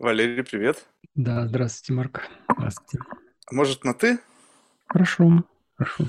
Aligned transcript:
Валерий, 0.00 0.42
привет. 0.42 0.86
Да, 1.14 1.46
здравствуйте, 1.46 1.92
Марк. 1.92 2.22
Здравствуйте. 2.56 3.04
Может, 3.50 3.84
на 3.84 3.92
«ты»? 3.92 4.18
Хорошо, 4.86 5.44
хорошо. 5.76 6.04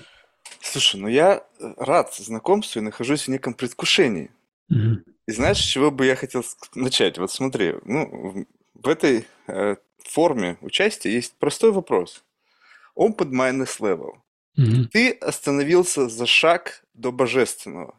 Слушай, 0.61 1.01
ну 1.01 1.09
я 1.09 1.45
э, 1.59 1.73
рад 1.75 2.13
знакомству 2.15 2.79
и 2.79 2.83
нахожусь 2.83 3.23
в 3.23 3.27
неком 3.27 3.53
предвкушении. 3.53 4.31
Мгм. 4.69 5.03
И 5.27 5.31
знаешь, 5.33 5.57
с 5.57 5.65
чего 5.65 5.91
бы 5.91 6.05
я 6.05 6.15
хотел 6.15 6.45
начать? 6.73 7.17
Вот 7.17 7.33
смотри, 7.33 7.75
ну, 7.83 8.47
в 8.75 8.87
этой 8.87 9.27
э, 9.47 9.75
форме 10.05 10.57
участия 10.61 11.11
есть 11.11 11.35
простой 11.37 11.73
вопрос. 11.73 12.23
Open 12.97 13.31
Mindness 13.31 13.81
Level. 13.81 14.13
Мгм. 14.55 14.87
Ты 14.87 15.11
остановился 15.11 16.07
за 16.07 16.25
шаг 16.25 16.85
до 16.93 17.11
божественного. 17.11 17.93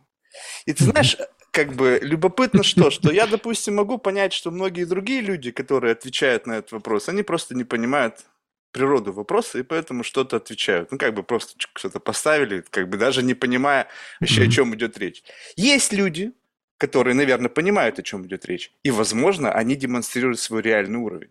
И 0.65 0.73
ты 0.73 0.85
знаешь, 0.85 1.19
как 1.53 1.75
бы 1.75 2.01
любопытно 2.03 2.63
что, 2.63 2.91
что 2.91 3.13
я, 3.13 3.27
допустим, 3.27 3.77
могу 3.77 3.99
понять, 3.99 4.33
что 4.33 4.51
многие 4.51 4.85
другие 4.85 5.21
люди, 5.21 5.51
которые 5.51 5.93
отвечают 5.93 6.47
на 6.47 6.55
этот 6.55 6.73
вопрос, 6.73 7.09
они 7.09 7.23
просто 7.23 7.55
не 7.55 7.65
понимают 7.65 8.25
природу 8.73 9.13
вопроса 9.13 9.59
и 9.59 9.63
поэтому 9.63 10.03
что-то 10.03 10.39
отвечают. 10.39 10.91
Ну, 10.91 10.99
как 10.99 11.13
бы 11.13 11.23
просто 11.23 11.53
что-то 11.75 12.01
поставили, 12.01 12.65
как 12.71 12.89
бы 12.89 12.97
даже 12.97 13.23
не 13.23 13.35
понимая 13.35 13.87
вообще, 14.19 14.45
о 14.45 14.51
чем 14.51 14.75
идет 14.75 14.97
речь. 14.97 15.23
Есть 15.55 15.93
люди, 15.93 16.33
которые, 16.79 17.15
наверное, 17.15 17.51
понимают, 17.51 17.99
о 17.99 18.03
чем 18.03 18.27
идет 18.27 18.47
речь, 18.47 18.73
и, 18.83 18.91
возможно, 18.91 19.53
они 19.53 19.77
демонстрируют 19.77 20.41
свой 20.41 20.63
реальный 20.63 20.99
уровень. 20.99 21.31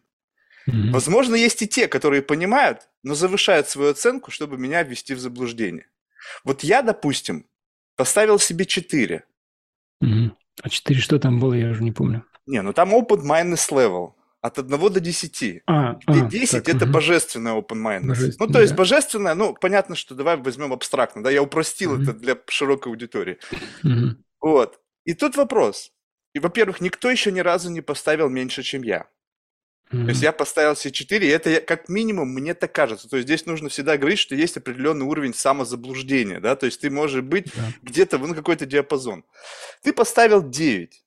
Мгм. 0.68 0.91
Возможно, 0.91 1.34
есть 1.34 1.63
и 1.63 1.68
те, 1.68 1.88
которые 1.88 2.22
понимают, 2.22 2.88
но 3.02 3.16
завышают 3.16 3.68
свою 3.68 3.90
оценку, 3.90 4.30
чтобы 4.30 4.60
меня 4.60 4.84
ввести 4.84 5.16
в 5.16 5.20
заблуждение. 5.20 5.88
Вот 6.44 6.63
я, 6.63 6.84
допустим, 6.84 7.48
поставил 7.96 8.38
себе 8.38 8.66
4. 8.66 9.24
А 10.62 10.70
четыре 10.70 11.00
что 11.00 11.20
там 11.20 11.40
было, 11.40 11.54
я 11.54 11.70
уже 11.70 11.84
не 11.84 11.91
помню. 11.91 12.23
Не, 12.46 12.62
ну 12.62 12.73
там 12.73 12.94
open 12.94 13.23
mindness 13.23 13.72
level 13.72 14.14
от 14.41 14.58
1 14.58 14.70
до 14.70 15.00
10. 15.00 15.62
А, 15.68 15.94
Где 16.08 16.22
а, 16.22 16.30
10 16.30 16.52
так, 16.52 16.70
это 16.70 16.86
мгм. 16.86 16.94
божественная 16.94 17.54
open 17.54 17.82
mindness. 17.82 18.34
Ну, 18.40 18.48
то 18.48 18.60
есть 18.60 18.74
да. 18.74 18.77
божественная, 18.77 19.35
ну, 19.35 19.54
понятно, 19.54 19.96
что 19.96 20.16
давай 20.16 20.38
возьмем 20.38 20.74
абстрактно, 20.74 21.24
да, 21.24 21.29
я 21.29 21.44
упростил 21.44 21.94
Мгм. 21.94 22.04
это 22.04 22.13
для 22.13 22.38
широкой 22.48 22.91
аудитории. 22.91 23.38
Мгм. 23.84 24.24
Вот. 24.41 24.79
И 25.05 25.13
тут 25.13 25.35
вопрос. 25.38 25.91
И, 26.34 26.40
во-первых, 26.40 26.82
никто 26.82 27.10
еще 27.10 27.32
ни 27.32 27.40
разу 27.40 27.70
не 27.70 27.82
поставил 27.82 28.29
меньше, 28.29 28.63
чем 28.63 28.82
я. 28.82 29.05
То 29.92 30.08
есть 30.10 30.22
я 30.22 30.32
поставил 30.32 30.76
себе 30.78 30.94
4, 30.94 31.28
и 31.28 31.30
это 31.30 31.50
я- 31.50 31.60
как 31.62 31.90
минимум 31.90 32.30
мне 32.30 32.54
так 32.54 32.72
кажется. 32.72 33.10
То 33.10 33.18
есть 33.18 33.28
здесь 33.28 33.46
нужно 33.46 33.68
всегда 33.68 33.98
говорить, 33.98 34.20
что 34.20 34.36
есть 34.36 34.56
определенный 34.56 35.06
уровень 35.06 35.34
самозаблуждения, 35.34 36.40
да, 36.40 36.56
то 36.56 36.66
есть 36.66 36.80
ты 36.80 36.90
можешь 36.90 37.22
быть 37.24 37.48
Да. 37.54 37.62
где-то, 37.82 38.18
ну, 38.18 38.34
какой-то 38.34 38.66
диапазон. 38.66 39.26
Ты 39.84 39.92
поставил 39.92 40.42
9. 40.48 41.04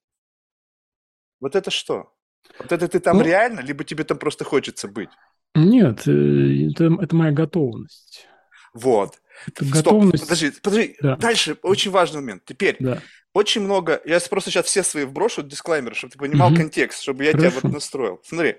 Вот 1.41 1.57
это 1.57 1.71
что? 1.71 2.12
Вот 2.59 2.73
это 2.73 2.87
ты 2.89 3.01
там 3.01 3.17
Ну, 3.19 3.25
реально, 3.25 3.61
либо 3.61 3.85
тебе 3.85 4.05
там 4.05 4.19
просто 4.19 4.45
хочется 4.45 4.87
быть? 4.89 5.09
нет, 5.55 6.07
э, 6.07 6.71
это, 6.71 6.91
это 7.01 7.17
моя 7.17 7.33
готовность. 7.33 8.27
Вот. 8.75 9.21
Стоп, 9.57 9.73
готовность, 9.73 10.23
подожди, 10.23 10.51
подожди. 10.63 10.97
да, 11.01 11.17
Дальше 11.17 11.57
очень 11.63 11.91
важный 11.91 12.21
момент. 12.21 12.45
Теперь, 12.45 12.77
да. 12.81 13.03
очень 13.33 13.63
много, 13.63 14.01
я 14.05 14.21
просто 14.21 14.51
сейчас 14.51 14.67
все 14.67 14.83
свои 14.83 15.05
вброшу 15.05 15.43
дисклаймеры, 15.43 15.95
чтобы 15.95 16.13
ты 16.13 16.19
понимал 16.19 16.49
Мгм. 16.49 16.57
контекст, 16.59 17.03
чтобы 17.03 17.25
я 17.25 17.33
тебя 17.33 17.51
вот 17.51 17.62
Хорошо. 17.62 17.69
настроил. 17.69 18.21
Смотри, 18.25 18.57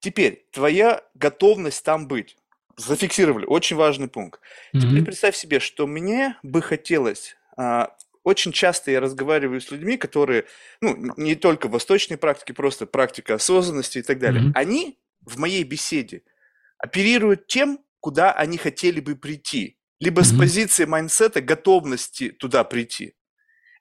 теперь 0.00 0.46
твоя 0.52 1.02
готовность 1.14 1.84
там 1.84 2.06
быть. 2.08 2.36
Зафиксировали, 2.76 3.44
очень 3.46 3.76
важный 3.76 4.08
пункт. 4.08 4.40
Теперь 4.72 4.96
Мгм. 4.96 5.04
представь 5.04 5.36
себе, 5.36 5.60
что 5.60 5.86
мне 5.86 6.36
бы 6.42 6.62
хотелось, 6.62 7.36
а, 7.56 7.94
очень 8.22 8.52
часто 8.52 8.90
я 8.90 9.00
разговариваю 9.00 9.60
с 9.60 9.70
людьми, 9.70 9.96
которые, 9.96 10.44
ну, 10.80 11.12
не 11.16 11.34
только 11.34 11.68
в 11.68 11.72
восточной 11.72 12.16
практике, 12.16 12.54
просто 12.54 12.86
практика 12.86 13.34
осознанности 13.34 13.98
и 13.98 14.02
так 14.02 14.18
далее. 14.18 14.42
Мгм. 14.42 14.52
Они 14.54 14.98
в 15.22 15.38
моей 15.38 15.64
беседе 15.64 16.22
оперируют 16.78 17.46
тем, 17.46 17.80
куда 18.00 18.32
они 18.32 18.56
хотели 18.56 19.00
бы 19.00 19.16
прийти, 19.16 19.76
либо 20.00 20.22
с 20.22 20.32
Мгм. 20.32 20.40
позиции 20.40 20.84
mindset 20.86 21.33
а 21.33 21.40
готовности 21.40 22.30
туда 22.30 22.64
прийти. 22.64 23.14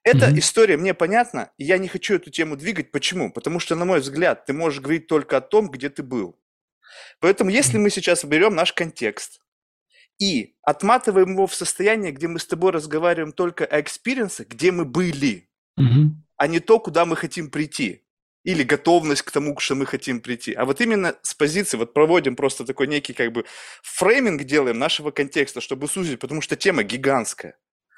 Эта 0.04 0.28
Мгм. 0.28 0.40
история 0.40 0.78
мне 0.78 0.94
понятна, 0.94 1.52
и 1.58 1.66
я 1.66 1.78
не 1.78 1.88
хочу 1.88 2.16
эту 2.16 2.30
тему 2.32 2.56
двигать. 2.58 2.92
Почему? 2.92 3.32
Потому 3.32 3.60
что, 3.60 3.76
на 3.76 3.86
мой 3.86 4.00
взгляд, 4.00 4.46
ты 4.46 4.54
можешь 4.54 4.82
говорить 4.82 5.08
только 5.08 5.38
о 5.38 5.42
том, 5.42 5.70
где 5.70 5.90
ты 5.90 6.04
был. 6.04 6.38
Поэтому, 7.20 7.50
если 7.50 7.78
мы 7.78 7.90
сейчас 7.90 8.24
берем 8.26 8.56
наш 8.56 8.74
контекст 8.74 9.42
и 10.20 10.56
отматываем 10.64 11.34
его 11.34 11.48
в 11.48 11.56
состояние, 11.56 12.12
где 12.12 12.28
мы 12.28 12.40
с 12.40 12.46
тобой 12.46 12.72
разговариваем 12.72 13.32
только 13.34 13.66
о 13.66 13.80
экспириенсах, 13.80 14.48
где 14.48 14.72
мы 14.72 14.86
были, 14.86 15.50
Мгм. 15.78 16.26
а 16.38 16.48
не 16.48 16.60
то, 16.60 16.80
куда 16.80 17.06
мы 17.06 17.16
хотим 17.16 17.50
прийти, 17.52 18.04
или 18.44 18.64
готовность 18.64 19.22
к 19.24 19.32
тому, 19.32 19.58
что 19.60 19.76
мы 19.76 19.86
хотим 19.86 20.22
прийти. 20.22 20.54
А 20.54 20.66
вот 20.66 20.82
именно 20.82 21.16
с 21.22 21.34
позиции, 21.34 21.78
вот 21.78 21.94
проводим 21.94 22.36
просто 22.36 22.66
такой 22.66 22.88
некий 22.88 23.14
как 23.14 23.32
бы 23.32 23.46
фрейминг 23.84 24.44
делаем 24.44 24.80
нашего 24.80 25.12
контекста, 25.12 25.62
чтобы 25.62 25.88
сузить, 25.88 26.20
потому 26.20 26.42
что 26.42 26.56
тема 26.56 26.84
гигантская. 26.84 27.58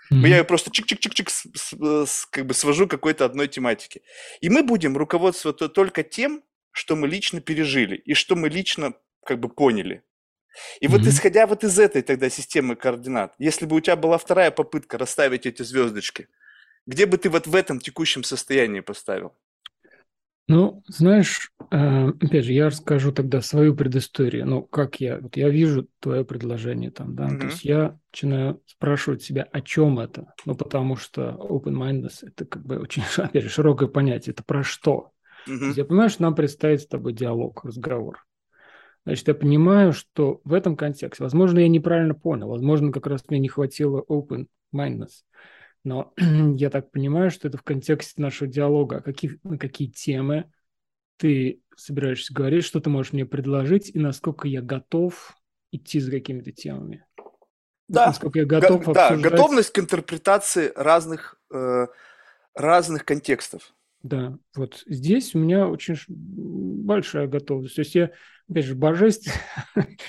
Я 0.09 0.17
Мгм. 0.17 0.25
ее 0.37 0.43
просто 0.43 0.71
чик-чик-чик-чик 0.71 1.29
э, 1.79 2.05
как 2.31 2.45
бы 2.45 2.53
свожу 2.53 2.87
к 2.87 2.91
какой-то 2.91 3.25
одной 3.25 3.47
тематике. 3.47 4.01
И 4.41 4.49
мы 4.49 4.63
будем 4.63 4.97
руководствоваться 4.97 5.69
только 5.69 6.03
тем, 6.03 6.43
что 6.71 6.95
мы 6.95 7.07
лично 7.07 7.41
пережили 7.41 7.95
и 7.95 8.13
что 8.13 8.35
мы 8.35 8.49
лично 8.49 8.93
как 9.25 9.39
бы 9.39 9.49
поняли. 9.49 10.03
И 10.81 10.87
вот 10.87 11.01
Мгм. 11.01 11.09
исходя 11.09 11.47
вот 11.47 11.63
из 11.63 11.79
этой 11.79 12.01
тогда 12.01 12.29
системы 12.29 12.75
координат, 12.75 13.35
если 13.39 13.65
бы 13.65 13.75
у 13.77 13.79
тебя 13.81 13.95
была 13.95 14.17
вторая 14.17 14.51
попытка 14.51 14.97
расставить 14.97 15.45
эти 15.45 15.63
звездочки, 15.63 16.27
где 16.85 17.05
бы 17.05 17.17
ты 17.17 17.29
вот 17.29 17.47
в 17.47 17.55
этом 17.55 17.79
текущем 17.79 18.23
состоянии 18.23 18.81
поставил? 18.81 19.35
Ну, 20.51 20.83
знаешь, 20.85 21.49
э, 21.71 22.09
опять 22.09 22.43
же, 22.43 22.51
я 22.51 22.65
расскажу 22.65 23.13
тогда 23.13 23.39
свою 23.39 23.73
предысторию. 23.73 24.45
Ну, 24.45 24.63
как 24.63 24.99
я, 24.99 25.17
вот 25.19 25.37
я 25.37 25.47
вижу 25.47 25.87
твое 26.01 26.25
предложение 26.25 26.91
там, 26.91 27.15
да, 27.15 27.27
то 27.27 27.35
Мгм. 27.35 27.47
есть 27.47 27.63
я 27.63 27.97
начинаю 28.11 28.61
спрашивать 28.65 29.23
себя, 29.23 29.47
о 29.49 29.61
чем 29.61 29.97
это? 29.99 30.33
Ну, 30.45 30.55
потому 30.55 30.97
что 30.97 31.37
open-mindedness– 31.39 32.17
это 32.23 32.43
как 32.43 32.65
бы 32.65 32.79
очень, 32.79 33.01
опять 33.17 33.43
же, 33.43 33.49
широкое 33.49 33.87
понятие, 33.87 34.33
это 34.33 34.43
про 34.43 34.61
что? 34.61 35.11
То 35.45 35.53
есть 35.53 35.77
я 35.77 35.85
понимаю, 35.85 36.09
что 36.09 36.23
нам 36.23 36.35
предстоит 36.35 36.81
с 36.81 36.87
тобой 36.87 37.13
диалог, 37.13 37.63
разговор. 37.63 38.25
Значит, 39.05 39.29
я 39.29 39.33
понимаю, 39.33 39.93
что 39.93 40.41
в 40.43 40.53
этом 40.53 40.75
контексте, 40.75 41.23
возможно, 41.23 41.59
я 41.59 41.69
неправильно 41.69 42.13
понял, 42.13 42.49
возможно, 42.49 42.91
как 42.91 43.07
раз 43.07 43.23
мне 43.29 43.39
не 43.39 43.47
хватило 43.47 44.03
open-mindedness, 44.09 45.23
но 45.83 46.13
я 46.57 46.69
так 46.69 46.91
понимаю, 46.91 47.31
что 47.31 47.47
это 47.47 47.57
в 47.57 47.63
контексте 47.63 48.21
нашего 48.21 48.49
диалога, 48.49 48.97
а 48.97 49.01
какие, 49.01 49.39
на 49.43 49.57
какие 49.57 49.87
темы 49.89 50.51
ты 51.17 51.61
собираешься 51.75 52.33
говорить, 52.33 52.65
что 52.65 52.79
ты 52.79 52.89
можешь 52.89 53.13
мне 53.13 53.25
предложить, 53.25 53.89
и 53.93 53.99
насколько 53.99 54.47
я 54.47 54.61
готов 54.61 55.35
идти 55.71 55.99
за 55.99 56.11
какими-то 56.11 56.51
темами. 56.51 57.05
Да, 57.87 58.07
Насколько 58.07 58.39
я 58.39 58.45
Го- 58.45 58.59
готов 58.59 58.93
да, 58.93 59.09
обсуждать. 59.09 59.31
готовность 59.31 59.71
к 59.71 59.79
интерпретации 59.79 60.71
разных, 60.75 61.39
э, 61.53 61.87
разных 62.55 63.05
контекстов. 63.05 63.73
Да, 64.03 64.37
вот 64.55 64.83
здесь 64.87 65.35
у 65.35 65.39
меня 65.39 65.67
очень 65.67 65.97
большая 66.07 67.27
готовность. 67.27 67.75
То 67.75 67.81
есть 67.81 67.95
я, 67.95 68.11
опять 68.49 68.65
же, 68.65 68.75
божественный... 68.75 69.35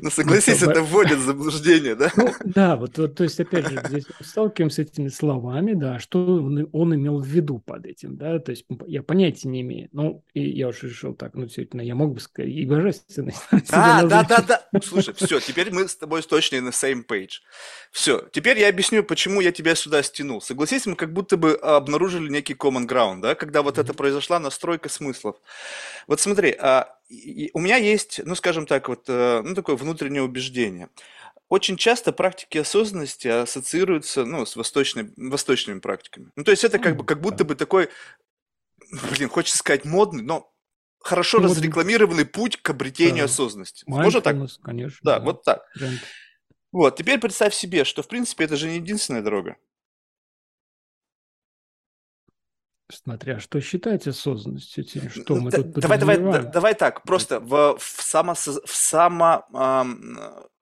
Ну, 0.00 0.10
согласись, 0.10 0.62
это 0.62 0.82
вводит 0.82 1.18
в 1.18 1.22
заблуждение, 1.22 1.94
да? 1.94 2.10
Ну, 2.16 2.32
да, 2.44 2.76
вот, 2.76 2.96
вот, 2.96 3.14
то 3.14 3.24
есть, 3.24 3.38
опять 3.38 3.68
же, 3.68 3.82
здесь 3.86 4.04
сталкиваемся 4.20 4.76
с 4.76 4.86
этими 4.86 5.08
словами, 5.08 5.74
да, 5.74 5.98
что 5.98 6.24
он, 6.24 6.68
он 6.72 6.94
имел 6.94 7.18
в 7.20 7.26
виду 7.26 7.58
под 7.58 7.84
этим, 7.84 8.16
да, 8.16 8.38
то 8.38 8.52
есть 8.52 8.64
я 8.86 9.02
понятия 9.02 9.48
не 9.48 9.60
имею. 9.60 9.88
Ну, 9.92 10.24
и 10.32 10.48
я 10.48 10.68
уже 10.68 10.88
решил 10.88 11.14
так, 11.14 11.34
ну, 11.34 11.44
действительно, 11.44 11.82
я 11.82 11.94
мог 11.94 12.14
бы 12.14 12.20
сказать, 12.20 12.50
и 12.50 12.64
божественность. 12.64 13.42
А, 13.70 14.04
да, 14.04 14.22
да, 14.22 14.40
да. 14.40 14.80
Слушай, 14.82 15.14
все, 15.14 15.40
теперь 15.40 15.70
мы 15.70 15.88
с 15.88 15.96
тобой 15.96 16.22
точно 16.22 16.60
на 16.60 16.68
same 16.70 17.04
page. 17.06 17.40
Все, 17.90 18.26
теперь 18.32 18.58
я 18.58 18.68
объясню, 18.68 19.02
почему 19.04 19.40
я 19.40 19.52
тебя 19.52 19.74
сюда 19.74 20.02
стянул. 20.02 20.40
Согласись, 20.40 20.86
мы 20.86 20.94
как 20.94 21.12
будто 21.12 21.36
бы 21.36 21.54
обнаружили 21.54 22.30
некий 22.30 22.54
common 22.54 22.86
ground, 22.86 23.20
да, 23.20 23.34
когда 23.34 23.62
вот 23.62 23.78
это 23.78 23.92
произошла 23.92 24.38
настройка 24.38 24.88
смыслов. 24.88 25.36
Вот 26.06 26.20
смотри, 26.20 26.54
а, 26.58 26.95
и- 27.08 27.50
у 27.54 27.60
меня 27.60 27.76
есть, 27.76 28.20
ну, 28.24 28.34
скажем 28.34 28.66
так, 28.66 28.88
вот, 28.88 29.04
э, 29.08 29.42
ну, 29.42 29.54
такое 29.54 29.76
внутреннее 29.76 30.22
убеждение. 30.22 30.88
Очень 31.48 31.76
часто 31.76 32.12
практики 32.12 32.58
осознанности 32.58 33.28
ассоциируются, 33.28 34.24
ну, 34.24 34.44
с 34.44 34.56
восточной, 34.56 35.12
восточными 35.16 35.78
практиками. 35.78 36.30
Ну, 36.36 36.42
то 36.44 36.50
есть 36.50 36.64
это 36.64 36.78
как 36.78 36.96
бы, 36.96 37.04
как 37.04 37.20
будто 37.20 37.44
бы 37.44 37.54
такой, 37.54 37.88
блин, 39.10 39.28
хочется 39.28 39.58
сказать 39.58 39.84
модный, 39.84 40.22
но 40.24 40.52
хорошо 40.98 41.38
Ну, 41.38 41.48
вот- 41.48 41.56
разрекламированный 41.56 42.26
путь 42.26 42.56
к 42.56 42.70
обретению 42.70 43.26
Да. 43.26 43.32
осознанности. 43.32 43.84
Можно 43.86 44.20
так? 44.20 44.36
Конечно. 44.64 44.98
Да, 45.02 45.20
вот 45.20 45.44
так. 45.44 45.70
тренд. 45.74 46.00
Вот, 46.72 46.96
теперь 46.96 47.18
представь 47.20 47.54
себе, 47.54 47.84
что, 47.84 48.02
в 48.02 48.08
принципе, 48.08 48.44
это 48.44 48.56
же 48.56 48.68
не 48.68 48.76
единственная 48.76 49.22
дорога. 49.22 49.56
Смотря 52.88 53.40
что 53.40 53.60
считать 53.60 54.06
осознанностью, 54.06 54.84
что 55.10 55.34
Ну, 55.34 55.42
мы 55.42 55.50
да- 55.50 55.62
тут 55.62 55.72
давай, 55.74 55.98
давай, 55.98 56.50
давай 56.52 56.74
так, 56.74 57.02
просто 57.02 57.40
в, 57.40 57.76
в, 57.78 58.02
само, 58.02 58.34
в, 58.34 58.60
само, 58.66 59.44
ам, 59.52 60.18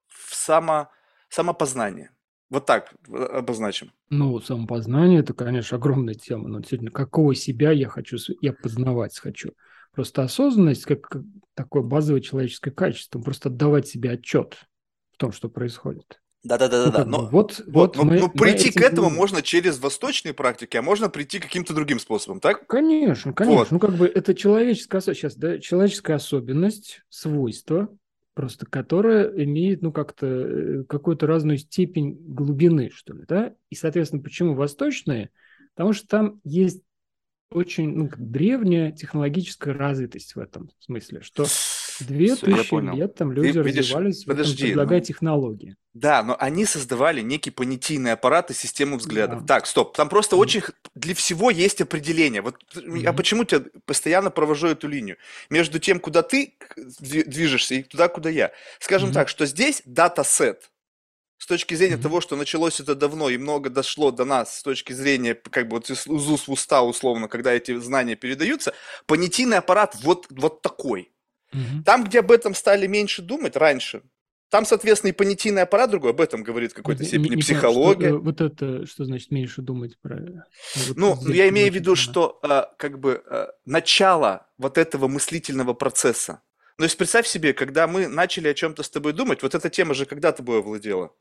в 0.09 0.35
само, 0.35 0.88
самопознание. 1.29 2.11
Вот 2.49 2.67
так 2.67 2.94
э, 3.09 3.17
обозначим. 3.17 3.93
Ну, 4.09 4.41
самопознание– 4.41 5.21
это, 5.21 5.35
конечно, 5.35 5.76
огромная 5.76 6.15
тема, 6.15 6.49
но 6.49 6.61
действительно, 6.61 6.91
какого 6.91 7.35
себя 7.35 7.73
я 7.73 7.88
хочу, 7.88 8.17
я 8.41 8.53
познавать 8.53 9.19
хочу. 9.19 9.50
Просто 9.93 10.23
осознанность 10.23 10.85
как 10.85 11.17
такое 11.55 11.82
базовое 11.82 12.21
человеческое 12.21 12.71
качество, 12.71 13.21
просто 13.21 13.49
отдавать 13.49 13.87
себе 13.87 14.12
отчет 14.12 14.59
в 15.12 15.19
том, 15.19 15.32
что 15.32 15.49
происходит. 15.49 16.21
Да, 16.44 16.58
да, 16.58 16.69
да, 16.69 16.91
да, 16.91 16.99
да. 16.99 17.05
Но, 17.06 17.26
вот, 17.31 17.62
вот, 17.67 17.96
но, 17.96 18.05
мы- 18.05 18.20
но 18.20 18.29
прийти 18.29 18.70
к 18.70 18.76
этому 18.81 19.08
живем. 19.08 19.19
можно 19.19 19.41
через 19.41 19.79
восточные 19.79 20.35
практики, 20.35 20.76
а 20.76 20.82
можно 20.82 21.08
прийти 21.08 21.38
каким-то 21.38 21.73
другим 21.73 21.99
способом, 21.99 22.38
так? 22.38 22.67
Конечно, 22.67 23.32
конечно. 23.32 23.58
Вот. 23.58 23.70
Ну, 23.70 23.79
как 23.79 23.94
бы 23.94 24.06
это 24.06 24.35
человеческая, 24.35 25.00
сейчас, 25.00 25.37
да, 25.37 25.58
человеческая 25.58 26.17
особенность, 26.17 27.00
свойство, 27.08 27.88
просто 28.35 28.67
которое 28.67 29.29
имеет, 29.44 29.81
ну, 29.81 29.91
как-то 29.91 30.26
э, 30.26 30.85
какую-то 30.85 31.26
разную 31.26 31.56
степень 31.56 32.19
глубины, 32.20 32.90
что 32.94 33.14
ли, 33.14 33.25
да? 33.26 33.55
И, 33.70 33.75
соответственно, 33.75 34.23
почему 34.23 34.55
восточные? 34.55 35.31
Потому 35.75 35.94
что 35.94 36.06
там 36.08 36.40
есть 36.44 36.82
очень 37.50 37.97
ну, 37.97 38.11
древняя 38.17 38.93
технологическая 38.93 39.73
развитость 39.73 40.35
в 40.35 40.40
этом 40.40 40.70
смысле, 40.81 41.23
что 41.23 41.47
две 42.00 42.35
тысячи 42.35 42.96
лет 42.96 43.14
там 43.14 43.32
люди 43.32 43.58
видишь, 43.58 43.91
развивались, 43.91 44.25
подожди, 44.25 44.67
предлагая 44.67 45.00
ну, 45.00 45.05
технологии. 45.05 45.76
Да, 45.94 46.25
но 46.25 46.37
они 46.41 46.67
создавали 46.67 47.20
некий 47.20 47.50
понятийный 47.50 48.12
аппарат 48.12 48.50
и 48.50 48.55
систему 48.55 48.96
взглядов. 48.96 49.43
Да. 49.44 49.55
Так, 49.55 49.67
стоп, 49.67 49.96
там 49.96 50.08
просто 50.08 50.35
Мгм. 50.35 50.43
очень 50.43 50.62
для 50.96 51.14
всего 51.14 51.50
есть 51.50 51.81
определение. 51.81 52.43
Вот 52.43 52.56
я 52.75 53.11
Мгм. 53.11 53.17
почему 53.17 53.44
тебя 53.44 53.62
постоянно 53.87 54.31
провожу 54.31 54.67
эту 54.67 54.88
линию 54.88 55.17
между 55.50 55.79
тем, 55.79 56.00
куда 56.00 56.23
ты 56.23 56.55
движешься 56.76 57.76
и 57.76 57.82
туда, 57.85 58.08
куда 58.08 58.29
я. 58.29 58.50
Скажем 58.81 59.11
Мгм. 59.11 59.14
так, 59.14 59.29
что 59.29 59.47
здесь 59.47 59.82
датасет. 59.85 60.70
С 61.38 61.47
точки 61.47 61.75
зрения 61.75 61.97
Мгм. 61.97 62.02
того, 62.02 62.20
что 62.20 62.37
началось 62.37 62.81
это 62.81 62.94
давно 62.94 63.29
и 63.29 63.37
много 63.37 63.70
дошло 63.70 64.11
до 64.11 64.25
нас, 64.25 64.58
с 64.58 64.62
точки 64.62 64.93
зрения 64.93 65.35
как 65.35 65.69
бы 65.69 65.76
вот 65.76 65.90
из 65.90 66.06
уст 66.06 66.49
в 66.49 66.52
уста 66.52 66.82
условно, 66.82 67.29
когда 67.29 67.52
эти 67.52 67.76
знания 67.79 68.17
передаются, 68.17 68.73
понятийный 69.06 69.58
аппарат 69.58 69.94
вот, 70.02 70.26
вот 70.31 70.62
такой. 70.62 71.12
Мгм. 71.54 71.84
Там, 71.84 72.04
где 72.04 72.20
об 72.20 72.30
этом 72.30 72.54
стали 72.54 72.86
меньше 72.86 73.22
думать 73.22 73.56
раньше, 73.56 74.02
там, 74.50 74.64
соответственно, 74.66 75.10
и 75.10 75.14
понятийный 75.14 75.62
аппарат 75.62 75.90
другой, 75.90 76.10
об 76.10 76.20
этом 76.20 76.42
говорит 76.44 76.72
в 76.72 76.74
какой-то 76.74 77.02
степени 77.04 77.30
не- 77.30 77.36
не 77.36 77.42
психология. 77.42 78.08
что, 78.08 78.16
э, 78.16 78.20
вот 78.20 78.40
это, 78.40 78.86
что 78.86 79.04
значит 79.04 79.30
меньше 79.30 79.62
думать 79.62 79.98
про... 80.00 80.44
вот 80.86 80.96
Ну, 80.96 81.18
я 81.32 81.48
имею 81.48 81.72
в 81.72 81.74
виду, 81.74 81.96
что 81.96 82.38
э, 82.42 82.62
как 82.76 83.00
бы 83.00 83.22
э, 83.26 83.46
начало 83.64 84.46
вот 84.58 84.78
этого 84.78 85.08
мыслительного 85.08 85.74
процесса. 85.74 86.42
Ну, 86.78 86.82
то 86.82 86.84
есть 86.84 86.98
представь 86.98 87.26
себе, 87.26 87.52
когда 87.52 87.86
мы 87.86 88.06
начали 88.06 88.48
о 88.48 88.54
чем-то 88.54 88.82
с 88.82 88.90
тобой 88.90 89.12
думать, 89.12 89.42
вот 89.42 89.54
эта 89.54 89.70
тема 89.70 89.94
же 89.94 90.06
когда 90.06 90.30
тобой 90.32 90.58
овладела? 90.58 91.12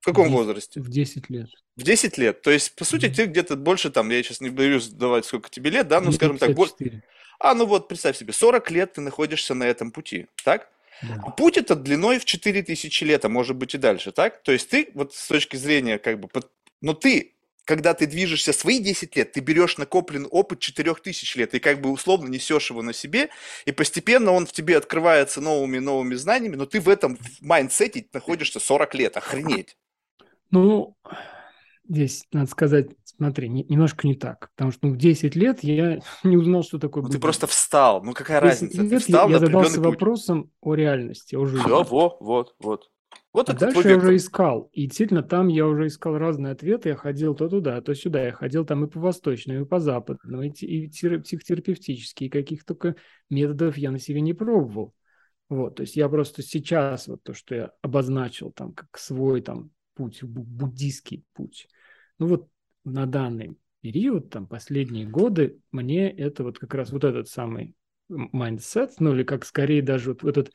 В 0.00 0.04
каком 0.06 0.26
Десять- 0.26 0.36
возрасте? 0.38 0.80
В 0.80 0.88
10 0.88 1.28
лет. 1.30 1.48
В 1.76 1.82
10 1.82 2.18
лет. 2.18 2.42
То 2.42 2.50
есть, 2.50 2.74
по 2.76 2.84
сути, 2.84 3.06
Мгм. 3.06 3.14
ты 3.14 3.24
где-то 3.26 3.56
больше 3.56 3.90
там, 3.90 4.08
я 4.10 4.22
сейчас 4.22 4.40
не 4.40 4.50
боюсь 4.50 4.88
давать, 4.88 5.24
сколько 5.26 5.50
тебе 5.50 5.70
лет, 5.70 5.88
да, 5.88 6.00
ну, 6.00 6.06
Мне 6.08 6.16
скажем 6.16 6.38
так, 6.38 6.50
бо- 6.54 6.66
54. 6.66 7.02
а, 7.40 7.54
ну 7.54 7.66
вот, 7.66 7.88
представь 7.88 8.16
себе, 8.16 8.32
40 8.32 8.70
лет 8.70 8.94
ты 8.94 9.00
находишься 9.00 9.54
на 9.54 9.64
этом 9.64 9.90
пути, 9.90 10.26
так? 10.44 10.70
Да. 11.02 11.20
А 11.24 11.30
путь 11.30 11.56
этот 11.58 11.82
длиной 11.84 12.18
в 12.18 12.24
4000 12.24 13.04
лет, 13.04 13.24
а 13.24 13.28
может 13.28 13.56
быть 13.56 13.74
и 13.74 13.78
дальше, 13.78 14.10
так? 14.12 14.42
То 14.42 14.50
есть 14.52 14.68
ты, 14.68 14.88
вот 14.94 15.14
с 15.14 15.28
точки 15.28 15.56
зрения, 15.56 15.98
как 15.98 16.18
бы, 16.18 16.26
под- 16.28 16.50
но 16.80 16.94
ты, 16.94 17.34
когда 17.64 17.92
ты 17.94 18.06
движешься 18.06 18.52
свои 18.52 18.80
10 18.80 19.14
лет, 19.14 19.30
ты 19.32 19.40
берешь 19.40 19.78
накопленный 19.78 20.28
опыт 20.28 20.58
4000 20.58 21.36
лет 21.36 21.54
и 21.54 21.60
как 21.60 21.80
бы 21.80 21.90
условно 21.90 22.28
несешь 22.28 22.70
его 22.70 22.82
на 22.82 22.92
себе, 22.92 23.28
и 23.66 23.70
постепенно 23.72 24.32
он 24.32 24.46
в 24.46 24.52
тебе 24.52 24.76
открывается 24.76 25.40
новыми-новыми 25.40 26.14
знаниями, 26.16 26.56
но 26.56 26.66
ты 26.66 26.80
в 26.80 26.88
этом 26.88 27.16
mindset 27.40 27.98
е 27.98 28.06
находишься 28.12 28.58
40 28.58 28.94
лет, 28.94 29.16
охренеть. 29.16 29.76
Ну, 30.50 30.96
здесь 31.88 32.26
надо 32.32 32.50
сказать, 32.50 32.90
смотри, 33.04 33.48
не- 33.48 33.64
немножко 33.64 34.06
не 34.06 34.14
так. 34.14 34.50
Потому 34.56 34.72
что 34.72 34.86
ну, 34.86 34.94
в 34.94 34.96
10 34.96 35.36
лет 35.36 35.62
я 35.62 36.00
не 36.24 36.36
узнал, 36.36 36.62
что 36.62 36.78
такое 36.78 37.02
Ну 37.02 37.08
ты 37.08 37.18
просто 37.18 37.46
встал, 37.46 38.02
ну 38.02 38.12
какая 38.12 38.40
В 38.40 38.44
10 38.44 38.62
разница, 38.62 38.76
ты 38.76 38.82
лет 38.82 38.92
я, 38.92 38.98
встал 39.00 39.28
я 39.28 39.34
на 39.34 39.46
задался 39.46 39.76
путь. 39.76 39.86
вопросом 39.86 40.50
о 40.60 40.74
реальности, 40.74 41.34
о 41.34 41.44
жизни. 41.46 41.64
Все, 41.64 41.82
вот, 41.84 42.16
вот, 42.20 42.54
вот. 42.60 42.90
Вот 43.32 43.48
А 43.48 43.52
дальше 43.54 43.88
я 43.88 43.96
уже 43.96 44.16
искал. 44.16 44.68
И 44.72 44.86
действительно, 44.86 45.22
там 45.22 45.48
я 45.48 45.66
уже 45.66 45.86
искал 45.86 46.18
разные 46.18 46.52
ответы. 46.52 46.90
Я 46.90 46.96
ходил 46.96 47.34
то 47.34 47.48
туда, 47.48 47.80
то 47.80 47.94
сюда. 47.94 48.24
Я 48.24 48.32
ходил 48.32 48.64
там 48.64 48.84
и 48.84 48.88
по 48.90 49.00
восточному, 49.00 49.62
и 49.62 49.64
по 49.64 49.80
западному, 49.80 50.42
и, 50.42 50.48
и 50.50 50.88
тера- 50.88 51.20
психотерапевтические. 51.20 52.30
Каких 52.30 52.64
только 52.64 52.96
методов 53.30 53.76
я 53.78 53.90
на 53.90 53.98
себе 53.98 54.20
не 54.20 54.34
пробовал. 54.34 54.94
Вот, 55.48 55.76
то 55.76 55.82
есть 55.82 55.96
я 55.96 56.08
просто 56.10 56.42
сейчас 56.42 57.08
вот 57.08 57.22
то, 57.22 57.32
что 57.32 57.54
я 57.54 57.70
обозначил 57.80 58.50
там 58.52 58.72
как 58.74 58.98
свой 58.98 59.40
там 59.40 59.70
путь, 59.98 60.22
бу- 60.22 60.44
буддийский 60.44 61.24
путь. 61.34 61.68
Ну 62.18 62.28
вот 62.28 62.48
на 62.84 63.04
данный 63.06 63.58
период, 63.80 64.30
там 64.30 64.46
последние 64.46 65.06
годы, 65.06 65.58
мне 65.72 66.08
это 66.10 66.44
вот 66.44 66.58
как 66.58 66.72
раз 66.74 66.90
вот 66.90 67.04
этот 67.04 67.28
самый 67.28 67.74
mindset, 68.08 69.00
ну 69.00 69.12
или 69.12 69.24
как 69.24 69.44
скорее 69.44 69.82
даже 69.82 70.12
вот 70.12 70.24
этот 70.24 70.52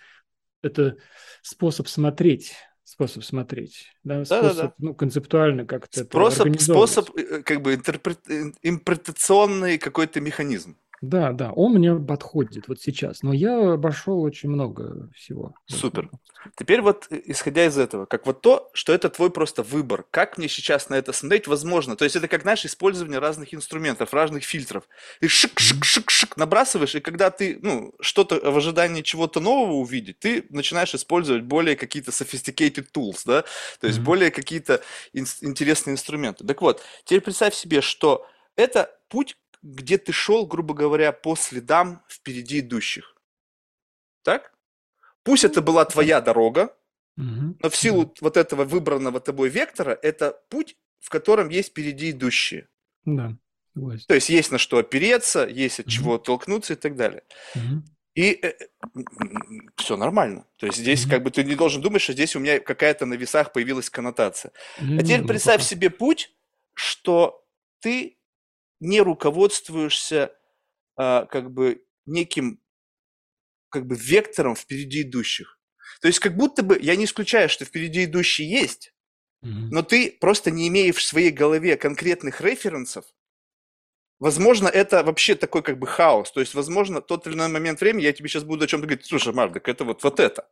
это 0.61 0.97
способ 1.41 1.89
смотреть, 1.89 2.53
способ 2.85 3.23
смотреть, 3.23 3.87
да, 4.03 4.23
способ, 4.23 4.73
ну, 4.77 4.95
концептуально 4.95 5.65
как-то 5.65 5.99
Способ, 5.99 6.59
способ, 6.59 7.17
э, 7.17 7.43
как 7.43 7.61
бы 7.61 7.75
интерпрет- 7.75 8.29
э, 8.29 8.51
интерпретационный 8.61 9.77
какой-то 9.77 10.21
механизм. 10.21 10.77
Да, 11.03 11.33
да, 11.33 11.51
он 11.51 11.73
мне 11.73 11.93
подходит 11.95 12.69
вот 12.69 12.79
сейчас, 12.79 13.23
но 13.23 13.33
я 13.33 13.73
обошел 13.73 14.21
очень 14.21 14.47
много 14.49 15.09
всего. 15.13 15.53
Супер. 15.67 16.09
Теперь 16.55 16.81
вот, 16.81 17.07
э, 17.09 17.21
исходя 17.25 17.65
из 17.65 17.77
этого, 17.77 18.05
как 18.05 18.25
вот 18.25 18.39
то, 18.39 18.69
что 18.73 18.93
это 18.93 19.09
твой 19.09 19.29
просто 19.29 19.63
выбор, 19.63 20.05
как 20.11 20.37
мне 20.37 20.47
сейчас 20.47 20.87
на 20.87 20.95
это 20.95 21.11
смотреть, 21.11 21.45
возможно. 21.47 21.97
То 21.97 22.05
есть 22.05 22.15
это 22.15 22.29
как, 22.29 22.43
знаешь, 22.43 22.63
использование 22.65 23.19
разных 23.19 23.53
инструментов, 23.53 24.13
разных 24.13 24.45
фильтров. 24.45 24.87
Ты 25.19 25.27
шик-шик-шик-шик 25.27 26.33
набрасываешь, 26.37 26.95
и 26.95 27.01
когда 27.01 27.31
ты, 27.31 27.59
ну, 27.61 27.93
что-то 27.99 28.39
в 28.39 28.55
ожидании 28.57 29.01
чего-то 29.01 29.41
нового 29.41 29.73
увидеть, 29.73 30.19
ты 30.19 30.45
начинаешь 30.51 30.95
использовать 30.95 31.43
более 31.43 31.75
какие-то 31.75 32.11
sophisticated 32.11 32.87
tools, 32.95 33.23
да, 33.25 33.43
то 33.81 33.87
есть 33.87 33.99
Мгм. 33.99 34.05
более 34.05 34.31
какие-то 34.31 34.81
инс- 35.13 35.39
интересные 35.41 35.95
инструменты. 35.95 36.47
Так 36.47 36.61
вот, 36.61 36.81
теперь 37.03 37.19
представь 37.19 37.53
себе, 37.55 37.81
что 37.81 38.25
это 38.55 38.89
путь, 39.09 39.35
где 39.63 39.97
ты 39.97 40.11
шел, 40.11 40.45
грубо 40.45 40.73
говоря, 40.73 41.11
по 41.11 41.35
следам 41.35 42.03
впереди 42.09 42.59
идущих. 42.59 43.15
Так? 44.21 44.53
Пусть 45.23 45.45
это 45.45 45.61
была 45.61 45.85
твоя 45.85 46.21
дорога, 46.21 46.75
но 47.15 47.69
в 47.69 47.75
силу 47.75 48.13
вот 48.21 48.37
этого 48.37 48.65
выбранного 48.65 49.19
тобой 49.19 49.49
вектора, 49.49 49.97
это 50.01 50.41
путь, 50.49 50.75
в 50.99 51.09
котором 51.09 51.49
есть 51.49 51.69
впереди 51.69 52.11
идущие. 52.11 52.67
Да, 53.05 53.37
согласен. 53.73 54.05
То 54.07 54.15
есть 54.15 54.29
есть 54.29 54.51
на 54.51 54.57
что 54.57 54.77
опереться, 54.79 55.45
есть 55.47 55.79
от 55.79 55.85
Мгм. 55.85 55.91
чего 55.91 56.15
оттолкнуться 56.15 56.73
и 56.73 56.75
так 56.75 56.95
далее. 56.95 57.23
И 58.15 58.41
все 59.77 59.95
нормально. 59.97 60.45
То 60.57 60.65
есть 60.67 60.77
здесь 60.77 61.03
Мгм. 61.05 61.11
как 61.11 61.23
бы 61.23 61.31
ты 61.31 61.43
не 61.43 61.55
должен 61.55 61.81
думать, 61.81 62.01
что 62.01 62.13
здесь 62.13 62.35
у 62.35 62.39
меня 62.39 62.59
какая-то 62.59 63.05
на 63.05 63.13
весах 63.15 63.53
появилась 63.53 63.89
коннотация. 63.89 64.51
Я 64.79 64.95
А 64.95 64.99
теперь 64.99 65.17
думаю 65.17 65.27
представь 65.29 65.63
себе 65.63 65.89
путь, 65.89 66.31
что 66.73 67.45
ты 67.79 68.17
не 68.83 69.01
руководствуешься 69.01 70.35
а, 70.95 71.25
как 71.25 71.51
бы 71.51 71.83
неким 72.05 72.59
как 73.69 73.87
бы 73.87 73.95
вектором 73.95 74.55
впереди 74.55 75.01
идущих. 75.01 75.59
То 76.01 76.07
есть 76.07 76.19
как 76.19 76.35
будто 76.35 76.61
бы, 76.63 76.77
я 76.79 76.95
не 76.95 77.05
исключаю, 77.05 77.49
что 77.49 77.65
впереди 77.65 78.05
идущие 78.05 78.49
есть, 78.49 78.93
но 79.41 79.81
ты 79.83 80.15
просто 80.21 80.51
не 80.51 80.69
имеешь 80.69 80.95
в 80.95 81.03
своей 81.03 81.31
голове 81.31 81.75
конкретных 81.75 82.39
референсов. 82.39 83.05
Возможно, 84.19 84.69
это 84.69 85.03
вообще 85.03 85.35
такой 85.35 85.63
как 85.63 85.79
бы 85.79 85.87
хаос. 85.87 86.31
То 86.31 86.39
есть, 86.39 86.53
возможно, 86.53 87.01
тот 87.01 87.27
или 87.27 87.33
иной 87.33 87.49
момент 87.49 87.81
времени 87.81 88.03
я 88.03 88.13
тебе 88.13 88.29
сейчас 88.29 88.45
буду 88.45 88.63
о 88.63 88.67
чем-то 88.67 88.87
говорить. 88.87 89.05
Слушай, 89.05 89.33
Мардок, 89.33 89.67
это 89.67 89.83
вот, 89.83 90.01
вот 90.03 90.21
это. 90.21 90.47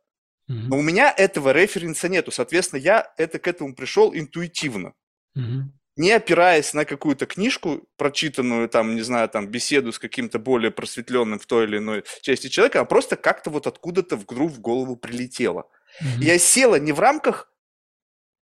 Мгм. 0.46 0.68
Но 0.68 0.78
у 0.78 0.82
меня 0.82 1.10
этого 1.16 1.52
референса 1.52 2.10
нету. 2.10 2.30
Соответственно, 2.30 2.80
я 2.80 3.14
это 3.16 3.38
к 3.38 3.48
этому 3.48 3.74
пришел 3.74 4.12
интуитивно. 4.14 4.92
Мгм. 5.34 5.72
Не 5.96 6.12
опираясь 6.12 6.72
на 6.72 6.84
какую-то 6.86 7.26
книжку, 7.26 7.86
прочитанную, 7.96 8.68
там, 8.68 8.94
не 8.94 9.02
знаю, 9.02 9.28
там, 9.28 9.46
беседу 9.48 9.92
с 9.92 9.98
каким-то 9.98 10.38
более 10.38 10.70
просветленным 10.70 11.38
в 11.38 11.44
той 11.46 11.64
или 11.64 11.76
иной 11.76 12.04
части 12.22 12.48
человека, 12.48 12.80
а 12.80 12.84
просто 12.86 13.16
как-то 13.16 13.50
вот 13.50 13.66
откуда-то 13.66 14.16
вдруг 14.16 14.52
в 14.52 14.60
голову 14.60 14.96
прилетело. 14.96 15.70
Мгм. 16.00 16.20
Я 16.22 16.38
села 16.38 16.76
не 16.76 16.92
в 16.92 17.00
рамках 17.00 17.52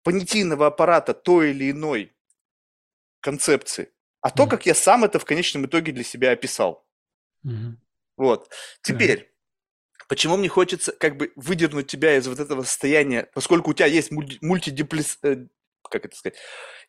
понятийного 0.03 0.67
аппарата 0.67 1.13
той 1.13 1.49
или 1.49 1.71
иной 1.71 2.13
концепции, 3.19 3.89
а 4.21 4.29
то, 4.29 4.43
Мгм. 4.43 4.51
как 4.51 4.65
я 4.67 4.75
сам 4.75 5.03
это 5.03 5.17
в 5.17 5.25
конечном 5.25 5.65
итоге 5.65 5.91
для 5.91 6.03
себя 6.03 6.31
описал. 6.31 6.87
Мгм. 7.43 7.79
Вот. 8.15 8.51
Теперь, 8.83 9.33
почему 10.07 10.37
мне 10.37 10.49
хочется 10.49 10.91
как 10.91 11.17
бы 11.17 11.31
выдернуть 11.35 11.87
тебя 11.87 12.15
из 12.15 12.27
вот 12.27 12.39
этого 12.39 12.61
состояния, 12.63 13.27
поскольку 13.33 13.71
у 13.71 13.73
тебя 13.73 13.87
есть 13.87 14.11
мульти- 14.11 14.37
мультидиплис... 14.41 15.19
как 15.83 16.05
это 16.05 16.15
сказать, 16.15 16.37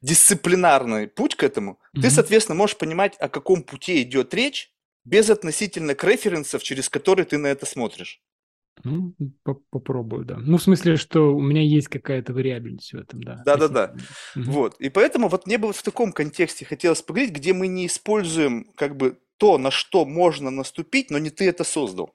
дисциплинарный 0.03 1.09
путь 1.09 1.35
к 1.37 1.43
этому, 1.43 1.79
ты, 1.93 2.01
Мгм. 2.01 2.11
соответственно, 2.11 2.57
можешь 2.57 2.77
понимать, 2.77 3.17
о 3.19 3.29
каком 3.29 3.63
пути 3.63 4.03
идет 4.03 4.35
речь, 4.35 4.73
без 5.05 5.31
относительно 5.31 5.95
к 5.95 6.05
референсов, 6.05 6.63
через 6.63 6.89
которые 6.89 7.25
ты 7.25 7.39
на 7.39 7.47
это 7.47 7.67
смотришь. 7.67 8.21
Ну, 8.85 9.15
по- 9.43 9.61
попробую, 9.71 10.25
да. 10.25 10.37
Ну, 10.39 10.57
в 10.57 10.63
смысле, 10.63 10.97
что 10.97 11.35
у 11.37 11.41
меня 11.41 11.63
есть 11.63 11.89
какая-то 11.89 12.33
вариабельность 12.33 12.93
в 12.93 12.99
этом, 12.99 13.23
да. 13.23 13.43
Да-да-да. 13.45 13.95
Вот. 14.35 14.81
И 14.81 14.89
поэтому 14.89 15.29
вот 15.29 15.47
мне 15.47 15.59
бы 15.59 15.73
в 15.73 15.83
таком 15.83 16.13
контексте 16.13 16.65
хотелось 16.65 17.03
поговорить, 17.03 17.35
где 17.35 17.53
мы 17.53 17.67
не 17.69 17.87
используем 17.87 18.65
как 18.77 18.97
бы 18.97 19.19
то, 19.37 19.59
на 19.59 19.71
что 19.71 20.05
можно 20.07 20.51
наступить, 20.51 21.11
но 21.11 21.19
не 21.19 21.31
ты 21.31 21.47
это 21.49 21.65
создал. 21.65 22.15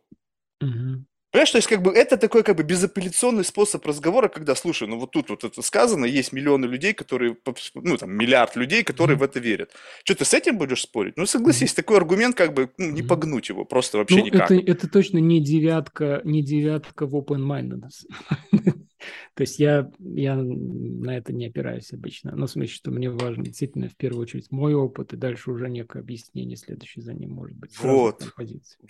Мгм. 0.61 1.05
Понимаешь, 1.35 1.51
то 1.51 1.57
есть 1.57 1.67
как 1.67 1.81
бы 1.81 1.91
это 1.91 2.15
такой 2.15 2.43
как 2.43 2.55
бы 2.55 2.63
безапелляционный 2.63 3.43
способ 3.43 3.85
разговора, 3.85 4.29
когда, 4.29 4.55
слушай, 4.55 4.87
ну 4.87 4.97
вот 4.97 5.11
тут 5.11 5.29
вот 5.29 5.43
это 5.43 5.61
сказано, 5.61 6.05
есть 6.05 6.31
миллионы 6.31 6.63
людей, 6.63 6.93
которые, 6.93 7.35
ну 7.73 7.97
там 7.97 8.09
миллиард 8.09 8.55
людей, 8.55 8.85
которые 8.85 9.17
Мгм. 9.17 9.19
в 9.19 9.23
это 9.23 9.39
верят. 9.41 9.71
Что, 10.05 10.15
ты 10.15 10.23
с 10.23 10.33
этим 10.33 10.57
будешь 10.57 10.83
спорить? 10.83 11.17
Ну 11.17 11.25
согласись, 11.25 11.73
такой 11.73 11.97
аргумент 11.97 12.37
как 12.37 12.53
бы 12.53 12.71
ну, 12.77 12.89
не 12.89 13.01
Мгм. 13.01 13.09
погнуть 13.09 13.49
его 13.49 13.65
просто 13.65 13.97
вообще 13.97 14.19
Ну, 14.19 14.25
никак. 14.27 14.49
это, 14.49 14.55
это 14.55 14.89
точно 14.89 15.17
не 15.17 15.41
девятка, 15.41 16.21
не 16.23 16.41
девятка 16.41 17.05
в 17.05 17.13
open-mindedness. 17.17 18.05
То 19.33 19.41
есть 19.41 19.59
я, 19.59 19.91
я 19.99 20.35
на 20.37 21.17
это 21.17 21.33
не 21.33 21.47
опираюсь 21.47 21.91
обычно. 21.91 22.33
Ну, 22.33 22.45
в 22.45 22.49
смысле, 22.49 22.73
что 22.73 22.91
мне 22.91 23.09
важно 23.09 23.43
действительно 23.43 23.89
в 23.89 23.97
первую 23.97 24.21
очередь 24.21 24.51
мой 24.51 24.73
опыт, 24.73 25.11
и 25.11 25.17
дальше 25.17 25.51
уже 25.51 25.67
некое 25.69 25.99
объяснение 25.99 26.55
следующее 26.55 27.03
за 27.03 27.13
ним 27.13 27.31
может 27.31 27.57
быть. 27.57 27.77
Вот. 27.77 28.23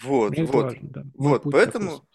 Вот, 0.04 0.32
Мне 0.32 0.44
вот. 0.44 0.64
важно, 0.64 0.90
да. 0.90 1.04
Вот, 1.16 1.42
поэтому, 1.52 1.90
такой. 1.90 2.08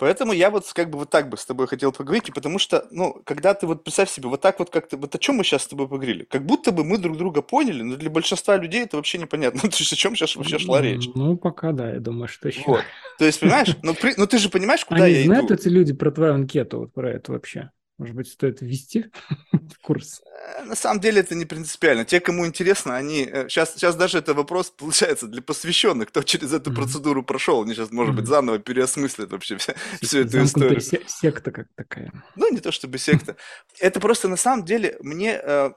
Поэтому 0.00 0.32
я 0.32 0.50
вот 0.50 0.64
как 0.72 0.90
бы 0.90 0.98
вот 0.98 1.10
так 1.10 1.28
бы 1.28 1.36
с 1.36 1.44
тобой 1.44 1.66
хотел 1.66 1.92
поговорить, 1.92 2.32
потому 2.34 2.58
что, 2.58 2.86
ну, 2.90 3.20
когда 3.24 3.54
ты 3.54 3.66
вот 3.66 3.84
представь 3.84 4.10
себе, 4.10 4.28
вот 4.28 4.40
так 4.40 4.58
вот 4.58 4.70
как-то, 4.70 4.96
вот 4.96 5.14
о 5.14 5.18
чем 5.18 5.36
мы 5.36 5.44
сейчас 5.44 5.62
с 5.64 5.66
тобой 5.68 5.86
поговорили? 5.86 6.24
Как 6.24 6.44
будто 6.44 6.72
бы 6.72 6.84
мы 6.84 6.96
друг 6.98 7.18
друга 7.18 7.42
поняли, 7.42 7.82
но 7.82 7.96
для 7.96 8.08
большинства 8.10 8.56
людей 8.56 8.82
это 8.84 8.96
вообще 8.96 9.18
непонятно. 9.18 9.60
То 9.70 9.76
есть 9.78 9.92
о 9.92 9.96
чем 9.96 10.16
сейчас 10.16 10.34
вообще 10.36 10.58
шла 10.58 10.80
речь? 10.80 11.08
Ну, 11.14 11.36
пока 11.36 11.72
да, 11.72 11.90
я 11.92 12.00
думаю, 12.00 12.28
что 12.28 12.48
еще. 12.48 12.62
Вот. 12.66 12.82
То 13.18 13.26
есть, 13.26 13.38
понимаешь, 13.38 13.76
ну, 13.82 13.94
при- 13.94 14.14
ну 14.16 14.26
ты 14.26 14.38
же 14.38 14.48
понимаешь, 14.48 14.84
куда 14.84 15.04
Они 15.04 15.14
я 15.14 15.24
знают 15.24 15.46
иду? 15.46 15.54
эти 15.54 15.68
люди 15.68 15.92
про 15.92 16.10
твою 16.10 16.34
анкету, 16.34 16.78
вот 16.80 16.94
про 16.94 17.10
это 17.10 17.32
вообще? 17.32 17.70
Может 18.00 18.16
быть, 18.16 18.28
стоит 18.28 18.62
ввести 18.62 19.04
в 19.52 19.78
курс? 19.82 20.22
Э, 20.24 20.64
На 20.64 20.74
самом 20.74 21.00
деле 21.00 21.20
это 21.20 21.34
не 21.34 21.44
принципиально. 21.44 22.06
Те, 22.06 22.18
кому 22.20 22.46
интересно, 22.46 22.96
они... 22.96 23.26
Сейчас, 23.48 23.74
сейчас 23.74 23.94
даже 23.94 24.18
это 24.18 24.32
вопрос, 24.32 24.70
получается, 24.70 25.26
для 25.26 25.42
посвященных, 25.42 26.08
кто 26.08 26.22
через 26.22 26.52
эту 26.54 26.70
Мгм. 26.70 26.80
процедуру 26.82 27.22
прошел. 27.22 27.62
Они 27.62 27.74
сейчас, 27.74 27.90
может 27.90 28.14
быть, 28.14 28.26
заново 28.26 28.58
переосмыслят 28.58 29.30
вообще 29.32 29.56
вся- 29.56 29.74
всю 30.00 30.20
эту 30.20 30.42
историю. 30.42 30.80
се- 30.80 31.02
секта 31.06 31.50
как 31.50 31.66
такая. 31.76 32.10
Ну, 32.36 32.50
не 32.50 32.60
то 32.60 32.72
чтобы 32.72 32.96
секта. 32.98 33.36
Это 33.80 34.00
просто 34.00 34.28
на 34.28 34.36
самом 34.36 34.64
деле 34.64 34.96
мне... 35.00 35.38
э, 35.42 35.70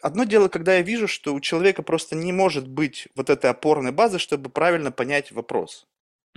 Одно 0.00 0.22
дело, 0.24 0.46
когда 0.48 0.74
я 0.76 0.82
вижу, 0.82 1.08
что 1.08 1.34
у 1.34 1.40
человека 1.40 1.82
просто 1.82 2.14
не 2.16 2.32
может 2.32 2.68
быть 2.68 3.08
вот 3.16 3.30
этой 3.30 3.50
опорной 3.50 3.90
базы, 3.90 4.18
чтобы 4.20 4.48
правильно 4.48 4.92
понять 4.92 5.32
вопрос. 5.32 5.86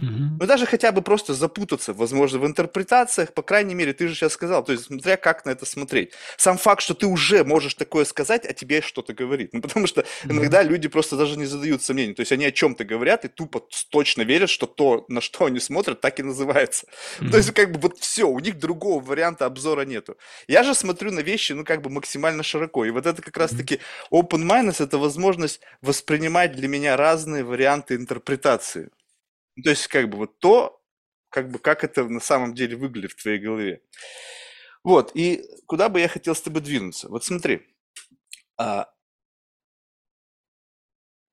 Мгм. 0.02 0.38
Ну, 0.40 0.48
даже 0.48 0.66
хотя 0.66 0.92
бы 0.92 1.02
просто 1.02 1.34
запутаться, 1.36 1.94
возможно, 1.94 2.40
в 2.40 2.46
интерпретациях, 2.48 3.34
по 3.34 3.44
крайней 3.44 3.76
мере, 3.76 3.94
ты 3.94 4.08
же 4.08 4.16
сейчас 4.16 4.34
сказал, 4.34 4.64
то 4.64 4.72
есть 4.72 4.86
смотря 4.86 5.16
как 5.16 5.46
на 5.46 5.52
это 5.52 5.66
смотреть. 5.66 6.14
Сам 6.38 6.58
факт, 6.58 6.82
что 6.82 6.94
ты 6.96 7.06
уже 7.06 7.44
можешь 7.44 7.76
такое 7.76 8.06
сказать, 8.06 8.46
а 8.48 8.54
тебе 8.54 8.82
что-то 8.82 9.14
говорит. 9.14 9.54
Ну, 9.54 9.62
потому 9.62 9.86
что 9.88 10.04
Мгм. 10.24 10.38
иногда 10.40 10.64
люди 10.64 10.88
просто 10.88 11.16
даже 11.18 11.38
не 11.38 11.46
задают 11.46 11.84
сомнений. 11.84 12.14
То 12.16 12.22
есть 12.22 12.32
они 12.32 12.46
о 12.46 12.52
чем-то 12.52 12.84
говорят 12.84 13.26
и 13.26 13.28
тупо 13.28 13.62
точно 13.90 14.24
верят, 14.24 14.50
что 14.50 14.66
то, 14.66 15.06
на 15.08 15.22
что 15.22 15.46
они 15.46 15.60
смотрят, 15.60 16.02
так 16.02 16.20
и 16.20 16.24
называется. 16.24 16.88
То 17.32 17.38
есть 17.38 17.52
как 17.54 17.72
бы 17.72 17.80
вот 17.80 18.00
все, 18.00 18.24
у 18.28 18.40
них 18.40 18.58
другого 18.58 19.04
варианта 19.04 19.46
обзора 19.46 19.82
нету. 19.86 20.18
Я 20.48 20.64
же 20.64 20.74
смотрю 20.74 21.12
на 21.12 21.20
вещи, 21.20 21.54
ну, 21.54 21.64
как 21.64 21.82
бы 21.82 21.90
максимально 21.90 22.44
широко. 22.44 22.86
И 22.86 22.90
вот 22.92 23.06
это 23.06 23.22
как 23.22 23.38
раз-таки 23.38 23.80
open 24.12 24.44
mindedness– 24.46 24.84
это 24.84 24.98
возможность 24.98 25.62
воспринимать 25.82 26.54
для 26.54 26.68
меня 26.68 26.98
разные 26.98 27.44
варианты 27.44 27.96
интерпретации. 27.96 28.90
Ну, 29.56 29.64
то 29.64 29.70
есть, 29.72 29.88
как 29.88 30.10
бы 30.10 30.18
вот 30.18 30.40
то, 30.40 30.82
как 31.30 31.50
бы 31.52 31.60
как 31.60 31.84
это 31.84 32.04
на 32.06 32.20
самом 32.20 32.54
деле 32.56 32.76
выглядит 32.78 33.12
в 33.14 33.22
твоей 33.22 33.40
голове. 33.40 33.82
Вот, 34.84 35.12
и 35.16 35.44
куда 35.68 35.90
бы 35.90 36.00
я 36.00 36.08
хотел 36.08 36.36
с 36.36 36.42
тобой 36.42 36.62
двинуться? 36.62 37.10
Вот 37.10 37.24
смотри, 37.24 37.68
а, 38.58 38.88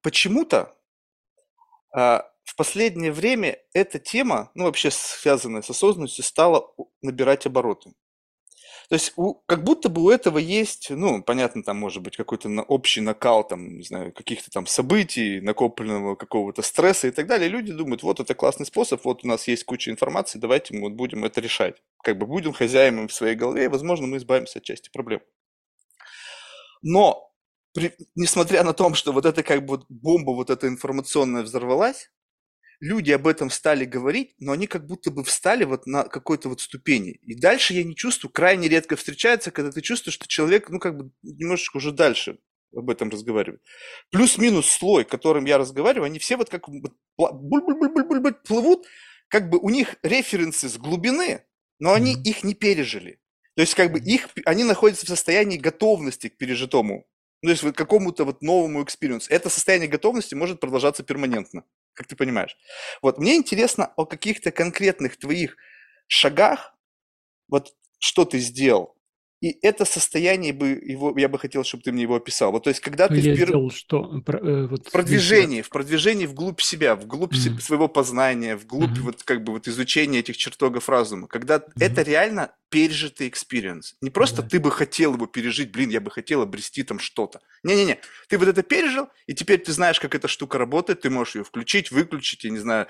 почему-то 0.02 0.75
а, 1.92 2.25
в 2.44 2.56
последнее 2.56 3.12
время 3.12 3.58
эта 3.72 3.98
тема, 3.98 4.50
ну 4.54 4.64
вообще 4.64 4.90
связанная 4.90 5.62
с 5.62 5.70
осознанностью, 5.70 6.25
стала 6.25 6.72
набирать 7.02 7.46
обороты. 7.46 7.92
То 8.88 8.95
есть 8.95 9.12
у- 9.16 9.35
как 9.47 9.64
будто 9.64 9.90
бы 9.90 10.02
у 10.02 10.09
этого 10.11 10.38
есть, 10.38 10.88
ну, 10.90 11.23
понятно, 11.23 11.62
там 11.62 11.76
может 11.78 12.02
быть 12.02 12.16
какой-то 12.16 12.49
на- 12.49 12.62
общий 12.62 13.02
накал, 13.02 13.47
там, 13.47 13.76
не 13.76 13.85
знаю, 13.85 14.12
каких-то 14.14 14.50
там 14.50 14.66
событий, 14.66 15.40
накопленного 15.42 16.14
какого-то 16.16 16.62
стресса 16.62 17.09
и 17.09 17.11
так 17.11 17.26
далее. 17.26 17.49
Люди 17.50 17.71
думают, 17.73 18.02
вот 18.02 18.18
это 18.21 18.35
классный 18.35 18.64
способ, 18.64 19.04
вот 19.04 19.25
у 19.25 19.28
нас 19.28 19.47
есть 19.47 19.64
куча 19.64 19.90
информации, 19.90 20.38
давайте 20.38 20.75
мы 20.75 20.83
вот 20.88 20.92
будем 20.95 21.25
это 21.26 21.40
решать. 21.42 21.76
Как 22.02 22.16
бы 22.18 22.26
будем 22.26 22.54
хозяевами 22.54 23.09
в 23.09 23.12
своей 23.12 23.37
голове, 23.37 23.64
и, 23.64 23.68
возможно, 23.68 24.07
мы 24.07 24.16
избавимся 24.16 24.59
от 24.59 24.64
части 24.64 24.88
проблем. 24.90 25.21
Но, 26.83 27.30
при- 27.75 27.92
несмотря 28.14 28.64
на 28.64 28.73
то, 28.73 28.92
что 28.95 29.12
вот 29.12 29.26
эта 29.26 29.42
как 29.42 29.64
бы 29.66 29.83
бомба 29.88 30.30
вот 30.33 30.50
эта 30.50 30.68
информационная 30.68 31.42
взорвалась, 31.42 32.11
люди 32.80 33.11
об 33.12 33.26
этом 33.26 33.50
стали 33.50 33.85
говорить, 33.85 34.35
но 34.38 34.52
они 34.52 34.66
как 34.66 34.87
будто 34.87 35.11
бы 35.11 35.25
встали 35.25 35.64
вот 35.64 35.87
на 35.87 36.04
какой-то 36.04 36.49
вот 36.49 36.61
ступени. 36.61 37.12
И 37.23 37.35
дальше 37.35 37.75
я 37.75 37.85
не 37.85 37.94
чувствую, 37.97 38.32
крайне 38.32 38.68
редко 38.68 38.97
встречается, 38.97 39.50
когда 39.50 39.70
ты 39.73 39.80
чувствуешь, 39.80 40.14
что 40.14 40.26
человек, 40.28 40.70
ну, 40.70 40.78
как 40.78 40.97
бы 40.97 41.11
немножечко 41.23 41.78
уже 41.78 41.92
дальше 41.92 42.38
об 42.75 42.90
этом 42.90 43.08
разговаривает. 43.11 43.62
Плюс-минус 44.11 44.68
слой, 44.68 45.04
которым 45.04 45.44
я 45.47 45.58
разговариваю, 45.58 46.06
они 46.06 46.18
все 46.18 46.37
вот 46.37 46.50
как 46.50 46.68
буль-буль-буль-буль-буль 46.68 48.35
плывут, 48.47 48.87
как 49.28 49.50
бы 49.50 49.58
у 49.58 49.70
них 49.70 49.97
референсы 50.02 50.68
с 50.68 50.76
глубины, 50.78 51.44
но 51.78 51.92
они 51.92 52.12
Мгм. 52.14 52.23
их 52.23 52.44
не 52.44 52.54
пережили. 52.54 53.18
То 53.56 53.62
есть 53.62 53.75
как 53.75 53.92
бы 53.92 53.99
их, 53.99 54.28
они 54.44 54.64
находятся 54.64 55.06
в 55.06 55.08
состоянии 55.08 55.56
готовности 55.58 56.28
к 56.28 56.37
пережитому. 56.37 57.06
Ну, 57.42 57.49
то 57.49 57.52
есть 57.52 57.62
вот 57.62 57.76
какому-то 57.76 58.25
вот 58.25 58.42
новому 58.42 58.82
experience 58.82 59.23
у. 59.23 59.30
Это 59.30 59.49
состояние 59.49 59.88
готовности 59.88 60.35
может 60.35 60.61
продолжаться 60.61 61.02
перманентно, 61.04 61.64
как 61.99 62.07
ты 62.07 62.14
понимаешь. 62.14 62.57
Вот 63.02 63.19
мне 63.19 63.35
интересно 63.35 63.93
о 63.97 64.07
каких-то 64.07 64.52
конкретных 64.52 65.19
твоих 65.19 65.57
шагах, 66.07 66.75
вот 67.49 67.75
что 67.99 68.25
ты 68.25 68.38
сделал. 68.38 68.97
И 69.40 69.57
это 69.62 69.85
состояние 69.85 70.52
бы 70.52 70.68
его, 70.68 71.14
я 71.16 71.28
бы 71.28 71.38
хотел, 71.38 71.62
чтобы 71.62 71.85
ты 71.85 71.92
мне 71.92 72.02
его 72.02 72.16
описал. 72.16 72.50
Вот 72.50 72.64
то 72.64 72.71
есть, 72.71 72.80
когда 72.80 73.07
Ну, 73.09 73.14
ты 73.14 73.21
я 73.21 73.35
сделал 73.37 73.71
что? 73.71 74.21
Про- 74.23 74.38
э, 74.40 74.66
вот 74.66 74.88
в 74.88 74.90
продвижении, 74.90 75.62
в 75.62 75.68
продвижении 75.68 76.26
вглубь 76.26 76.61
себя, 76.61 76.97
вглубь 76.97 77.35
Мгм. 77.35 77.61
своего 77.61 77.87
познания, 77.87 78.57
вглубь 78.57 78.90
Мгм. 78.97 79.04
вот 79.04 79.23
как 79.23 79.45
бы 79.45 79.52
вот 79.52 79.68
изучения 79.68 80.18
этих 80.18 80.37
чертогов 80.37 80.88
разума, 80.88 81.28
когда 81.28 81.62
это 81.78 82.02
реально 82.02 82.52
пережитый 82.68 83.28
experience. 83.28 83.94
Не 84.00 84.11
просто 84.11 84.42
Да. 84.42 84.49
ты 84.49 84.59
бы 84.59 84.73
хотел 84.73 85.14
его 85.14 85.26
пережить, 85.26 85.71
блин, 85.71 85.90
я 85.90 86.00
бы 86.00 86.11
хотел 86.11 86.42
обрести 86.42 86.83
там 86.83 86.99
что-то. 86.99 87.40
Не-не-не, 87.62 88.00
ты 88.28 88.38
вот 88.38 88.49
это 88.49 88.62
пережил, 88.62 89.09
и 89.28 89.35
теперь 89.35 89.61
ты 89.61 89.71
знаешь, 89.73 90.00
как 90.00 90.14
эта 90.16 90.26
штука 90.26 90.59
работает, 90.59 91.02
ты 91.02 91.11
можешь 91.11 91.37
ее 91.37 91.45
включить, 91.45 91.92
выключить, 91.92 92.42
я 92.45 92.50
не 92.50 92.59
знаю, 92.59 92.88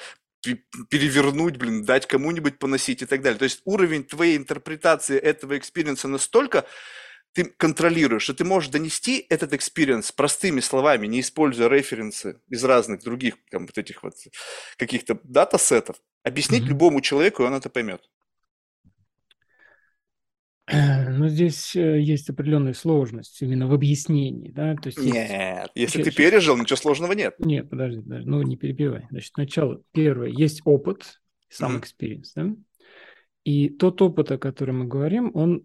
перевернуть, 0.91 1.57
блин, 1.57 1.85
дать 1.85 2.07
кому-нибудь 2.07 2.59
поносить 2.59 3.03
и 3.03 3.07
так 3.07 3.23
далее. 3.23 3.39
То 3.39 3.45
есть 3.45 3.61
уровень 3.65 4.05
твоей 4.05 4.37
интерпретации 4.37 5.19
этого 5.19 5.59
experience 5.59 6.04
а 6.04 6.09
настолько 6.09 6.67
ты 7.35 7.45
контролируешь, 7.45 8.23
что 8.25 8.35
ты 8.35 8.45
можешь 8.45 8.71
донести 8.71 9.25
этот 9.29 9.53
experience 9.53 10.13
простыми 10.13 10.61
словами, 10.61 11.07
не 11.07 11.21
используя 11.21 11.69
референсы 11.69 12.41
из 12.49 12.65
разных 12.65 13.03
других 13.05 13.37
там, 13.51 13.67
вот 13.67 13.79
этих 13.79 14.03
вот 14.03 14.15
каких-то 14.79 15.19
dataset 15.25 15.75
ов, 15.75 15.97
объяснить 16.25 16.65
Мгм. 16.65 16.71
любому 16.71 17.01
человеку, 17.01 17.43
и 17.43 17.47
он 17.47 17.55
это 17.55 17.71
поймет. 17.71 18.03
Ну, 20.71 21.29
здесь 21.29 21.75
э, 21.75 22.01
есть 22.01 22.29
определенная 22.29 22.75
сложность 22.75 23.41
именно 23.41 23.67
в 23.67 23.73
объяснении, 23.73 24.51
да, 24.51 24.75
то 24.77 24.89
есть 24.89 24.99
есть... 24.99 25.09
Нет, 25.09 25.71
если 25.75 25.99
Ща- 26.03 26.11
ты 26.11 26.17
пережил, 26.17 26.57
ничего 26.57 26.77
сложного 26.77 27.13
нет. 27.13 27.35
Нет, 27.39 27.71
подожди, 27.71 28.03
подожди, 28.03 28.29
ну 28.29 28.43
не 28.43 28.57
перебивай. 28.57 29.07
Значит, 29.11 29.33
сначала 29.33 29.81
первое, 29.93 30.29
есть 30.29 30.63
опыт, 30.65 31.21
сам 31.49 31.75
Мгм. 31.75 31.83
experience, 31.83 32.29
да? 32.37 32.55
И 33.45 33.71
тот 33.71 34.03
опыт, 34.03 34.31
о 34.31 34.39
котором 34.39 34.81
мы 34.81 34.85
говорим, 34.87 35.31
он 35.35 35.65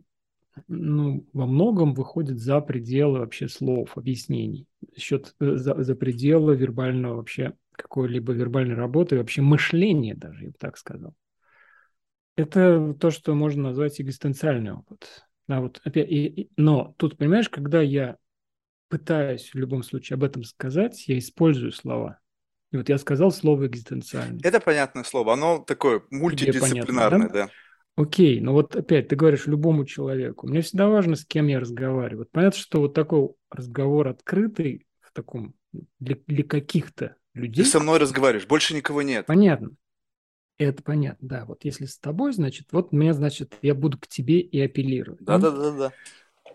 ну, 0.68 1.26
во 1.34 1.46
многом 1.46 1.94
выходит 1.94 2.40
за 2.40 2.62
пределы 2.62 3.20
вообще 3.20 3.48
слов, 3.48 3.98
объяснений, 3.98 4.68
счет, 4.96 5.36
э, 5.40 5.56
за, 5.56 5.82
за 5.84 5.96
пределы 5.96 6.56
вербального 6.56 7.18
вообще 7.18 7.54
какой-либо 7.74 8.34
вербальной 8.34 8.76
работы, 8.76 9.18
вообще 9.18 9.42
мышления 9.42 10.16
даже, 10.16 10.44
я 10.46 10.50
бы 10.50 10.56
так 10.60 10.78
сказал. 10.78 11.16
Это 12.36 12.96
то, 13.00 13.12
что 13.12 13.34
можно 13.36 13.64
назвать 13.70 14.02
экзистенциальный 14.02 14.74
опыт. 14.74 15.26
Да, 15.48 15.62
вот 15.62 15.82
опять, 15.84 16.10
и- 16.10 16.26
и- 16.26 16.50
но 16.58 16.96
тут, 16.98 17.18
понимаешь, 17.18 17.50
когда 17.50 17.82
я 17.82 18.18
пытаюсь 18.90 19.52
в 19.54 19.56
любом 19.56 19.84
случае 19.84 20.16
об 20.16 20.24
этом 20.24 20.44
сказать, 20.44 21.08
я 21.08 21.18
использую 21.18 21.72
слова. 21.72 22.20
И 22.72 22.78
вот 22.78 22.90
я 22.90 22.98
сказал 22.98 23.32
слово 23.32 23.68
экзистенциальный. 23.68 24.42
Это 24.44 24.60
понятное 24.60 25.04
слово, 25.04 25.34
оно 25.34 25.60
такое 25.60 26.02
мультидисциплинарное, 26.10 27.30
да? 27.30 27.50
Окей, 27.96 28.42
но 28.42 28.54
вот 28.54 28.76
опять 28.76 29.10
ты 29.10 29.16
говоришь 29.16 29.46
любому 29.46 29.86
человеку. 29.86 30.48
Мне 30.48 30.62
всегда 30.62 30.88
важно, 30.88 31.16
с 31.16 31.26
кем 31.26 31.48
я 31.48 31.60
разговариваю. 31.60 32.20
Вот 32.20 32.32
понятно, 32.32 32.60
что 32.60 32.80
вот 32.80 32.96
такой 32.96 33.30
разговор 33.52 34.08
открытый 34.08 34.88
в 35.02 35.12
таком 35.14 35.54
для, 36.00 36.18
для 36.26 36.44
каких-то 36.44 37.16
Ты 37.34 37.40
людей. 37.40 37.66
со 37.66 37.80
мной 37.80 38.00
разговариваешь, 38.00 38.48
больше 38.48 38.74
никого 38.74 39.04
нет. 39.04 39.28
Понятно. 39.28 39.72
Это 40.58 40.84
понятно, 40.84 41.28
да. 41.28 41.46
Вот 41.46 41.66
если 41.66 41.86
с 41.86 41.98
тобой, 41.98 42.34
значит, 42.34 42.68
вот 42.72 42.92
мне, 42.92 43.14
значит, 43.14 43.56
я 43.62 43.74
буду 43.74 43.98
к 43.98 44.08
тебе 44.08 44.40
и 44.40 44.60
апеллировать. 44.62 45.22
да? 45.22 45.38
Да-да-да-да. 45.38 45.92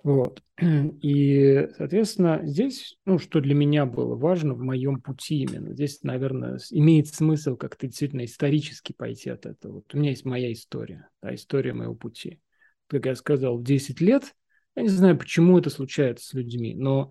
Вот. 0.02 0.42
И, 1.02 1.68
соответственно, 1.76 2.40
здесь, 2.44 2.98
ну, 3.04 3.18
что 3.18 3.40
для 3.40 3.54
меня 3.54 3.86
было 3.86 4.14
важно 4.14 4.54
в 4.54 4.60
моем 4.60 5.00
пути 5.00 5.42
именно, 5.42 5.72
здесь, 5.72 6.02
наверное, 6.02 6.58
имеет 6.70 7.08
смысл 7.08 7.56
как-то 7.56 7.86
действительно 7.86 8.24
исторически 8.24 8.92
пойти 8.92 9.30
от 9.30 9.46
этого. 9.46 9.76
Вот 9.76 9.94
у 9.94 9.98
меня 9.98 10.10
есть 10.10 10.24
моя 10.24 10.52
история, 10.52 11.08
да, 11.22 11.34
история 11.34 11.72
моего 11.72 11.94
пути. 11.94 12.40
Как 12.86 13.06
я 13.06 13.14
сказал, 13.14 13.58
в 13.58 13.64
10 13.64 14.00
лет, 14.00 14.34
я 14.76 14.82
не 14.82 14.88
знаю, 14.88 15.18
почему 15.18 15.58
это 15.58 15.70
случается 15.70 16.26
с 16.26 16.32
людьми, 16.34 16.74
но 16.74 17.10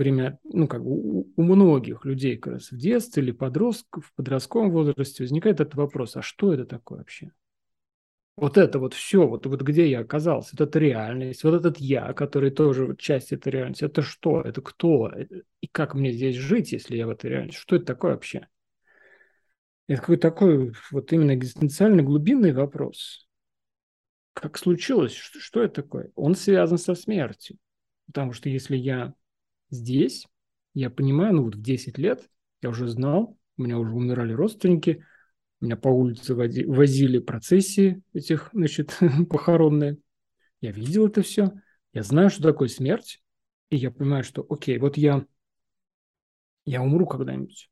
время, 0.00 0.38
ну, 0.44 0.66
как 0.66 0.82
бы 0.82 0.90
у, 0.90 1.32
у 1.36 1.42
многих 1.42 2.04
людей 2.04 2.36
как 2.36 2.54
раз 2.54 2.72
в 2.72 2.76
детстве 2.76 3.22
или 3.22 3.30
подростков, 3.30 4.06
в 4.06 4.14
подростковом 4.14 4.70
возрасте 4.70 5.22
возникает 5.22 5.60
этот 5.60 5.74
вопрос, 5.76 6.16
а 6.16 6.22
что 6.22 6.52
это 6.52 6.64
такое 6.64 6.98
вообще? 6.98 7.32
Вот 8.36 8.56
это 8.56 8.78
вот 8.78 8.94
все, 8.94 9.26
вот, 9.26 9.46
вот 9.46 9.60
где 9.60 9.88
я 9.88 10.00
оказался, 10.00 10.56
вот 10.56 10.66
эта 10.66 10.78
реальность, 10.78 11.44
вот 11.44 11.54
этот 11.54 11.78
я, 11.78 12.12
который 12.14 12.50
тоже 12.50 12.96
часть 12.98 13.32
этой 13.32 13.50
реальности, 13.52 13.84
это 13.84 14.00
что, 14.00 14.40
это 14.40 14.62
кто, 14.62 15.12
и 15.60 15.66
как 15.66 15.94
мне 15.94 16.10
здесь 16.10 16.36
жить, 16.36 16.72
если 16.72 16.96
я 16.96 17.06
в 17.06 17.10
этой 17.10 17.30
реальности, 17.30 17.60
что 17.60 17.76
это 17.76 17.84
такое 17.84 18.12
вообще? 18.12 18.48
Это 19.88 20.00
какой 20.00 20.16
такой 20.16 20.72
вот 20.90 21.12
именно 21.12 21.34
экзистенциальный 21.34 22.02
глубинный 22.02 22.52
вопрос. 22.52 23.28
Как 24.32 24.56
случилось, 24.56 25.12
что, 25.12 25.38
что 25.40 25.62
это 25.62 25.82
такое? 25.82 26.10
Он 26.14 26.34
связан 26.34 26.78
со 26.78 26.94
смертью. 26.94 27.58
Потому 28.06 28.32
что 28.32 28.48
если 28.48 28.76
я 28.76 29.14
здесь, 29.70 30.26
я 30.74 30.90
понимаю, 30.90 31.34
ну 31.34 31.44
вот 31.44 31.56
в 31.56 31.62
10 31.62 31.98
лет 31.98 32.28
я 32.62 32.70
уже 32.70 32.88
знал, 32.88 33.36
у 33.56 33.62
меня 33.62 33.78
уже 33.78 33.94
умирали 33.94 34.32
родственники, 34.32 35.04
меня 35.60 35.76
по 35.76 35.88
улице 35.88 36.34
вози, 36.34 36.64
возили 36.64 37.18
процессии 37.18 38.02
этих, 38.14 38.50
значит, 38.52 38.98
похоронные. 39.30 39.98
Я 40.60 40.72
видел 40.72 41.06
это 41.06 41.22
все. 41.22 41.52
Я 41.92 42.02
знаю, 42.02 42.30
что 42.30 42.42
такое 42.42 42.68
смерть. 42.68 43.22
И 43.68 43.76
я 43.76 43.90
понимаю, 43.90 44.24
что, 44.24 44.44
окей, 44.48 44.78
вот 44.78 44.96
я, 44.96 45.24
я 46.64 46.82
умру 46.82 47.06
когда-нибудь. 47.06 47.70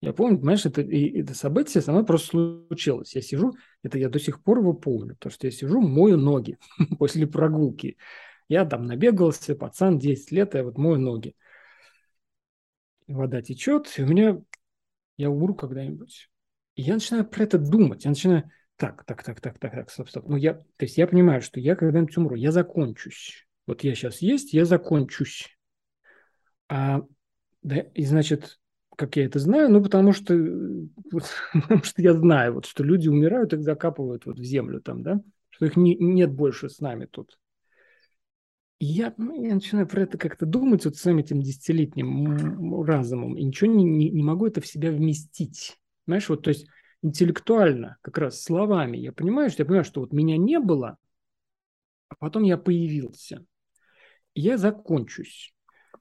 Я 0.00 0.12
помню, 0.12 0.38
понимаешь, 0.38 0.66
это, 0.66 0.82
и, 0.82 1.20
это 1.20 1.34
событие 1.34 1.80
со 1.80 1.92
мной 1.92 2.04
просто 2.04 2.64
случилось. 2.68 3.14
Я 3.14 3.22
сижу, 3.22 3.54
это 3.82 3.98
я 3.98 4.08
до 4.08 4.18
сих 4.18 4.42
пор 4.42 4.58
его 4.58 4.74
помню, 4.74 5.14
потому 5.14 5.32
что 5.32 5.46
я 5.46 5.50
сижу, 5.50 5.80
мою 5.80 6.16
ноги 6.16 6.58
после 6.98 7.26
прогулки. 7.26 7.96
Я 8.52 8.66
там 8.66 8.84
набегался, 8.84 9.56
пацан, 9.56 9.98
10 9.98 10.30
лет, 10.30 10.54
я 10.54 10.62
вот 10.62 10.76
мою 10.76 10.98
ноги. 10.98 11.34
Вода 13.06 13.40
течет, 13.40 13.90
и 13.96 14.02
у 14.02 14.06
меня, 14.06 14.42
я 15.16 15.30
умру 15.30 15.54
когда-нибудь. 15.54 16.28
И 16.74 16.82
я 16.82 16.92
начинаю 16.92 17.26
про 17.26 17.44
это 17.44 17.56
думать. 17.56 18.04
Я 18.04 18.10
начинаю, 18.10 18.50
так, 18.76 19.04
так, 19.06 19.22
так, 19.22 19.40
так, 19.40 19.58
так, 19.58 19.72
так, 19.72 19.90
стоп, 19.90 20.10
стоп. 20.10 20.28
Ну, 20.28 20.36
я, 20.36 20.52
то 20.52 20.64
есть 20.80 20.98
я 20.98 21.06
понимаю, 21.06 21.40
что 21.40 21.60
я 21.60 21.74
когда-нибудь 21.76 22.14
умру, 22.18 22.34
я 22.34 22.52
закончусь. 22.52 23.48
Вот 23.66 23.84
я 23.84 23.94
сейчас 23.94 24.20
есть, 24.20 24.52
я 24.52 24.66
закончусь. 24.66 25.48
А, 26.68 27.00
да, 27.62 27.76
и 27.76 28.04
значит, 28.04 28.60
как 28.96 29.16
я 29.16 29.24
это 29.24 29.38
знаю? 29.38 29.70
Ну, 29.70 29.82
потому 29.82 30.12
что, 30.12 30.34
вот, 31.10 31.24
потому 31.54 31.84
что 31.84 32.02
я 32.02 32.12
знаю, 32.12 32.52
вот, 32.52 32.66
что 32.66 32.84
люди 32.84 33.08
умирают, 33.08 33.54
их 33.54 33.62
закапывают 33.62 34.26
вот 34.26 34.38
в 34.38 34.44
землю 34.44 34.82
там, 34.82 35.02
да, 35.02 35.22
что 35.48 35.64
их 35.64 35.76
не, 35.76 35.96
нет 35.96 36.30
больше 36.30 36.68
с 36.68 36.80
нами 36.80 37.06
тут. 37.06 37.38
Я, 38.84 39.14
ну, 39.16 39.40
я 39.40 39.54
начинаю 39.54 39.86
про 39.86 40.02
это 40.02 40.18
как-то 40.18 40.44
думать 40.44 40.84
вот 40.84 40.96
своим 40.96 41.18
этим 41.18 41.40
десятилетним 41.40 42.82
разумом, 42.82 43.36
и 43.36 43.44
ничего 43.44 43.70
не, 43.70 43.84
не, 43.84 44.10
не 44.10 44.24
могу 44.24 44.48
это 44.48 44.60
в 44.60 44.66
себя 44.66 44.90
вместить. 44.90 45.78
Знаешь, 46.08 46.28
вот, 46.28 46.42
то 46.42 46.50
есть 46.50 46.66
интеллектуально, 47.00 47.98
как 48.02 48.18
раз 48.18 48.42
словами, 48.42 48.96
я 48.96 49.12
понимаю, 49.12 49.50
что 49.50 49.62
я 49.62 49.66
понимаю, 49.66 49.84
что 49.84 50.00
вот 50.00 50.12
меня 50.12 50.36
не 50.36 50.58
было, 50.58 50.96
а 52.08 52.16
потом 52.16 52.42
я 52.42 52.58
появился. 52.58 53.46
Я 54.34 54.58
закончусь. 54.58 55.54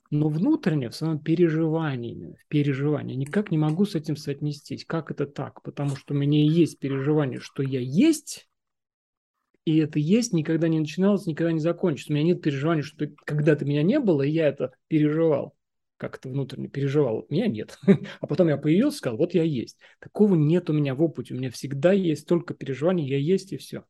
Но 0.10 0.30
внутренне, 0.30 0.90
в 0.90 0.96
своем 0.96 1.20
переживании, 1.20 2.36
в 2.44 2.48
переживании, 2.48 3.14
никак 3.14 3.52
не 3.52 3.60
могу 3.60 3.86
с 3.86 3.94
этим 3.94 4.16
соотнестись. 4.16 4.86
Как 4.86 5.12
это 5.12 5.28
так? 5.28 5.62
Потому 5.62 5.96
что 5.96 6.16
у 6.16 6.18
меня 6.18 6.44
есть 6.44 6.80
переживание, 6.80 7.42
что 7.42 7.62
я 7.62 7.80
есть, 7.80 8.50
и 9.72 9.78
это 9.78 10.00
есть 10.00 10.34
никогда 10.34 10.68
не 10.68 10.80
начиналось, 10.80 11.26
никогда 11.26 11.52
не 11.52 11.60
закончится. 11.60 12.12
У 12.12 12.16
меня 12.16 12.26
нет 12.26 12.42
переживания, 12.42 12.84
что 12.84 13.08
когда-то 13.26 13.66
меня 13.66 13.84
не 13.84 14.00
было, 14.00 14.22
и 14.22 14.32
я 14.32 14.48
это 14.48 14.74
переживал 14.88 15.56
как-то 16.02 16.30
внутренне 16.30 16.68
переживал. 16.68 17.28
Меня 17.30 17.46
нет. 17.46 17.78
А 18.22 18.26
потом 18.26 18.48
я 18.48 18.58
появился, 18.58 18.98
сказал, 18.98 19.20
вот 19.20 19.36
я 19.36 19.44
есть. 19.44 19.78
Такого 20.00 20.34
нет 20.34 20.68
у 20.72 20.74
меня 20.74 20.96
в 20.96 21.04
опыте. 21.04 21.36
У 21.36 21.38
меня 21.38 21.52
всегда 21.52 21.92
есть 21.92 22.28
только 22.28 22.56
переживания, 22.56 23.06
я 23.06 23.20
есть 23.20 23.54
и 23.54 23.58
все. 23.58 23.86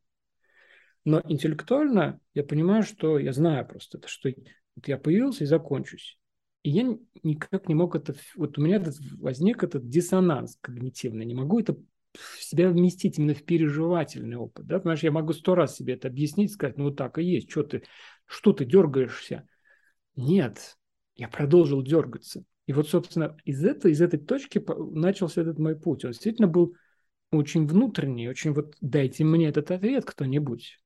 Но 1.06 1.22
интеллектуально 1.24 2.20
я 2.34 2.44
понимаю, 2.44 2.84
что 2.84 3.18
я 3.18 3.32
знаю 3.32 3.66
просто 3.66 3.98
это, 3.98 4.10
что 4.10 4.30
вот 4.76 4.88
я 4.90 4.98
появился 4.98 5.46
и 5.46 5.48
закончусь. 5.48 6.20
И 6.64 6.72
я 6.72 6.98
никак 7.24 7.70
не 7.70 7.76
мог 7.76 7.96
это... 7.96 8.14
Вот 8.36 8.58
у 8.58 8.62
меня 8.62 8.84
возник 9.18 9.64
этот 9.64 9.88
диссонанс 9.88 10.58
когнитивный. 10.60 11.26
Не 11.26 11.34
могу 11.34 11.62
это 11.62 11.78
себя 12.40 12.70
вместить 12.70 13.18
именно 13.18 13.34
в 13.34 13.44
переживательный 13.44 14.38
опыт. 14.38 14.66
Да? 14.66 14.80
Понимаешь, 14.80 15.04
я 15.04 15.12
могу 15.12 15.34
сто 15.34 15.56
раз 15.56 15.76
себе 15.76 15.94
это 15.94 16.08
объяснить, 16.08 16.52
сказать, 16.52 16.78
ну 16.78 16.86
вот 16.86 16.98
так 16.98 17.18
и 17.18 17.24
есть, 17.24 17.50
что 17.50 17.64
ты, 17.64 17.84
что 18.26 18.54
ты 18.54 18.66
дергаешься? 18.66 19.48
Нет, 20.16 20.78
я 21.16 21.28
продолжил 21.28 21.82
дергаться. 21.82 22.44
И 22.68 22.74
вот, 22.74 22.90
собственно, 22.90 23.36
из 23.44 23.64
этой, 23.64 23.92
из 23.92 24.02
этой 24.02 24.20
точки 24.20 24.64
начался 24.94 25.42
этот 25.42 25.60
мой 25.60 25.76
путь. 25.76 26.06
Он 26.06 26.12
действительно 26.12 26.48
был 26.48 26.76
очень 27.32 27.66
внутренний, 27.66 28.30
очень 28.30 28.54
вот 28.54 28.76
дайте 28.82 29.24
мне 29.24 29.48
этот 29.48 29.72
ответ 29.72 30.06
кто-нибудь. 30.06 30.80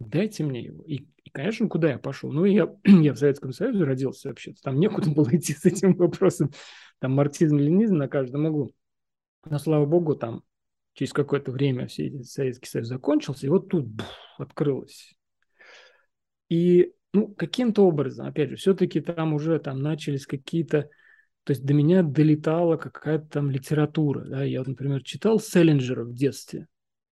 Дайте 0.00 0.44
мне 0.44 0.62
его. 0.62 0.82
И, 0.84 1.06
и 1.24 1.30
конечно, 1.30 1.68
куда 1.68 1.90
я 1.90 1.98
пошел? 1.98 2.32
Ну, 2.32 2.44
я, 2.44 2.74
я 2.84 3.12
в 3.12 3.18
Советском 3.18 3.52
Союзе 3.52 3.84
родился 3.84 4.28
вообще-то. 4.28 4.60
Там 4.62 4.80
некуда 4.80 5.10
было 5.10 5.28
идти 5.32 5.52
с 5.52 5.64
этим 5.64 5.94
вопросом. 5.94 6.50
Там 6.98 7.12
марксизм-ленинизм 7.12 7.96
на 7.96 8.08
каждом 8.08 8.46
углу. 8.46 8.72
Но, 9.44 9.58
слава 9.58 9.86
богу, 9.86 10.14
там 10.14 10.42
через 10.94 11.12
какое-то 11.12 11.52
время 11.52 11.86
все 11.86 12.22
Советский 12.22 12.68
Союз 12.68 12.88
закончился, 12.88 13.46
и 13.46 13.50
вот 13.50 13.68
тут 13.68 13.86
бух, 13.86 14.06
открылось. 14.38 15.14
И 16.48 16.92
ну, 17.12 17.28
каким-то 17.28 17.86
образом, 17.86 18.26
опять 18.26 18.50
же, 18.50 18.56
все-таки 18.56 19.00
там 19.00 19.34
уже 19.34 19.58
там 19.58 19.80
начались 19.80 20.26
какие-то, 20.26 20.88
то 21.44 21.52
есть 21.52 21.64
до 21.64 21.74
меня 21.74 22.02
долетала 22.02 22.76
какая-то 22.76 23.26
там 23.28 23.50
литература, 23.50 24.24
да, 24.24 24.44
я, 24.44 24.62
например, 24.62 25.02
читал 25.02 25.38
Селлинджера 25.40 26.04
в 26.04 26.14
детстве, 26.14 26.66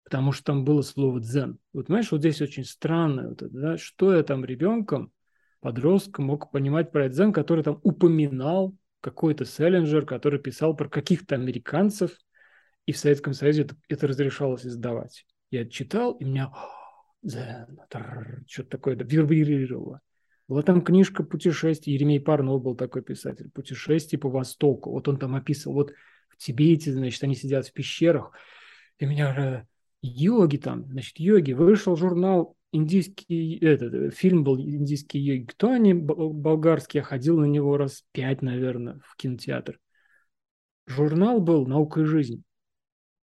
потому 0.04 0.32
что 0.32 0.44
там 0.44 0.64
было 0.64 0.82
слово 0.82 1.20
дзен. 1.20 1.58
Вот, 1.72 1.86
понимаешь, 1.86 2.10
вот 2.10 2.20
здесь 2.20 2.40
очень 2.40 2.64
странно, 2.64 3.28
вот 3.28 3.42
это, 3.42 3.54
да, 3.54 3.78
что 3.78 4.14
я 4.14 4.22
там 4.22 4.44
ребенком, 4.44 5.12
подростком 5.60 6.26
мог 6.26 6.50
понимать 6.50 6.92
про 6.92 7.08
дзен, 7.08 7.32
который 7.32 7.64
там 7.64 7.80
упоминал 7.82 8.76
какой-то 9.00 9.44
Селлинджер, 9.44 10.06
который 10.06 10.40
писал 10.40 10.74
про 10.74 10.88
каких-то 10.88 11.34
американцев, 11.34 12.18
и 12.86 12.92
в 12.92 12.98
Советском 12.98 13.32
Союзе 13.34 13.62
это, 13.62 13.76
это 13.88 14.06
разрешалось 14.06 14.66
издавать. 14.66 15.26
Я 15.50 15.66
читал, 15.66 16.12
и 16.12 16.24
меня 16.24 16.52
что-то 18.46 18.68
такое 18.68 18.96
вибрировало. 18.96 20.00
Была 20.46 20.62
там 20.62 20.82
книжка 20.82 21.22
«Путешествие». 21.22 21.94
Еремей 21.94 22.20
Парнов 22.20 22.62
был 22.62 22.76
такой 22.76 23.02
писатель. 23.02 23.50
«Путешествие 23.50 24.20
по 24.20 24.28
Востоку». 24.28 24.90
Вот 24.90 25.08
он 25.08 25.16
там 25.16 25.34
описывал. 25.34 25.76
Вот 25.76 25.92
в 26.28 26.36
Тибете, 26.36 26.92
значит, 26.92 27.22
они 27.22 27.34
сидят 27.34 27.66
в 27.66 27.72
пещерах. 27.72 28.32
И 28.98 29.06
меня 29.06 29.66
йоги 30.02 30.58
там, 30.58 30.84
значит, 30.90 31.18
йоги. 31.18 31.52
Вышел 31.52 31.96
журнал 31.96 32.56
индийский, 32.72 33.56
этот, 33.58 34.14
фильм 34.14 34.44
был 34.44 34.58
индийский 34.58 35.18
йоги. 35.18 35.46
Кто 35.46 35.70
они, 35.70 35.94
болгарский? 35.94 36.98
Я 36.98 37.04
ходил 37.04 37.38
на 37.38 37.46
него 37.46 37.78
раз 37.78 38.04
пять, 38.12 38.42
наверное, 38.42 39.00
в 39.02 39.16
кинотеатр. 39.16 39.80
Журнал 40.86 41.40
был 41.40 41.66
«Наука 41.66 42.02
и 42.02 42.04
жизнь». 42.04 42.44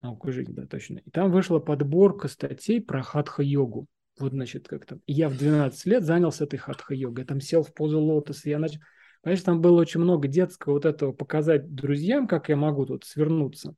Наука 0.02 0.30
жизни, 0.30 0.52
да, 0.52 0.66
точно. 0.66 0.98
И 0.98 1.10
там 1.10 1.32
вышла 1.32 1.58
подборка 1.58 2.28
статей 2.28 2.80
про 2.80 3.02
хатха-йогу. 3.02 3.86
Вот, 4.18 4.32
значит, 4.32 4.68
как 4.68 4.86
там. 4.86 5.00
Я 5.06 5.28
в 5.28 5.36
12 5.36 5.86
лет 5.86 6.04
занялся 6.04 6.44
этой 6.44 6.58
хатха-йогой. 6.58 7.22
Я 7.22 7.26
там 7.26 7.40
сел 7.40 7.62
в 7.62 7.72
позу 7.74 8.00
лотоса, 8.00 8.48
я 8.48 8.58
начал... 8.58 8.80
Понимаешь, 9.22 9.42
там 9.42 9.60
было 9.60 9.80
очень 9.80 10.00
много 10.00 10.28
детского 10.28 10.74
вот 10.74 10.84
этого 10.84 11.12
показать 11.12 11.74
друзьям, 11.74 12.28
как 12.28 12.48
я 12.48 12.56
могу 12.56 12.86
тут 12.86 13.04
свернуться. 13.04 13.74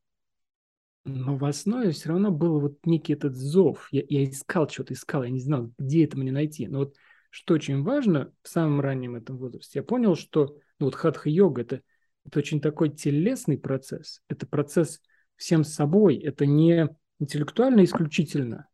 Но 1.04 1.37
в 1.37 1.44
основе 1.46 1.90
все 1.92 2.11
равно 2.11 2.30
был 2.30 2.61
вот 2.61 2.78
некий 2.85 3.14
этот 3.14 3.35
зов. 3.35 3.88
Я, 3.90 4.02
я 4.09 4.24
искал 4.24 4.68
что-то, 4.68 4.92
искал, 4.92 5.24
я 5.24 5.30
не 5.30 5.40
знал, 5.40 5.72
где 5.78 6.04
это 6.04 6.18
мне 6.18 6.30
найти. 6.30 6.68
Но 6.68 6.80
вот 6.80 6.94
что 7.30 7.54
очень 7.54 7.83
важно 7.83 8.33
в 8.42 8.48
самом 8.48 8.80
раннем 8.80 9.16
этом 9.16 9.38
возрасте, 9.38 9.78
я 9.78 9.83
понял, 9.83 10.16
что 10.16 10.56
ну, 10.78 10.87
вот 10.87 10.94
хатха-йога 10.94 11.62
это, 11.62 11.80
это 12.26 12.38
очень 12.38 12.61
такой 12.61 12.90
телесный 12.90 13.56
процесс. 13.56 14.20
Это 14.28 14.46
процесс 14.46 15.00
всем 15.40 15.64
собой, 15.64 16.16
это 16.18 16.44
не 16.44 16.88
интеллектуально 17.18 17.83
исключительно. 17.85 18.68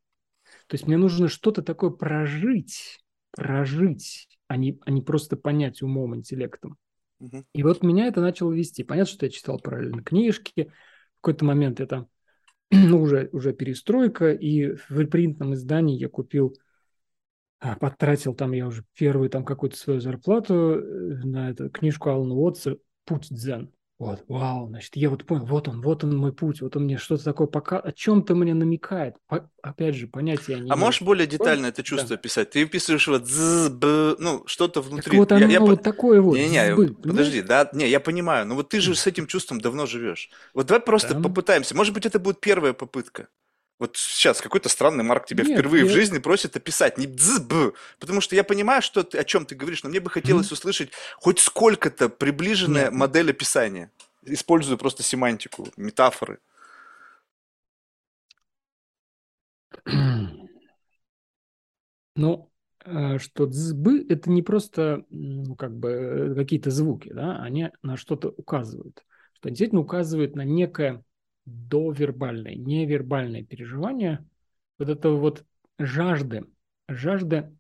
То 0.67 0.75
есть 0.75 0.87
мне 0.89 0.97
нужно 0.97 1.29
что-то 1.29 1.63
такое 1.63 1.91
прожить, 1.91 2.99
прожить, 3.31 4.29
а 4.49 4.57
не, 4.57 4.79
а 4.85 4.91
не 4.91 5.01
просто 5.01 5.37
понять 5.37 5.81
умом, 5.81 6.17
интеллектом. 6.17 6.77
Угу. 7.21 7.45
И 7.55 7.63
вот 7.63 7.85
меня 7.85 8.09
это 8.09 8.21
начало 8.21 8.53
вести. 8.53 8.83
Понятно, 8.83 9.13
что 9.13 9.27
я 9.27 9.31
читал 9.31 9.61
параллельно 9.61 10.03
книжки. 10.03 10.73
В 11.19 11.21
какой-то 11.21 11.45
момент 11.45 11.79
это 11.79 12.09
ну, 12.73 13.01
уже, 13.01 13.29
уже 13.31 13.53
перестройка, 13.53 14.33
и 14.33 14.75
в 14.89 15.07
принтном 15.07 15.55
издании 15.55 15.97
я 15.97 16.09
купил 16.09 16.57
а, 17.61 17.77
потратил 17.77 18.35
там 18.35 18.53
я 18.53 18.67
уже 18.67 18.85
первую 18.95 19.31
там 19.31 19.45
какую-то 19.45 19.77
свою 19.77 20.01
зарплату 20.01 20.55
э, 20.55 20.81
на 21.25 21.51
эту 21.51 21.71
книжку 21.71 22.11
Алана 22.11 22.35
Уотса 22.35 22.77
«Путь 23.05 23.29
дзен». 23.31 23.73
Вот, 23.99 24.25
вау, 24.29 24.69
значит, 24.69 24.95
я 24.95 25.09
вот 25.09 25.25
понял, 25.25 25.47
вот 25.47 25.69
он, 25.69 25.81
вот 25.81 26.05
он 26.05 26.15
мой 26.15 26.31
путь, 26.31 26.61
вот 26.61 26.77
он 26.77 26.85
мне 26.85 26.99
что-то 26.99 27.25
такое 27.25 27.47
пока, 27.47 27.79
о 27.79 27.93
чем-то 27.93 28.35
мне 28.35 28.53
намекает. 28.53 29.17
По, 29.27 29.49
опять 29.63 29.95
же, 29.95 30.07
понятия 30.07 30.59
не 30.61 30.71
А 30.71 30.77
можешь 30.77 31.01
более 31.01 31.27
детально 31.27 31.67
это 31.67 31.83
чувство 31.83 32.11
да. 32.11 32.17
писать? 32.19 32.51
Ты 32.51 32.65
описываешь 32.65 33.09
вот 33.09 33.27
з, 33.27 33.71
б, 33.71 34.17
ну, 34.19 34.43
что-то 34.47 34.83
внутри. 34.83 35.13
Так 35.13 35.15
вот 35.15 35.33
оно 35.33 35.47
я, 35.47 35.53
я 35.53 35.61
вот 35.61 35.79
по... 35.79 35.83
такое 35.83 36.21
вот. 36.21 36.37
Не-не, 36.37 36.77
подожди, 37.03 37.41
да, 37.41 37.71
не, 37.73 37.89
я 37.89 37.99
понимаю, 37.99 38.47
но 38.47 38.55
вот 38.55 38.69
ты 38.69 38.81
же 38.81 38.95
с 38.95 39.07
этим 39.07 39.27
чувством 39.27 39.63
давно 39.63 39.87
живешь. 39.87 40.29
Вот 40.53 40.67
давай 40.67 40.83
просто 40.83 41.15
да. 41.15 41.21
попытаемся, 41.21 41.75
может 41.75 41.95
быть, 41.95 42.05
это 42.05 42.19
будет 42.19 42.39
первая 42.41 42.75
попытка. 42.75 43.29
Вот 43.79 43.97
сейчас 43.97 44.41
какой-то 44.41 44.71
странный 44.71 45.05
Марк 45.05 45.27
тебя 45.27 45.45
Нет, 45.45 45.53
впервые 45.53 45.85
я... 45.85 45.91
в 45.91 45.93
жизни 45.93 46.19
просит 46.19 46.57
описать, 46.57 46.97
не 46.97 47.07
дзб, 47.07 47.75
потому 47.99 48.23
что 48.23 48.35
я 48.35 48.43
понимаю, 48.43 48.81
что 48.81 49.03
ты, 49.03 49.19
о 49.19 49.25
чем 49.25 49.45
ты 49.45 49.55
говоришь, 49.55 49.83
но 49.83 49.91
мне 49.91 50.01
бы 50.01 50.09
хотелось 50.09 50.49
mm-hmm. 50.49 50.55
услышать 50.55 50.91
хоть 51.17 51.41
сколько-то 51.41 52.09
приближенная 52.09 52.85
Нет. 52.85 52.93
модель 52.93 53.31
описания. 53.31 53.91
Использую 54.23 54.79
просто 54.79 55.03
семантику, 55.03 55.69
метафоры. 55.77 56.39
Ну, 62.19 62.51
э, 62.83 63.19
что 63.19 63.45
дзбы– 63.45 64.07
это 64.09 64.31
не 64.31 64.41
просто 64.41 65.05
ну, 65.11 65.55
как 65.55 65.77
бы 65.77 65.91
э, 65.91 66.35
какие-то 66.35 66.71
звуки, 66.71 67.13
да, 67.13 67.43
они 67.43 67.71
на 67.83 67.99
что-то 67.99 68.31
указывают. 68.31 69.05
Что 69.35 69.51
действительно 69.51 69.83
указывают 69.83 70.35
на 70.35 70.43
некое 70.43 71.05
довербальное, 71.47 72.55
невербальное 72.55 73.45
переживание, 73.45 74.25
вот 74.79 74.89
этого 74.89 75.17
вот 75.17 75.45
жажды. 75.79 76.45
Жажда, 76.89 77.53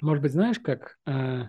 может 0.00 0.22
быть, 0.22 0.32
знаешь, 0.32 0.58
как... 0.60 0.98
Э, 1.06 1.46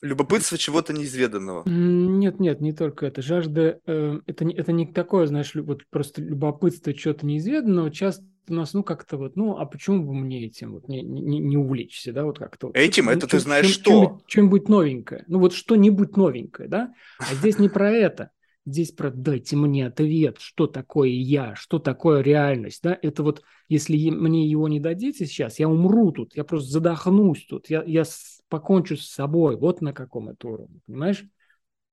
Любопытство 0.00 0.58
чего-то 0.58 0.92
неизведанного. 0.92 1.62
Нет, 1.68 2.40
нет, 2.40 2.60
не 2.60 2.72
только 2.72 3.06
это. 3.06 3.22
Жажда, 3.22 3.80
э, 3.86 4.20
это, 4.26 4.44
не, 4.44 4.54
это 4.54 4.72
не 4.72 4.86
такое, 4.86 5.26
знаешь, 5.26 5.54
вот 5.54 5.86
просто 5.90 6.20
любопытство 6.20 6.92
чего-то 6.92 7.24
неизведанного. 7.24 7.90
Часто 7.90 8.24
у 8.48 8.54
нас, 8.54 8.74
ну, 8.74 8.82
как-то 8.82 9.16
вот, 9.16 9.36
ну, 9.36 9.56
а 9.56 9.66
почему 9.66 10.04
бы 10.04 10.12
мне 10.14 10.46
этим 10.46 10.72
вот 10.72 10.88
не, 10.88 11.02
не, 11.02 11.38
не 11.38 11.56
увлечься, 11.56 12.12
да, 12.12 12.24
вот 12.24 12.38
как-то. 12.38 12.72
Этим? 12.74 13.06
Вот, 13.06 13.12
это 13.12 13.28
ты 13.28 13.38
знаешь 13.38 13.66
что? 13.66 14.20
Чем-нибудь 14.26 14.68
новенькое. 14.68 15.24
Ну, 15.28 15.38
вот 15.38 15.54
что-нибудь 15.54 16.16
новенькое, 16.16 16.68
да? 16.68 16.92
А 17.18 17.34
здесь 17.34 17.60
не 17.60 17.68
про 17.68 17.90
это. 17.90 18.30
Здесь 18.64 18.92
про 18.92 19.10
дайте 19.10 19.56
мне 19.56 19.88
ответ, 19.88 20.38
что 20.38 20.68
такое 20.68 21.08
я, 21.08 21.56
что 21.56 21.80
такое 21.80 22.20
реальность. 22.20 22.80
Да? 22.82 22.96
Это 23.02 23.24
вот, 23.24 23.42
если 23.68 24.10
мне 24.10 24.48
его 24.48 24.68
не 24.68 24.78
дадите 24.78 25.26
сейчас, 25.26 25.58
я 25.58 25.68
умру 25.68 26.12
тут, 26.12 26.36
я 26.36 26.44
просто 26.44 26.70
задохнусь 26.70 27.44
тут, 27.46 27.68
я, 27.70 27.82
я 27.82 28.04
покончу 28.48 28.96
с 28.96 29.08
собой. 29.08 29.56
Вот 29.56 29.80
на 29.80 29.92
каком 29.92 30.28
это 30.28 30.46
уровне, 30.46 30.80
понимаешь? 30.86 31.24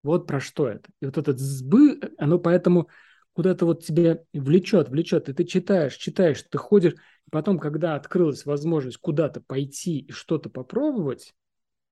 Вот 0.03 0.27
про 0.27 0.39
что 0.39 0.67
это. 0.67 0.89
И 1.01 1.05
вот 1.05 1.17
этот 1.17 1.39
сбы, 1.39 1.99
оно 2.19 2.37
поэтому 2.37 2.87
куда-то 3.33 3.65
вот 3.65 3.83
тебя 3.83 4.19
влечет, 4.31 4.89
влечет. 4.89 5.27
И 5.27 5.33
ты 5.33 5.45
читаешь, 5.45 5.95
читаешь, 5.95 6.43
ты 6.43 6.57
ходишь. 6.59 6.93
И 6.93 7.31
потом, 7.31 7.57
когда 7.57 7.95
открылась 7.95 8.45
возможность 8.45 8.97
куда-то 8.97 9.41
пойти 9.41 10.01
и 10.01 10.11
что-то 10.11 10.51
попробовать, 10.51 11.33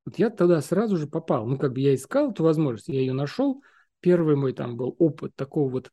вот 0.06 0.20
я 0.20 0.30
тогда 0.30 0.62
сразу 0.62 0.98
же 0.98 1.08
попал. 1.08 1.48
Ну, 1.48 1.58
как 1.58 1.74
бы 1.74 1.80
я 1.80 1.96
искал 1.96 2.30
эту 2.30 2.44
возможность, 2.44 2.90
я 2.90 3.00
ее 3.00 3.14
нашел– 3.14 3.64
первый 4.00 4.36
мой 4.36 4.54
там 4.54 4.78
был 4.78 4.96
опыт 5.00 5.36
такого 5.36 5.70
вот 5.70 5.92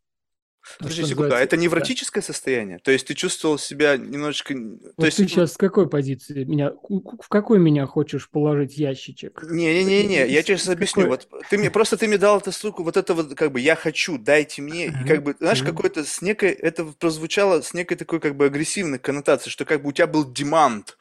Подожди 0.78 1.04
секунду, 1.04 1.34
а 1.34 1.40
это 1.40 1.56
невротическое 1.56 2.22
да. 2.22 2.26
состояние? 2.26 2.78
То 2.78 2.90
есть 2.90 3.06
ты 3.06 3.14
чувствовал 3.14 3.58
себя 3.58 3.96
немножечко... 3.98 4.54
Вот 4.54 4.96
То 4.96 5.04
есть... 5.04 5.18
ты 5.18 5.28
сейчас 5.28 5.52
с 5.52 5.56
какой 5.56 5.88
позиции 5.88 6.44
меня... 6.44 6.72
В 6.72 7.28
какой 7.28 7.58
меня 7.58 7.86
хочешь 7.86 8.30
положить 8.30 8.78
ящичек? 8.78 9.42
Не-не-не, 9.42 10.26
я 10.26 10.42
тебе 10.42 10.56
сейчас 10.56 10.70
объясню. 10.70 11.06
Вот 11.06 11.28
ты 11.50 11.58
мне 11.58 11.70
просто 11.70 11.98
ты 11.98 12.08
мне 12.08 12.16
дал 12.16 12.38
эту 12.38 12.50
ссылку, 12.50 12.82
вот 12.82 12.96
это 12.96 13.12
вот 13.14 13.34
как 13.34 13.52
бы 13.52 13.60
я 13.60 13.76
хочу, 13.76 14.16
дайте 14.16 14.62
мне. 14.62 14.86
И 14.86 15.06
как 15.06 15.22
бы, 15.22 15.36
знаешь, 15.38 15.62
какой-то 15.62 16.02
с 16.04 16.22
некой... 16.22 16.50
Это 16.50 16.84
прозвучало 16.86 17.60
с 17.60 17.74
некой 17.74 17.96
такой 17.98 18.20
как 18.20 18.34
бы 18.36 18.46
агрессивной 18.46 18.98
коннотацией, 18.98 19.52
что 19.52 19.66
как 19.66 19.82
бы 19.82 19.90
у 19.90 19.92
тебя 19.92 20.06
был 20.06 20.30
демант. 20.30 20.96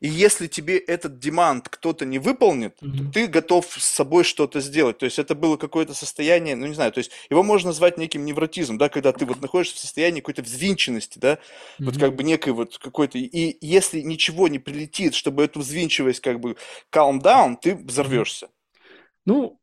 И 0.00 0.08
если 0.08 0.46
тебе 0.46 0.78
этот 0.78 1.18
демант 1.18 1.68
кто-то 1.68 2.06
не 2.06 2.18
выполнит, 2.18 2.74
mm-hmm. 2.80 3.06
то 3.06 3.12
ты 3.12 3.26
готов 3.26 3.66
с 3.66 3.84
собой 3.84 4.24
что-то 4.24 4.60
сделать. 4.60 4.98
То 4.98 5.04
есть 5.04 5.18
это 5.18 5.34
было 5.34 5.56
какое-то 5.56 5.92
состояние, 5.92 6.56
ну 6.56 6.66
не 6.66 6.74
знаю, 6.74 6.90
то 6.92 6.98
есть 6.98 7.10
его 7.28 7.42
можно 7.42 7.68
назвать 7.68 7.98
неким 7.98 8.24
невротизмом, 8.24 8.78
да, 8.78 8.88
когда 8.88 9.12
ты 9.12 9.26
вот 9.26 9.42
находишься 9.42 9.76
в 9.76 9.80
состоянии 9.80 10.20
какой-то 10.20 10.42
взвинченности, 10.42 11.18
да, 11.18 11.34
mm-hmm. 11.34 11.84
вот 11.84 11.98
как 11.98 12.16
бы 12.16 12.24
некой 12.24 12.54
вот 12.54 12.78
какой-то. 12.78 13.18
И 13.18 13.56
если 13.60 14.00
ничего 14.00 14.48
не 14.48 14.58
прилетит, 14.58 15.14
чтобы 15.14 15.44
эту 15.44 15.60
взвинчивость 15.60 16.20
как 16.20 16.40
бы 16.40 16.56
calm 16.90 17.20
down, 17.20 17.56
ты 17.60 17.76
взорвешься. 17.76 18.48
Ну, 19.26 19.60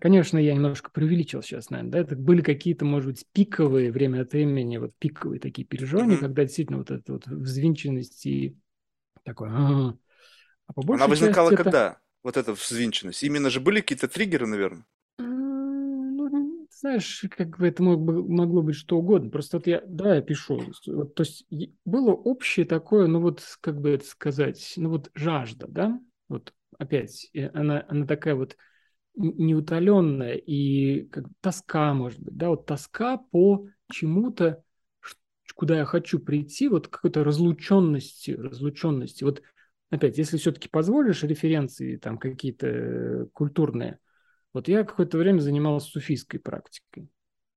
Конечно, 0.00 0.36
я 0.36 0.52
немножко 0.52 0.90
преувеличил 0.90 1.42
сейчас, 1.42 1.70
наверное, 1.70 1.92
да, 1.92 1.98
это 2.00 2.14
были 2.14 2.42
какие-то, 2.42 2.84
может 2.84 3.08
быть, 3.08 3.24
пиковые 3.32 3.90
время 3.90 4.20
от 4.20 4.32
времени, 4.32 4.76
вот 4.76 4.92
пиковые 4.98 5.40
такие 5.40 5.66
переживания, 5.66 6.16
mm-hmm. 6.16 6.20
когда 6.20 6.42
действительно 6.42 6.78
вот 6.78 6.90
эта 6.90 7.10
вот 7.10 7.26
взвинченность 7.26 8.26
и 8.26 8.54
такой, 9.24 9.48
а, 9.50 9.94
а 10.66 10.72
по 10.72 10.94
Она 10.94 11.06
возникала 11.08 11.50
это... 11.50 11.62
когда? 11.62 11.98
Вот 12.22 12.36
эта 12.36 12.54
взвинченность. 12.54 13.22
Именно 13.22 13.50
же 13.50 13.60
были 13.60 13.80
какие-то 13.80 14.08
триггеры, 14.08 14.46
наверное? 14.46 14.86
Ну, 15.18 16.66
знаешь, 16.70 17.24
как 17.36 17.58
бы 17.58 17.68
это 17.68 17.82
мог, 17.82 18.00
могло 18.00 18.62
быть 18.62 18.76
что 18.76 18.96
угодно. 18.96 19.30
Просто 19.30 19.58
вот 19.58 19.66
я, 19.66 19.82
да, 19.86 20.16
я 20.16 20.22
пишу. 20.22 20.62
Вот, 20.86 21.14
то 21.14 21.22
есть 21.22 21.46
было 21.84 22.12
общее 22.12 22.64
такое, 22.64 23.06
ну 23.06 23.20
вот, 23.20 23.42
как 23.60 23.80
бы 23.80 23.90
это 23.90 24.06
сказать, 24.06 24.72
ну 24.76 24.88
вот 24.88 25.10
жажда, 25.14 25.66
да? 25.68 26.00
Вот 26.28 26.54
опять, 26.78 27.30
она, 27.52 27.84
она 27.88 28.06
такая 28.06 28.34
вот 28.34 28.56
неутоленная 29.16 30.34
и 30.34 31.04
как 31.08 31.26
тоска, 31.40 31.94
может 31.94 32.20
быть, 32.20 32.36
да, 32.36 32.48
вот 32.48 32.66
тоска 32.66 33.18
по 33.18 33.68
чему-то, 33.92 34.63
куда 35.54 35.78
я 35.78 35.84
хочу 35.84 36.18
прийти, 36.18 36.68
вот 36.68 36.88
какой-то 36.88 37.24
разлученности, 37.24 38.32
разлученности. 38.32 39.24
Вот 39.24 39.42
опять, 39.90 40.18
если 40.18 40.36
все-таки 40.36 40.68
позволишь 40.68 41.22
референции 41.22 41.96
там 41.96 42.18
какие-то 42.18 42.66
э, 42.66 43.26
культурные, 43.32 43.98
вот 44.52 44.68
я 44.68 44.84
какое-то 44.84 45.18
время 45.18 45.40
занимался 45.40 45.88
суфийской 45.90 46.40
практикой. 46.40 47.08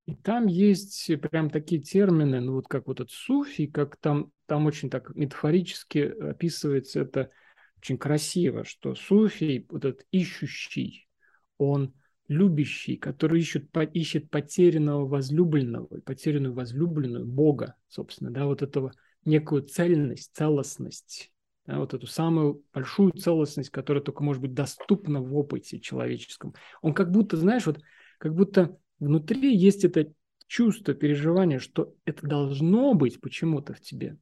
И 0.05 0.15
там 0.15 0.47
есть 0.47 1.11
прям 1.21 1.49
такие 1.49 1.81
термины, 1.81 2.39
ну 2.39 2.53
вот 2.53 2.67
как 2.67 2.87
вот 2.87 3.01
этот 3.01 3.11
суфий, 3.11 3.67
как 3.67 3.97
там, 3.97 4.31
там 4.45 4.65
очень 4.65 4.89
так 4.89 5.13
метафорически 5.15 5.99
описывается 5.99 7.01
это 7.01 7.29
очень 7.77 7.97
красиво, 7.97 8.63
что 8.63 8.95
суфий, 8.95 9.65
вот 9.69 9.85
этот 9.85 10.05
ищущий, 10.11 11.09
он– 11.57 11.93
любящий, 12.27 12.97
который 12.97 13.39
ищет, 13.39 13.71
по, 13.71 13.81
ищет 13.83 14.29
потерянного 14.29 15.07
возлюбленного, 15.07 15.87
потерянную 16.01 16.53
возлюбленную 16.53 17.25
Бога, 17.25 17.75
собственно, 17.87 18.31
да, 18.31 18.45
вот 18.45 18.61
этого 18.61 18.91
некую 19.25 19.63
цельность, 19.63 20.31
целостность, 20.33 21.31
да, 21.65 21.79
вот 21.79 21.93
эту 21.93 22.07
самую 22.07 22.63
большую 22.73 23.11
целостность, 23.11 23.69
которая 23.69 24.03
только 24.03 24.23
может 24.23 24.41
быть 24.41 24.53
доступна 24.53 25.21
в 25.21 25.35
опыте 25.35 25.79
человеческом. 25.79 26.53
Он 26.81 26.93
как 26.93 27.11
будто, 27.11 27.37
знаешь, 27.37 27.65
вот 27.65 27.79
как 28.17 28.35
будто 28.35 28.77
внутри 28.99 29.55
есть 29.55 29.83
это 29.83 30.11
чувство, 30.47 30.93
переживание, 30.93 31.59
что 31.59 31.93
это 32.05 32.25
должно 32.25 32.93
быть 32.93 33.21
почему-то 33.21 33.73
в 33.73 33.81
тебе, 33.81 34.17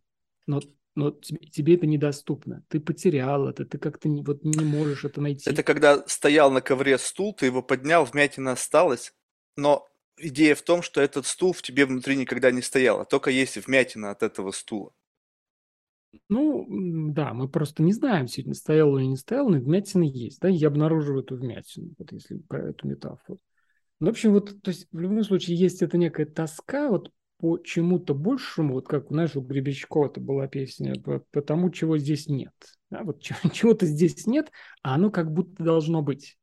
но 0.47 0.59
но 0.95 1.11
тебе, 1.11 1.39
тебе 1.47 1.75
это 1.75 1.85
недоступно. 1.85 2.63
Ты 2.69 2.79
потерял 2.79 3.47
это, 3.47 3.65
ты 3.65 3.77
как-то 3.77 4.07
не, 4.07 4.23
вот 4.23 4.43
не 4.43 4.63
можешь 4.63 5.03
это 5.03 5.21
найти. 5.21 5.49
Это 5.49 5.61
когда 5.61 6.07
стоял 6.07 6.51
на 6.51 6.61
ковре 6.61 6.97
стул, 6.97 7.33
ты 7.33 7.47
его 7.47 7.61
поднял, 7.61 8.05
вмятина 8.05 8.53
осталась, 8.53 9.13
но 9.57 9.87
идея 10.17 10.55
в 10.55 10.61
том, 10.61 10.81
что 10.81 11.01
этот 11.01 11.25
стул 11.25 11.53
в 11.53 11.61
тебе 11.61 11.85
внутри 11.85 12.15
никогда 12.15 12.51
не 12.51 12.61
стоял, 12.61 13.01
а 13.01 13.05
только 13.05 13.29
есть 13.29 13.57
вмятина 13.57 14.11
от 14.11 14.23
этого 14.23 14.51
стула. 14.51 14.93
Ну, 16.29 16.65
да, 17.11 17.33
мы 17.33 17.49
просто 17.49 17.83
не 17.83 17.91
знаем, 17.91 18.27
сегодня 18.27 18.53
стоял 18.53 18.97
или 18.97 19.05
не 19.05 19.17
стоял, 19.17 19.49
но 19.49 19.57
вмятина 19.57 20.03
есть, 20.03 20.39
да, 20.39 20.47
я 20.47 20.69
обнаруживаю 20.69 21.23
эту 21.23 21.35
вмятину, 21.35 21.93
вот 21.97 22.11
если 22.13 22.37
про 22.37 22.69
эту 22.69 22.87
метафору. 22.87 23.39
Ну, 23.99 24.07
в 24.07 24.09
общем, 24.11 24.31
вот, 24.31 24.61
то 24.61 24.69
есть 24.69 24.87
в 24.91 24.99
любом 24.99 25.23
случае 25.23 25.57
есть 25.57 25.81
эта 25.81 25.97
некая 25.97 26.25
тоска 26.25 26.89
вот 26.89 27.11
по 27.37 27.57
чему-то 27.57 28.13
большему, 28.13 28.75
вот 28.75 28.87
как, 28.87 29.07
знаешь, 29.09 29.35
у 29.35 29.41
Гребечкова 29.41 30.07
это 30.07 30.21
была 30.21 30.47
песня, 30.47 30.95
по, 31.01 31.19
по 31.31 31.41
тому, 31.41 31.69
чего 31.69 31.97
здесь 31.97 32.27
нет. 32.27 32.53
Да, 32.89 33.03
вот 33.03 33.21
чего-то 33.53 33.85
здесь 33.85 34.25
нет, 34.25 34.51
а 34.83 34.95
оно 34.95 35.11
как 35.11 35.31
будто 35.31 35.63
должно 35.63 36.01
быть. 36.01 36.37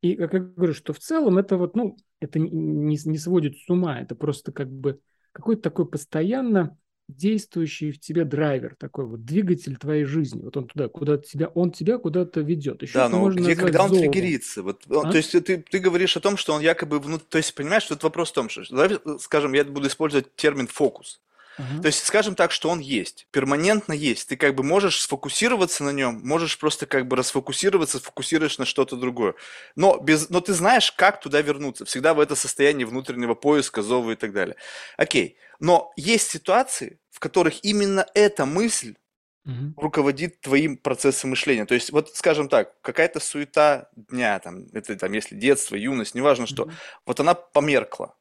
И 0.00 0.16
как 0.16 0.34
я 0.34 0.40
говорю, 0.40 0.74
что 0.74 0.92
в 0.92 0.98
целом 0.98 1.38
это 1.38 1.56
вот, 1.56 1.74
ну, 1.76 1.96
это 2.20 2.38
не, 2.38 2.96
не 2.96 3.18
сводит 3.18 3.56
с 3.56 3.68
ума, 3.68 4.00
это 4.00 4.14
просто 4.14 4.52
как 4.52 4.70
бы 4.70 5.00
какой-то 5.32 5.62
такой 5.62 5.88
постоянно 5.88 6.76
действующий 7.08 7.92
в 7.92 8.00
тебе 8.00 8.24
драйвер, 8.24 8.74
такой 8.78 9.06
вот 9.06 9.24
двигатель 9.24 9.76
твоей 9.76 10.04
жизни. 10.04 10.42
Вот 10.42 10.56
он 10.56 10.66
туда, 10.66 10.88
куда 10.88 11.18
тебя, 11.18 11.48
он 11.48 11.70
тебя 11.70 11.98
куда-то 11.98 12.40
ведет. 12.40 12.82
Еще 12.82 12.94
да, 12.94 13.08
но 13.08 13.30
где, 13.30 13.54
когда 13.54 13.82
он 13.82 13.90
зовом. 13.90 14.02
триггерится? 14.02 14.62
Вот, 14.62 14.82
а? 14.88 15.10
То 15.10 15.16
есть 15.16 15.32
ты, 15.32 15.58
ты 15.58 15.78
говоришь 15.78 16.16
о 16.16 16.20
том, 16.20 16.36
что 16.36 16.54
он 16.54 16.62
якобы 16.62 16.98
внутри... 16.98 17.26
То 17.28 17.38
есть, 17.38 17.54
понимаешь, 17.54 17.84
тут 17.84 18.02
вопрос 18.02 18.30
в 18.30 18.34
том, 18.34 18.48
что, 18.48 18.62
давай, 18.70 18.98
скажем, 19.20 19.52
я 19.52 19.64
буду 19.64 19.88
использовать 19.88 20.34
термин 20.34 20.66
«фокус». 20.66 21.20
Ага. 21.56 21.82
То 21.82 21.86
есть, 21.86 22.04
скажем 22.04 22.34
так, 22.34 22.52
что 22.52 22.68
он 22.68 22.80
есть, 22.80 23.26
перманентно 23.30 23.92
есть. 23.92 24.28
Ты 24.28 24.36
как 24.36 24.54
бы 24.54 24.62
можешь 24.62 25.00
сфокусироваться 25.00 25.84
на 25.84 25.90
нем, 25.90 26.20
можешь 26.24 26.58
просто 26.58 26.86
как 26.86 27.06
бы 27.06 27.16
расфокусироваться, 27.16 27.98
сфокусируешь 27.98 28.58
на 28.58 28.64
что-то 28.64 28.96
другое. 28.96 29.34
Но, 29.76 29.98
без, 29.98 30.30
но 30.30 30.40
ты 30.40 30.52
знаешь, 30.52 30.92
как 30.92 31.20
туда 31.20 31.40
вернуться. 31.40 31.84
Всегда 31.84 32.14
в 32.14 32.20
это 32.20 32.34
состояние 32.34 32.86
внутреннего 32.86 33.34
поиска, 33.34 33.82
зова 33.82 34.12
и 34.12 34.16
так 34.16 34.32
далее. 34.32 34.56
Окей. 34.96 35.38
Но 35.60 35.92
есть 35.96 36.30
ситуации, 36.30 36.98
в 37.10 37.20
которых 37.20 37.64
именно 37.64 38.06
эта 38.14 38.44
мысль 38.44 38.96
угу. 39.44 39.74
руководит 39.76 40.40
твоим 40.40 40.76
процессом 40.76 41.30
мышления. 41.30 41.66
То 41.66 41.74
есть, 41.74 41.90
вот, 41.90 42.14
скажем 42.14 42.48
так, 42.48 42.80
какая-то 42.80 43.20
суета 43.20 43.88
дня, 43.94 44.38
там, 44.40 44.66
это 44.72 44.96
там, 44.96 45.12
если 45.12 45.36
детство, 45.36 45.76
юность, 45.76 46.14
неважно 46.14 46.46
что, 46.46 46.64
угу. 46.64 46.72
вот 47.06 47.20
она 47.20 47.34
померкла. 47.34 48.16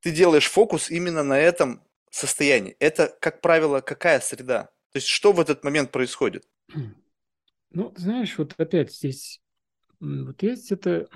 Ты 0.00 0.10
делаешь 0.10 0.48
фокус 0.48 0.90
именно 0.90 1.22
на 1.22 1.38
этом 1.38 1.82
состоянии. 2.16 2.76
Это, 2.78 3.16
как 3.20 3.40
правило, 3.40 3.80
какая 3.80 4.20
среда? 4.20 4.64
То 4.92 4.98
есть, 4.98 5.06
что 5.06 5.32
в 5.32 5.40
этот 5.40 5.64
момент 5.64 5.90
происходит? 5.90 6.46
Ну, 7.74 7.90
знаешь, 7.96 8.36
вот 8.36 8.52
опять 8.58 8.92
здесь, 8.92 9.40
вот 9.98 10.42
есть 10.42 10.70
это, 10.72 11.08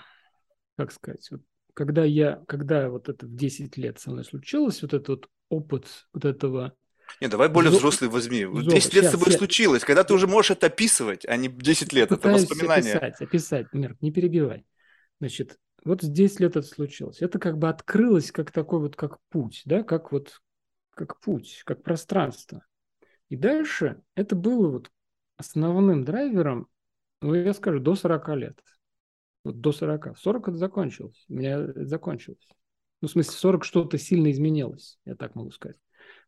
как 0.78 0.90
сказать, 0.90 1.30
вот 1.30 1.42
когда 1.74 2.02
я, 2.02 2.42
когда 2.48 2.88
вот 2.88 3.10
это 3.10 3.26
в 3.26 3.36
10 3.36 3.76
лет 3.76 4.00
со 4.00 4.10
мной 4.10 4.24
случилось, 4.24 4.80
вот 4.80 4.94
этот 4.94 5.08
вот 5.08 5.28
опыт 5.50 6.08
вот 6.14 6.24
этого 6.24 6.74
нет, 7.20 7.30
давай 7.30 7.48
более 7.48 7.70
Зо... 7.70 7.78
взрослый 7.78 8.10
возьми. 8.10 8.44
Зо... 8.44 8.62
10 8.62 8.72
лет 8.72 8.82
сейчас, 8.82 9.06
с 9.06 9.10
тобой 9.12 9.26
сейчас. 9.26 9.38
случилось, 9.38 9.84
когда 9.84 10.04
ты 10.04 10.14
уже 10.14 10.26
можешь 10.26 10.50
это 10.52 10.66
описывать, 10.66 11.24
а 11.26 11.36
не 11.36 11.48
10 11.48 11.92
лет, 11.92 12.12
это 12.12 12.28
воспоминания. 12.28 12.94
описать, 12.94 13.20
описать, 13.20 13.66
Мир, 13.72 13.96
не 14.00 14.10
перебивай. 14.10 14.64
Значит, 15.20 15.58
вот 15.84 16.00
10 16.02 16.40
лет 16.40 16.56
это 16.56 16.66
случилось. 16.66 17.22
Это 17.22 17.38
как 17.38 17.58
бы 17.58 17.68
открылось 17.68 18.32
как 18.32 18.50
такой 18.50 18.80
вот, 18.80 18.96
как 18.96 19.18
путь, 19.30 19.62
да, 19.64 19.82
как 19.82 20.12
вот, 20.12 20.40
как 20.96 21.20
путь, 21.20 21.62
как 21.64 21.82
пространство. 21.82 22.64
И 23.28 23.36
дальше 23.36 24.02
это 24.14 24.34
было 24.34 24.70
вот 24.70 24.90
основным 25.36 26.04
драйвером, 26.04 26.68
ну, 27.20 27.34
я 27.34 27.52
скажу, 27.52 27.78
до 27.78 27.94
40 27.94 28.28
лет. 28.36 28.60
Вот 29.44 29.60
до 29.60 29.72
40. 29.72 30.18
40 30.18 30.48
это 30.48 30.56
закончилось. 30.56 31.24
У 31.28 31.34
меня 31.34 31.58
это 31.58 31.86
закончилось. 31.86 32.48
Ну, 33.00 33.08
в 33.08 33.10
смысле, 33.10 33.32
40 33.32 33.64
что-то 33.64 33.98
сильно 33.98 34.30
изменилось, 34.30 34.98
я 35.04 35.14
так 35.14 35.34
могу 35.34 35.50
сказать. 35.50 35.76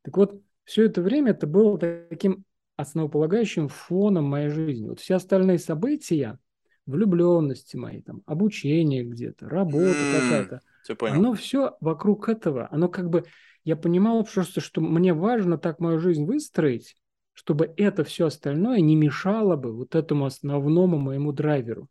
Так 0.02 0.16
вот, 0.16 0.40
все 0.64 0.84
это 0.84 1.00
время 1.00 1.30
это 1.30 1.46
было 1.46 1.78
таким 1.78 2.44
основополагающим 2.76 3.68
фоном 3.68 4.26
моей 4.26 4.50
жизни. 4.50 4.88
Вот 4.88 5.00
все 5.00 5.16
остальные 5.16 5.58
события, 5.58 6.38
влюбленности 6.86 7.76
мои, 7.76 8.02
там, 8.02 8.22
обучение 8.26 9.02
где-то, 9.04 9.48
работа 9.48 9.96
какая-то, 10.14 10.60
все 10.96 11.14
оно 11.14 11.34
все 11.34 11.76
вокруг 11.80 12.28
этого. 12.28 12.68
Оно 12.70 12.88
как 12.88 13.10
бы, 13.10 13.24
я 13.64 13.76
понимал 13.76 14.24
просто, 14.24 14.60
что 14.60 14.80
мне 14.80 15.12
важно 15.14 15.58
так 15.58 15.80
мою 15.80 15.98
жизнь 15.98 16.24
выстроить, 16.24 16.96
чтобы 17.34 17.72
это 17.76 18.04
все 18.04 18.26
остальное 18.26 18.80
не 18.80 18.96
мешало 18.96 19.56
бы 19.56 19.72
вот 19.72 19.94
этому 19.94 20.26
основному 20.26 20.98
моему 20.98 21.32
драйверу. 21.32 21.88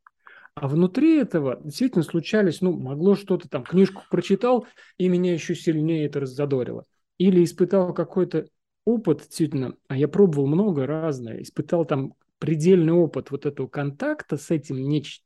А 0.55 0.67
внутри 0.67 1.17
этого 1.17 1.59
действительно 1.63 2.03
случались, 2.03 2.61
ну, 2.61 2.73
могло 2.73 3.15
что-то 3.15 3.47
там, 3.47 3.63
книжку 3.63 4.01
прочитал, 4.09 4.65
и 4.97 5.07
меня 5.07 5.33
еще 5.33 5.53
сильнее 5.53 6.07
это 6.07 6.21
раззадорило. 6.21 6.83
Или 7.19 7.43
испытал 7.43 7.93
какой-то 7.93 8.47
опыт 8.83 9.19
действительно, 9.19 9.75
а 9.87 9.95
я 9.97 10.07
пробовал 10.07 10.47
много 10.47 10.87
разное, 10.87 11.41
испытал 11.43 11.85
там 11.85 12.13
предельный 12.39 12.93
опыт 12.93 13.31
вот 13.31 13.45
этого 13.45 13.67
контакта 13.67 14.37
с 14.37 14.49
этим 14.49 14.77
неч- 14.77 15.21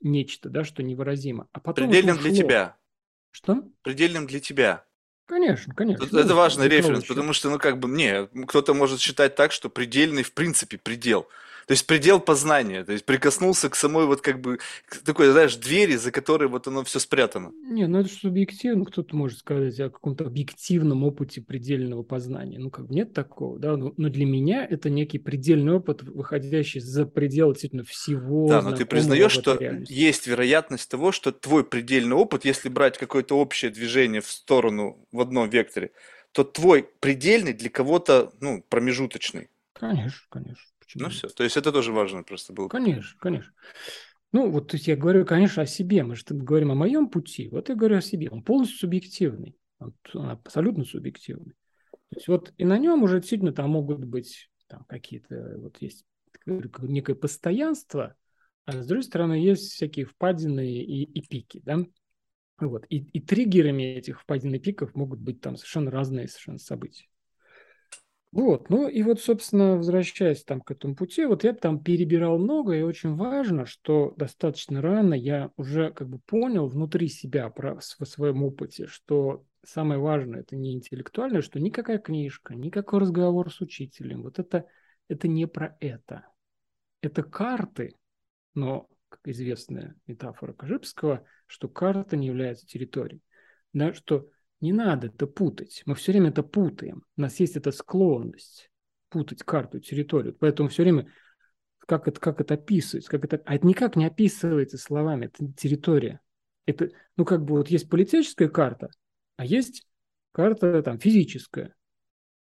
нечто, 0.00 0.50
да, 0.50 0.64
что 0.64 0.82
невыразимо. 0.82 1.48
А 1.52 1.60
потом 1.60 1.90
Предельным 1.90 2.18
для 2.18 2.30
тебя. 2.30 2.76
Что? 3.36 3.64
Предельным 3.82 4.26
для 4.26 4.40
тебя. 4.40 4.86
Конечно, 5.26 5.74
конечно. 5.74 6.04
Это, 6.04 6.20
это 6.20 6.34
важный 6.34 6.68
референс, 6.68 7.04
потому 7.04 7.34
что, 7.34 7.50
ну, 7.50 7.58
как 7.58 7.78
бы, 7.78 7.86
не, 7.86 8.26
кто-то 8.46 8.72
может 8.72 8.98
считать 8.98 9.34
так, 9.34 9.52
что 9.52 9.68
предельный, 9.68 10.22
в 10.22 10.32
принципе, 10.32 10.78
предел. 10.78 11.28
То 11.66 11.72
есть 11.72 11.84
предел 11.88 12.20
познания, 12.20 12.84
то 12.84 12.92
есть 12.92 13.04
прикоснулся 13.04 13.68
к 13.68 13.74
самой 13.74 14.06
вот 14.06 14.20
как 14.20 14.40
бы 14.40 14.60
такой, 15.04 15.30
знаешь, 15.32 15.56
двери, 15.56 15.96
за 15.96 16.12
которой 16.12 16.48
вот 16.48 16.68
оно 16.68 16.84
все 16.84 17.00
спрятано. 17.00 17.50
Не, 17.64 17.88
ну 17.88 17.98
это 17.98 18.08
субъективно, 18.08 18.84
кто-то 18.84 19.16
может 19.16 19.40
сказать 19.40 19.78
о 19.80 19.90
каком-то 19.90 20.26
объективном 20.26 21.02
опыте 21.02 21.40
предельного 21.40 22.04
познания. 22.04 22.60
Ну 22.60 22.70
как 22.70 22.86
бы 22.86 22.94
нет 22.94 23.12
такого, 23.14 23.58
да, 23.58 23.76
но, 23.76 23.92
но 23.96 24.08
для 24.08 24.24
меня 24.26 24.64
это 24.64 24.90
некий 24.90 25.18
предельный 25.18 25.72
опыт, 25.72 26.02
выходящий 26.04 26.78
за 26.78 27.04
пределы 27.04 27.54
действительно 27.54 27.82
всего. 27.82 28.46
Да, 28.48 28.62
но 28.62 28.70
ты 28.70 28.86
признаешь, 28.86 29.32
что 29.32 29.58
есть 29.88 30.28
вероятность 30.28 30.88
того, 30.88 31.10
что 31.10 31.32
твой 31.32 31.64
предельный 31.64 32.14
опыт, 32.14 32.44
если 32.44 32.68
брать 32.68 32.96
какое-то 32.96 33.36
общее 33.36 33.72
движение 33.72 34.20
в 34.20 34.30
сторону 34.30 35.04
в 35.10 35.20
одном 35.20 35.50
векторе, 35.50 35.90
то 36.30 36.44
твой 36.44 36.88
предельный 37.00 37.54
для 37.54 37.70
кого-то, 37.70 38.32
ну, 38.40 38.64
промежуточный. 38.68 39.48
Конечно, 39.72 40.20
конечно. 40.28 40.62
Почему? 40.86 41.04
Ну 41.04 41.10
все, 41.10 41.28
то 41.28 41.42
есть 41.42 41.56
это 41.56 41.72
тоже 41.72 41.92
важно 41.92 42.22
просто 42.22 42.52
было. 42.52 42.68
Конечно, 42.68 43.18
конечно. 43.18 43.52
Ну, 44.32 44.50
вот 44.50 44.68
то 44.68 44.76
есть 44.76 44.86
я 44.86 44.96
говорю, 44.96 45.24
конечно, 45.24 45.62
о 45.62 45.66
себе. 45.66 46.04
Мы 46.04 46.14
же 46.14 46.22
говорим 46.28 46.70
о 46.70 46.76
моем 46.76 47.08
пути. 47.08 47.48
Вот 47.48 47.68
я 47.68 47.74
говорю 47.74 47.96
о 47.96 48.02
себе. 48.02 48.30
Он 48.30 48.42
полностью 48.42 48.78
субъективный. 48.78 49.56
Он, 49.78 49.94
он 50.14 50.30
абсолютно 50.30 50.84
субъективный. 50.84 51.54
То 51.90 52.16
есть 52.16 52.28
вот 52.28 52.52
и 52.56 52.64
на 52.64 52.78
нем 52.78 53.02
уже 53.02 53.18
действительно 53.18 53.52
там 53.52 53.70
могут 53.70 54.04
быть 54.04 54.48
там 54.68 54.84
какие-то, 54.84 55.56
вот 55.58 55.80
есть 55.80 56.04
некое 56.46 57.14
постоянство, 57.14 58.14
а 58.64 58.82
с 58.82 58.86
другой 58.86 59.02
стороны 59.02 59.34
есть 59.34 59.72
всякие 59.72 60.06
впадины 60.06 60.72
и, 60.72 61.02
и 61.02 61.26
пики, 61.26 61.60
да. 61.64 61.84
Вот. 62.58 62.86
И, 62.88 62.98
и 62.98 63.20
триггерами 63.20 63.82
этих 63.82 64.20
впадин 64.20 64.54
и 64.54 64.58
пиков 64.58 64.94
могут 64.94 65.20
быть 65.20 65.40
там 65.40 65.56
совершенно 65.56 65.90
разные 65.90 66.28
совершенно 66.28 66.58
события. 66.58 67.06
Вот, 68.36 68.68
ну 68.68 68.86
и 68.86 69.02
вот, 69.02 69.18
собственно, 69.18 69.78
возвращаясь 69.78 70.44
там 70.44 70.60
к 70.60 70.70
этому 70.70 70.94
пути, 70.94 71.24
вот 71.24 71.42
я 71.42 71.54
там 71.54 71.82
перебирал 71.82 72.36
много, 72.36 72.74
и 72.74 72.82
очень 72.82 73.14
важно, 73.14 73.64
что 73.64 74.12
достаточно 74.18 74.82
рано 74.82 75.14
я 75.14 75.52
уже 75.56 75.90
как 75.90 76.10
бы 76.10 76.18
понял 76.18 76.68
внутри 76.68 77.08
себя 77.08 77.48
про, 77.48 77.76
в 77.76 78.04
своем 78.04 78.42
опыте, 78.42 78.88
что 78.88 79.46
самое 79.64 79.98
важное 79.98 80.40
это 80.40 80.54
не 80.54 80.74
интеллектуальное, 80.74 81.40
что 81.40 81.58
никакая 81.60 81.96
книжка, 81.96 82.54
никакой 82.54 83.00
разговор 83.00 83.50
с 83.50 83.62
учителем, 83.62 84.22
вот 84.22 84.38
это, 84.38 84.66
это 85.08 85.28
не 85.28 85.46
про 85.46 85.74
это. 85.80 86.26
Это 87.00 87.22
карты, 87.22 87.96
но, 88.52 88.86
как 89.08 89.20
известная 89.24 89.96
метафора 90.06 90.52
Кожипского, 90.52 91.24
что 91.46 91.70
карта 91.70 92.18
не 92.18 92.26
является 92.26 92.66
территорией. 92.66 93.22
Да, 93.72 93.94
что 93.94 94.28
не 94.60 94.72
надо 94.72 95.08
это 95.08 95.26
путать. 95.26 95.82
Мы 95.86 95.94
все 95.94 96.12
время 96.12 96.30
это 96.30 96.42
путаем. 96.42 97.04
У 97.16 97.20
нас 97.20 97.38
есть 97.40 97.56
эта 97.56 97.72
склонность 97.72 98.70
путать 99.08 99.42
карту, 99.42 99.80
территорию. 99.80 100.36
Поэтому 100.38 100.68
все 100.68 100.82
время 100.82 101.08
как 101.86 102.08
это, 102.08 102.20
как 102.20 102.40
это 102.40 102.54
описывается, 102.54 103.10
как 103.10 103.24
это, 103.24 103.42
а 103.46 103.54
это 103.54 103.66
никак 103.66 103.96
не 103.96 104.06
описывается 104.06 104.76
словами, 104.76 105.26
это 105.26 105.52
территория. 105.52 106.20
Это, 106.66 106.90
ну, 107.16 107.24
как 107.24 107.44
бы 107.44 107.56
вот 107.56 107.68
есть 107.68 107.88
политическая 107.88 108.48
карта, 108.48 108.90
а 109.36 109.46
есть 109.46 109.86
карта 110.32 110.82
там 110.82 110.98
физическая. 110.98 111.74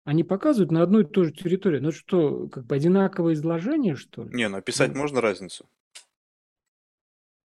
Они 0.05 0.24
показывают 0.24 0.70
на 0.70 0.83
одну 0.83 1.00
и 1.00 1.05
ту 1.05 1.24
же 1.24 1.33
территорию. 1.33 1.83
Ну 1.83 1.92
что, 1.92 2.48
как 2.48 2.66
бы 2.66 2.74
одинаковое 2.74 3.35
изложение, 3.35 3.96
что 3.96 4.24
ли? 4.24 4.35
Не, 4.35 4.48
ну 4.48 4.59
описать 4.59 4.92
ну, 4.92 5.00
можно 5.00 5.20
разницу. 5.20 5.68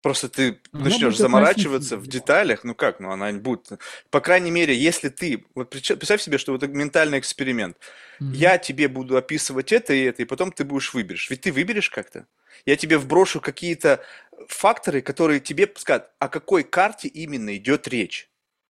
Просто 0.02 0.30
ты 0.30 0.60
она 0.72 0.86
начнешь 0.86 1.18
заморачиваться 1.18 1.98
в 1.98 2.08
деталях, 2.08 2.64
ну 2.64 2.76
как, 2.76 3.00
ну 3.00 3.12
она 3.12 3.32
не 3.32 3.40
будет. 3.40 3.72
По 4.12 4.22
крайней 4.22 4.52
мере, 4.52 4.76
если 4.76 5.10
ты, 5.10 5.46
вот 5.56 5.72
представь 5.72 6.22
себе, 6.22 6.38
что 6.38 6.52
вот 6.52 6.62
ментальный 6.68 7.18
эксперимент. 7.18 7.78
Mm-hmm. 8.22 8.36
Я 8.36 8.58
тебе 8.60 8.90
буду 8.90 9.18
описывать 9.18 9.72
это 9.72 9.94
и 9.94 10.04
это, 10.04 10.22
и 10.22 10.26
потом 10.26 10.52
ты 10.52 10.66
будешь 10.66 10.94
выберешь. 10.94 11.30
Ведь 11.30 11.42
ты 11.42 11.52
выберешь 11.52 11.90
как-то. 11.90 12.28
Я 12.66 12.76
тебе 12.76 12.98
вброшу 12.98 13.42
какие-то 13.42 14.04
факторы, 14.48 15.02
которые 15.02 15.40
тебе 15.40 15.72
скажут, 15.76 16.06
о 16.20 16.30
какой 16.30 16.64
карте 16.64 17.08
именно 17.08 17.56
идет 17.58 17.88
речь. 17.88 18.30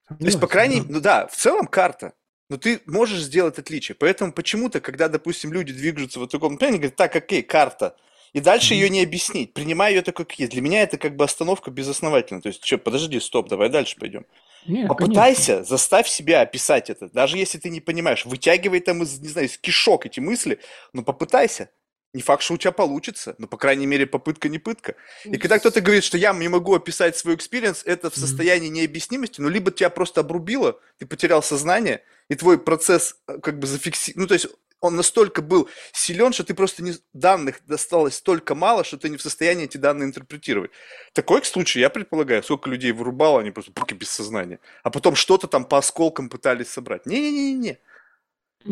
То 0.07 0.25
есть, 0.25 0.39
по 0.39 0.47
крайней 0.47 0.75
мере, 0.75 0.87
ну 0.89 0.99
да, 1.01 1.27
в 1.27 1.35
целом 1.35 1.65
карта. 1.65 2.13
Но 2.49 2.57
ты 2.57 2.81
можешь 2.85 3.21
сделать 3.21 3.57
отличие. 3.57 3.95
Поэтому 3.95 4.31
почему-то, 4.31 4.79
когда, 4.79 5.07
допустим, 5.07 5.51
люди 5.51 5.73
движутся 5.73 6.19
в 6.19 6.27
таком 6.27 6.53
направлении, 6.53 6.77
говорят, 6.77 6.95
так, 6.95 7.15
окей, 7.15 7.41
карта– 7.41 7.95
и 8.35 8.41
дальше 8.41 8.73
ее 8.73 8.89
не 8.89 9.01
объяснить. 9.01 9.53
Принимаю 9.53 9.95
ее 9.95 10.01
такой, 10.01 10.25
как 10.25 10.37
есть. 10.37 10.51
Для 10.51 10.61
меня 10.61 10.81
это 10.81 10.97
как 10.97 11.15
бы 11.15 11.23
остановка 11.23 11.71
безосновательная. 11.71 12.41
То 12.41 12.49
есть, 12.49 12.65
что, 12.65 12.77
подожди, 12.77 13.17
стоп, 13.21 13.47
давай 13.47 13.69
дальше 13.69 13.95
пойдем. 13.97 14.25
Нет, 14.67 14.89
Попытайся, 14.89 15.53
конечно. 15.53 15.63
заставь 15.63 16.09
себя 16.09 16.41
описать 16.41 16.89
это. 16.89 17.09
Даже 17.13 17.37
если 17.37 17.59
ты 17.59 17.69
не 17.69 17.79
понимаешь, 17.79 18.25
вытягивай 18.25 18.81
там 18.81 19.03
из, 19.03 19.19
не 19.21 19.29
знаю, 19.29 19.47
из 19.47 19.57
кишок 19.57 20.05
эти 20.05 20.19
мысли, 20.19 20.59
но 20.91 21.01
попытайся. 21.01 21.69
Не 22.11 22.21
факт, 22.21 22.43
что 22.43 22.55
у 22.55 22.57
тебя 22.57 22.73
получится, 22.73 23.35
но, 23.37 23.47
по 23.47 23.55
крайней 23.55 23.85
мере, 23.85 24.05
попытка 24.05 24.49
не 24.49 24.59
пытка. 24.59 24.95
И 25.23 25.37
когда 25.37 25.57
кто-то 25.57 25.79
говорит, 25.79 26.03
что 26.03 26.17
я 26.17 26.33
не 26.33 26.49
могу 26.49 26.75
описать 26.75 27.15
свой 27.15 27.35
experience, 27.35 27.83
это 27.85 28.09
в 28.09 28.17
состоянии 28.17 28.67
необъяснимости, 28.67 29.39
ну, 29.39 29.47
либо 29.47 29.71
тебя 29.71 29.89
просто 29.89 30.21
обрубило, 30.21 30.77
ты 30.97 31.05
потерял 31.05 31.41
сознание, 31.41 32.01
и 32.27 32.35
твой 32.35 32.57
процесс 32.59 33.15
э, 33.27 33.37
как 33.39 33.59
бы 33.59 33.67
зафиксирован. 33.67 34.23
Ну, 34.23 34.27
то 34.27 34.33
есть 34.33 34.47
он 34.81 34.95
настолько 34.95 35.41
был 35.41 35.69
силен, 35.93 36.33
что 36.33 36.43
ты 36.43 36.53
просто 36.53 36.83
не, 36.83 36.93
данных 37.13 37.61
досталось 37.65 38.15
столько 38.15 38.55
мало, 38.55 38.83
что 38.83 38.97
ты 38.97 39.09
не 39.09 39.17
в 39.17 39.21
состоянии 39.21 39.65
эти 39.65 39.77
данные 39.77 40.07
интерпретировать. 40.07 40.71
Такой 41.13 41.43
случай, 41.43 41.79
я 41.79 41.89
предполагаю, 41.89 42.43
сколько 42.43 42.69
людей 42.69 42.91
вырубало, 42.91 43.41
они 43.41 43.51
просто 43.51 43.71
руки 43.75 43.95
без 43.95 44.09
сознания. 44.09 44.59
А 44.83 44.91
потом 44.91 45.15
что-то 45.15 45.47
там 45.47 45.65
по 45.65 45.77
осколкам 45.77 46.29
пытались 46.29 46.67
собрать. 46.67 47.05
Не-не-не-не. 47.05 47.79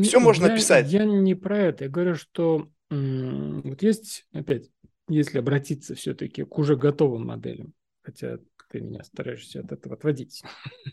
Все 0.03 0.19
можно 0.19 0.47
я, 0.47 0.53
описать. 0.53 0.91
Я 0.91 1.05
не 1.05 1.35
про 1.35 1.57
это. 1.57 1.85
Я 1.85 1.89
говорю, 1.89 2.15
что 2.15 2.69
вот 2.89 3.81
есть, 3.81 4.27
опять, 4.33 4.69
если 5.07 5.39
обратиться 5.39 5.95
все-таки 5.95 6.43
к 6.43 6.57
уже 6.57 6.75
готовым 6.75 7.27
моделям, 7.27 7.73
хотя 8.01 8.37
ты 8.69 8.81
меня 8.81 9.03
стараешься 9.03 9.59
от 9.61 9.71
этого 9.71 9.95
отводить. 9.95 10.43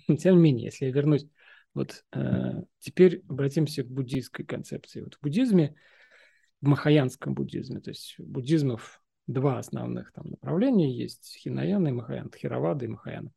Тем 0.19 0.37
не 0.37 0.43
менее, 0.43 0.67
если 0.67 0.87
я 0.87 0.93
вернусь, 0.93 1.27
вот 1.75 2.05
э, 2.13 2.63
теперь 2.79 3.23
обратимся 3.29 3.83
к 3.83 3.89
буддийской 3.89 4.45
концепции. 4.45 5.03
Вот 5.03 5.15
в 5.15 5.21
буддизме, 5.21 5.75
в 6.61 6.69
махаянском 6.69 7.35
буддизме, 7.35 7.81
то 7.81 7.91
есть 7.91 8.17
буддизмов 8.19 9.03
два 9.27 9.59
основных 9.59 10.13
там 10.13 10.31
направления 10.31 10.93
есть, 10.93 11.37
хинаяна 11.39 11.89
и 11.89 11.93
махаяна, 11.93 12.31
тхировада 12.31 12.85
и 12.85 12.89
махаяна. 12.89 13.33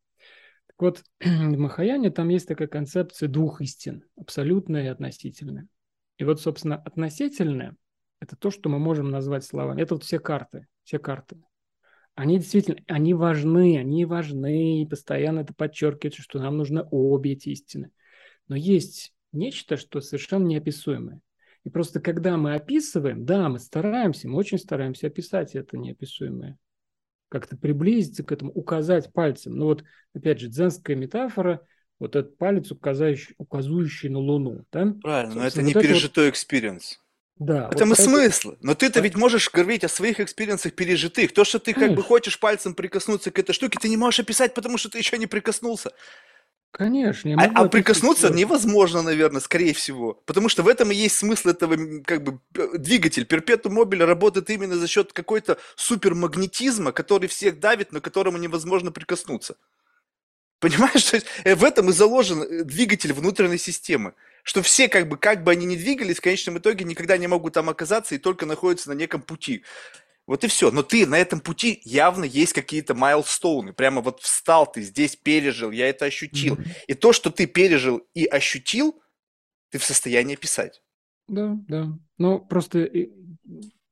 Так 0.68 0.76
вот, 0.80 1.04
в 1.20 1.58
махаяне 1.58 2.10
там 2.10 2.30
есть 2.30 2.48
такая 2.48 2.68
концепция 2.68 3.30
двух 3.30 3.62
истин, 3.62 4.04
абсолютная 4.18 4.86
и 4.86 4.88
относительная. 4.88 5.68
И 6.18 6.24
вот, 6.24 6.42
собственно, 6.42 6.78
относительная– 6.78 7.76
это 8.20 8.36
то, 8.36 8.52
что 8.52 8.70
мы 8.70 8.80
можем 8.80 9.10
назвать 9.10 9.44
словами. 9.44 9.82
Это 9.82 9.96
вот 9.96 10.04
все 10.04 10.20
карты, 10.20 10.68
все 10.84 11.00
карты 11.00 11.38
они 12.16 12.38
действительно, 12.38 12.78
они 12.88 13.14
важны, 13.14 13.78
они 13.78 14.06
важны, 14.06 14.82
и 14.82 14.86
постоянно 14.86 15.40
это 15.40 15.54
подчеркивается, 15.54 16.22
что 16.22 16.40
нам 16.40 16.58
нужны 16.58 16.86
обе 16.92 17.34
эти 17.34 17.50
истины. 17.50 17.92
Но 18.48 18.56
есть 18.56 19.14
нечто, 19.32 19.78
что 19.78 20.02
совершенно 20.02 20.46
неописуемое. 20.46 21.20
И 21.64 21.70
просто 21.70 22.02
когда 22.02 22.38
мы 22.38 22.56
описываем, 22.56 23.26
да, 23.26 23.48
мы 23.50 23.60
стараемся, 23.60 24.28
мы 24.28 24.38
очень 24.38 24.60
стараемся 24.60 25.08
описать 25.08 25.56
это 25.56 25.78
неописуемое, 25.78 26.58
как-то 27.30 27.56
приблизиться 27.56 28.24
к 28.24 28.32
этому, 28.32 28.52
указать 28.52 29.12
пальцем. 29.14 29.56
Ну 29.56 29.66
вот, 29.66 29.84
опять 30.14 30.40
же, 30.40 30.50
дзенская 30.50 30.96
метафора, 30.96 31.66
вот 32.00 32.16
этот 32.16 32.38
палец, 32.38 32.70
указывающий, 32.72 33.34
указывающий 33.38 34.10
на 34.10 34.20
Луну. 34.20 34.66
Да? 34.72 34.94
Правильно, 35.02 35.36
но 35.36 35.46
это 35.46 35.62
не 35.62 35.74
вот 35.74 35.84
пережитой 35.84 36.30
experience. 36.30 37.00
Вот... 37.38 37.48
Да. 37.48 37.70
Это 37.72 37.86
вот 37.86 37.98
смысл. 37.98 38.56
Но 38.62 38.76
ты-то 38.76 39.00
ведь 39.00 39.16
можешь 39.16 39.50
говорить 39.50 39.84
о 39.84 39.90
своих 39.90 40.20
experience 40.20 40.61
ах 40.61 40.74
пережитых. 40.74 41.34
То, 41.34 41.44
что 41.44 41.60
ты 41.60 41.74
Конечно. 41.74 41.96
как 41.96 41.98
бы 41.98 42.04
хочешь 42.04 42.40
пальцем 42.40 42.76
прикоснуться 42.76 43.32
к 43.32 43.40
этой 43.40 43.54
штуке, 43.54 43.80
ты 43.82 43.90
не 43.90 43.98
можешь 43.98 44.20
описать, 44.20 44.54
потому 44.54 44.78
что 44.78 44.90
ты 44.90 44.98
еще 44.98 45.18
не 45.18 45.28
прикоснулся. 45.28 45.92
Конечно. 46.74 47.36
А, 47.38 47.52
а 47.54 47.70
прикоснуться 47.70 48.30
все. 48.30 48.36
невозможно, 48.36 49.04
наверное, 49.04 49.42
скорее 49.42 49.76
всего. 49.76 50.16
Потому 50.26 50.50
что 50.50 50.64
в 50.64 50.68
этом 50.68 50.92
и 50.92 50.96
есть 50.96 51.16
смысл 51.16 51.50
этого, 51.50 51.78
как 52.04 52.24
бы, 52.24 52.40
двигатель. 52.74 53.26
Перпетум 53.26 53.76
мобиль 53.76 54.04
работает 54.04 54.50
именно 54.50 54.76
за 54.76 54.88
счет 54.88 55.14
какой-то 55.14 55.60
супермагнетизма, 55.76 56.92
который 56.92 57.30
всех 57.30 57.60
давит, 57.60 57.92
но 57.92 58.02
которому 58.02 58.40
невозможно 58.40 58.92
прикоснуться. 58.92 59.56
Понимаешь, 60.60 61.04
то 61.12 61.18
есть 61.18 61.28
э, 61.44 61.54
в 61.54 61.64
этом 61.64 61.92
и 61.92 61.94
заложен 61.94 62.42
э, 62.42 62.64
двигатель 62.64 63.14
внутренней 63.14 63.60
системы 63.60 64.16
что 64.44 64.62
все, 64.62 64.90
как 64.90 65.08
бы, 65.08 65.18
как 65.18 65.44
бы 65.44 65.52
они 65.52 65.66
ни 65.66 65.76
двигались, 65.76 66.18
в 66.18 66.22
конечном 66.22 66.58
итоге 66.58 66.84
никогда 66.86 67.18
не 67.18 67.28
могут 67.28 67.54
там 67.54 67.70
оказаться 67.70 68.14
и 68.14 68.18
только 68.18 68.46
находятся 68.46 68.90
на 68.90 68.94
неком 68.94 69.22
пути. 69.22 69.64
Вот 70.26 70.44
и 70.44 70.48
все. 70.48 70.72
Но 70.72 70.84
ты 70.84 71.06
на 71.06 71.18
этом 71.18 71.40
пути 71.42 71.82
явно 71.84 72.24
есть 72.24 72.54
какие-то 72.54 72.94
майлстоуны. 72.96 73.74
Прямо 73.74 74.02
вот 74.02 74.22
встал 74.22 74.72
ты 74.72 74.82
здесь, 74.82 75.16
пережил, 75.16 75.72
я 75.72 75.90
это 75.90 76.06
ощутил. 76.06 76.56
Mm-hmm. 76.56 76.72
И 76.88 76.94
то, 76.94 77.12
что 77.14 77.30
ты 77.30 77.46
пережил 77.46 78.08
и 78.14 78.26
ощутил, 78.26 79.02
ты 79.70 79.80
в 79.80 79.84
состоянии 79.84 80.36
писать. 80.36 80.82
Да, 81.28 81.58
да. 81.68 81.98
Но 82.18 82.40
просто 82.40 82.90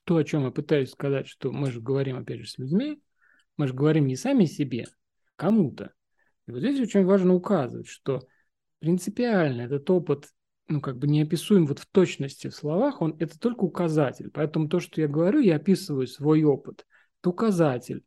то, 0.06 0.18
о 0.18 0.24
чем 0.24 0.46
я 0.46 0.52
пытаюсь 0.52 0.92
сказать, 0.92 1.28
что 1.28 1.52
мы 1.52 1.72
же 1.72 1.82
говорим, 1.82 2.18
опять 2.18 2.40
же, 2.40 2.48
с 2.48 2.58
людьми, 2.58 3.02
мы 3.58 3.68
же 3.68 3.74
говорим 3.74 4.08
не 4.08 4.16
сами 4.16 4.46
себе, 4.46 4.86
кому-то. 5.36 5.94
И 6.48 6.52
вот 6.52 6.60
здесь 6.60 6.80
очень 6.80 7.06
важно 7.06 7.34
указывать, 7.34 7.88
что 7.88 8.28
принципиально 8.80 9.62
этот 9.64 9.90
опыт 9.90 10.30
ну, 10.68 10.82
как 10.82 10.98
бы 10.98 11.08
не 11.08 11.22
описуем 11.22 11.66
вот 11.66 11.80
в 11.80 11.86
точности 11.86 12.48
в 12.48 12.56
словах, 12.56 13.02
он 13.02 13.16
это 13.20 13.38
только 13.40 13.64
указатель. 13.64 14.30
Поэтому 14.32 14.70
то, 14.70 14.80
что 14.80 15.02
я 15.02 15.08
говорю, 15.08 15.40
я 15.40 15.58
описываю 15.58 16.08
свой 16.08 16.44
опыт. 16.44 16.86
Это 17.22 17.30
указатель. 17.30 18.04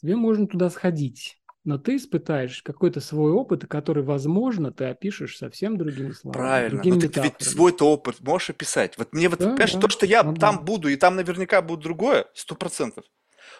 Тебе 0.00 0.16
можно 0.16 0.46
туда 0.46 0.68
сходить, 0.68 1.40
но 1.64 1.78
ты 1.78 1.96
испытаешь 1.96 2.62
какой-то 2.62 3.00
свой 3.00 3.30
опыт, 3.30 3.66
который, 3.66 4.02
возможно, 4.02 4.72
ты 4.72 4.86
опишешь 4.86 5.38
совсем 5.38 5.78
другими 5.78 6.10
словами. 6.10 6.38
Правильно, 6.38 6.70
другими 6.70 6.94
но 6.94 7.00
ты 7.00 7.06
метафорами. 7.06 7.36
ведь 7.38 7.48
свой-то 7.48 7.88
опыт 7.88 8.20
можешь 8.20 8.50
описать. 8.50 8.98
Вот 8.98 9.12
мне 9.12 9.28
вот, 9.28 9.38
да, 9.38 9.50
понимаешь, 9.50 9.72
да. 9.74 9.80
то, 9.80 9.88
что 9.88 10.06
я 10.06 10.24
ну, 10.24 10.34
там 10.34 10.56
да. 10.56 10.62
буду, 10.62 10.88
и 10.88 10.96
там 10.96 11.16
наверняка 11.16 11.62
будет 11.62 11.80
другое, 11.80 12.26
сто 12.34 12.56
процентов. 12.56 13.04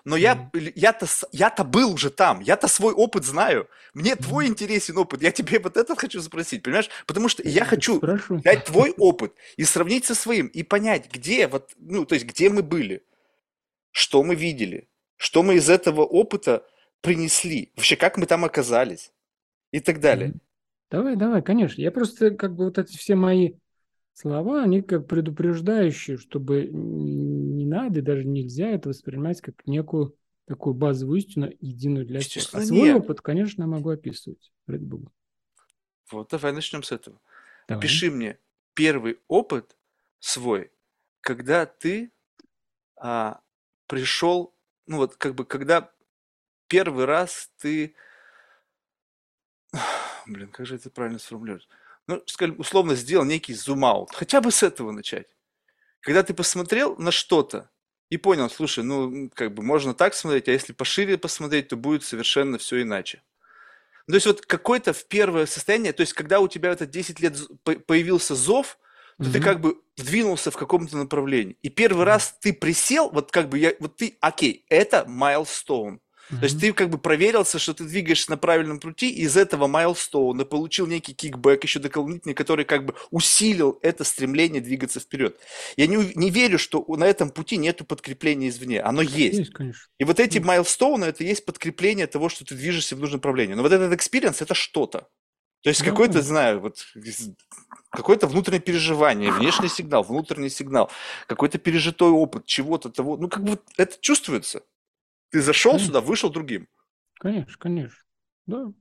Но 0.05 0.17
я, 0.17 0.51
я-то, 0.75 1.07
я-то 1.31 1.62
был 1.62 1.93
уже 1.93 2.11
там, 2.11 2.41
я-то 2.41 2.67
свой 2.67 2.93
опыт 2.93 3.25
знаю. 3.25 3.69
Мне 3.95 4.17
твой 4.17 4.49
интересен 4.49 4.99
опыт. 4.99 5.23
Я 5.23 5.31
тебе 5.31 5.61
вот 5.61 5.77
этот 5.77 5.99
хочу 5.99 6.21
спросить, 6.21 6.62
понимаешь? 6.62 6.91
Потому 7.07 7.29
что 7.29 7.47
я 7.49 7.65
хочу 7.65 8.01
Прошу. 8.01 8.37
взять 8.37 8.65
твой 8.65 8.91
опыт 8.99 9.35
и 9.57 9.65
сравнить 9.65 10.05
со 10.05 10.17
своим, 10.17 10.49
и 10.49 10.65
понять, 10.65 11.09
где 11.12 11.47
вот, 11.47 11.71
ну, 11.77 12.05
то 12.05 12.15
есть, 12.15 12.27
где 12.27 12.49
мы 12.51 12.62
были, 12.65 13.05
что 13.93 14.25
мы 14.25 14.35
видели, 14.35 14.88
что 15.17 15.45
мы 15.45 15.55
из 15.55 15.71
этого 15.71 16.03
опыта 16.03 16.67
принесли, 17.01 17.73
вообще, 17.77 17.95
как 17.95 18.17
мы 18.17 18.27
там 18.27 18.45
оказались 18.45 19.12
и 19.71 19.79
так 19.79 20.01
далее. 20.01 20.35
Давай, 20.91 21.15
давай, 21.15 21.43
конечно. 21.43 21.81
Я 21.81 21.93
просто 21.93 22.33
как 22.33 22.57
бы 22.57 22.65
вот 22.65 22.79
эти 22.79 22.97
все 22.97 23.15
мои 23.15 23.53
слова, 24.15 24.62
они 24.62 24.83
как 24.83 25.07
предупреждающие, 25.07 26.17
чтобы 26.17 26.69
надо, 27.73 28.03
даже 28.03 28.25
нельзя 28.25 28.69
это 28.69 28.89
воспринимать 28.89 29.41
как 29.41 29.67
некую 29.67 30.17
такую 30.47 30.75
базовую 30.75 31.19
истину, 31.19 31.51
единую 31.61 32.05
для 32.05 32.21
всех. 32.21 32.45
А 32.53 32.61
свой 32.61 32.89
нет. 32.89 32.97
опыт, 32.97 33.21
конечно, 33.21 33.63
я 33.63 33.69
могу 33.69 33.91
описывать, 33.91 34.53
ради 34.67 34.85
бога. 34.85 35.11
Вот 36.11 36.31
давай 36.31 36.53
начнем 36.53 36.83
с 36.83 36.93
этого. 36.93 37.21
Давай. 37.69 37.79
Опиши 37.79 38.11
мне 38.11 38.39
первый 38.75 39.21
опыт 39.29 39.77
свой, 40.19 40.71
когда 41.21 41.65
ты 41.65 42.13
а, 42.97 43.41
пришел, 43.87 44.55
ну 44.87 44.99
вот 44.99 45.17
как 45.17 45.35
бы, 45.35 45.45
когда 45.45 45.91
первый 46.67 47.05
раз 47.05 47.51
ты, 47.59 47.95
блин, 50.27 50.49
как 50.49 50.67
же 50.67 50.75
это 50.75 50.91
правильно 50.91 51.19
сформулировать? 51.19 51.69
ну, 52.07 52.23
скажем, 52.27 52.59
условно 52.59 52.95
сделал 52.95 53.25
некий 53.25 53.55
зум-аут. 53.55 54.11
Хотя 54.13 54.41
бы 54.41 54.51
с 54.51 54.63
этого 54.63 54.93
начать. 54.93 55.27
Когда 56.03 56.23
ты 56.23 56.35
посмотрел 56.35 56.97
на 56.99 57.11
что-то 57.11 57.71
и 58.11 58.19
понял, 58.19 58.51
слушай, 58.51 58.85
ну, 58.85 59.31
как 59.35 59.55
бы 59.55 59.62
можно 59.62 59.95
так 59.95 60.15
смотреть, 60.15 60.49
а 60.49 60.53
если 60.53 60.75
пошире 60.75 61.17
посмотреть, 61.17 61.69
то 61.69 61.77
будет 61.77 62.05
совершенно 62.05 62.59
все 62.59 62.83
иначе. 62.83 63.23
То 64.09 64.15
есть 64.15 64.27
вот 64.27 64.45
какое-то 64.45 64.93
в 64.93 65.07
первое 65.07 65.47
состояние, 65.47 65.93
то 65.93 66.03
есть 66.03 66.12
когда 66.12 66.41
у 66.41 66.49
тебя 66.49 66.71
это 66.73 66.87
10 66.87 67.21
лет 67.21 67.38
появился 67.87 68.35
зов, 68.35 68.79
то 69.17 69.25
mm-hmm. 69.25 69.33
ты 69.33 69.41
как 69.41 69.61
бы 69.61 69.81
двинулся 69.97 70.51
в 70.51 70.57
каком-то 70.57 70.97
направлении. 70.97 71.57
И 71.62 71.71
первый 71.71 72.03
mm-hmm. 72.03 72.05
раз 72.05 72.37
ты 72.41 72.53
присел, 72.53 73.11
вот 73.11 73.31
как 73.31 73.49
бы 73.49 73.59
я, 73.59 73.75
вот 73.79 73.97
ты, 73.97 74.19
окей, 74.21 74.67
это 74.69 75.05
майлстоун. 75.07 76.02
Mm-hmm. 76.31 76.39
То 76.39 76.45
есть 76.45 76.61
ты 76.61 76.73
как 76.73 76.91
бы 76.91 76.99
проверился, 76.99 77.59
что 77.59 77.75
ты 77.75 77.85
двигаешься 77.85 78.31
на 78.31 78.37
правильном 78.37 78.81
пути, 78.81 79.11
и 79.11 79.23
из 79.23 79.37
этого 79.37 79.67
milestone 79.67 80.37
а 80.37 80.45
получил 80.45 80.87
некий 80.87 81.15
kickback 81.15 81.62
еще 81.65 81.79
дополнительный, 81.79 82.35
который 82.35 82.65
как 82.65 82.85
бы 82.85 82.95
усилил 83.11 83.79
это 83.83 84.05
стремление 84.05 84.61
двигаться 84.61 85.01
вперед. 85.01 85.39
Я 85.77 85.87
не, 85.87 86.13
не 86.15 86.31
верю, 86.31 86.59
что 86.59 86.85
на 86.89 87.05
этом 87.05 87.31
пути 87.31 87.57
нету 87.57 87.85
подкрепления 87.85 88.49
извне. 88.49 88.81
Оно 88.81 89.03
есть. 89.03 89.39
есть 89.39 89.53
конечно. 89.53 89.83
И 89.99 90.05
вот 90.05 90.21
эти 90.21 90.39
milestone 90.38 90.94
ы, 90.94 91.07
это 91.07 91.25
есть 91.25 91.45
подкрепление 91.45 92.07
того, 92.07 92.29
что 92.29 92.45
ты 92.45 92.55
движешься 92.55 92.97
в 92.97 93.01
нужном 93.01 93.19
направлении. 93.19 93.55
Но 93.55 93.63
вот 93.63 93.73
этот 93.73 93.93
experience, 93.93 94.43
это 94.43 94.55
что-то. 94.55 95.09
То 95.63 95.69
есть 95.69 95.81
да. 95.81 95.91
какой-то, 95.91 96.23
знаю, 96.23 96.61
вот 96.61 96.85
какое-то 97.91 98.27
внутреннее 98.27 98.61
переживание, 98.61 99.31
внешний 99.31 99.69
сигнал, 99.69 100.03
внутренний 100.03 100.51
сигнал, 100.51 100.91
какой-то 101.29 101.59
пережитой 101.59 102.11
опыт 102.11 102.47
чего-то 102.47 102.91
того. 102.91 103.17
Ну, 103.17 103.29
как 103.29 103.45
бы 103.45 103.61
это 103.77 103.97
чувствуется. 104.01 104.63
Ты 105.33 105.40
зашел 105.40 105.73
конечно. 105.73 105.88
сюда, 105.88 106.01
вышел 106.03 106.31
другим. 106.31 106.68
Конечно, 107.18 107.55
конечно. 107.59 107.97
Да. 108.47 108.73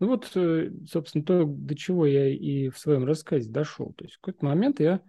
Ну 0.00 0.06
вот, 0.06 0.32
э, 0.34 0.72
собственно, 0.88 1.24
то, 1.24 1.44
до 1.44 1.76
чего 1.76 2.04
я 2.04 2.28
и 2.28 2.68
в 2.68 2.78
своем 2.78 3.04
рассказе 3.04 3.48
дошел. 3.48 3.92
То 3.92 4.04
есть 4.04 4.16
в 4.16 4.20
какой-то 4.20 4.44
момент 4.44 4.80
я 4.80 5.02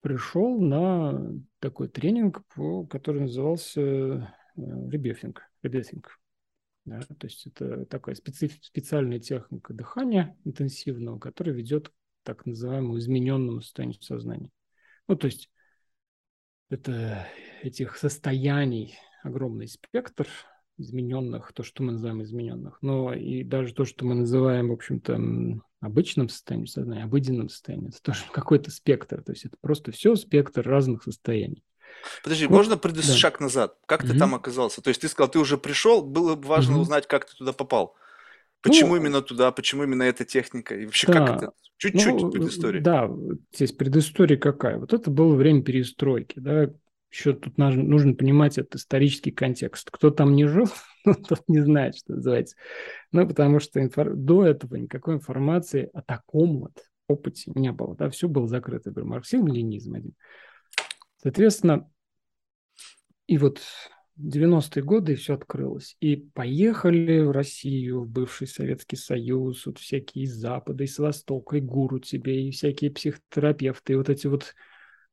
пришел 0.00 0.60
на 0.60 1.32
такой 1.58 1.88
тренинг, 1.88 2.42
который 2.88 3.22
назывался 3.22 4.32
ребефинг. 4.56 5.40
Э, 5.40 5.42
ребефинг. 5.66 6.20
Да, 6.84 7.00
то 7.00 7.26
есть 7.26 7.46
это 7.48 7.84
такая 7.86 8.14
специф, 8.14 8.56
специальная 8.62 9.18
техника 9.18 9.74
дыхания 9.74 10.36
интенсивного, 10.44 11.18
которая 11.18 11.54
ведет 11.54 11.88
к 11.88 11.92
так 12.22 12.46
называемому 12.46 12.98
измененному 12.98 13.62
состоянию 13.62 14.00
сознания. 14.00 14.50
Ну, 15.08 15.16
то 15.16 15.26
есть 15.26 15.50
это 16.70 17.26
этих 17.62 17.96
состояний 17.96 18.96
огромный 19.22 19.68
спектр 19.68 20.26
измененных, 20.78 21.52
то, 21.52 21.62
что 21.62 21.82
мы 21.82 21.92
называем 21.92 22.22
измененных, 22.22 22.78
но 22.82 23.12
и 23.12 23.42
даже 23.42 23.74
то, 23.74 23.84
что 23.84 24.04
мы 24.04 24.14
называем, 24.14 24.68
в 24.68 24.72
общем-то, 24.72 25.20
обычным 25.80 26.28
состоянием 26.28 26.66
сознания, 26.66 27.04
обыденным 27.04 27.48
состоянием, 27.48 27.88
это 27.88 28.00
тоже 28.00 28.22
какой-то 28.32 28.70
спектр, 28.70 29.22
то 29.22 29.32
есть 29.32 29.44
это 29.44 29.56
просто 29.60 29.92
все 29.92 30.14
спектр 30.14 30.66
разных 30.66 31.02
состояний. 31.02 31.64
Подожди, 32.22 32.46
вот, 32.46 32.54
можно 32.54 32.76
пройти 32.76 33.00
да. 33.06 33.14
шаг 33.14 33.40
назад? 33.40 33.76
Как 33.86 34.02
угу. 34.02 34.12
ты 34.12 34.18
там 34.18 34.34
оказался? 34.34 34.82
То 34.82 34.88
есть 34.88 35.00
ты 35.00 35.08
сказал, 35.08 35.30
ты 35.30 35.38
уже 35.38 35.58
пришел, 35.58 36.02
было 36.02 36.36
бы 36.36 36.46
важно 36.46 36.74
угу. 36.74 36.82
узнать, 36.82 37.06
как 37.06 37.24
ты 37.24 37.34
туда 37.36 37.52
попал. 37.52 37.96
Почему 38.60 38.90
ну, 38.90 38.96
именно 38.96 39.22
туда, 39.22 39.50
почему 39.52 39.84
именно 39.84 40.02
эта 40.02 40.24
техника? 40.24 40.76
И 40.76 40.84
вообще, 40.84 41.06
да, 41.06 41.26
как 41.26 41.36
это? 41.36 41.52
Чуть-чуть 41.76 42.20
ну, 42.20 42.30
предыстория. 42.30 42.82
Да, 42.82 43.08
здесь 43.54 43.72
предыстория 43.72 44.36
какая? 44.36 44.78
Вот 44.78 44.92
это 44.92 45.10
было 45.10 45.34
время 45.34 45.62
перестройки, 45.62 46.40
да, 46.40 46.70
еще 47.10 47.32
тут 47.32 47.56
нужно, 47.56 48.14
понимать 48.14 48.58
этот 48.58 48.76
исторический 48.76 49.30
контекст. 49.30 49.90
Кто 49.90 50.10
там 50.10 50.34
не 50.34 50.46
жил, 50.46 50.68
тот 51.04 51.42
не 51.48 51.60
знает, 51.60 51.96
что 51.96 52.14
называется. 52.14 52.56
Ну, 53.12 53.26
потому 53.26 53.60
что 53.60 53.80
до 54.14 54.44
этого 54.44 54.76
никакой 54.76 55.14
информации 55.14 55.90
о 55.92 56.02
таком 56.02 56.60
вот 56.60 56.78
опыте 57.08 57.50
не 57.54 57.72
было. 57.72 57.96
Да, 57.96 58.10
все 58.10 58.28
было 58.28 58.46
закрыто. 58.46 58.92
Марксизм, 59.04 59.46
ленизм 59.46 59.94
один. 59.94 60.14
Соответственно, 61.22 61.90
и 63.26 63.38
вот 63.38 63.60
90-е 64.18 64.82
годы 64.82 65.14
все 65.14 65.34
открылось. 65.34 65.96
И 66.00 66.16
поехали 66.16 67.20
в 67.20 67.30
Россию, 67.30 68.02
в 68.02 68.08
бывший 68.08 68.46
Советский 68.46 68.96
Союз, 68.96 69.66
вот 69.66 69.78
всякие 69.78 70.24
из 70.24 70.34
Запада, 70.34 70.84
из 70.84 70.98
Востока, 70.98 71.56
и 71.56 71.60
гуру 71.60 72.00
тебе, 72.00 72.46
и 72.46 72.50
всякие 72.50 72.90
психотерапевты, 72.90 73.92
и 73.92 73.96
вот 73.96 74.08
эти 74.08 74.26
вот 74.26 74.54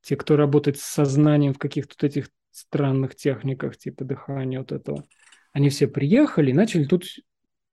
те, 0.05 0.15
кто 0.15 0.35
работает 0.35 0.77
с 0.77 0.83
сознанием 0.83 1.53
в 1.53 1.57
каких-то 1.57 1.95
вот 1.99 2.03
этих 2.03 2.29
странных 2.51 3.15
техниках, 3.15 3.75
типа 3.75 4.03
дыхания 4.03 4.59
вот 4.59 4.71
этого, 4.71 5.03
они 5.51 5.69
все 5.69 5.87
приехали 5.87 6.51
и 6.51 6.53
начали 6.53 6.85
тут 6.85 7.05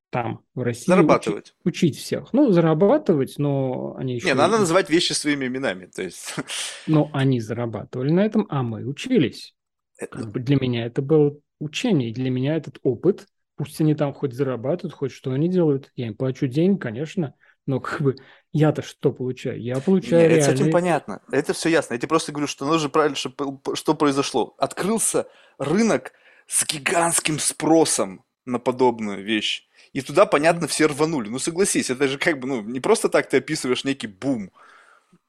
там, 0.09 0.43
в 0.55 0.63
России. 0.63 0.87
Зарабатывать. 0.87 1.55
Учить, 1.65 1.93
учить 1.93 1.99
всех. 1.99 2.33
Ну, 2.33 2.51
зарабатывать, 2.51 3.35
но 3.37 3.95
они 3.99 4.15
еще... 4.15 4.29
Не, 4.29 4.35
надо 4.35 4.59
называть 4.59 4.89
вещи 4.89 5.13
своими 5.13 5.47
именами, 5.47 5.87
то 5.87 6.03
есть... 6.03 6.35
Но 6.87 7.11
они 7.13 7.39
зарабатывали 7.41 8.11
на 8.11 8.25
этом, 8.25 8.47
а 8.49 8.63
мы 8.63 8.87
учились. 8.87 9.55
Это... 9.99 10.25
Бы 10.25 10.41
для 10.41 10.57
меня 10.57 10.87
это 10.87 11.03
было 11.03 11.37
учение, 11.61 12.11
и 12.11 12.15
для 12.15 12.31
меня 12.31 12.57
этот 12.57 12.79
опыт, 12.83 13.27
пусть 13.57 13.81
они 13.81 13.95
там 13.95 14.15
хоть 14.15 14.33
зарабатывают, 14.33 14.95
хоть 14.95 15.13
что 15.13 15.33
они 15.33 15.49
делают, 15.49 15.91
я 15.97 16.07
им 16.07 16.15
плачу 16.15 16.47
деньги, 16.47 16.79
конечно, 16.79 17.35
но 17.67 17.81
как 17.81 18.01
бы 18.01 18.17
я-то 18.53 18.83
что 18.83 19.13
получаю? 19.13 19.61
Я 19.61 19.81
получаю 19.81 20.23
Нет, 20.23 20.31
реальные... 20.31 20.43
С 20.43 20.61
этим 20.61 20.71
понятно. 20.71 21.23
Это 21.31 21.53
все 21.53 21.69
ясно. 21.69 21.95
Я 21.95 21.99
тебе 21.99 22.09
просто 22.09 22.33
говорю, 22.33 22.47
что 22.47 22.67
нужно 22.67 22.89
правильно, 22.89 23.17
что, 23.17 23.61
что 23.75 23.95
произошло. 23.95 24.55
Открылся 24.59 25.27
рынок 25.59 26.13
с 26.47 26.67
гигантским 26.67 27.39
спросом 27.39 28.25
на 28.45 28.59
подобную 28.59 29.25
вещь. 29.25 29.69
И 29.93 30.01
туда, 30.01 30.27
понятно, 30.27 30.67
все 30.67 30.87
рванули. 30.87 31.29
Ну, 31.29 31.39
согласись, 31.39 31.91
это 31.91 32.09
же 32.09 32.19
как 32.19 32.41
бы, 32.41 32.49
ну, 32.49 32.63
не 32.63 32.81
просто 32.81 33.09
так 33.09 33.29
ты 33.29 33.39
описываешь 33.39 33.85
некий 33.85 34.07
бум. 34.07 34.51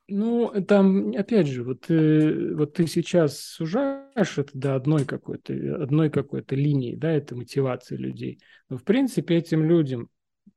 Ну, 0.08 0.52
там, 0.68 1.12
опять 1.12 1.48
же, 1.48 1.64
вот, 1.64 1.90
э, 1.90 2.54
вот 2.56 2.74
ты 2.74 2.88
сейчас 2.88 3.40
сужаешь 3.40 4.38
это 4.38 4.52
до 4.54 4.76
одной 4.76 5.06
какой-то, 5.06 5.54
одной 5.82 6.10
какой-то 6.10 6.56
линии, 6.56 6.96
да, 6.96 7.12
это 7.12 7.36
мотивация 7.36 7.98
людей. 7.98 8.40
Но, 8.70 8.78
в 8.78 8.84
принципе, 8.84 9.36
этим 9.36 9.64
людям 9.64 10.10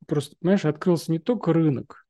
просто, 0.07 0.37
понимаешь, 0.41 0.65
открылся 0.65 1.13
не 1.13 1.19
только 1.19 1.53
рынок, 1.53 2.07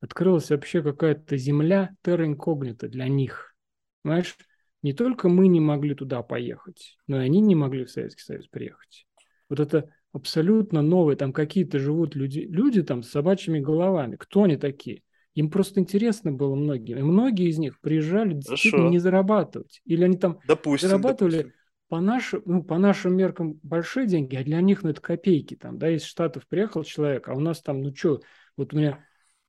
открылась 0.00 0.50
вообще 0.50 0.82
какая-то 0.82 1.36
земля 1.36 1.90
терра 2.02 2.26
инкогнита 2.26 2.88
для 2.88 3.08
них. 3.08 3.54
Понимаешь, 4.02 4.36
не 4.82 4.92
только 4.92 5.28
мы 5.28 5.48
не 5.48 5.60
могли 5.60 5.94
туда 5.94 6.22
поехать, 6.22 6.96
но 7.06 7.20
и 7.20 7.24
они 7.24 7.40
не 7.40 7.54
могли 7.54 7.84
в 7.84 7.90
Советский 7.90 8.22
Союз 8.22 8.46
приехать. 8.48 9.06
Вот 9.48 9.60
это 9.60 9.90
абсолютно 10.12 10.82
новое, 10.82 11.16
там 11.16 11.32
какие-то 11.32 11.78
живут 11.78 12.14
люди, 12.14 12.40
люди 12.40 12.82
там 12.82 13.02
с 13.02 13.10
собачьими 13.10 13.58
головами. 13.58 14.16
Кто 14.16 14.44
они 14.44 14.56
такие? 14.56 15.02
Им 15.34 15.50
просто 15.50 15.80
интересно 15.80 16.32
было 16.32 16.54
многим. 16.54 16.98
И 16.98 17.02
многие 17.02 17.48
из 17.48 17.58
них 17.58 17.80
приезжали 17.80 18.34
действительно 18.34 18.88
не 18.88 18.98
зарабатывать. 18.98 19.80
Или 19.84 20.04
они 20.04 20.16
там 20.16 20.40
допустим, 20.46 20.88
зарабатывали 20.88 21.36
допустим 21.36 21.57
по 21.88 22.00
нашим, 22.00 22.42
ну, 22.44 22.62
по 22.62 22.78
нашим 22.78 23.16
меркам 23.16 23.58
большие 23.62 24.06
деньги, 24.06 24.36
а 24.36 24.44
для 24.44 24.60
них, 24.60 24.82
ну, 24.82 24.90
это 24.90 25.00
копейки 25.00 25.56
там, 25.56 25.78
да, 25.78 25.90
из 25.90 26.04
Штатов 26.04 26.46
приехал 26.46 26.84
человек, 26.84 27.28
а 27.28 27.34
у 27.34 27.40
нас 27.40 27.62
там, 27.62 27.82
ну, 27.82 27.94
что, 27.94 28.20
вот 28.56 28.74
у 28.74 28.76
меня 28.76 29.04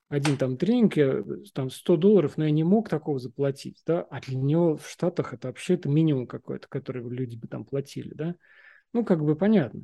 один 0.08 0.38
там 0.38 0.58
тренинг, 0.58 0.98
я, 0.98 1.24
там 1.54 1.70
100 1.70 1.98
долларов, 1.98 2.38
но 2.38 2.46
я 2.46 2.52
не 2.52 2.64
мог 2.64 2.90
такого 2.90 3.20
заплатить, 3.20 3.82
да, 3.86 4.02
а 4.02 4.22
для 4.22 4.38
него 4.38 4.78
в 4.78 4.90
Штатах 4.90 5.34
это 5.34 5.48
вообще 5.50 5.76
это 5.76 5.90
минимум 5.90 6.28
какой-то, 6.28 6.68
который 6.68 7.08
люди 7.08 7.36
бы 7.36 7.48
там 7.48 7.66
платили, 7.66 8.14
да, 8.14 8.36
ну, 8.94 9.06
как 9.06 9.24
бы 9.24 9.36
понятно. 9.36 9.84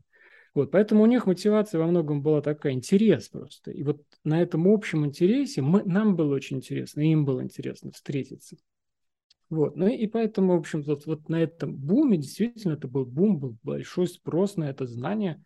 Вот, 0.55 0.71
поэтому 0.71 1.03
у 1.03 1.05
них 1.05 1.25
мотивация 1.25 1.79
во 1.79 1.87
многом 1.87 2.21
была 2.21 2.41
такая, 2.41 2.71
интерес 2.71 3.27
просто. 3.27 3.71
И 3.71 3.83
вот 3.83 4.01
на 4.23 4.41
этом 4.41 4.69
общем 4.69 5.05
интересе 5.05 5.61
мы, 5.61 5.83
нам 5.83 6.15
было 6.15 6.33
очень 6.33 6.57
интересно, 6.57 7.01
им 7.01 7.25
было 7.25 7.43
интересно 7.43 7.91
встретиться. 7.91 8.55
Вот. 9.49 9.75
Ну 9.75 9.87
и 9.87 10.07
поэтому, 10.07 10.55
в 10.55 10.59
общем, 10.59 10.81
вот, 10.83 11.05
вот 11.05 11.29
на 11.29 11.41
этом 11.41 11.75
буме 11.75 12.17
действительно 12.17 12.73
это 12.73 12.87
был 12.87 13.05
бум, 13.05 13.37
был 13.37 13.57
большой 13.63 14.07
спрос 14.07 14.55
на 14.57 14.69
это 14.69 14.85
знание. 14.87 15.43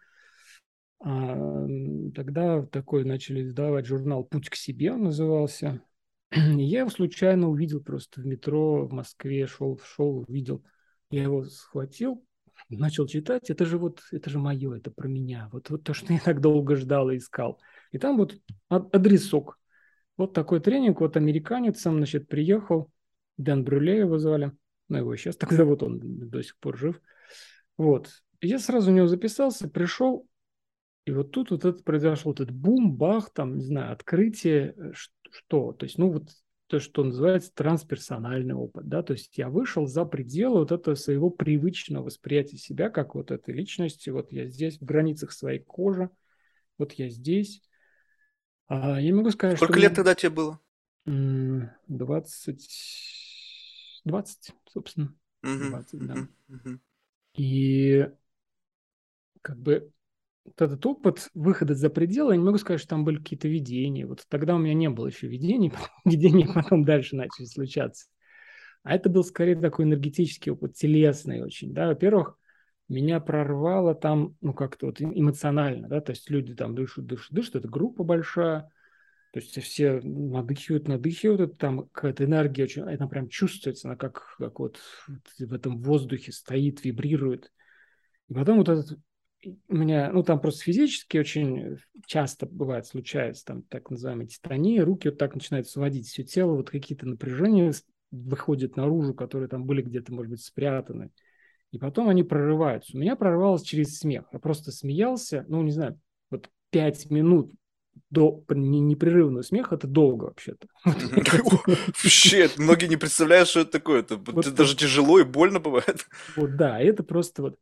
А, 1.02 1.68
тогда 2.16 2.66
такой 2.66 3.06
начали 3.06 3.43
издавать 3.43 3.86
журнал 3.86 4.24
«Путь 4.24 4.50
к 4.50 4.56
себе» 4.56 4.91
он 4.93 5.04
назывался. 5.04 5.82
Я 6.32 6.80
его 6.80 6.89
случайно 6.89 7.50
увидел 7.50 7.82
просто 7.82 8.22
в 8.22 8.26
метро 8.26 8.86
в 8.86 8.91
Москве, 8.91 9.47
шел, 9.47 9.80
шел, 9.84 10.26
увидел. 10.28 10.64
Я 11.10 11.24
его 11.24 11.43
схватил, 11.45 12.24
начал 12.70 13.08
читать. 13.08 13.50
Это 13.50 13.66
же 13.66 13.78
вот, 13.78 14.02
это 14.12 14.30
же 14.30 14.39
мое, 14.39 14.78
это 14.78 14.91
про 14.91 15.08
меня. 15.08 15.50
Вот, 15.52 15.70
вот 15.70 15.84
то, 15.84 15.93
что 15.93 16.14
я 16.14 16.20
так 16.20 16.39
долго 16.41 16.76
ждал 16.76 17.10
и 17.10 17.18
искал. 17.18 17.60
И 17.91 17.97
там 17.97 18.18
вот 18.18 18.36
адресок. 18.70 19.58
Вот 20.18 20.34
такой 20.34 20.60
тренинг, 20.60 21.00
вот 21.00 21.16
американец 21.16 21.80
сам, 21.80 21.95
значит, 21.95 22.28
приехал, 22.28 22.91
Дэн 23.40 23.64
Брюле 23.64 24.00
его 24.00 24.20
звали, 24.20 24.52
ну 24.90 24.98
его 24.98 25.16
сейчас 25.16 25.38
так 25.38 25.52
зовут, 25.54 25.82
он 25.82 26.30
до 26.30 26.44
сих 26.44 26.58
пор 26.58 26.78
жив. 26.78 27.02
Вот. 27.78 28.10
я 28.42 28.60
сразу 28.60 28.92
у 28.92 28.94
него 28.94 29.08
записался, 29.08 29.70
пришел, 29.70 30.28
и 31.06 31.12
вот 31.12 31.32
тут 31.32 31.52
вот 31.52 31.64
это 31.64 31.82
произошел 31.82 32.34
этот 32.34 32.52
бум, 32.52 32.96
бах, 32.96 33.32
там, 33.32 33.58
не 33.58 33.64
знаю, 33.64 33.94
открытие, 33.94 34.76
э, 34.76 34.92
что, 35.32 35.72
то 35.72 35.86
есть, 35.86 35.98
ну 35.98 36.12
вот 36.12 36.30
то, 36.68 36.80
что 36.80 37.04
называется 37.04 37.52
трансперсональный 37.56 38.54
опыт, 38.54 38.88
да, 38.88 39.02
то 39.02 39.14
есть 39.14 39.38
я 39.38 39.50
вышел 39.50 39.88
за 39.88 40.06
пределы 40.06 40.60
вот 40.60 40.74
этого 40.74 40.96
своего 40.96 41.30
привычного 41.30 42.04
восприятия 42.04 42.58
себя 42.58 42.90
как 42.90 43.16
вот 43.16 43.32
этой 43.32 43.56
личности, 43.56 44.10
вот 44.10 44.34
я 44.34 44.48
здесь 44.48 44.78
в 44.78 44.84
границах 44.84 45.32
своей 45.32 45.60
кожи, 45.60 46.10
вот 46.78 46.92
я 46.94 47.10
здесь. 47.10 47.64
А, 48.68 49.02
я 49.02 49.16
могу 49.16 49.32
сказать, 49.32 49.58
Сколько 49.58 49.74
что... 49.74 49.82
лет 49.82 49.96
тогда 49.96 50.14
тебе 50.14 50.30
было? 50.30 50.60
20 51.06 53.18
20, 54.06 54.54
собственно. 54.68 55.14
Угу, 55.43 55.70
20, 55.70 56.00
да. 56.08 56.28
И 57.36 58.10
как 59.41 59.58
бы 59.58 59.91
вот 60.45 60.62
этот 60.62 60.86
опыт 60.86 61.30
выхода 61.34 61.76
за 61.76 61.89
пределы, 61.89 62.34
я 62.34 62.38
не 62.38 62.43
могу 62.43 62.58
сказать, 62.58 62.80
что 62.80 62.89
там 62.89 63.06
были 63.06 63.18
какие-то 63.18 63.47
видения. 63.47 64.06
Вот 64.06 64.26
тогда 64.28 64.56
у 64.56 64.60
меня 64.60 64.74
не 64.74 64.89
было 64.89 65.08
еще 65.08 65.28
видений, 65.28 65.72
видения 66.06 66.47
потом 66.52 66.84
дальше 66.84 67.16
начали 67.16 67.45
случаться. 67.45 68.08
А 68.84 68.95
это 68.95 69.10
был 69.10 69.24
скорее 69.24 69.56
такой 69.56 69.86
энергетический 69.86 70.52
опыт, 70.52 70.74
телесный 70.74 71.41
очень. 71.43 71.74
Да? 71.74 71.88
Во-первых, 71.88 72.38
меня 72.88 73.20
прорвало 73.20 73.93
там, 73.93 74.36
ну, 74.41 74.54
как-то 74.54 74.88
вот 74.88 75.00
эмоционально, 75.00 75.88
да, 75.88 76.02
то 76.02 76.12
есть 76.12 76.30
люди 76.30 76.56
там 76.56 76.74
дышат, 76.74 77.06
дышат, 77.06 77.32
дышат, 77.32 77.56
это 77.56 77.68
группа 77.68 78.04
большая, 78.04 78.72
то 79.32 79.39
есть 79.39 79.61
все 79.61 80.01
надыхивают, 80.01 80.88
надыхивают, 80.88 81.57
там 81.57 81.88
какая-то 81.89 82.25
энергия 82.25 82.63
очень, 82.63 82.82
она 82.82 83.07
прям 83.07 83.30
чувствуется, 83.30 83.88
она 83.88 83.95
как, 83.95 84.36
как 84.38 84.59
вот 84.59 84.80
в 85.38 85.53
этом 85.53 85.80
воздухе 85.82 86.32
стоит, 86.32 86.84
вибрирует. 86.84 87.51
И 88.27 88.34
потом 88.34 88.57
вот 88.57 88.69
этот 88.69 88.97
у 89.67 89.75
меня, 89.75 90.11
ну 90.11 90.23
там 90.23 90.41
просто 90.41 90.63
физически 90.63 91.17
очень 91.17 91.77
часто 92.05 92.45
бывает, 92.45 92.88
случается 92.88 93.45
там 93.45 93.61
так 93.63 93.89
называемая 93.89 94.27
титания, 94.27 94.84
руки 94.84 95.09
вот 95.09 95.17
так 95.17 95.36
начинают 95.36 95.67
сводить, 95.67 96.07
все 96.07 96.23
тело, 96.23 96.55
вот 96.55 96.69
какие-то 96.69 97.07
напряжения 97.07 97.73
выходят 98.11 98.75
наружу, 98.75 99.13
которые 99.13 99.47
там 99.47 99.65
были 99.65 99.82
где-то, 99.82 100.11
может 100.11 100.32
быть, 100.32 100.41
спрятаны. 100.41 101.11
И 101.71 101.77
потом 101.77 102.09
они 102.09 102.23
прорываются. 102.23 102.97
У 102.97 102.99
меня 102.99 103.15
прорвалось 103.15 103.61
через 103.61 103.99
смех. 103.99 104.25
Я 104.34 104.39
просто 104.39 104.71
смеялся, 104.71 105.45
ну, 105.47 105.61
не 105.61 105.71
знаю, 105.71 105.99
вот 106.32 106.49
пять 106.71 107.11
минут 107.11 107.53
до 108.10 108.43
непрерывного 108.50 109.41
смеха 109.41 109.76
это 109.76 109.88
долго 109.88 110.26
вообще-то. 110.26 110.68
Вообще, 110.86 112.50
многие 112.58 112.88
не 112.88 112.97
представляют, 112.97 113.50
что 113.50 113.62
это 113.62 113.72
такое. 113.72 114.02
Это 114.02 114.52
даже 114.52 114.76
тяжело 114.76 115.20
и 115.20 115.24
больно 115.24 115.60
бывает. 115.60 116.08
Вот 116.36 116.56
да, 116.56 116.80
это 116.80 117.04
просто 117.04 117.41
вот. 117.41 117.60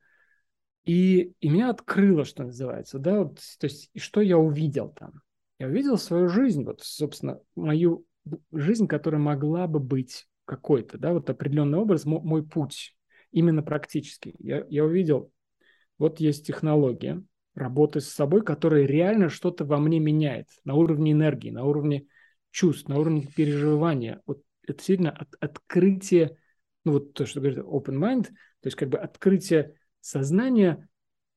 И, 0.85 1.33
и 1.41 1.49
меня 1.49 1.69
открыло, 1.69 2.23
что 2.23 2.43
называется, 2.43 2.97
да, 2.97 3.19
вот, 3.19 3.41
то 3.59 3.67
есть, 3.67 3.89
и 3.93 3.99
что 3.99 4.21
я 4.21 4.37
увидел 4.37 4.89
там? 4.89 5.21
Я 5.59 5.67
увидел 5.67 5.97
свою 5.97 6.29
жизнь, 6.29 6.63
вот, 6.63 6.81
собственно, 6.81 7.41
мою 7.55 8.05
жизнь, 8.53 8.87
которая 8.87 9.19
могла 9.19 9.67
бы 9.67 9.79
быть 9.79 10.27
какой-то, 10.45 10.97
да, 10.97 11.11
вот 11.11 11.29
определенный 11.29 11.77
образ, 11.77 12.05
мой, 12.05 12.21
мой 12.21 12.45
путь, 12.45 12.95
именно 13.31 13.63
практически. 13.63 14.33
Я, 14.39 14.65
я 14.69 14.85
увидел, 14.85 15.29
вот 15.97 16.21
есть 16.21 16.47
технология, 16.47 17.21
работы 17.57 18.01
с 18.01 18.09
собой, 18.09 18.43
которая 18.43 18.85
реально 18.85 19.29
что-то 19.29 19.65
во 19.65 19.77
мне 19.79 19.99
меняет 19.99 20.47
на 20.63 20.75
уровне 20.75 21.11
энергии, 21.11 21.49
на 21.49 21.65
уровне 21.65 22.07
чувств, 22.51 22.87
на 22.87 22.99
уровне 22.99 23.27
переживания. 23.35 24.21
Вот 24.25 24.41
это 24.67 24.83
сильно 24.83 25.11
от, 25.11 25.29
открытие, 25.39 26.37
ну 26.85 26.93
вот 26.93 27.13
то, 27.13 27.25
что 27.25 27.39
говорит 27.39 27.59
open 27.59 27.97
mind, 27.97 28.23
то 28.25 28.67
есть 28.67 28.77
как 28.77 28.89
бы 28.89 28.97
открытие 28.97 29.75
сознания 30.01 30.87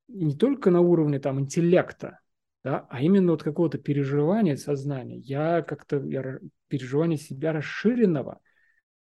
не 0.08 0.36
только 0.36 0.70
на 0.70 0.80
уровне 0.80 1.18
там 1.20 1.40
интеллекта, 1.40 2.20
да, 2.62 2.86
а 2.90 3.00
именно 3.00 3.32
вот 3.32 3.42
какого-то 3.42 3.78
переживания 3.78 4.56
сознания. 4.56 5.18
Я 5.18 5.62
как-то, 5.62 6.02
я, 6.04 6.38
переживание 6.68 7.16
себя 7.16 7.52
расширенного. 7.52 8.40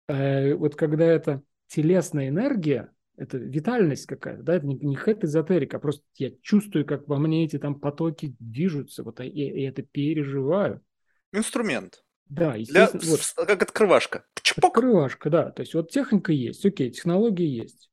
Э, 0.07 0.53
вот 0.53 0.75
когда 0.75 1.05
это 1.05 1.41
телесная 1.67 2.29
энергия, 2.29 2.91
это 3.19 3.37
витальность 3.37 4.05
какая-то, 4.05 4.43
да, 4.43 4.55
это 4.55 4.65
не, 4.65 4.75
не 4.75 4.95
какая-то 4.95 5.27
эзотерика, 5.27 5.77
а 5.77 5.79
просто 5.79 6.03
я 6.15 6.31
чувствую, 6.41 6.85
как 6.85 7.07
во 7.07 7.17
мне 7.17 7.43
эти 7.45 7.59
там 7.59 7.79
потоки 7.79 8.35
движутся, 8.39 9.03
вот, 9.03 9.19
и, 9.19 9.27
и 9.27 9.61
это 9.63 9.81
переживаю. 9.81 10.81
Инструмент. 11.33 12.03
Да, 12.27 12.55
естественно. 12.55 13.01
Для, 13.01 13.11
вот, 13.11 13.47
как 13.47 13.61
открывашка. 13.63 14.25
Чпок. 14.41 14.77
Открывашка, 14.77 15.29
да. 15.29 15.51
То 15.51 15.61
есть 15.61 15.73
вот 15.73 15.91
техника 15.91 16.31
есть, 16.31 16.65
окей, 16.65 16.91
технологии 16.91 17.45
есть. 17.45 17.89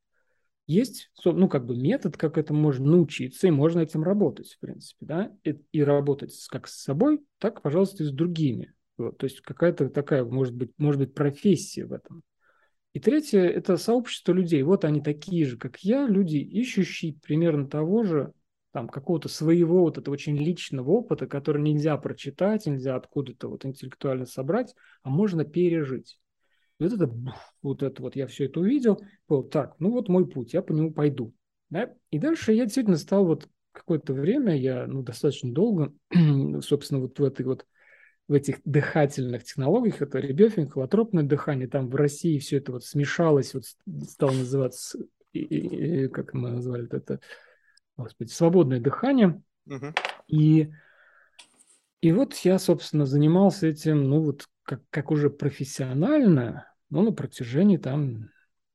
Есть, 0.68 1.10
ну, 1.24 1.48
как 1.48 1.64
бы 1.64 1.76
метод, 1.76 2.16
как 2.16 2.38
это 2.38 2.52
можно 2.52 2.86
научиться, 2.86 3.46
и 3.46 3.52
можно 3.52 3.80
этим 3.80 4.02
работать, 4.02 4.52
в 4.52 4.58
принципе, 4.58 5.06
да, 5.06 5.32
и, 5.44 5.60
и 5.72 5.82
работать 5.82 6.34
как 6.50 6.66
с 6.66 6.82
собой, 6.82 7.20
так, 7.38 7.62
пожалуйста, 7.62 8.02
и 8.02 8.06
с 8.06 8.10
другими. 8.10 8.74
Вот, 8.96 9.18
то 9.18 9.24
есть 9.24 9.40
какая-то 9.42 9.88
такая, 9.90 10.24
может 10.24 10.54
быть, 10.54 10.72
может 10.76 11.00
быть, 11.00 11.14
профессия 11.14 11.84
в 11.84 11.92
этом. 11.92 12.22
И 12.96 12.98
третье– 12.98 13.40
это 13.42 13.76
сообщество 13.76 14.32
людей. 14.32 14.62
Вот 14.62 14.86
они 14.86 15.02
такие 15.02 15.44
же, 15.44 15.58
как 15.58 15.80
я, 15.80 16.06
люди, 16.06 16.38
ищущие 16.38 17.12
примерно 17.12 17.68
того 17.68 18.04
же, 18.04 18.32
там, 18.72 18.88
какого-то 18.88 19.28
своего 19.28 19.82
вот 19.82 19.98
этого 19.98 20.14
очень 20.14 20.38
личного 20.38 20.92
опыта, 20.92 21.26
который 21.26 21.60
нельзя 21.60 21.94
прочитать, 21.98 22.64
нельзя 22.64 22.96
откуда-то 22.96 23.48
вот 23.48 23.66
интеллектуально 23.66 24.24
собрать, 24.24 24.74
а 25.02 25.10
можно 25.10 25.44
пережить. 25.44 26.18
И 26.80 26.84
вот 26.84 26.92
это, 26.94 27.12
вот 27.60 27.82
это 27.82 28.00
вот, 28.00 28.16
я 28.16 28.26
все 28.26 28.46
это 28.46 28.60
увидел, 28.60 28.98
вот 29.28 29.50
так, 29.50 29.74
ну 29.78 29.90
вот 29.90 30.08
мой 30.08 30.26
путь, 30.26 30.54
я 30.54 30.62
по 30.62 30.72
нему 30.72 30.90
пойду. 30.90 31.34
Да? 31.68 31.92
И 32.10 32.18
дальше 32.18 32.54
я 32.54 32.64
действительно 32.64 32.96
стал 32.96 33.26
вот 33.26 33.46
какое-то 33.72 34.14
время, 34.14 34.56
я, 34.56 34.86
ну, 34.86 35.02
достаточно 35.02 35.52
долго, 35.52 35.92
собственно, 36.62 37.02
вот 37.02 37.18
в 37.18 37.22
этой 37.22 37.44
вот 37.44 37.66
в 38.28 38.32
этих 38.32 38.56
дыхательных 38.64 39.44
технологиях, 39.44 40.02
это 40.02 40.18
ребёфинг, 40.18 40.72
холотропное 40.72 41.22
дыхание, 41.22 41.68
там 41.68 41.88
в 41.88 41.94
России 41.94 42.38
все 42.38 42.58
это 42.58 42.72
вот 42.72 42.84
смешалось, 42.84 43.54
вот 43.54 43.64
стало 44.08 44.32
называться, 44.32 44.98
и, 45.32 45.40
и, 45.40 46.08
как 46.08 46.34
мы 46.34 46.50
назвали 46.50 46.88
это, 46.90 47.20
господи, 47.96 48.30
свободное 48.30 48.80
дыхание. 48.80 49.40
Угу. 49.66 49.94
И, 50.28 50.72
и 52.00 52.12
вот 52.12 52.34
я, 52.38 52.58
собственно, 52.58 53.06
занимался 53.06 53.68
этим, 53.68 54.08
ну 54.08 54.20
вот 54.20 54.46
как, 54.64 54.82
как 54.90 55.12
уже 55.12 55.30
профессионально, 55.30 56.68
ну 56.90 57.02
на 57.02 57.12
протяжении 57.12 57.76
там, 57.76 58.30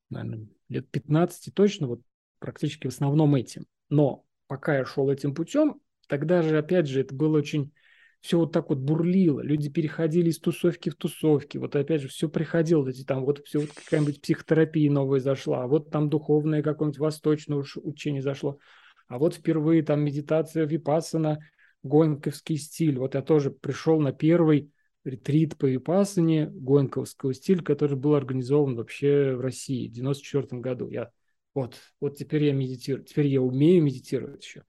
наверное, 0.09 0.47
лет 0.69 0.89
15 0.89 1.53
точно, 1.53 1.87
вот 1.87 2.01
практически 2.39 2.87
в 2.87 2.91
основном 2.91 3.35
этим. 3.35 3.65
Но 3.89 4.23
пока 4.47 4.77
я 4.77 4.85
шел 4.85 5.09
этим 5.09 5.35
путем, 5.35 5.81
тогда 6.07 6.41
же, 6.41 6.57
опять 6.57 6.87
же, 6.87 7.01
это 7.01 7.13
было 7.13 7.37
очень 7.37 7.73
все 8.21 8.37
вот 8.37 8.51
так 8.51 8.69
вот 8.69 8.77
бурлило, 8.77 9.41
люди 9.41 9.69
переходили 9.69 10.29
из 10.29 10.39
тусовки 10.39 10.89
в 10.89 10.95
тусовки, 10.95 11.57
вот 11.57 11.75
опять 11.75 12.01
же 12.01 12.07
все 12.07 12.29
приходило, 12.29 12.87
эти 12.87 13.03
там 13.03 13.25
вот 13.25 13.43
все 13.45 13.59
вот 13.59 13.71
какая-нибудь 13.71 14.21
психотерапия 14.21 14.91
новая 14.91 15.19
зашла, 15.19 15.63
а 15.63 15.67
вот 15.67 15.89
там 15.89 16.09
духовное 16.09 16.61
какое-нибудь 16.61 16.99
восточное 16.99 17.63
учение 17.77 18.21
зашло, 18.21 18.59
а 19.07 19.17
вот 19.17 19.35
впервые 19.35 19.83
там 19.83 20.01
медитация 20.01 20.65
випассана, 20.65 21.39
гоенковский 21.83 22.57
стиль, 22.57 22.99
вот 22.99 23.15
я 23.15 23.21
тоже 23.21 23.49
пришел 23.49 23.99
на 23.99 24.11
первый 24.11 24.71
ретрит 25.03 25.57
по 25.57 25.65
випассане 25.65 26.47
гоенковского 26.51 27.33
стиля, 27.33 27.63
который 27.63 27.97
был 27.97 28.13
организован 28.13 28.75
вообще 28.75 29.35
в 29.35 29.41
России 29.41 29.87
в 29.87 29.93
94 29.93 30.61
году. 30.61 30.89
Я 30.89 31.09
вот, 31.53 31.77
вот 31.99 32.17
теперь 32.17 32.45
я 32.45 32.53
медитирую, 32.53 33.03
теперь 33.03 33.27
я 33.27 33.41
умею 33.41 33.83
медитировать 33.83 34.43
еще. 34.43 34.63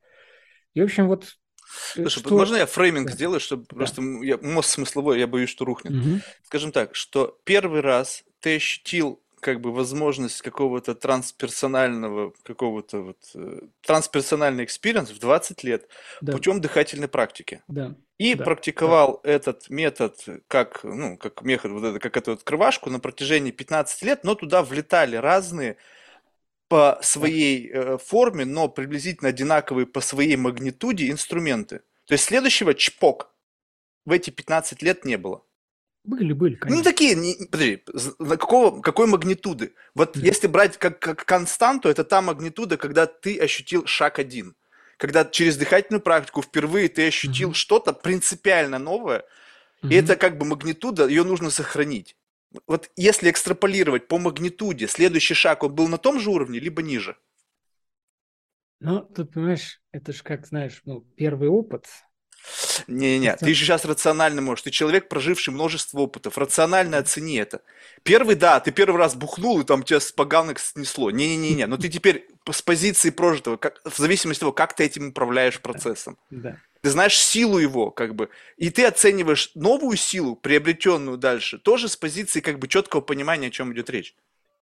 И, 0.75 0.81
в 0.81 0.85
общем, 0.85 1.07
вот 1.07 1.37
Слушай, 1.95 2.21
что... 2.21 2.35
можно 2.35 2.57
я 2.57 2.67
framing 2.67 3.09
да. 3.09 3.15
сделаю, 3.15 3.41
чтобы 3.41 3.67
да. 3.71 3.77
просто 3.77 4.03
я, 4.23 4.39
мозг 4.39 4.69
смысловой, 4.69 5.19
я 5.19 5.27
боюсь, 5.27 5.51
что 5.51 5.65
рухнет. 5.65 5.93
Угу. 5.93 6.21
Скажем 6.45 6.73
так, 6.73 6.95
что 6.95 7.39
первый 7.45 7.81
раз 7.81 8.25
ты 8.41 8.57
ощутил 8.57 9.23
как 9.43 9.61
бы 9.61 9.73
возможность 9.73 10.41
какого-то 10.41 10.95
трансперсонального, 10.95 12.33
какого-то 12.45 13.01
вот 13.01 13.17
э, 13.35 13.63
трансперсональный 13.81 14.63
experience 14.63 15.11
в 15.11 15.19
20 15.19 15.65
лет 15.65 15.89
да. 16.21 16.33
путем 16.33 16.61
дыхательной 16.61 17.09
практики. 17.09 17.61
Да. 17.67 17.97
И 18.19 18.37
да. 18.37 18.45
практиковал 18.45 19.21
да. 19.25 19.31
этот 19.33 19.69
метод 19.69 20.17
как, 20.47 20.85
ну, 20.85 21.17
как 21.17 21.43
метод, 21.43 21.73
вот 21.73 21.83
это, 21.83 21.99
как 21.99 22.17
эту 22.17 22.33
открывашку 22.33 22.89
на 22.89 23.01
протяжении 23.01 23.51
15 23.51 24.03
лет, 24.03 24.23
но 24.23 24.37
туда 24.37 24.63
влетали 24.63 25.17
разные 25.17 25.77
по 26.73 26.99
своей 27.03 27.71
э, 27.71 27.99
форме, 27.99 28.47
но 28.47 28.67
приблизительно 28.67 29.29
одинаковые 29.29 29.85
по 29.85 30.01
своей 30.01 30.37
магнитуде 30.37 31.11
инструменты. 31.11 31.81
То 32.07 32.15
есть 32.15 32.25
следующего 32.25 32.73
чпок 32.73 33.31
в 34.07 34.11
эти 34.11 34.31
15 34.31 34.81
лет 34.81 35.05
не 35.05 35.19
было. 35.19 35.45
Были, 36.05 36.33
были, 36.33 36.55
ну, 36.55 36.61
конечно. 36.61 36.79
Ну, 36.79 36.83
такие, 36.83 37.15
не, 37.15 37.35
подожди, 37.45 37.83
какого, 38.19 38.81
какой 38.81 39.07
магнитуды? 39.07 39.75
Вот 39.95 40.13
да. 40.15 40.21
если 40.23 40.47
брать 40.47 40.79
как, 40.79 40.99
как 40.99 41.27
константу, 41.27 41.91
это 41.91 42.05
та 42.05 42.23
магнитуда, 42.23 42.79
когда 42.79 43.05
ты 43.05 43.39
ощутил 43.39 43.85
шаг 43.85 44.19
один. 44.19 44.57
Когда 44.97 45.27
через 45.27 45.59
дыхательную 45.59 46.01
практику 46.01 46.41
впервые 46.41 46.89
ты 46.89 47.07
ощутил 47.07 47.51
угу. 47.51 47.55
что-то 47.55 47.93
принципиально 47.93 48.79
новое, 48.79 49.27
угу. 49.83 49.93
и 49.93 49.95
это 49.95 50.17
как 50.17 50.39
бы 50.39 50.47
магнитуда, 50.47 51.07
ее 51.07 51.25
нужно 51.25 51.51
сохранить 51.51 52.17
вот 52.67 52.91
если 52.97 53.31
экстраполировать 53.31 54.09
по 54.09 54.19
магнитуде, 54.19 54.89
следующий 54.89 55.35
шаг, 55.35 55.63
он 55.63 55.75
был 55.75 55.89
на 55.89 55.99
том 55.99 56.21
же 56.21 56.31
уровне, 56.31 56.59
либо 56.59 56.83
ниже? 56.83 57.17
Ну, 58.81 59.01
тут, 59.01 59.33
понимаешь, 59.33 59.81
это 59.93 60.13
же 60.13 60.23
как, 60.23 60.47
знаешь, 60.47 60.83
ну, 60.85 61.03
первый 61.17 61.49
опыт. 61.49 61.87
Не-не-не, 62.89 63.37
ты 63.37 63.55
же 63.55 63.65
сейчас 63.65 63.85
рационально 63.85 64.43
можешь. 64.43 64.63
Ты 64.63 64.71
человек, 64.73 65.09
проживший 65.09 65.55
множество 65.55 66.01
опытов. 66.01 66.37
Рационально 66.37 66.99
оцени 66.99 67.37
это. 67.37 67.63
Первый, 68.03 68.35
да, 68.35 68.59
ты 68.59 68.73
первый 68.73 68.97
раз 68.97 69.15
бухнул, 69.15 69.61
и 69.61 69.65
там 69.65 69.85
тебя 69.85 70.01
с 70.01 70.11
поганок 70.11 70.59
снесло. 70.59 71.13
Не-не-не, 71.13 71.67
но 71.67 71.77
ты 71.77 71.89
теперь 71.89 72.27
с 72.51 72.61
позиции 72.61 73.11
прожитого, 73.11 73.57
как, 73.57 73.81
в 73.85 73.97
зависимости 73.97 74.41
от 74.41 74.41
того, 74.41 74.53
как 74.53 74.75
ты 74.75 74.85
этим 74.85 75.11
управляешь 75.11 75.61
процессом. 75.61 76.19
Да 76.31 76.59
ты 76.83 76.91
знаешь 76.91 77.17
силу 77.17 77.59
его, 77.59 77.91
как 77.91 78.15
бы, 78.15 78.29
и 78.57 78.69
ты 78.69 78.85
оцениваешь 78.85 79.53
новую 79.55 79.97
силу, 79.97 80.35
приобретенную 80.37 81.17
дальше, 81.17 81.59
тоже 81.59 81.89
с 81.89 81.97
позиции 81.97 82.41
как 82.41 82.59
бы 82.59 82.69
четкого 82.69 83.01
понимания, 83.01 83.47
о 83.47 83.51
чем 83.51 83.73
идет 83.73 83.89
речь. 83.89 84.17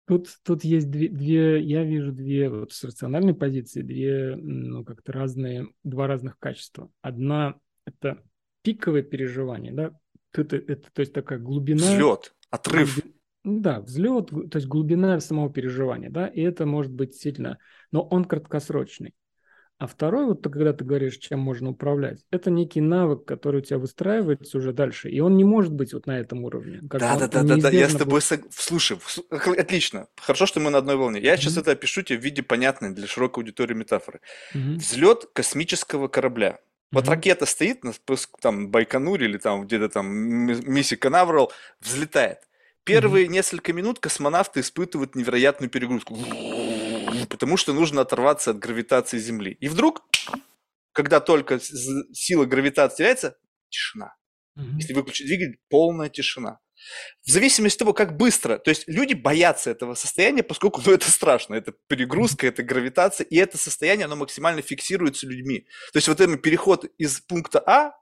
Тут, 0.07 0.29
тут 0.43 0.63
есть 0.63 0.89
две, 0.89 1.09
две, 1.09 1.61
я 1.61 1.83
вижу 1.83 2.11
две 2.11 2.49
вот 2.49 2.71
с 2.71 2.83
рациональной 2.83 3.35
позиции, 3.35 3.81
две, 3.81 4.35
ну, 4.35 4.83
как-то 4.83 5.11
разные, 5.11 5.67
два 5.83 6.07
разных 6.07 6.39
качества. 6.39 6.89
Одна– 7.01 7.55
это 7.85 8.23
пиковое 8.63 9.03
переживание, 9.03 9.73
да, 9.73 9.91
это, 10.33 10.55
это, 10.55 10.89
то 10.91 11.01
есть 11.01 11.13
такая 11.13 11.39
глубина. 11.39 11.83
Взлет, 11.83 12.33
отрыв. 12.49 12.99
Да, 13.43 13.81
взлет, 13.81 14.29
то 14.29 14.55
есть 14.57 14.67
глубина 14.67 15.19
самого 15.19 15.51
переживания, 15.51 16.09
да, 16.09 16.27
и 16.27 16.41
это 16.41 16.65
может 16.65 16.91
быть 16.91 17.11
действительно, 17.11 17.59
но 17.91 18.01
он 18.01 18.25
краткосрочный. 18.25 19.13
А 19.79 19.85
второй, 19.85 20.25
вот 20.25 20.41
когда 20.41 20.73
ты 20.73 20.83
говоришь, 20.83 21.17
чем 21.17 21.39
можно 21.39 21.69
управлять, 21.69 22.19
это 22.31 22.49
некий 22.49 22.81
навык, 22.81 23.25
который 23.25 23.61
у 23.61 23.63
тебя 23.63 23.77
выстраивается 23.77 24.57
уже 24.57 24.73
дальше, 24.73 25.07
и 25.09 25.19
он 25.19 25.37
не 25.37 25.43
может 25.43 25.71
быть 25.71 25.93
вот 25.93 26.07
на 26.07 26.19
этом 26.19 26.43
уровне. 26.43 26.79
да, 26.81 27.15
да, 27.15 27.27
да, 27.27 27.43
да, 27.43 27.55
да, 27.57 27.69
я 27.69 27.87
с 27.87 27.95
тобой 27.95 28.21
сог... 28.21 28.41
слушай, 28.49 28.97
отлично, 29.29 30.07
хорошо, 30.15 30.47
что 30.47 30.59
мы 30.59 30.71
на 30.71 30.79
одной 30.79 30.95
волне. 30.95 31.21
Я 31.21 31.35
mm-hmm. 31.35 31.37
сейчас 31.37 31.57
это 31.57 31.71
опишу 31.71 32.01
тебе 32.01 32.17
в 32.17 32.23
виде 32.23 32.41
понятной 32.41 32.91
для 32.91 33.05
широкой 33.05 33.43
аудитории 33.43 33.75
метафоры. 33.75 34.21
Mm-hmm. 34.55 34.75
Взлет 34.77 35.29
космического 35.33 36.07
корабля. 36.07 36.57
Вот 36.91 37.05
mm-hmm. 37.05 37.09
ракета 37.09 37.45
стоит 37.45 37.83
на 37.83 37.93
там 38.41 38.71
Байконуре 38.71 39.27
или 39.27 39.37
там 39.37 39.67
где-то 39.67 39.89
там 39.89 40.07
миссия 40.07 40.97
Канаверал, 40.97 41.51
взлетает. 41.81 42.39
Первые 42.83 43.27
mm-hmm. 43.27 43.31
несколько 43.31 43.73
минут 43.73 43.99
космонавты 43.99 44.61
испытывают 44.61 45.13
невероятную 45.13 45.69
перегрузку 45.69 46.15
потому 47.25 47.57
что 47.57 47.73
нужно 47.73 48.01
оторваться 48.01 48.51
от 48.51 48.59
гравитации 48.59 49.17
Земли. 49.17 49.57
И 49.59 49.67
вдруг, 49.67 50.03
когда 50.91 51.19
только 51.19 51.59
сила 51.59 52.45
гравитации 52.45 52.97
теряется, 52.97 53.37
тишина. 53.69 54.15
Mm-hmm. 54.57 54.75
Если 54.77 54.93
выключить 54.93 55.27
двигатель, 55.27 55.59
полная 55.69 56.09
тишина. 56.09 56.59
В 57.25 57.31
зависимости 57.31 57.77
от 57.77 57.79
того, 57.79 57.93
как 57.93 58.15
быстро, 58.15 58.59
то 58.59 58.69
есть 58.69 58.87
люди 58.87 59.13
боятся 59.13 59.71
этого 59.71 59.95
состояния, 59.95 60.43
поскольку 60.43 60.81
ну, 60.85 60.93
это 60.93 61.09
страшно, 61.09 61.55
это 61.55 61.73
перегрузка, 61.87 62.47
это 62.47 62.63
гравитация, 62.63 63.25
и 63.25 63.35
это 63.35 63.57
состояние, 63.57 64.05
оно 64.05 64.15
максимально 64.15 64.61
фиксируется 64.61 65.27
людьми. 65.27 65.67
То 65.91 65.97
есть 65.97 66.07
вот 66.07 66.21
этот 66.21 66.41
переход 66.41 66.85
из 66.97 67.19
пункта 67.21 67.59
А 67.65 67.93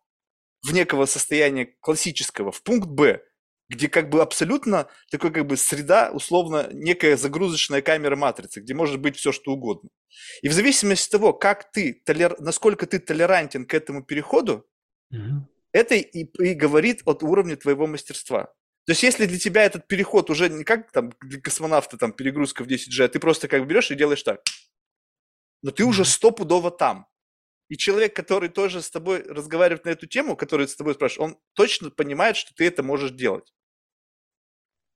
в 0.61 0.73
некого 0.73 1.05
состояния 1.05 1.65
классического 1.79 2.51
в 2.51 2.61
пункт 2.63 2.87
Б, 2.87 3.21
где 3.69 3.89
как 3.89 4.09
бы 4.09 4.21
абсолютно 4.21 4.87
такой 5.09 5.31
как 5.31 5.47
бы 5.47 5.57
среда, 5.57 6.11
условно, 6.11 6.69
некая 6.71 7.17
загрузочная 7.17 7.81
камера 7.81 8.15
матрицы, 8.15 8.59
где 8.59 8.73
может 8.73 8.99
быть 8.99 9.17
все 9.17 9.31
что 9.31 9.51
угодно. 9.51 9.89
И 10.41 10.49
в 10.49 10.53
зависимости 10.53 11.07
от 11.07 11.11
того, 11.11 11.33
как 11.33 11.71
ты, 11.71 12.01
толер... 12.05 12.35
насколько 12.39 12.85
ты 12.85 12.99
толерантен 12.99 13.65
к 13.65 13.73
этому 13.73 14.03
переходу, 14.03 14.67
mm-hmm. 15.13 15.41
это 15.71 15.95
и, 15.95 16.23
и 16.23 16.53
говорит 16.53 17.01
от 17.05 17.23
уровня 17.23 17.55
твоего 17.55 17.87
мастерства. 17.87 18.53
То 18.85 18.91
есть, 18.91 19.01
если 19.01 19.25
для 19.25 19.39
тебя 19.39 19.63
этот 19.63 19.87
переход 19.87 20.29
уже 20.29 20.47
не 20.47 20.63
как 20.63 20.91
там 20.91 21.11
для 21.21 21.41
космонавта 21.41 21.97
там 21.97 22.13
перегрузка 22.13 22.63
в 22.63 22.67
10G, 22.67 23.03
а 23.03 23.07
ты 23.07 23.19
просто 23.19 23.47
как 23.47 23.61
бы 23.61 23.67
берешь 23.67 23.89
и 23.89 23.95
делаешь 23.95 24.21
так, 24.21 24.41
но 25.63 25.71
ты 25.71 25.83
mm-hmm. 25.83 25.87
уже 25.87 26.05
стопудово 26.05 26.69
там. 26.69 27.07
И 27.67 27.77
человек, 27.77 28.15
который 28.15 28.49
тоже 28.49 28.81
с 28.81 28.91
тобой 28.91 29.23
разговаривает 29.23 29.85
на 29.85 29.89
эту 29.89 30.05
тему, 30.07 30.35
который 30.35 30.67
с 30.67 30.75
тобой 30.75 30.93
спрашивает, 30.93 31.33
он 31.33 31.41
точно 31.53 31.89
понимает, 31.89 32.37
что 32.37 32.53
ты 32.53 32.65
это 32.65 32.83
можешь 32.83 33.11
делать. 33.11 33.53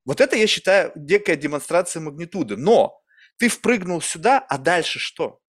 Вот 0.06 0.22
это, 0.22 0.36
я 0.36 0.48
считаю, 0.48 0.92
некая 0.96 1.36
демонстрация 1.36 2.02
магнитуды. 2.02 2.58
Но 2.58 3.02
ты 3.38 3.50
впрыгнул 3.50 4.02
сюда, 4.02 4.40
а 4.40 4.58
дальше 4.58 5.00
что? 5.00 5.40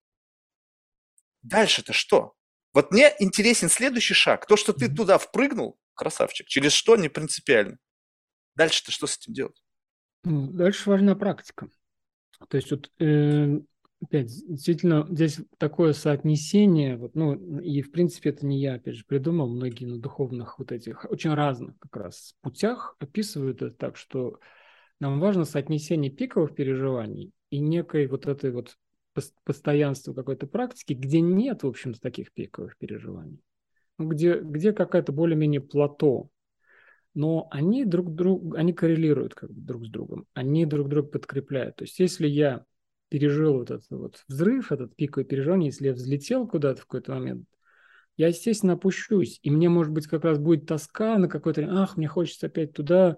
Дальше-то 1.42 1.92
что? 1.92 2.34
Вот 2.72 2.90
мне 2.90 3.14
интересен 3.18 3.68
следующий 3.68 4.14
шаг. 4.14 4.46
То, 4.46 4.56
что 4.56 4.72
ты 4.72 4.88
туда 4.88 5.18
впрыгнул, 5.18 5.78
красавчик, 5.94 6.46
через 6.46 6.72
что 6.72 6.96
не 6.96 7.08
принципиально. 7.08 7.78
Дальше-то 8.54 8.92
что 8.92 9.06
с 9.06 9.16
этим 9.16 9.32
делать? 9.32 9.62
Дальше 10.22 10.88
важна 10.88 11.14
практика. 11.16 11.68
То 12.48 12.56
есть 12.56 12.70
вот 12.70 12.90
э, 12.98 13.60
опять, 14.02 14.28
действительно, 14.48 15.06
здесь 15.10 15.40
такое 15.58 15.92
соотнесение, 15.92 16.96
вот, 16.96 17.14
ну, 17.14 17.60
и, 17.60 17.82
в 17.82 17.90
принципе, 17.90 18.30
это 18.30 18.46
не 18.46 18.60
я, 18.60 18.74
опять 18.74 18.96
же, 18.96 19.04
придумал, 19.04 19.48
многие 19.48 19.84
на 19.84 19.98
духовных 19.98 20.58
вот 20.58 20.72
этих, 20.72 21.06
очень 21.10 21.34
разных 21.34 21.78
как 21.78 21.96
раз 21.96 22.34
путях 22.40 22.96
описывают 22.98 23.62
это 23.62 23.74
так, 23.74 23.96
что 23.96 24.40
нам 25.00 25.20
важно 25.20 25.44
соотнесение 25.44 26.10
пиковых 26.10 26.54
переживаний 26.54 27.32
и 27.50 27.58
некой 27.58 28.06
вот 28.06 28.26
этой 28.26 28.52
вот 28.52 28.76
постоянства 29.44 30.14
какой-то 30.14 30.46
практики, 30.46 30.92
где 30.92 31.20
нет, 31.20 31.62
в 31.62 31.66
общем-то, 31.66 32.00
таких 32.00 32.32
пиковых 32.32 32.78
переживаний. 32.78 33.40
Ну, 33.98 34.08
где, 34.08 34.38
где 34.38 34.72
какая-то 34.72 35.12
более-менее 35.12 35.60
плато, 35.60 36.30
но 37.14 37.48
они 37.50 37.84
друг 37.84 38.14
друг, 38.14 38.54
они 38.54 38.72
коррелируют 38.72 39.34
как 39.34 39.50
бы 39.50 39.60
друг 39.60 39.84
с 39.84 39.90
другом, 39.90 40.26
они 40.32 40.64
друг 40.64 40.88
друга 40.88 41.08
подкрепляют. 41.08 41.76
То 41.76 41.84
есть 41.84 41.98
если 41.98 42.26
я 42.26 42.64
пережил 43.10 43.58
вот 43.58 43.70
этот 43.70 43.90
вот 43.90 44.24
взрыв, 44.28 44.72
этот 44.72 44.96
пиковый 44.96 45.26
переживание, 45.26 45.68
если 45.68 45.88
я 45.88 45.92
взлетел 45.92 46.46
куда-то 46.48 46.80
в 46.80 46.86
какой-то 46.86 47.12
момент, 47.12 47.46
я, 48.16 48.28
естественно, 48.28 48.74
опущусь. 48.74 49.38
И 49.42 49.50
мне, 49.50 49.68
может 49.68 49.92
быть, 49.92 50.06
как 50.06 50.24
раз 50.24 50.38
будет 50.38 50.66
тоска 50.66 51.18
на 51.18 51.28
какой-то... 51.28 51.66
Ах, 51.70 51.96
мне 51.96 52.06
хочется 52.06 52.46
опять 52.46 52.72
туда. 52.72 53.16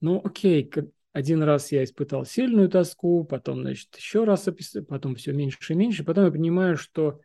Ну, 0.00 0.20
окей, 0.24 0.70
один 1.12 1.42
раз 1.42 1.72
я 1.72 1.84
испытал 1.84 2.24
сильную 2.24 2.68
тоску, 2.68 3.24
потом, 3.24 3.62
значит, 3.62 3.94
еще 3.96 4.24
раз, 4.24 4.48
потом 4.88 5.16
все 5.16 5.32
меньше 5.32 5.72
и 5.72 5.76
меньше. 5.76 6.04
Потом 6.04 6.24
я 6.26 6.30
понимаю, 6.30 6.76
что 6.76 7.20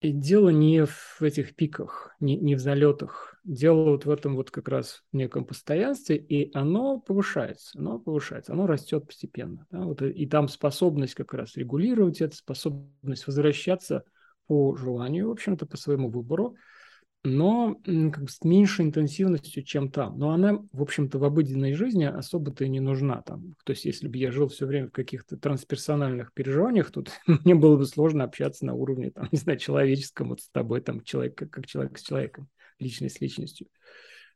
и 0.00 0.12
дело 0.12 0.48
не 0.48 0.86
в 0.86 1.20
этих 1.20 1.54
пиках, 1.54 2.14
не, 2.20 2.36
не 2.36 2.54
в 2.54 2.58
залетах. 2.58 3.38
Дело 3.44 3.90
вот 3.90 4.06
в 4.06 4.10
этом 4.10 4.34
вот 4.34 4.50
как 4.50 4.68
раз 4.68 5.02
неком 5.12 5.44
постоянстве, 5.44 6.16
и 6.16 6.50
оно 6.56 6.98
повышается, 7.00 7.78
оно 7.78 7.98
повышается, 7.98 8.52
оно 8.52 8.66
растет 8.66 9.06
постепенно. 9.06 9.66
Да? 9.70 9.80
Вот, 9.80 10.00
и 10.02 10.26
там 10.26 10.48
способность 10.48 11.14
как 11.14 11.34
раз 11.34 11.56
регулировать 11.56 12.20
это, 12.20 12.34
способность 12.34 13.26
возвращаться 13.26 14.04
по 14.46 14.74
желанию, 14.74 15.28
в 15.28 15.32
общем-то, 15.32 15.66
по 15.66 15.76
своему 15.76 16.08
выбору, 16.08 16.56
но 17.22 17.74
как 17.84 18.22
бы 18.22 18.28
с 18.28 18.42
меньшей 18.44 18.86
интенсивностью, 18.86 19.62
чем 19.62 19.90
там. 19.90 20.18
Но 20.18 20.30
она, 20.30 20.58
в 20.72 20.80
общем-то, 20.80 21.18
в 21.18 21.24
обыденной 21.24 21.74
жизни 21.74 22.04
особо-то 22.04 22.64
и 22.64 22.68
не 22.68 22.80
нужна 22.80 23.20
там. 23.22 23.56
То 23.64 23.72
есть, 23.72 23.84
если 23.84 24.08
бы 24.08 24.16
я 24.16 24.30
жил 24.30 24.48
все 24.48 24.66
время 24.66 24.88
в 24.88 24.92
каких-то 24.92 25.36
трансперсональных 25.36 26.32
переживаниях, 26.32 26.90
тут 26.90 27.10
мне 27.26 27.54
было 27.54 27.76
бы 27.76 27.84
сложно 27.84 28.24
общаться 28.24 28.64
на 28.64 28.74
уровне, 28.74 29.10
там, 29.10 29.28
не 29.32 29.38
знаю, 29.38 29.58
человеческом, 29.58 30.30
вот 30.30 30.40
с 30.40 30.48
тобой, 30.48 30.80
там, 30.80 31.02
человек, 31.02 31.36
как, 31.36 31.50
как 31.50 31.66
человек 31.66 31.98
с 31.98 32.02
человеком, 32.02 32.48
личность 32.78 33.18
с 33.18 33.20
личностью. 33.20 33.66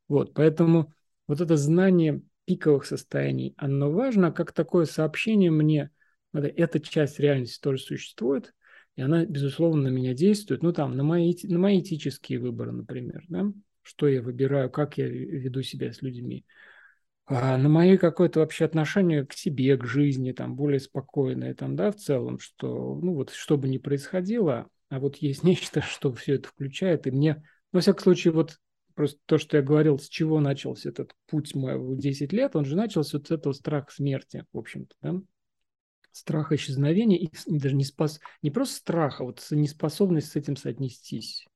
Вот, 0.07 0.35
поэтому 0.35 0.93
вот 1.27 1.41
это 1.41 1.57
знание 1.57 2.21
пиковых 2.45 2.85
состояний, 2.85 3.55
оно 3.57 3.91
важно, 3.91 4.31
как 4.31 4.53
такое 4.53 4.85
сообщение 4.85 5.51
мне, 5.51 5.91
эта 6.35 6.81
часть 6.81 7.19
реальности 7.19 7.61
тоже 7.61 7.79
существует– 7.79 8.53
и 8.97 9.03
она, 9.03 9.25
безусловно, 9.25 9.85
на 9.85 9.89
меня 9.89 10.15
действует. 10.15 10.63
Ну, 10.63 10.73
там, 10.73 10.97
на 10.97 11.03
мои, 11.03 11.35
на 11.43 11.59
мои 11.59 11.81
этические 11.81 12.39
выборы, 12.39 12.73
например, 12.73 13.25
да, 13.29 13.53
что 13.83 14.09
я 14.09 14.23
выбираю, 14.23 14.71
как 14.71 14.99
я 14.99 15.09
веду 15.09 15.63
себя 15.63 15.93
с 15.93 16.01
людьми. 16.01 16.45
А 17.27 17.57
на 17.57 17.69
мои 17.69 17.97
какое-то 17.97 18.41
вообще 18.41 18.67
отношение 18.67 19.27
к 19.27 19.33
себе, 19.33 19.77
к 19.77 19.85
жизни, 19.87 20.33
там, 20.33 20.57
более 20.57 20.79
спокойное, 20.79 21.55
там, 21.55 21.75
да, 21.75 21.91
в 21.91 21.97
целом, 21.97 22.39
что, 22.39 22.99
ну, 23.03 23.15
вот, 23.15 23.31
что 23.31 23.57
бы 23.57 23.67
ни 23.69 23.79
происходило, 23.79 24.69
а 24.91 25.01
вот 25.01 25.17
есть 25.17 25.43
нечто, 25.45 25.81
что 25.81 26.13
все 26.13 26.35
это 26.35 26.49
включает, 26.49 27.07
и 27.07 27.11
мне, 27.11 27.43
во 27.73 27.81
всяком 27.81 28.03
случае, 28.03 28.33
вот 28.35 28.59
просто 28.95 29.19
то, 29.27 29.39
что 29.39 29.57
я 29.57 29.63
говорил, 29.63 29.99
с 29.99 30.09
чего 30.09 30.39
начался 30.39 30.91
этот 30.91 31.13
путь 31.27 31.55
мой 31.55 31.79
в 31.79 31.97
10 31.97 32.33
лет, 32.33 32.55
он 32.57 32.65
же 32.65 32.77
начался 32.77 33.19
вот 33.19 33.27
с 33.27 33.31
этого 33.31 33.55
страха 33.55 33.91
смерти, 33.91 34.45
в 34.53 34.59
общем-то, 34.59 34.95
да, 35.01 35.21
страх 36.17 36.53
исчезновения 36.53 37.19
и 37.19 37.31
даже 37.47 37.75
не 37.75 37.85
спас, 37.85 38.21
не 38.43 38.51
просто 38.51 38.77
страх, 38.77 39.21
а 39.21 39.25
вот 39.25 39.45
неспособность 39.51 40.31
с 40.31 40.37
этим 40.37 40.57
соотнестись, 40.57 41.47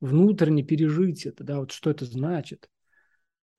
внутренне 0.00 0.62
пережить 0.62 1.26
это, 1.26 1.44
да, 1.44 1.58
вот 1.58 1.72
что 1.72 1.90
это 1.90 2.04
значит. 2.04 2.70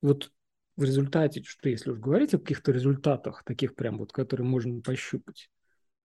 Вот 0.00 0.32
в 0.76 0.84
результате, 0.84 1.42
что 1.44 1.68
если 1.68 1.90
уж 1.90 1.98
говорить 1.98 2.34
о 2.34 2.38
каких-то 2.38 2.72
результатах, 2.72 3.44
таких 3.44 3.74
прям 3.74 3.98
вот, 3.98 4.12
которые 4.12 4.46
можно 4.46 4.80
пощупать, 4.80 5.50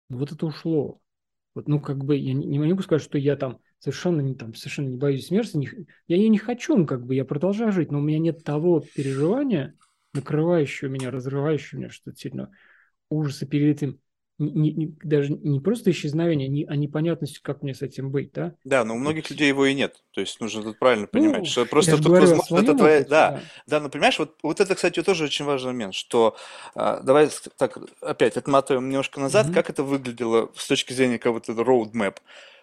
ну 0.09 0.19
вот 0.19 0.33
это 0.33 0.45
ушло. 0.47 1.01
Вот, 1.55 1.69
ну, 1.69 1.81
как 1.81 2.05
бы 2.05 2.17
я 2.17 2.35
не, 2.35 2.59
могу 2.59 2.83
сказать, 2.83 3.03
что 3.03 3.17
я 3.17 3.35
там 3.35 3.61
совершенно 3.79 4.21
не, 4.21 4.35
там, 4.35 4.55
совершенно 4.55 4.89
не 4.89 4.99
боюсь 4.99 5.29
смерти, 5.29 5.57
не, 5.57 5.71
я 6.07 6.17
ее 6.17 6.29
не 6.29 6.39
хочу, 6.39 6.77
ну, 6.77 6.85
как 6.85 7.07
бы 7.07 7.15
я 7.15 7.25
продолжаю 7.25 7.73
жить, 7.73 7.91
но 7.91 7.99
у 7.99 8.03
меня 8.03 8.19
нет 8.19 8.45
того 8.45 8.81
переживания, 8.81 9.75
накрывающего 10.13 10.89
меня, 10.89 11.11
разрывающего 11.11 11.79
меня, 11.79 11.91
что 11.91 12.13
сильно 12.15 12.51
ужаса 13.09 13.47
перед 13.47 13.77
этим 13.77 14.01
не, 14.39 14.73
не, 14.73 14.95
даже 15.03 15.33
не 15.33 15.61
просто 15.61 15.91
исчезновение, 15.91 16.49
не, 16.49 16.65
а 16.65 16.77
непонятность, 16.77 17.39
как 17.39 17.63
мне 17.63 17.75
с 17.75 17.83
этим 17.83 18.11
быть, 18.11 18.33
да? 18.33 18.55
Да, 18.65 18.85
но 18.85 18.95
у 18.95 18.99
многих 18.99 19.31
людей 19.31 19.49
его 19.49 19.65
и 19.65 19.75
нет. 19.75 20.03
То 20.13 20.21
есть 20.21 20.41
нужно 20.41 20.63
тут 20.63 20.79
правильно 20.79 21.07
понимать, 21.07 21.41
ну, 21.41 21.45
что 21.47 21.65
просто 21.65 21.97
тут 21.97 22.07
возможно 22.07 22.59
это 22.59 22.75
твоя... 22.75 22.97
Опыте, 22.97 23.11
да, 23.11 23.31
да, 23.31 23.41
да, 23.67 23.81
но 23.81 23.89
понимаешь, 23.89 24.19
вот, 24.19 24.37
вот 24.43 24.61
это, 24.61 24.75
кстати, 24.75 25.03
тоже 25.03 25.25
очень 25.25 25.45
важный 25.45 25.73
момент, 25.73 25.95
что 25.95 26.37
а, 26.75 27.01
давай 27.01 27.31
так 27.57 27.79
опять 28.01 28.37
отматываем 28.37 28.89
немножко 28.89 29.21
назад, 29.21 29.49
mm-hmm. 29.49 29.55
как 29.55 29.71
это 29.71 29.83
выглядело 29.83 30.51
с 30.55 30.67
точки 30.67 30.93
зрения 30.93 31.19
кого-то 31.19 31.53
roadmap, 31.53 32.17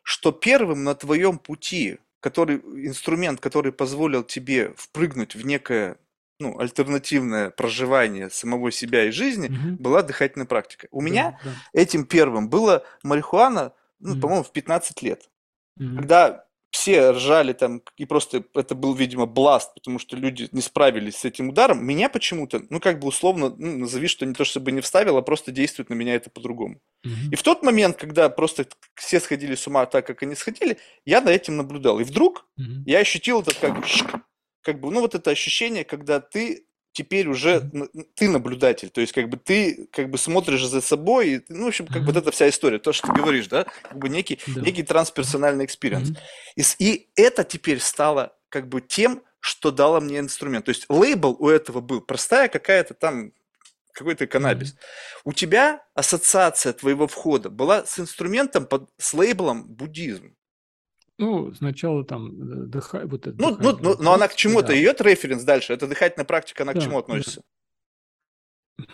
что 0.03 0.32
первым 0.32 0.84
на 0.84 0.95
твоем 0.95 1.39
пути 1.39 1.97
который 2.19 2.61
инструмент, 2.88 3.41
который 3.41 3.74
позволил 3.74 4.24
тебе 4.24 4.74
впрыгнуть 4.78 5.36
в 5.36 5.45
некое 5.45 5.97
ну, 6.43 6.59
альтернативное 6.59 7.49
проживание 7.49 8.29
самого 8.29 8.71
себя 8.71 9.05
и 9.05 9.11
жизни 9.11 9.47
угу. 9.47 9.81
была 9.81 10.01
дыхательная 10.01 10.45
практика. 10.45 10.87
У 10.91 11.01
да, 11.01 11.05
меня 11.05 11.39
да. 11.43 11.51
этим 11.73 12.05
первым 12.05 12.49
было 12.49 12.83
марихуана, 13.01 13.73
ну, 13.99 14.13
угу. 14.13 14.21
по-моему, 14.21 14.43
в 14.43 14.51
15 14.51 15.01
лет. 15.01 15.29
Угу. 15.79 15.95
Когда 15.95 16.45
все 16.69 17.11
ржали 17.11 17.53
там, 17.53 17.83
и 17.97 18.05
просто 18.05 18.43
это 18.55 18.73
был, 18.73 18.95
видимо, 18.95 19.27
бласт, 19.27 19.73
потому 19.75 19.99
что 19.99 20.17
люди 20.17 20.49
не 20.51 20.61
справились 20.61 21.17
с 21.17 21.23
этим 21.23 21.49
ударом, 21.49 21.85
меня 21.85 22.09
почему-то, 22.09 22.63
ну, 22.69 22.79
как 22.79 22.99
бы 22.99 23.07
условно, 23.07 23.53
ну, 23.55 23.77
назови, 23.77 24.07
что 24.07 24.25
не 24.25 24.33
то 24.33 24.43
чтобы 24.43 24.71
не 24.71 24.81
вставил, 24.81 25.15
а 25.15 25.21
просто 25.21 25.51
действует 25.51 25.91
на 25.91 25.93
меня 25.93 26.15
это 26.15 26.31
по-другому. 26.31 26.81
Mm-hmm. 27.05 27.31
И 27.31 27.35
в 27.35 27.43
тот 27.43 27.61
момент, 27.61 27.97
когда 27.97 28.27
просто 28.27 28.65
все 28.95 29.19
сходили 29.19 29.53
с 29.53 29.67
ума 29.67 29.85
так, 29.85 30.07
как 30.07 30.23
они 30.23 30.35
сходили, 30.35 30.79
я 31.05 31.21
над 31.21 31.29
этим 31.29 31.57
наблюдал. 31.57 31.99
И 31.99 32.03
вдруг 32.03 32.47
mm-hmm. 32.59 32.83
я 32.87 32.99
ощутил 32.99 33.41
это 33.41 33.53
как 33.53 33.85
как 34.64 34.80
бы, 34.80 34.89
ну, 34.91 35.01
вот 35.01 35.14
это 35.14 35.30
ощущение, 35.30 35.84
когда 35.84 36.20
ты 36.20 36.66
теперь 36.93 37.28
уже 37.28 37.70
ты 38.16 38.30
наблюдатель, 38.30 38.89
то 38.89 39.01
есть 39.01 39.14
как 39.14 39.28
бы 39.28 39.38
ты 39.38 39.88
как 39.91 40.09
бы 40.09 40.18
смотришь 40.18 40.66
за 40.66 40.80
собой, 40.80 41.30
и, 41.30 41.41
ну, 41.49 41.66
в 41.66 41.68
общем, 41.68 41.88
как 41.88 41.97
mm-hmm. 41.97 42.05
вот 42.05 42.18
эта 42.18 42.32
вся 42.32 42.47
история, 42.49 42.80
то, 42.80 42.93
что 42.93 43.07
ты 43.07 43.14
говоришь, 43.14 43.47
да, 43.47 43.66
как 43.84 43.97
бы 43.97 44.09
некий, 44.09 44.39
да. 44.47 44.61
некий 44.61 44.84
трансперсональный 44.84 45.66
experience. 45.65 46.11
Mm-hmm. 46.11 46.64
И, 46.78 46.86
и 46.91 47.09
это 47.16 47.43
теперь 47.43 47.80
стало 47.80 48.36
как 48.49 48.70
бы 48.70 48.80
тем, 48.82 49.24
что 49.39 49.72
дало 49.72 49.99
мне 49.99 50.20
инструмент. 50.20 50.66
То 50.66 50.70
есть 50.70 50.86
лейбл 50.88 51.36
у 51.39 51.49
этого 51.49 51.82
был 51.82 51.99
простая 51.99 52.47
какая-то 52.47 52.93
там 52.93 53.34
какой-то 53.91 54.28
каннабис. 54.28 54.74
Mm-hmm. 54.74 55.22
У 55.26 55.34
тебя 55.34 55.84
ассоциация 55.95 56.74
твоего 56.74 57.07
входа 57.07 57.49
была 57.49 57.86
с 57.86 57.99
инструментом 57.99 58.68
под, 58.68 58.89
с 58.97 59.14
лейблом 59.14 59.68
буддизм. 59.68 60.36
Ну, 61.18 61.53
сначала 61.53 62.03
там 62.03 62.28
э, 62.28 62.66
дыха... 62.66 63.05
вот 63.05 63.28
это 63.28 63.39
ну, 63.39 63.55
ну, 63.59 63.78
ну, 63.80 63.95
но 63.99 64.14
она 64.14 64.28
к 64.28 64.36
чему-то, 64.36 64.70
да. 64.70 64.74
ее 64.74 64.95
референс 64.97 65.43
дальше, 65.43 65.74
это 65.74 65.88
дыхательная 65.88 66.26
практика, 66.26 66.64
она 66.64 66.74
да, 66.74 66.80
к 66.80 66.84
чему 66.84 66.97
относится? 66.97 67.41
Да. 68.78 68.86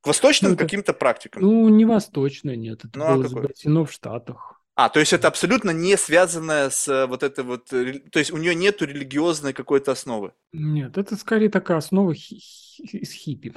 К 0.00 0.06
восточным 0.08 0.52
ну, 0.52 0.56
каким-то 0.56 0.92
практикам? 0.92 1.42
Ну, 1.42 1.68
не 1.68 1.84
восточная, 1.84 2.56
нет, 2.56 2.84
это 2.84 2.98
ну, 2.98 3.04
а 3.04 3.14
было 3.14 3.24
а 3.24 3.26
изобретено 3.26 3.84
в 3.84 3.92
Штатах. 3.92 4.60
А, 4.76 4.88
то 4.88 4.98
есть 4.98 5.12
это 5.12 5.28
абсолютно 5.28 5.70
не 5.70 5.96
связанное 5.96 6.68
с 6.68 6.88
э, 6.88 7.06
вот 7.06 7.22
этой 7.22 7.44
вот, 7.44 7.66
то 7.66 8.18
есть 8.18 8.32
у 8.32 8.36
нее 8.36 8.56
нету 8.56 8.84
религиозной 8.84 9.52
какой-то 9.52 9.92
основы? 9.92 10.32
Нет, 10.52 10.98
это 10.98 11.14
скорее 11.14 11.48
такая 11.48 11.78
основа 11.78 12.12
хи- 12.12 12.40
хи- 12.40 13.04
с 13.04 13.12
хиппи. 13.12 13.54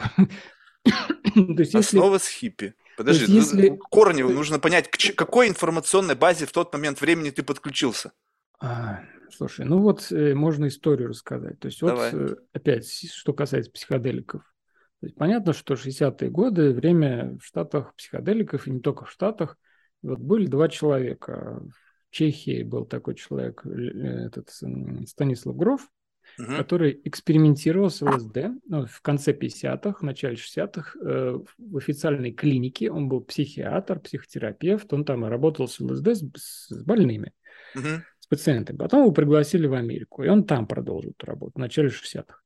то 1.34 1.56
есть, 1.58 1.74
Основа 1.74 2.14
если... 2.14 2.26
с 2.26 2.30
хиппи. 2.30 2.76
Подожди, 2.98 3.32
если... 3.32 3.78
корни 3.92 4.24
нужно 4.24 4.58
понять, 4.58 4.90
к 4.90 5.16
какой 5.16 5.48
информационной 5.48 6.16
базе 6.16 6.48
в 6.48 6.52
тот 6.52 6.74
момент 6.74 7.00
времени 7.00 7.30
ты 7.30 7.44
подключился. 7.44 8.12
А, 8.60 9.02
слушай, 9.32 9.66
ну 9.66 9.78
вот 9.78 10.12
э, 10.12 10.34
можно 10.34 10.68
историю 10.68 11.10
рассказать. 11.10 11.60
То 11.60 11.68
есть 11.68 11.80
Давай. 11.80 12.12
вот 12.12 12.32
э, 12.32 12.36
опять, 12.54 12.90
что 13.14 13.34
касается 13.34 13.72
психоделиков. 13.72 14.42
То 15.00 15.06
есть, 15.06 15.16
понятно, 15.16 15.54
что 15.54 15.76
60-е 15.76 16.32
годы, 16.32 16.74
время 16.74 17.38
в 17.40 17.46
Штатах 17.46 17.94
психоделиков, 17.96 18.68
и 18.68 18.72
не 18.72 18.80
только 18.80 19.06
в 19.06 19.12
Штатах, 19.12 19.58
вот 20.02 20.18
были 20.18 20.48
два 20.48 20.68
человека. 20.68 21.62
В 22.10 22.10
Чехии 22.10 22.64
был 22.64 22.86
такой 22.86 23.14
человек, 23.14 23.64
этот 23.64 24.50
Станислав 24.50 25.56
Гров, 25.56 25.88
угу. 26.38 26.56
который 26.56 27.02
экспериментировал 27.04 27.90
с 27.90 28.02
ЛСД 28.02 28.38
ну, 28.68 28.86
в 28.86 29.02
конце 29.02 29.34
50-х, 29.34 30.00
в 30.00 30.04
начале 30.04 30.36
60-х 30.36 31.00
э, 31.00 31.40
в 31.58 31.78
официальной 31.78 32.32
клинике. 32.32 32.92
Он 32.92 33.10
был 33.10 33.22
психиатр, 33.22 34.00
психотерапевт, 34.00 34.92
он 34.94 35.06
там 35.06 35.26
работал 35.26 35.68
с 35.68 35.80
ЛСД 35.80 36.08
с, 36.08 36.24
с 36.70 36.84
больными, 36.84 37.34
угу. 37.76 38.04
с 38.20 38.28
пациентами. 38.28 38.78
Потом 38.78 39.02
его 39.02 39.12
пригласили 39.12 39.68
в 39.68 39.74
Америку, 39.74 40.24
и 40.24 40.30
он 40.30 40.46
там 40.46 40.68
продолжил 40.68 41.12
эту 41.12 41.26
работу 41.26 41.54
в 41.56 41.60
начале 41.60 41.90
60-х. 41.90 42.40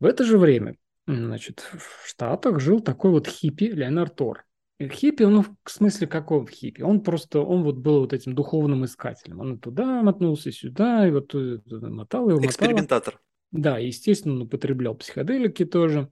В 0.00 0.04
это 0.06 0.24
же 0.24 0.38
время 0.38 0.76
значит, 1.16 1.60
в 1.60 2.08
Штатах 2.08 2.60
жил 2.60 2.80
такой 2.80 3.10
вот 3.10 3.26
хиппи 3.26 3.64
Леонард 3.64 4.14
Тор. 4.14 4.44
Хиппи, 4.80 5.24
ну, 5.24 5.44
в 5.64 5.70
смысле 5.70 6.06
какого 6.06 6.46
хиппи? 6.46 6.82
Он 6.82 7.00
просто, 7.00 7.40
он 7.40 7.64
вот 7.64 7.76
был 7.78 8.00
вот 8.00 8.12
этим 8.12 8.34
духовным 8.34 8.84
искателем. 8.84 9.40
Он 9.40 9.58
туда 9.58 10.02
мотнулся, 10.02 10.52
сюда, 10.52 11.08
и 11.08 11.10
вот 11.10 11.34
э, 11.34 11.58
мотал 11.66 12.28
его, 12.28 12.36
мотал. 12.36 12.48
Экспериментатор. 12.48 13.20
Да, 13.50 13.78
естественно, 13.78 14.34
он 14.34 14.42
употреблял 14.42 14.94
психоделики 14.94 15.64
тоже. 15.64 16.10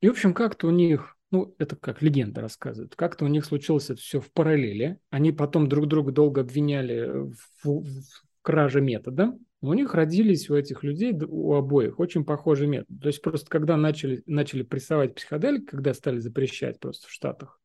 И, 0.00 0.08
в 0.08 0.12
общем, 0.12 0.34
как-то 0.34 0.68
у 0.68 0.70
них, 0.70 1.16
ну, 1.30 1.54
это 1.58 1.76
как 1.76 2.02
легенда 2.02 2.40
рассказывает, 2.40 2.94
как-то 2.94 3.24
у 3.24 3.28
них 3.28 3.44
случилось 3.44 3.90
это 3.90 4.00
все 4.00 4.20
в 4.20 4.30
параллели. 4.32 4.98
Они 5.10 5.32
потом 5.32 5.68
друг 5.68 5.88
друга 5.88 6.12
долго 6.12 6.42
обвиняли 6.42 7.30
в, 7.62 7.64
в 7.64 8.22
краже 8.42 8.80
метода. 8.80 9.36
У 9.60 9.72
них 9.72 9.94
родились 9.94 10.50
у 10.50 10.56
этих 10.56 10.84
людей, 10.84 11.18
у 11.26 11.54
обоих, 11.54 11.98
очень 11.98 12.24
похожий 12.24 12.66
метод. 12.66 13.00
То 13.00 13.08
есть 13.08 13.22
просто 13.22 13.48
когда 13.48 13.76
начали, 13.76 14.22
начали 14.26 14.62
прессовать 14.62 15.14
психоделик, 15.14 15.70
когда 15.70 15.94
стали 15.94 16.18
запрещать 16.18 16.78
просто 16.78 17.08
в 17.08 17.10
Штатах, 17.10 17.60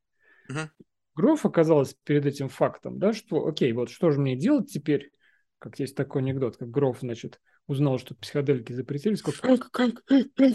угу. 0.50 0.60
Гроф 1.16 1.46
оказалась 1.46 1.94
перед 2.06 2.26
этим 2.26 2.48
фактом, 2.48 2.98
да, 2.98 3.12
что, 3.12 3.46
окей, 3.46 3.74
вот 3.74 3.90
что 3.90 4.12
же 4.12 4.22
мне 4.22 4.38
делать 4.38 4.72
теперь, 4.72 5.12
как 5.60 5.78
есть 5.78 5.94
такой 5.94 6.22
анекдот, 6.22 6.56
как 6.56 6.70
Гроф, 6.70 7.00
значит, 7.02 7.42
узнал, 7.70 8.00
что 8.00 8.16
психоделики 8.16 8.74
запретили, 8.74 9.16
сказал, 9.16 9.58
как, 9.58 9.72
как, 9.72 10.04
как, 10.06 10.28
как. 10.36 10.54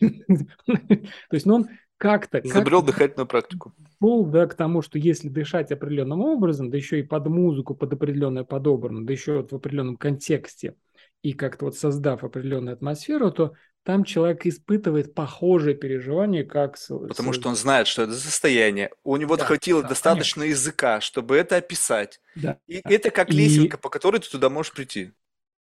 То 0.00 1.34
есть, 1.36 1.46
ну, 1.46 1.54
он 1.54 1.68
как-то... 1.96 2.38
Изобрел 2.38 2.80
как 2.80 2.90
дыхательную 2.90 3.26
практику. 3.28 3.72
Пол, 4.00 4.26
да, 4.26 4.46
к 4.46 4.54
тому, 4.54 4.82
что 4.82 4.98
если 4.98 5.28
дышать 5.28 5.70
определенным 5.70 6.20
образом, 6.20 6.68
да 6.68 6.76
еще 6.76 6.98
и 6.98 7.04
под 7.04 7.28
музыку, 7.28 7.74
под 7.74 7.92
определенное 7.92 8.44
подобрано, 8.44 9.06
да 9.06 9.12
еще 9.12 9.36
вот 9.36 9.52
в 9.52 9.56
определенном 9.56 9.96
контексте, 9.96 10.74
и 11.22 11.32
как-то 11.32 11.66
вот 11.66 11.76
создав 11.76 12.24
определенную 12.24 12.74
атмосферу, 12.74 13.30
то 13.30 13.52
там 13.84 14.02
человек 14.04 14.46
испытывает 14.46 15.14
похожие 15.14 15.76
переживания, 15.76 16.44
как... 16.44 16.76
Потому 16.88 17.32
с... 17.32 17.36
что 17.36 17.48
он 17.48 17.56
знает, 17.56 17.86
что 17.86 18.02
это 18.02 18.14
состояние. 18.14 18.90
У 19.04 19.16
него 19.16 19.36
да, 19.36 19.44
хватило 19.44 19.82
да, 19.82 19.90
достаточно 19.90 20.42
конечно. 20.42 20.60
языка, 20.60 21.00
чтобы 21.00 21.36
это 21.36 21.56
описать. 21.56 22.20
Да. 22.34 22.58
И 22.66 22.80
это 22.84 23.10
как 23.10 23.30
лесенка, 23.30 23.76
и... 23.76 23.80
по 23.80 23.88
которой 23.88 24.18
ты 24.18 24.28
туда 24.28 24.50
можешь 24.50 24.72
прийти. 24.72 25.12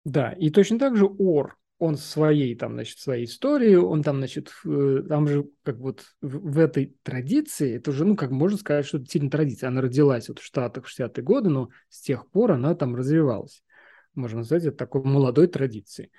Да, 0.10 0.32
и 0.32 0.50
точно 0.50 0.80
так 0.80 0.98
же 0.98 1.06
Ор, 1.06 1.56
он 1.78 1.96
своей, 1.96 2.56
там, 2.56 2.74
значит, 2.74 2.98
своей 2.98 3.26
истории, 3.26 3.76
он 3.76 4.02
там, 4.02 4.18
значит, 4.18 4.52
там 4.64 5.28
же 5.28 5.48
как 5.62 5.78
вот 5.78 6.04
в 6.20 6.58
этой 6.58 6.98
традиции, 7.04 7.76
это 7.76 7.92
уже, 7.92 8.06
ну, 8.06 8.16
как 8.16 8.32
можно 8.32 8.58
сказать, 8.58 8.88
что 8.88 8.98
это 8.98 9.06
сильно 9.06 9.30
традиция, 9.30 9.68
она 9.68 9.82
родилась 9.82 10.28
вот 10.28 10.40
в 10.40 10.44
Штатах 10.44 10.86
в 10.86 11.00
60-е 11.00 11.24
годы, 11.24 11.50
но 11.50 11.70
с 11.90 12.02
тех 12.02 12.28
пор 12.32 12.54
она 12.54 12.74
там 12.74 12.96
развивалась. 12.96 13.64
Можно 14.16 14.44
сказать, 14.44 14.66
это 14.66 14.78
такой 14.78 15.04
молодой 15.04 15.46
традиции. 15.46 16.10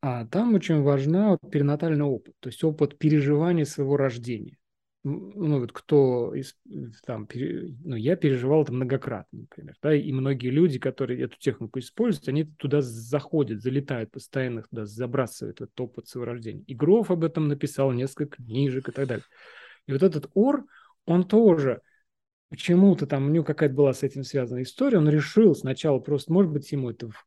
А 0.00 0.24
там 0.26 0.54
очень 0.54 0.80
важна 0.80 1.36
перинатальный 1.50 2.06
опыт, 2.06 2.34
то 2.40 2.48
есть 2.48 2.64
опыт 2.64 2.96
переживания 2.96 3.66
своего 3.66 3.98
рождения 3.98 4.56
ну 5.08 5.60
вот 5.60 5.72
кто 5.72 6.34
из, 6.34 6.56
там, 7.06 7.28
ну 7.32 7.94
я 7.94 8.16
переживал 8.16 8.62
это 8.62 8.72
многократно, 8.72 9.40
например, 9.40 9.76
да, 9.80 9.94
и 9.94 10.10
многие 10.10 10.48
люди, 10.48 10.80
которые 10.80 11.22
эту 11.22 11.38
технику 11.38 11.78
используют, 11.78 12.28
они 12.28 12.44
туда 12.44 12.80
заходят, 12.80 13.62
залетают 13.62 14.10
постоянно, 14.10 14.62
туда 14.62 14.84
забрасывают 14.84 15.60
этот 15.60 15.80
опыт 15.80 16.08
своего 16.08 16.32
рождения. 16.32 16.62
И 16.62 16.74
Гроф 16.74 17.12
об 17.12 17.22
этом 17.22 17.46
написал 17.46 17.92
несколько 17.92 18.42
книжек 18.42 18.88
и 18.88 18.92
так 18.92 19.06
далее. 19.06 19.24
И 19.86 19.92
вот 19.92 20.02
этот 20.02 20.28
Ор, 20.34 20.64
он 21.04 21.22
тоже 21.22 21.82
почему-то 22.48 23.06
там 23.06 23.26
у 23.26 23.30
него 23.30 23.44
какая-то 23.44 23.76
была 23.76 23.92
с 23.92 24.02
этим 24.02 24.24
связана 24.24 24.62
история, 24.62 24.98
он 24.98 25.08
решил 25.08 25.54
сначала 25.54 26.00
просто, 26.00 26.32
может 26.32 26.50
быть, 26.50 26.70
ему 26.72 26.90
это 26.90 27.08
в 27.08 27.26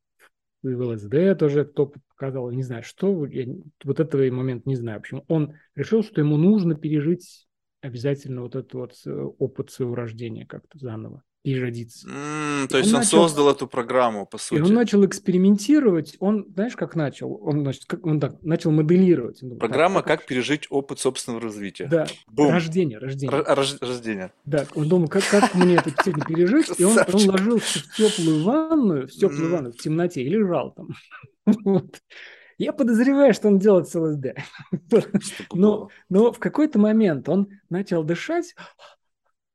в 0.62 0.68
ЛСД 0.68 1.40
тоже 1.40 1.64
кто 1.64 1.94
показал, 2.10 2.52
не 2.52 2.64
знаю, 2.64 2.84
что, 2.84 3.26
я 3.28 3.46
вот 3.86 4.02
этого 4.02 4.30
момент 4.30 4.66
не 4.66 4.76
знаю. 4.76 4.98
Общем, 4.98 5.24
он 5.30 5.54
решил, 5.74 6.04
что 6.04 6.20
ему 6.20 6.36
нужно 6.36 6.76
пережить 6.76 7.48
обязательно 7.82 8.42
вот 8.42 8.56
этот 8.56 8.74
вот 8.74 8.94
э, 9.06 9.12
опыт 9.12 9.72
своего 9.72 9.96
рождения 9.96 10.46
как-то 10.46 10.78
заново 10.78 11.24
переродиться. 11.42 12.08
Mm, 12.08 12.68
то 12.68 12.78
есть 12.78 12.90
он, 12.90 12.96
он 12.96 13.02
начал, 13.02 13.10
создал 13.10 13.50
эту 13.50 13.68
программу, 13.68 14.26
по 14.26 14.38
сути. 14.38 14.60
И 14.60 14.62
он 14.62 14.74
начал 14.74 15.06
экспериментировать. 15.06 16.18
Он, 16.20 16.46
знаешь, 16.54 16.76
как 16.76 16.96
начал? 16.96 17.40
Он, 17.42 17.62
значит, 17.62 17.86
как, 17.86 18.06
он 18.06 18.20
так, 18.20 18.42
начал 18.42 18.72
моделировать. 18.72 19.42
Он, 19.42 19.58
Программа 19.58 20.02
так, 20.02 20.20
«Как 20.20 20.26
пережить 20.26 20.68
опыт 20.70 21.00
собственного 21.00 21.42
развития». 21.42 21.88
Да, 21.90 22.08
Бум. 22.28 22.52
рождение, 22.52 22.98
рождение. 22.98 23.44
Рож, 23.44 23.78
рождение. 23.80 24.34
Да, 24.46 24.68
он 24.76 24.90
думал, 24.90 25.08
как, 25.08 25.24
как 25.30 25.56
мне 25.56 25.76
это 25.76 25.92
действительно 25.92 26.26
пережить, 26.26 26.78
и 26.78 26.84
он, 26.84 26.98
он 26.98 27.30
ложился 27.30 27.80
в 27.80 27.96
теплую 27.96 28.44
ванную, 28.44 29.08
в 29.08 29.12
теплую 29.12 29.52
ванную, 29.52 29.74
в 29.74 29.78
темноте, 29.78 30.22
и 30.22 30.30
лежал 30.30 30.74
там. 30.74 30.90
вот. 31.64 32.02
Я 32.60 32.74
подозреваю, 32.74 33.34
что 33.34 33.48
он 33.48 33.58
делает 33.58 33.88
с 33.88 33.96
ЛСД. 33.96 34.36
но, 35.54 35.90
но 36.10 36.32
в 36.34 36.40
какой-то 36.40 36.78
момент 36.78 37.28
он 37.30 37.48
начал 37.70 38.04
дышать 38.04 38.54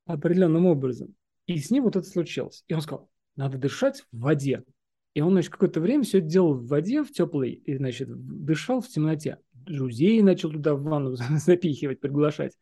определенным 0.07 0.65
образом. 0.65 1.15
И 1.47 1.59
с 1.59 1.71
ним 1.71 1.85
вот 1.85 1.97
это 1.97 2.07
случилось. 2.07 2.65
И 2.67 2.73
он 2.73 2.81
сказал, 2.81 3.11
надо 3.37 3.59
дышать 3.59 4.05
в 4.11 4.21
воде. 4.21 4.65
И 5.13 5.21
он, 5.21 5.33
значит, 5.33 5.53
какое-то 5.53 5.81
время 5.81 6.03
все 6.03 6.19
это 6.19 6.27
делал 6.29 6.55
в 6.55 6.67
воде, 6.67 7.05
в 7.05 7.13
теплой, 7.13 7.53
и, 7.53 7.77
значит, 7.77 8.09
дышал 8.11 8.81
в 8.81 8.89
темноте. 8.89 9.37
Друзей 9.53 10.23
начал 10.23 10.51
туда 10.51 10.75
в 10.75 10.83
ванну 10.83 11.15
запихивать, 11.37 12.01
приглашать. 12.01 12.53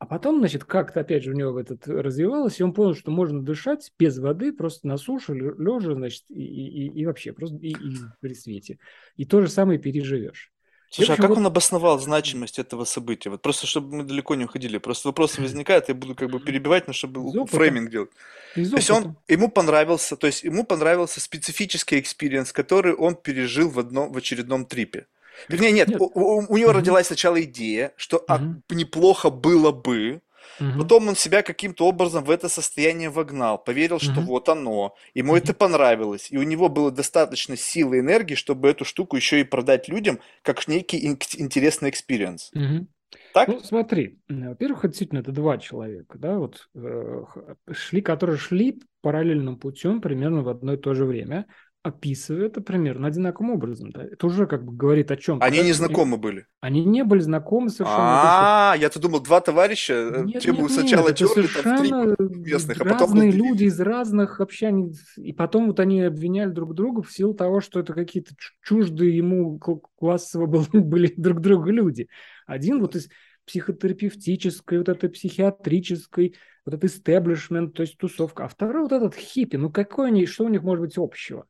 А 0.00 0.06
потом, 0.06 0.38
значит, 0.38 0.64
как-то 0.64 1.00
опять 1.00 1.24
же 1.24 1.32
у 1.32 1.34
него 1.34 1.60
этот 1.60 1.86
развивалось, 1.86 2.58
и 2.58 2.62
он 2.62 2.72
понял, 2.72 2.94
что 2.94 3.10
можно 3.10 3.42
дышать 3.42 3.92
без 3.98 4.18
воды, 4.18 4.50
просто 4.50 4.88
на 4.88 4.96
суше, 4.96 5.34
лежа, 5.34 5.92
значит, 5.92 6.24
и, 6.30 6.42
и, 6.42 7.00
и 7.00 7.04
вообще, 7.04 7.34
просто 7.34 7.58
и, 7.58 7.72
и 7.72 7.96
при 8.18 8.32
свете. 8.32 8.78
И 9.16 9.26
то 9.26 9.42
же 9.42 9.48
самое 9.48 9.78
переживешь. 9.78 10.52
Слушай, 10.90 11.16
а 11.16 11.16
как 11.18 11.28
вот... 11.28 11.36
он 11.36 11.46
обосновал 11.46 11.98
значимость 11.98 12.58
этого 12.58 12.84
события? 12.84 13.28
Вот 13.28 13.42
просто, 13.42 13.66
чтобы 13.66 13.94
мы 13.94 14.04
далеко 14.04 14.36
не 14.36 14.46
уходили. 14.46 14.78
Просто 14.78 15.08
вопросы 15.08 15.42
возникают, 15.42 15.90
я 15.90 15.94
буду 15.94 16.14
как 16.14 16.30
бы 16.30 16.40
перебивать, 16.40 16.86
но 16.86 16.94
чтобы 16.94 17.46
framing 17.46 17.90
делать. 17.90 18.10
то 18.54 18.60
есть 18.60 18.90
он, 18.90 19.18
ему 19.28 19.50
понравился, 19.50 20.16
то 20.16 20.26
есть 20.26 20.44
ему 20.44 20.64
понравился 20.64 21.20
специфический 21.20 22.00
experience, 22.00 22.54
который 22.54 22.94
он 22.94 23.16
пережил 23.16 23.68
в, 23.68 23.78
одном, 23.78 24.12
в 24.12 24.16
очередном 24.16 24.64
трипе. 24.64 25.08
Вернее, 25.48 25.72
нет, 25.72 25.88
нет. 25.88 26.00
У, 26.00 26.04
у, 26.04 26.46
у 26.48 26.56
него 26.56 26.70
угу. 26.70 26.78
родилась 26.78 27.06
сначала 27.06 27.40
идея, 27.42 27.92
что 27.96 28.18
угу. 28.18 28.24
а, 28.28 28.40
неплохо 28.70 29.30
было 29.30 29.72
бы. 29.72 30.20
Угу. 30.60 30.78
Потом 30.78 31.08
он 31.08 31.16
себя 31.16 31.42
каким-то 31.42 31.86
образом 31.86 32.24
в 32.24 32.30
это 32.30 32.48
состояние 32.48 33.10
вогнал, 33.10 33.58
поверил, 33.58 33.98
что 33.98 34.20
угу. 34.20 34.32
вот 34.32 34.48
оно, 34.48 34.94
ему 35.14 35.32
угу. 35.32 35.38
это 35.38 35.54
понравилось, 35.54 36.28
и 36.30 36.36
у 36.36 36.42
него 36.42 36.68
было 36.68 36.90
достаточно 36.90 37.56
силы 37.56 37.96
и 37.96 38.00
энергии, 38.00 38.34
чтобы 38.34 38.68
эту 38.68 38.84
штуку 38.84 39.16
еще 39.16 39.40
и 39.40 39.44
продать 39.44 39.88
людям 39.88 40.20
как 40.42 40.66
некий 40.68 41.06
интересный 41.06 41.90
experience. 41.90 42.50
Угу. 42.54 42.86
Так? 43.32 43.48
Ну, 43.48 43.60
смотри, 43.60 44.18
во-первых, 44.28 44.82
действительно, 44.82 45.20
это 45.20 45.32
два 45.32 45.58
человека, 45.58 46.18
да, 46.18 46.38
вот 46.38 46.68
э, 46.74 47.24
шли, 47.72 48.02
которые 48.02 48.38
шли 48.38 48.80
параллельным 49.02 49.56
путем 49.56 50.00
примерно 50.00 50.42
в 50.42 50.48
одно 50.48 50.74
и 50.74 50.76
то 50.76 50.94
же 50.94 51.04
время 51.04 51.46
описывает 51.82 52.52
это 52.52 52.60
примерно 52.60 53.08
одинаковым 53.08 53.52
образом. 53.52 53.90
Да? 53.90 54.04
Это 54.04 54.26
уже 54.26 54.46
как 54.46 54.64
бы 54.64 54.72
говорит 54.72 55.10
о 55.10 55.16
чем. 55.16 55.38
Они 55.40 55.62
не 55.62 55.72
знакомы 55.72 56.18
были. 56.18 56.46
Они 56.60 56.84
не 56.84 57.04
были 57.04 57.20
знакомы 57.20 57.70
совершенно. 57.70 58.72
А, 58.72 58.76
я-то 58.78 59.00
думал, 59.00 59.20
два 59.20 59.40
товарища, 59.40 59.94
э, 59.94 60.24
нет, 60.24 60.42
те 60.42 60.52
нет, 60.52 60.70
сначала 60.70 61.08
нет, 61.08 61.16
терли 61.16 61.46
там 61.46 62.16
местных, 62.42 62.80
а 62.80 62.84
потом... 62.84 62.98
Разные 63.00 63.30
люди 63.32 63.64
из 63.64 63.80
разных 63.80 64.40
общений, 64.40 64.94
и 65.16 65.32
потом 65.32 65.68
вот 65.68 65.80
они 65.80 66.02
обвиняли 66.02 66.50
друг 66.50 66.74
друга 66.74 67.02
в 67.02 67.10
силу 67.10 67.32
того, 67.32 67.60
что 67.60 67.80
это 67.80 67.94
какие-то 67.94 68.34
чуждые 68.62 69.16
ему 69.16 69.58
классово 69.58 70.46
были 70.72 71.12
друг 71.16 71.40
друга 71.40 71.70
люди. 71.70 72.08
Один 72.46 72.80
вот 72.80 72.94
из 72.94 73.08
психотерапевтической, 73.46 74.78
вот 74.78 74.88
этой 74.90 75.08
психиатрической, 75.08 76.36
вот 76.66 76.74
этот 76.74 76.90
истеблишмент, 76.90 77.74
то 77.74 77.82
есть 77.82 77.96
тусовка, 77.96 78.44
а 78.44 78.48
второй 78.48 78.82
вот 78.82 78.92
этот 78.92 79.14
хиппи, 79.14 79.56
ну 79.56 79.70
какой 79.70 80.08
они, 80.08 80.26
что 80.26 80.44
у 80.44 80.48
них 80.48 80.62
может 80.62 80.84
быть 80.84 80.98
общего? 80.98 81.46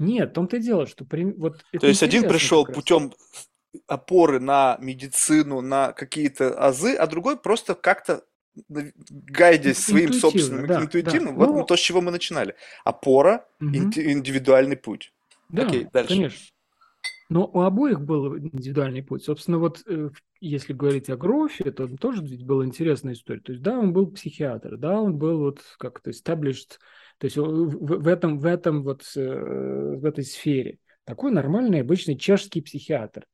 Нет, 0.00 0.30
в 0.30 0.32
том-то 0.32 0.56
и 0.56 0.60
дело, 0.60 0.86
что... 0.86 1.04
При... 1.04 1.24
Вот 1.24 1.62
То 1.78 1.86
есть 1.86 2.02
один 2.02 2.26
пришел 2.26 2.64
путем 2.64 3.12
опоры 3.86 4.40
на 4.40 4.78
медицину, 4.80 5.60
на 5.60 5.92
какие-то 5.92 6.58
азы, 6.58 6.94
а 6.94 7.06
другой 7.06 7.36
просто 7.36 7.74
как-то 7.74 8.24
гайдясь 8.68 9.78
своим 9.78 10.12
собственным 10.12 10.66
да, 10.66 10.82
интуитивным, 10.82 11.38
да. 11.38 11.46
вот 11.46 11.54
ну, 11.54 11.64
то, 11.64 11.76
с 11.76 11.80
чего 11.80 12.00
мы 12.00 12.10
начинали. 12.10 12.56
Опора, 12.84 13.46
угу. 13.60 13.68
индивидуальный 13.68 14.76
путь. 14.76 15.12
Да, 15.50 15.66
Окей, 15.66 15.86
дальше. 15.92 16.08
конечно. 16.08 16.46
Но 17.28 17.46
у 17.46 17.60
обоих 17.60 18.00
был 18.00 18.38
индивидуальный 18.38 19.02
путь. 19.02 19.22
Собственно, 19.22 19.58
вот 19.58 19.82
э, 19.86 20.10
если 20.40 20.72
говорить 20.72 21.10
о 21.10 21.16
Грофе, 21.16 21.70
то 21.70 21.86
тоже 21.96 22.22
ведь 22.22 22.44
была 22.44 22.64
интересная 22.64 23.12
история. 23.12 23.40
То 23.40 23.52
есть, 23.52 23.62
да, 23.62 23.78
он 23.78 23.92
был 23.92 24.10
психиатр, 24.10 24.76
да, 24.76 25.00
он 25.00 25.16
был 25.16 25.38
вот 25.38 25.60
как-то 25.78 26.10
established 26.10 26.78
То 27.20 27.26
есть 27.26 27.36
в, 27.36 27.42
в 27.42 28.08
этом, 28.08 28.38
в 28.38 28.46
этом 28.46 28.82
вот, 28.82 29.02
э, 29.14 29.20
в 29.20 30.04
этой 30.06 30.24
сфере. 30.24 30.78
Такой 31.04 31.30
нормальный, 31.30 31.82
обычный 31.82 32.16
чешский 32.16 32.62
психиатр. 32.62 33.26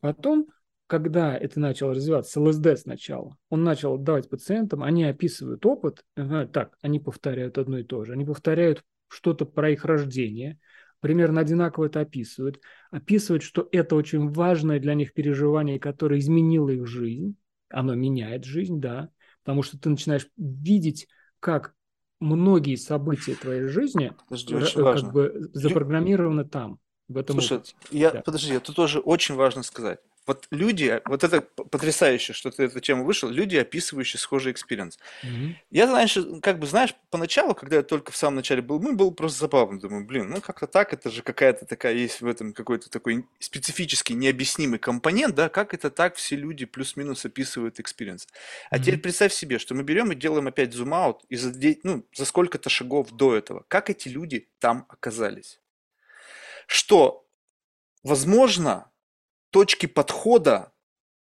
Потом, 0.00 0.48
когда 0.86 1.34
это 1.34 1.58
начало 1.58 1.94
развиваться, 1.94 2.38
ЛСД 2.38 2.78
сначала, 2.78 3.38
он 3.48 3.64
начал 3.64 3.96
давать 3.96 4.28
пациентам, 4.28 4.82
они 4.82 5.04
описывают 5.04 5.64
опыт, 5.64 6.04
так, 6.14 6.76
они 6.82 7.00
повторяют 7.00 7.56
одно 7.56 7.78
и 7.78 7.82
то 7.82 8.04
же, 8.04 8.12
они 8.12 8.26
повторяют 8.26 8.84
что-то 9.08 9.46
про 9.46 9.70
их 9.70 9.86
рождение, 9.86 10.58
примерно 11.00 11.40
одинаково 11.40 11.86
это 11.86 12.00
описывают, 12.00 12.60
описывают, 12.90 13.42
что 13.42 13.66
это 13.72 13.96
очень 13.96 14.28
важное 14.28 14.80
для 14.80 14.92
них 14.92 15.14
переживание, 15.14 15.80
которое 15.80 16.20
изменило 16.20 16.68
их 16.68 16.86
жизнь, 16.86 17.36
оно 17.70 17.94
меняет 17.94 18.44
жизнь, 18.44 18.80
да, 18.80 19.08
потому 19.44 19.62
что 19.62 19.78
ты 19.78 19.88
начинаешь 19.88 20.28
видеть, 20.36 21.08
как 21.40 21.74
многие 22.24 22.76
события 22.76 23.34
твоей 23.34 23.68
жизни 23.68 24.12
Подожди, 24.28 24.54
очень 24.54 24.74
как 24.74 24.82
важно. 24.82 25.10
бы 25.10 25.50
запрограммированы 25.52 26.44
там, 26.44 26.78
в 27.08 27.16
этом 27.16 27.40
Слушай, 27.40 27.62
я, 27.90 28.10
да. 28.10 28.22
подожди, 28.22 28.58
тут 28.58 28.76
тоже 28.76 29.00
очень 29.00 29.34
важно 29.34 29.62
сказать 29.62 30.00
вот 30.26 30.46
люди, 30.50 31.00
вот 31.04 31.22
это 31.22 31.42
потрясающе, 31.42 32.32
что 32.32 32.50
ты 32.50 32.64
эту 32.64 32.80
тему 32.80 33.04
вышел, 33.04 33.28
люди, 33.28 33.56
описывающие 33.56 34.18
схожий 34.18 34.52
experience. 34.52 34.98
Mm-hmm. 35.22 35.54
Я 35.70 35.90
раньше, 35.90 36.40
как 36.40 36.58
бы, 36.58 36.66
знаешь, 36.66 36.94
поначалу, 37.10 37.54
когда 37.54 37.76
я 37.76 37.82
только 37.82 38.10
в 38.10 38.16
самом 38.16 38.36
начале 38.36 38.62
был, 38.62 38.80
мы 38.80 38.94
был 38.94 39.12
просто 39.12 39.40
забавно, 39.40 39.78
думаю, 39.78 40.06
блин, 40.06 40.30
ну 40.30 40.40
как-то 40.40 40.66
так, 40.66 40.92
это 40.92 41.10
же 41.10 41.22
какая-то 41.22 41.66
такая, 41.66 41.94
есть 41.94 42.22
в 42.22 42.26
этом 42.26 42.54
какой-то 42.54 42.88
такой 42.88 43.26
специфический, 43.38 44.14
необъяснимый 44.14 44.78
компонент, 44.78 45.34
да, 45.34 45.48
как 45.48 45.74
это 45.74 45.90
так 45.90 46.16
все 46.16 46.36
люди 46.36 46.64
плюс-минус 46.64 47.24
описывают 47.26 47.78
experience. 47.78 48.26
А 48.70 48.76
mm-hmm. 48.76 48.80
теперь 48.80 48.98
представь 48.98 49.32
себе, 49.32 49.58
что 49.58 49.74
мы 49.74 49.82
берем 49.82 50.12
и 50.12 50.14
делаем 50.14 50.46
опять 50.46 50.72
zoom-out, 50.72 51.22
и 51.28 51.36
за, 51.36 51.52
ну, 51.82 52.04
за 52.14 52.24
сколько-то 52.24 52.70
шагов 52.70 53.10
до 53.12 53.36
этого, 53.36 53.64
как 53.68 53.90
эти 53.90 54.08
люди 54.08 54.48
там 54.58 54.86
оказались. 54.88 55.60
Что, 56.66 57.26
возможно, 58.02 58.90
точки 59.54 59.86
подхода, 59.86 60.72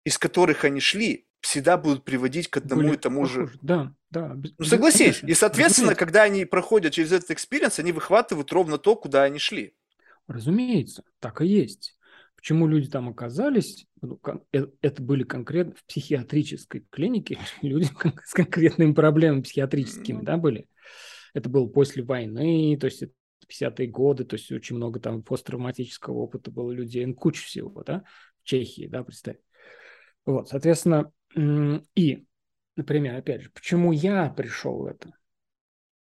из 0.04 0.18
которых 0.18 0.66
они 0.66 0.82
шли, 0.82 1.30
всегда 1.40 1.78
будут 1.78 2.04
приводить 2.04 2.50
к 2.50 2.58
одному 2.58 2.82
Были 2.82 2.96
и 2.96 2.98
тому 2.98 3.22
похожи. 3.22 3.48
же. 3.48 3.60
Да, 3.62 3.94
да. 4.10 4.36
Ну 4.58 4.66
согласись. 4.66 5.24
И, 5.24 5.34
соответственно, 5.34 5.92
Разумеется. 5.92 6.06
когда 6.06 6.24
они 6.24 6.44
проходят 6.44 6.92
через 6.92 7.14
этот 7.14 7.32
experience, 7.32 7.80
они 7.80 7.94
выхватывают 7.94 8.52
ровно 8.52 8.78
то, 8.78 8.98
куда 8.98 9.24
они 9.24 9.40
шли. 9.40 9.76
Разумеется, 10.28 11.04
так 11.22 11.42
и 11.42 11.48
есть. 11.48 11.98
Почему 12.36 12.68
люди 12.68 12.90
там 12.90 13.08
оказались? 13.08 13.88
Ну, 14.02 14.20
э, 14.52 14.68
это 14.82 15.02
были 15.02 15.24
конкретно 15.24 15.76
в 15.76 15.86
психиатрической 15.86 16.86
клинике 16.90 17.40
люди 17.62 17.88
с 18.26 18.34
конкретными 18.34 18.92
проблемами 18.92 19.42
психиатрическими, 19.42 20.22
да, 20.22 20.36
были. 20.36 20.68
Это 21.34 21.48
было 21.48 21.66
после 21.68 22.04
войны, 22.04 22.78
то 22.78 22.88
есть 22.88 23.04
50-е 23.46 23.88
годы, 23.88 24.26
то 24.26 24.36
есть 24.36 24.52
очень 24.52 24.76
много 24.76 25.00
там 25.00 25.22
посттравматического 25.22 26.16
опыта 26.16 26.52
было 26.52 26.72
людей, 26.72 27.06
ну, 27.06 27.14
куча 27.14 27.44
всего, 27.44 27.84
да, 27.84 28.04
в 28.42 28.44
Чехии, 28.44 28.88
да, 28.88 29.04
представь. 29.04 29.38
Вот, 30.26 30.50
соответственно, 30.50 31.12
и, 31.96 32.26
например, 32.76 33.16
опять 33.16 33.44
же, 33.44 33.50
почему 33.52 33.92
я 33.92 34.30
пришел 34.30 34.80
в 34.80 34.86
это? 34.86 35.14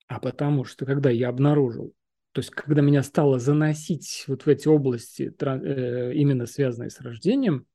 А 0.07 0.19
потому 0.19 0.63
что, 0.63 0.86
когда 0.86 1.09
я 1.09 1.30
обнаружил, 1.30 1.93
то 2.32 2.39
есть, 2.39 2.51
когда 2.51 2.82
меня 2.82 3.03
стало 3.03 3.39
заносить 3.39 4.23
вот 4.28 4.45
в 4.45 4.47
эти 4.47 4.67
области, 4.67 5.34
э, 5.39 6.13
именно 6.13 6.45
связанные 6.45 6.89
с 6.89 7.01
рождением, 7.01 7.65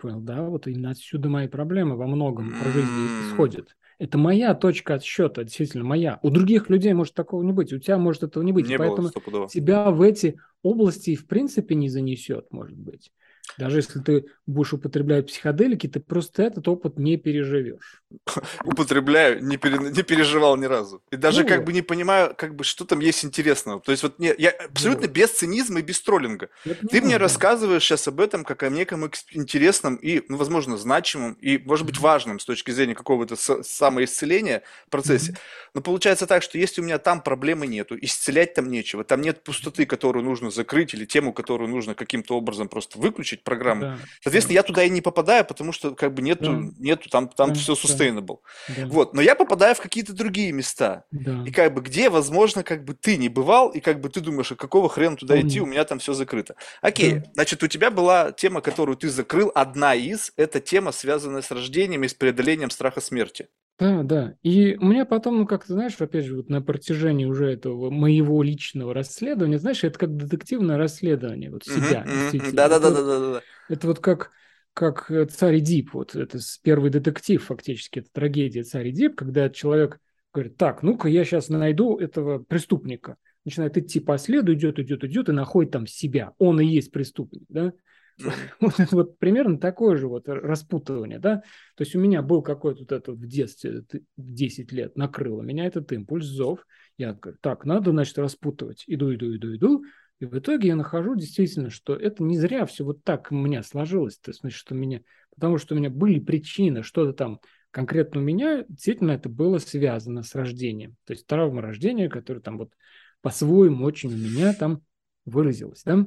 понял, 0.00 0.20
да, 0.20 0.42
вот 0.42 0.66
именно 0.66 0.90
отсюда 0.90 1.28
мои 1.28 1.48
проблемы 1.48 1.96
во 1.96 2.06
многом 2.06 2.50
про 2.50 2.70
жизнь 2.70 2.88
исходят. 3.26 3.76
Это 3.98 4.18
моя 4.18 4.54
точка 4.54 4.94
отсчета, 4.94 5.44
действительно 5.44 5.84
моя. 5.84 6.18
У 6.22 6.30
других 6.30 6.68
людей 6.68 6.92
может 6.92 7.14
такого 7.14 7.42
не 7.42 7.52
быть, 7.52 7.72
у 7.72 7.78
тебя 7.78 7.96
может 7.96 8.22
этого 8.22 8.42
не 8.42 8.52
быть. 8.52 8.68
Не 8.68 8.76
Поэтому 8.76 9.10
было, 9.26 9.48
тебя 9.48 9.90
в 9.90 10.02
эти 10.02 10.38
области 10.62 11.14
в 11.14 11.26
принципе 11.26 11.74
не 11.74 11.88
занесет, 11.88 12.46
может 12.50 12.76
быть. 12.76 13.10
Даже 13.58 13.78
если 13.78 14.00
ты 14.00 14.26
будешь 14.46 14.72
употреблять 14.72 15.26
психоделики, 15.26 15.86
ты 15.86 16.00
просто 16.00 16.44
этот 16.44 16.68
опыт 16.68 16.98
не 16.98 17.16
переживешь. 17.16 18.02
Употребляю, 18.64 19.42
не, 19.42 19.56
пере, 19.56 19.78
не 19.78 20.02
переживал 20.02 20.56
ни 20.56 20.66
разу. 20.66 21.02
И 21.10 21.16
даже 21.16 21.42
ну, 21.42 21.48
как 21.48 21.64
бы 21.64 21.72
не 21.72 21.82
понимаю, 21.82 22.34
как 22.36 22.54
бы 22.54 22.64
что 22.64 22.84
там 22.84 23.00
есть 23.00 23.24
интересного. 23.24 23.80
То 23.80 23.92
есть 23.92 24.02
вот 24.02 24.18
не, 24.18 24.34
я 24.38 24.50
абсолютно 24.50 25.06
ну, 25.06 25.12
без 25.12 25.30
цинизма 25.32 25.80
и 25.80 25.82
без 25.82 26.00
троллинга. 26.00 26.48
Ты 26.64 27.00
мне 27.00 27.16
рассказываешь 27.16 27.82
сейчас 27.82 28.06
об 28.08 28.20
этом 28.20 28.44
как 28.44 28.62
о 28.62 28.68
неком 28.68 29.10
интересном 29.30 29.96
и, 29.96 30.22
ну, 30.28 30.36
возможно, 30.36 30.76
значимом 30.76 31.34
и, 31.34 31.58
может 31.58 31.86
быть, 31.86 31.98
важном 31.98 32.38
с 32.38 32.44
точки 32.44 32.70
зрения 32.70 32.94
какого-то 32.94 33.36
самоисцеления 33.36 34.62
процессе. 34.90 35.32
Mm-hmm. 35.32 35.38
Но 35.74 35.80
получается 35.80 36.26
так, 36.26 36.42
что 36.42 36.58
если 36.58 36.80
у 36.80 36.84
меня 36.84 36.98
там 36.98 37.20
проблемы 37.20 37.66
нету, 37.66 37.96
исцелять 38.00 38.54
там 38.54 38.68
нечего, 38.68 39.04
там 39.04 39.20
нет 39.20 39.42
пустоты, 39.42 39.86
которую 39.86 40.24
нужно 40.24 40.50
закрыть 40.50 40.94
или 40.94 41.04
тему, 41.04 41.32
которую 41.32 41.68
нужно 41.68 41.94
каким-то 41.94 42.36
образом 42.36 42.68
просто 42.68 42.98
выключить, 42.98 43.35
программу. 43.42 43.82
Да, 43.82 43.98
Соответственно, 44.22 44.54
да. 44.54 44.60
я 44.60 44.62
туда 44.62 44.84
и 44.84 44.90
не 44.90 45.00
попадаю, 45.00 45.44
потому 45.44 45.72
что 45.72 45.94
как 45.94 46.14
бы 46.14 46.22
нету, 46.22 46.44
да. 46.44 46.72
нету 46.78 47.08
там, 47.08 47.28
там 47.28 47.50
да, 47.50 47.54
все 47.54 47.74
sustainable. 47.74 48.38
Да. 48.68 48.86
Вот, 48.86 49.14
но 49.14 49.20
я 49.20 49.34
попадаю 49.34 49.74
в 49.74 49.80
какие-то 49.80 50.12
другие 50.12 50.52
места. 50.52 51.04
Да. 51.10 51.44
И 51.46 51.50
как 51.50 51.74
бы 51.74 51.80
где, 51.80 52.10
возможно, 52.10 52.62
как 52.62 52.84
бы 52.84 52.94
ты 52.94 53.16
не 53.16 53.28
бывал, 53.28 53.68
и 53.70 53.80
как 53.80 54.00
бы 54.00 54.08
ты 54.08 54.20
думаешь, 54.20 54.52
а 54.52 54.56
какого 54.56 54.88
хрена 54.88 55.16
туда 55.16 55.34
Помню. 55.34 55.48
идти, 55.48 55.60
у 55.60 55.66
меня 55.66 55.84
там 55.84 55.98
все 55.98 56.12
закрыто. 56.12 56.56
Окей, 56.80 57.14
да. 57.14 57.30
значит, 57.34 57.62
у 57.62 57.66
тебя 57.66 57.90
была 57.90 58.32
тема, 58.32 58.60
которую 58.60 58.96
ты 58.96 59.08
закрыл, 59.08 59.50
одна 59.54 59.94
из, 59.94 60.32
это 60.36 60.60
тема, 60.60 60.92
связанная 60.92 61.42
с 61.42 61.50
рождением 61.50 62.04
и 62.04 62.08
с 62.08 62.14
преодолением 62.14 62.70
страха 62.70 63.00
смерти. 63.00 63.48
Да, 63.78 64.02
да. 64.02 64.34
И 64.42 64.76
у 64.80 64.86
меня 64.86 65.04
потом, 65.04 65.38
ну, 65.38 65.46
как 65.46 65.66
ты 65.66 65.74
знаешь, 65.74 65.94
опять 65.98 66.24
же, 66.24 66.36
вот 66.36 66.48
на 66.48 66.62
протяжении 66.62 67.26
уже 67.26 67.52
этого 67.52 67.90
моего 67.90 68.42
личного 68.42 68.94
расследования, 68.94 69.58
знаешь, 69.58 69.84
это 69.84 69.98
как 69.98 70.16
детективное 70.16 70.78
расследование, 70.78 71.50
вот 71.50 71.64
себя. 71.64 72.06
Да-да-да-да-да. 72.52 73.42
Это 73.68 73.86
вот 73.86 73.98
как, 73.98 74.30
как 74.72 75.10
э, 75.10 75.26
«Царь 75.26 75.60
Дип», 75.60 75.92
вот 75.92 76.16
это 76.16 76.38
первый 76.62 76.90
детектив 76.90 77.44
фактически, 77.44 77.98
это 77.98 78.08
трагедия 78.12 78.62
«Царь 78.62 78.92
Дип», 78.92 79.14
когда 79.14 79.50
человек 79.50 79.98
говорит, 80.32 80.56
так, 80.56 80.82
ну-ка 80.82 81.08
я 81.08 81.24
сейчас 81.24 81.48
найду 81.50 81.98
этого 81.98 82.38
преступника. 82.38 83.16
Начинает 83.44 83.76
идти 83.76 84.00
по 84.00 84.18
следу, 84.18 84.54
идет, 84.54 84.78
идет, 84.78 85.04
идет 85.04 85.28
и 85.28 85.32
находит 85.32 85.72
там 85.72 85.86
себя. 85.86 86.32
Он 86.38 86.60
и 86.60 86.66
есть 86.66 86.90
преступник, 86.90 87.44
да? 87.48 87.72
Вот 88.60 88.80
это 88.80 88.96
вот 88.96 89.18
примерно 89.18 89.58
такое 89.58 89.96
же 89.96 90.08
вот 90.08 90.28
распутывание, 90.28 91.18
да. 91.18 91.42
То 91.76 91.84
есть 91.84 91.94
у 91.94 92.00
меня 92.00 92.22
был 92.22 92.42
какой-то 92.42 92.80
вот 92.80 92.92
это 92.92 93.12
в 93.12 93.26
детстве, 93.26 93.82
в 94.16 94.32
10 94.32 94.72
лет 94.72 94.96
накрыло 94.96 95.42
меня 95.42 95.66
этот 95.66 95.92
импульс, 95.92 96.24
зов. 96.24 96.66
Я 96.98 97.12
говорю, 97.12 97.38
так, 97.40 97.64
надо, 97.64 97.90
значит, 97.90 98.18
распутывать. 98.18 98.84
Иду, 98.86 99.14
иду, 99.14 99.36
иду, 99.36 99.54
иду. 99.54 99.84
И 100.18 100.24
в 100.24 100.38
итоге 100.38 100.68
я 100.68 100.76
нахожу 100.76 101.14
действительно, 101.14 101.68
что 101.68 101.94
это 101.94 102.22
не 102.22 102.38
зря 102.38 102.64
все 102.64 102.84
вот 102.84 103.04
так 103.04 103.28
у 103.30 103.34
меня 103.34 103.62
сложилось. 103.62 104.18
То 104.18 104.30
есть, 104.30 104.40
значит, 104.40 104.58
что 104.58 104.74
меня, 104.74 105.02
потому 105.34 105.58
что 105.58 105.74
у 105.74 105.78
меня 105.78 105.90
были 105.90 106.18
причины, 106.20 106.82
что-то 106.82 107.12
там 107.12 107.40
конкретно 107.70 108.20
у 108.20 108.24
меня, 108.24 108.64
действительно 108.68 109.10
это 109.10 109.28
было 109.28 109.58
связано 109.58 110.22
с 110.22 110.34
рождением. 110.34 110.96
То 111.04 111.12
есть 111.12 111.26
травма 111.26 111.60
рождения, 111.60 112.08
которая 112.08 112.42
там 112.42 112.56
вот 112.56 112.72
по-своему 113.20 113.84
очень 113.84 114.08
у 114.08 114.16
меня 114.16 114.54
там 114.54 114.80
выразилась, 115.26 115.82
да 115.84 116.06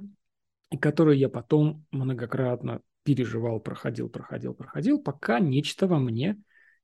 и 0.72 0.78
которую 0.78 1.18
я 1.18 1.30
потом 1.30 1.86
многократно 1.92 2.82
переживал, 3.04 3.60
проходил, 3.60 4.10
проходил, 4.10 4.54
проходил, 4.54 5.02
пока 5.02 5.40
нечто 5.40 5.88
во 5.88 6.00
мне 6.00 6.38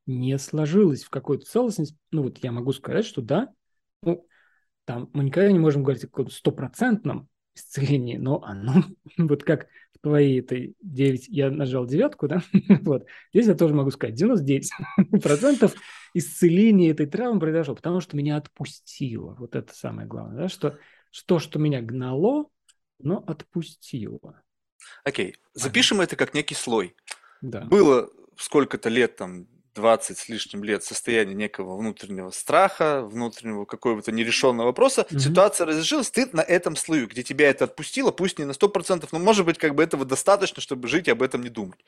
не 0.05 0.37
сложилось 0.37 1.03
в 1.03 1.09
какую-то 1.09 1.45
целостность. 1.45 1.95
Ну 2.11 2.23
вот 2.23 2.39
я 2.39 2.51
могу 2.51 2.73
сказать, 2.73 3.05
что 3.05 3.21
да, 3.21 3.49
ну 4.01 4.25
там 4.85 5.09
мы 5.13 5.23
никогда 5.23 5.51
не 5.51 5.59
можем 5.59 5.83
говорить 5.83 6.03
о 6.03 6.07
каком-то 6.07 6.33
стопроцентном 6.33 7.27
исцелении, 7.55 8.17
но 8.17 8.43
оно 8.43 8.83
вот 9.17 9.43
как 9.43 9.67
в 9.93 9.99
твоей 10.01 10.39
этой 10.39 10.75
9, 10.81 11.27
я 11.29 11.49
нажал 11.49 11.85
девятку, 11.85 12.27
да, 12.27 12.41
вот, 12.81 13.05
здесь 13.33 13.47
я 13.47 13.55
тоже 13.55 13.73
могу 13.73 13.91
сказать, 13.91 14.15
99 14.15 15.23
процентов 15.23 15.73
исцеления 16.13 16.91
этой 16.91 17.05
травмы 17.07 17.39
произошло, 17.39 17.75
потому 17.75 18.01
что 18.01 18.17
меня 18.17 18.37
отпустило, 18.37 19.35
вот 19.39 19.55
это 19.55 19.73
самое 19.73 20.07
главное, 20.07 20.43
да, 20.43 20.49
что, 20.49 20.77
что, 21.11 21.39
что 21.39 21.59
меня 21.59 21.81
гнало, 21.81 22.47
но 22.99 23.23
отпустила. 23.25 24.43
Окей, 25.03 25.35
запишем 25.53 25.97
ага. 25.97 26.05
это 26.05 26.15
как 26.15 26.33
некий 26.33 26.55
слой. 26.55 26.95
Да. 27.41 27.61
Было 27.61 28.09
сколько-то 28.37 28.89
лет, 28.89 29.15
там, 29.15 29.47
20 29.75 30.17
с 30.17 30.29
лишним 30.29 30.63
лет 30.63 30.83
состояние 30.83 31.35
некого 31.35 31.77
внутреннего 31.77 32.29
страха, 32.31 33.01
внутреннего 33.03 33.65
какого-то 33.65 34.11
нерешенного 34.11 34.67
вопроса, 34.67 35.05
угу. 35.09 35.19
ситуация 35.19 35.67
разрешилась, 35.67 36.09
ты 36.09 36.27
на 36.31 36.41
этом 36.41 36.75
слою, 36.75 37.07
где 37.07 37.23
тебя 37.23 37.49
это 37.49 37.65
отпустило, 37.65 38.11
пусть 38.11 38.39
не 38.39 38.45
на 38.45 38.51
100%, 38.51 39.07
но 39.11 39.19
может 39.19 39.45
быть 39.45 39.57
как 39.57 39.75
бы 39.75 39.83
этого 39.83 40.05
достаточно, 40.05 40.61
чтобы 40.61 40.87
жить 40.87 41.07
и 41.07 41.11
об 41.11 41.21
этом 41.21 41.41
не 41.41 41.49
думать 41.49 41.79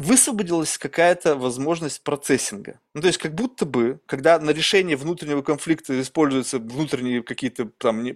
высвободилась 0.00 0.78
какая-то 0.78 1.36
возможность 1.36 2.02
процессинга. 2.02 2.80
Ну, 2.94 3.02
то 3.02 3.06
есть, 3.06 3.18
как 3.18 3.34
будто 3.34 3.66
бы, 3.66 4.00
когда 4.06 4.38
на 4.40 4.50
решение 4.50 4.96
внутреннего 4.96 5.42
конфликта 5.42 6.00
используются 6.00 6.58
внутренние 6.58 7.22
какие-то 7.22 7.66
там 7.76 8.06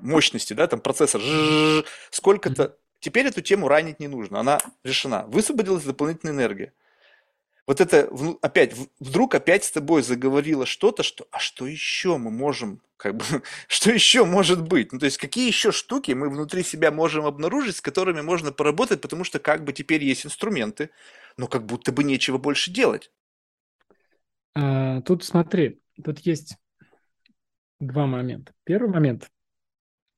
мощности, 0.00 0.54
да, 0.54 0.66
там 0.66 0.80
процессор, 0.80 1.20
сколько-то, 2.10 2.76
теперь 3.00 3.26
эту 3.26 3.42
тему 3.42 3.68
ранить 3.68 4.00
не 4.00 4.08
нужно, 4.08 4.40
она 4.40 4.58
решена. 4.82 5.26
Высвободилась 5.28 5.84
дополнительная 5.84 6.34
энергия. 6.34 6.72
Вот 7.70 7.80
это 7.80 8.10
опять, 8.42 8.74
вдруг 8.98 9.36
опять 9.36 9.62
с 9.62 9.70
тобой 9.70 10.02
заговорило 10.02 10.66
что-то, 10.66 11.04
что, 11.04 11.28
а 11.30 11.38
что 11.38 11.68
еще 11.68 12.16
мы 12.16 12.32
можем, 12.32 12.82
как 12.96 13.16
бы, 13.16 13.24
что 13.68 13.92
еще 13.92 14.24
может 14.24 14.66
быть? 14.66 14.92
Ну, 14.92 14.98
то 14.98 15.04
есть, 15.04 15.18
какие 15.18 15.46
еще 15.46 15.70
штуки 15.70 16.10
мы 16.10 16.28
внутри 16.30 16.64
себя 16.64 16.90
можем 16.90 17.26
обнаружить, 17.26 17.76
с 17.76 17.80
которыми 17.80 18.22
можно 18.22 18.50
поработать, 18.50 19.00
потому 19.00 19.22
что 19.22 19.38
как 19.38 19.62
бы 19.62 19.72
теперь 19.72 20.02
есть 20.02 20.26
инструменты, 20.26 20.90
но 21.36 21.46
как 21.46 21.64
будто 21.64 21.92
бы 21.92 22.02
нечего 22.02 22.38
больше 22.38 22.72
делать. 22.72 23.12
А, 24.56 25.00
тут 25.02 25.22
смотри, 25.22 25.80
тут 26.02 26.18
есть 26.26 26.56
два 27.78 28.06
момента. 28.06 28.52
Первый 28.64 28.90
момент, 28.90 29.30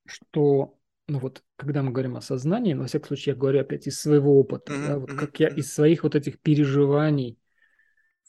что 0.06 0.78
ну 1.06 1.18
вот, 1.18 1.42
когда 1.56 1.82
мы 1.82 1.90
говорим 1.90 2.16
о 2.16 2.22
сознании, 2.22 2.72
но, 2.72 2.82
во 2.82 2.88
всяком 2.88 3.08
случае, 3.08 3.34
я 3.34 3.38
говорю 3.38 3.60
опять 3.60 3.86
из 3.86 4.00
своего 4.00 4.40
опыта, 4.40 4.72
mm-hmm. 4.72 4.86
да, 4.86 4.98
вот 4.98 5.12
как 5.12 5.38
я 5.38 5.48
из 5.48 5.70
своих 5.70 6.04
вот 6.04 6.14
этих 6.14 6.40
переживаний, 6.40 7.38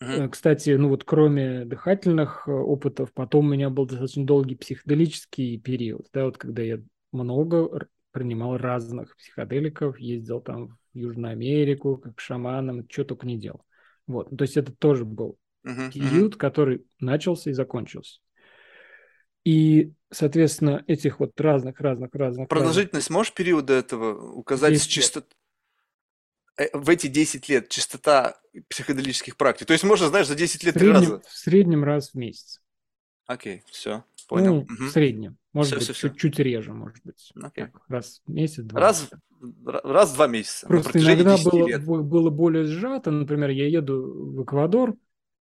mm-hmm. 0.03 0.29
кстати, 0.29 0.71
ну 0.71 0.89
вот 0.89 1.03
кроме 1.03 1.65
дыхательных 1.65 2.47
э, 2.47 2.51
опытов, 2.51 3.13
потом 3.13 3.45
у 3.45 3.49
меня 3.49 3.69
был 3.69 3.85
достаточно 3.85 4.25
долгий 4.25 4.55
психоделический 4.55 5.59
период, 5.59 6.07
да, 6.13 6.25
вот 6.25 6.37
когда 6.37 6.61
я 6.61 6.79
много 7.11 7.87
принимал 8.11 8.57
разных 8.57 9.15
психоделиков, 9.17 9.97
ездил 9.99 10.39
там 10.39 10.77
в 10.93 10.97
Южную 10.97 11.31
Америку, 11.31 11.97
как 11.97 12.19
шаманом, 12.19 12.87
что 12.89 13.03
только 13.03 13.25
не 13.25 13.37
делал. 13.37 13.63
Вот, 14.07 14.29
то 14.29 14.43
есть 14.43 14.57
это 14.57 14.71
тоже 14.71 15.05
был 15.05 15.37
uh-huh, 15.65 15.91
период, 15.91 16.35
uh-huh. 16.35 16.37
который 16.37 16.85
начался 16.99 17.49
и 17.49 17.53
закончился. 17.53 18.19
И, 19.45 19.93
соответственно, 20.09 20.83
этих 20.87 21.19
вот 21.19 21.39
разных, 21.39 21.79
разных, 21.81 22.13
разных... 22.13 22.47
Продолжительность 22.47 23.07
разных... 23.07 23.17
можешь 23.17 23.33
периода 23.33 23.73
этого 23.73 24.31
указать 24.33 24.81
с 24.81 24.85
чисто... 24.85 25.23
Э, 26.57 26.65
в 26.73 26.89
эти 26.89 27.07
10 27.07 27.49
лет 27.49 27.69
частота 27.69 28.39
психоделических 28.69 29.37
практик. 29.37 29.67
То 29.67 29.73
есть 29.73 29.83
можно, 29.83 30.07
знаешь, 30.07 30.27
за 30.27 30.35
10 30.35 30.63
лет 30.63 30.75
в 30.75 30.79
среднем, 30.79 30.99
три 30.99 31.09
раза. 31.09 31.21
В 31.27 31.31
среднем 31.31 31.83
раз 31.83 32.11
в 32.11 32.15
месяц. 32.15 32.61
Окей, 33.25 33.63
все, 33.71 34.03
понял. 34.27 34.55
Ну, 34.55 34.61
угу. 34.61 34.85
в 34.85 34.91
среднем. 34.91 35.37
Может 35.53 35.81
все, 35.81 35.91
быть, 35.91 35.97
чуть-чуть 35.97 36.39
реже, 36.39 36.73
может 36.73 36.99
быть. 37.03 37.31
Окей. 37.41 37.65
Так, 37.65 37.81
раз 37.87 38.21
в 38.25 38.31
месяц, 38.31 38.63
два. 38.63 38.79
Раз, 38.79 39.09
раз 39.63 40.11
в 40.11 40.15
два 40.15 40.27
месяца. 40.27 40.67
Просто 40.67 40.99
иногда 40.99 41.37
было, 41.37 41.67
лет. 41.67 41.85
было 41.85 42.29
более 42.29 42.65
сжато. 42.65 43.11
Например, 43.11 43.49
я 43.49 43.67
еду 43.67 44.33
в 44.35 44.43
Эквадор, 44.43 44.95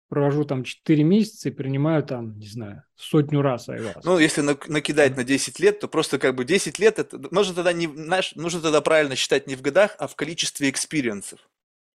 провожу 0.09 0.45
там 0.45 0.65
4 0.65 1.03
месяца 1.03 1.49
и 1.49 1.53
принимаю 1.53 2.03
там, 2.03 2.39
не 2.39 2.47
знаю, 2.47 2.85
сотню 2.95 3.43
раз 3.43 3.69
аяваску. 3.69 4.05
Ну, 4.05 4.19
если 4.19 4.41
накидать 4.43 5.17
на 5.17 5.25
10 5.25 5.59
лет, 5.61 5.81
то 5.81 5.89
просто 5.89 6.19
как 6.19 6.35
бы 6.35 6.45
10 6.45 6.79
лет, 6.79 6.99
это 6.99 7.19
нужно 7.33 7.55
тогда, 7.55 7.73
не, 7.73 7.87
знаешь, 7.87 8.35
нужно 8.37 8.61
тогда 8.61 8.81
правильно 8.81 9.17
считать 9.17 9.47
не 9.47 9.57
в 9.57 9.63
годах, 9.63 9.97
а 9.99 10.07
в 10.07 10.15
количестве 10.17 10.71
experience 10.71 11.25
ов. 11.25 11.41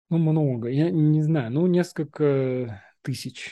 Ну, 0.10 0.18
много. 0.18 0.70
Я 0.70 0.90
не 0.90 1.22
знаю, 1.22 1.52
ну, 1.52 1.68
несколько 1.68 2.84
тысяч, 3.02 3.52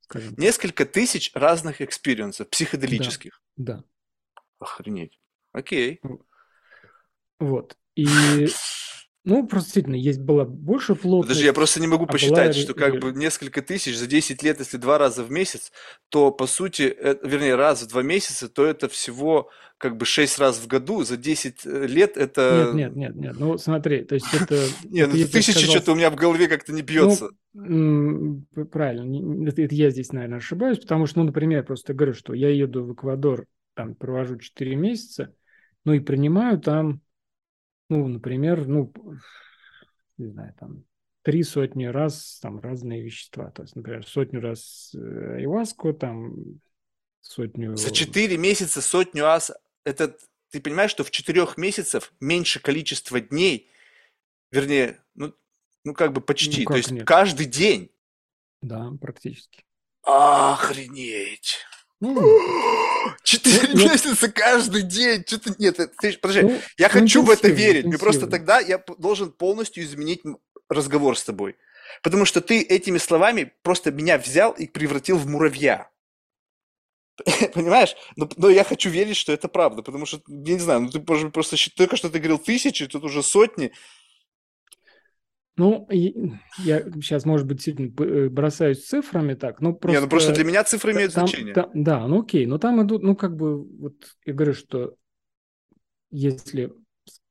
скажем. 0.00 0.34
Несколько 0.36 0.84
тысяч 0.84 1.30
разных 1.34 1.80
experience 1.80 2.32
ов, 2.32 2.48
психоделических. 2.48 3.40
Да, 3.56 3.76
да. 3.76 3.84
Охренеть. 4.58 5.18
Окей. 5.52 6.00
Вот. 7.38 7.76
И 7.94 8.06
ну, 9.24 9.46
просто 9.46 9.66
действительно, 9.66 9.94
есть 9.94 10.20
была 10.20 10.44
больше 10.44 10.96
плотность. 10.96 11.28
Подожди, 11.28 11.46
я 11.46 11.52
просто 11.52 11.80
не 11.80 11.86
могу 11.86 12.04
а 12.04 12.08
посчитать, 12.08 12.54
была... 12.54 12.62
что 12.62 12.74
как 12.74 12.98
бы 12.98 13.12
несколько 13.12 13.62
тысяч 13.62 13.96
за 13.96 14.08
10 14.08 14.42
лет, 14.42 14.58
если 14.58 14.78
два 14.78 14.98
раза 14.98 15.22
в 15.22 15.30
месяц, 15.30 15.70
то 16.08 16.32
по 16.32 16.46
сути, 16.46 16.82
это, 16.82 17.26
вернее, 17.26 17.54
раз 17.54 17.82
в 17.82 17.88
два 17.88 18.02
месяца, 18.02 18.48
то 18.48 18.66
это 18.66 18.88
всего 18.88 19.48
как 19.78 19.96
бы 19.96 20.06
6 20.06 20.38
раз 20.40 20.58
в 20.58 20.66
году, 20.66 21.04
за 21.04 21.16
10 21.16 21.66
э, 21.66 21.86
лет 21.86 22.16
это... 22.16 22.72
Нет, 22.74 22.96
нет, 22.96 22.96
нет, 22.96 23.16
нет, 23.16 23.36
ну 23.38 23.58
смотри, 23.58 24.02
то 24.02 24.16
есть 24.16 24.26
это... 24.32 24.60
Нет, 24.84 25.10
ну 25.12 25.24
тысячи 25.26 25.66
что-то 25.66 25.92
у 25.92 25.94
меня 25.94 26.10
в 26.10 26.16
голове 26.16 26.48
как-то 26.48 26.72
не 26.72 26.82
бьется. 26.82 27.30
Ну, 27.52 28.44
правильно, 28.70 29.48
это 29.48 29.74
я 29.74 29.90
здесь, 29.90 30.12
наверное, 30.12 30.38
ошибаюсь, 30.38 30.78
потому 30.78 31.06
что, 31.06 31.20
ну, 31.20 31.26
например, 31.26 31.58
я 31.58 31.64
просто 31.64 31.94
говорю, 31.94 32.14
что 32.14 32.32
я 32.32 32.48
еду 32.48 32.84
в 32.84 32.92
Эквадор, 32.92 33.46
там 33.74 33.94
провожу 33.94 34.38
4 34.38 34.74
месяца, 34.74 35.32
ну 35.84 35.92
и 35.92 36.00
принимаю 36.00 36.60
там 36.60 37.00
ну, 37.92 38.08
например, 38.08 38.66
ну, 38.66 38.90
не 40.16 40.28
знаю, 40.28 40.54
там, 40.58 40.84
три 41.22 41.42
сотни 41.42 41.84
раз 41.84 42.38
там 42.40 42.58
разные 42.58 43.02
вещества. 43.02 43.50
То 43.50 43.62
есть, 43.62 43.76
например, 43.76 44.06
сотню 44.06 44.40
раз 44.40 44.94
э, 44.94 45.36
айваску, 45.36 45.92
там, 45.92 46.34
сотню... 47.20 47.76
За 47.76 47.90
четыре 47.90 48.38
месяца 48.38 48.80
сотню 48.80 49.24
раз, 49.24 49.52
это 49.84 50.16
ты 50.50 50.60
понимаешь, 50.60 50.90
что 50.90 51.04
в 51.04 51.10
четырех 51.10 51.58
месяцев 51.58 52.12
меньше 52.18 52.60
количество 52.60 53.20
дней, 53.20 53.70
вернее, 54.50 54.98
ну, 55.14 55.34
ну 55.84 55.92
как 55.92 56.14
бы 56.14 56.22
почти, 56.22 56.60
ну, 56.60 56.66
как 56.66 56.74
то 56.74 56.78
есть 56.78 56.90
нет? 56.90 57.06
каждый 57.06 57.46
день. 57.46 57.90
Да, 58.62 58.90
практически. 59.00 59.64
Охренеть. 60.02 61.58
Четыре 63.32 63.68
ну, 63.72 63.88
месяца 63.88 64.30
каждый 64.30 64.82
день. 64.82 65.24
Что-то 65.26 65.54
нет, 65.56 65.76
ты, 65.76 66.12
подожди, 66.18 66.42
ну, 66.42 66.60
я 66.76 66.90
хочу 66.90 67.22
в 67.22 67.30
это 67.30 67.48
верить. 67.48 67.86
Мне 67.86 67.96
просто 67.96 68.26
тогда 68.26 68.60
я 68.60 68.82
должен 68.98 69.32
полностью 69.32 69.84
изменить 69.84 70.20
разговор 70.68 71.16
с 71.16 71.24
тобой. 71.24 71.56
Потому 72.02 72.26
что 72.26 72.42
ты 72.42 72.60
этими 72.60 72.98
словами 72.98 73.54
просто 73.62 73.90
меня 73.90 74.18
взял 74.18 74.52
и 74.52 74.66
превратил 74.66 75.16
в 75.16 75.26
муравья. 75.26 75.88
Понимаешь? 77.54 77.96
Но, 78.16 78.28
но 78.36 78.50
я 78.50 78.64
хочу 78.64 78.90
верить, 78.90 79.16
что 79.16 79.32
это 79.32 79.48
правда, 79.48 79.82
потому 79.82 80.04
что, 80.04 80.20
я 80.28 80.52
не 80.52 80.60
знаю, 80.60 80.80
ну 80.80 80.90
ты 80.90 81.00
просто 81.00 81.56
только 81.74 81.96
что 81.96 82.10
ты 82.10 82.18
говорил 82.18 82.38
тысячи, 82.38 82.86
тут 82.86 83.02
уже 83.02 83.22
сотни. 83.22 83.72
Ну, 85.56 85.86
я 85.90 86.80
сейчас, 86.92 87.26
может 87.26 87.46
быть, 87.46 87.58
действительно 87.58 87.92
э, 88.04 88.28
бросаюсь 88.30 88.86
цифрами 88.86 89.34
так, 89.34 89.60
ну 89.60 89.74
просто... 89.74 90.00
Нет, 90.00 90.04
ну 90.04 90.08
просто 90.08 90.32
для 90.32 90.44
меня 90.44 90.64
цифры 90.64 90.92
имеют 90.92 91.12
там, 91.12 91.26
значение. 91.26 91.52
Там, 91.52 91.70
да, 91.74 92.06
ну 92.06 92.22
окей, 92.22 92.46
но 92.46 92.56
там 92.58 92.82
идут, 92.82 93.02
ну 93.02 93.14
как 93.14 93.36
бы, 93.36 93.62
вот 93.62 93.94
я 94.24 94.32
говорю, 94.32 94.54
что 94.54 94.96
если, 96.10 96.72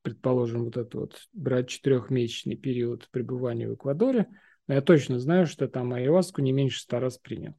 предположим, 0.02 0.64
вот 0.64 0.76
это 0.76 0.98
вот 0.98 1.28
брать 1.32 1.68
четырехмесячный 1.68 2.56
период 2.56 3.08
пребывания 3.10 3.68
в 3.68 3.74
Эквадоре, 3.74 4.28
я 4.68 4.80
точно 4.82 5.18
знаю, 5.18 5.46
что 5.46 5.66
там 5.66 5.92
айваску 5.92 6.42
не 6.42 6.52
меньше 6.52 6.80
ста 6.80 7.00
раз 7.00 7.18
принял. 7.18 7.54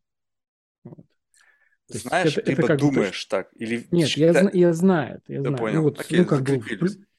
Вот. 0.85 1.05
Знаешь, 1.87 2.37
это, 2.37 2.49
либо 2.49 2.61
это 2.61 2.67
как 2.67 2.79
думаешь 2.79 3.25
так, 3.25 3.49
или... 3.55 3.85
Нет, 3.91 4.09
я, 4.11 4.49
я 4.53 4.73
знаю 4.73 5.17
это, 5.17 5.33
я, 5.33 5.39
я 5.39 5.41
знаю. 5.41 5.57
Понял. 5.57 5.75
Ну, 5.75 5.81
вот, 5.83 5.99
Окей, 5.99 6.19
ну, 6.19 6.25
как 6.25 6.43
бы, 6.43 6.61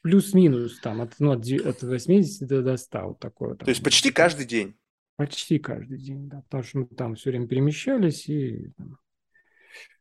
плюс-минус 0.04 0.80
там 0.80 1.00
от, 1.00 1.14
ну, 1.18 1.32
от 1.32 1.82
80 1.82 2.46
до 2.46 2.76
100 2.76 2.98
вот 3.00 3.18
такое. 3.18 3.54
То 3.54 3.70
есть 3.70 3.82
почти 3.82 4.10
каждый 4.12 4.44
день? 4.44 4.76
Почти 5.16 5.58
каждый 5.58 5.96
день, 5.96 6.28
да, 6.28 6.42
потому 6.42 6.62
что 6.62 6.78
мы 6.80 6.86
там 6.86 7.14
все 7.14 7.30
время 7.30 7.48
перемещались 7.48 8.28
и... 8.28 8.70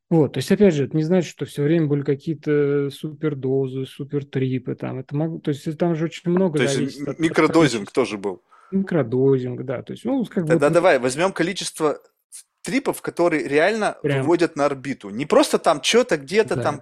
Вот, 0.09 0.33
то 0.33 0.39
есть, 0.39 0.51
опять 0.51 0.73
же, 0.75 0.83
это 0.85 0.97
не 0.97 1.03
значит, 1.03 1.31
что 1.31 1.45
все 1.45 1.63
время 1.63 1.87
были 1.87 2.01
какие-то 2.01 2.89
супердозы, 2.91 3.85
супертрипы, 3.85 4.75
там, 4.75 4.99
это 4.99 5.15
мог... 5.15 5.41
то 5.41 5.49
есть, 5.49 5.77
там 5.77 5.95
же 5.95 6.05
очень 6.05 6.29
много 6.29 6.57
То 6.57 6.65
есть, 6.65 6.99
микродозинг 7.17 7.87
от... 7.87 7.93
тоже 7.93 8.17
был? 8.17 8.43
Микродозинг, 8.71 9.63
да, 9.63 9.83
то 9.83 9.93
есть, 9.93 10.03
ну, 10.03 10.25
как 10.25 10.45
Тогда 10.45 10.67
бы... 10.67 10.73
давай, 10.73 10.99
возьмем 10.99 11.31
количество 11.31 11.99
трипов, 12.61 13.01
которые 13.01 13.47
реально 13.47 13.97
Прям. 14.03 14.19
выводят 14.21 14.57
на 14.57 14.65
орбиту. 14.65 15.09
Не 15.09 15.25
просто 15.25 15.59
там 15.59 15.81
что-то 15.81 16.17
где-то 16.17 16.57
да, 16.57 16.63
там... 16.63 16.81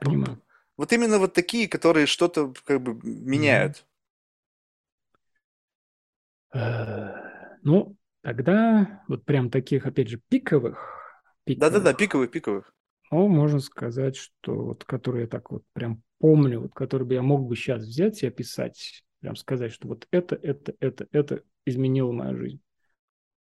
Вот 0.81 0.91
именно 0.93 1.19
вот 1.19 1.33
такие, 1.33 1.67
которые 1.67 2.07
что-то 2.07 2.51
как 2.65 2.81
бы 2.81 2.99
меняют. 3.03 3.85
Ну, 6.51 7.95
тогда 8.23 9.03
вот 9.07 9.23
прям 9.23 9.51
таких, 9.51 9.85
опять 9.85 10.07
же, 10.07 10.19
пиковых. 10.29 11.23
Да-да-да, 11.45 11.93
пиковых, 11.93 12.31
пиковых. 12.31 12.73
Ну, 13.11 13.27
можно 13.27 13.59
сказать, 13.59 14.15
что 14.15 14.55
вот 14.55 14.83
которые 14.83 15.25
я 15.25 15.27
так 15.27 15.51
вот 15.51 15.63
прям 15.73 16.01
помню, 16.17 16.61
вот 16.61 16.73
которые 16.73 17.07
бы 17.07 17.13
я 17.13 17.21
мог 17.21 17.45
бы 17.45 17.55
сейчас 17.55 17.83
взять 17.83 18.23
и 18.23 18.27
описать, 18.27 19.05
прям 19.19 19.35
сказать, 19.35 19.71
что 19.71 19.87
вот 19.87 20.07
это, 20.09 20.35
это, 20.35 20.73
это, 20.79 21.07
это 21.11 21.43
изменило 21.63 22.11
мою 22.11 22.37
жизнь. 22.37 22.61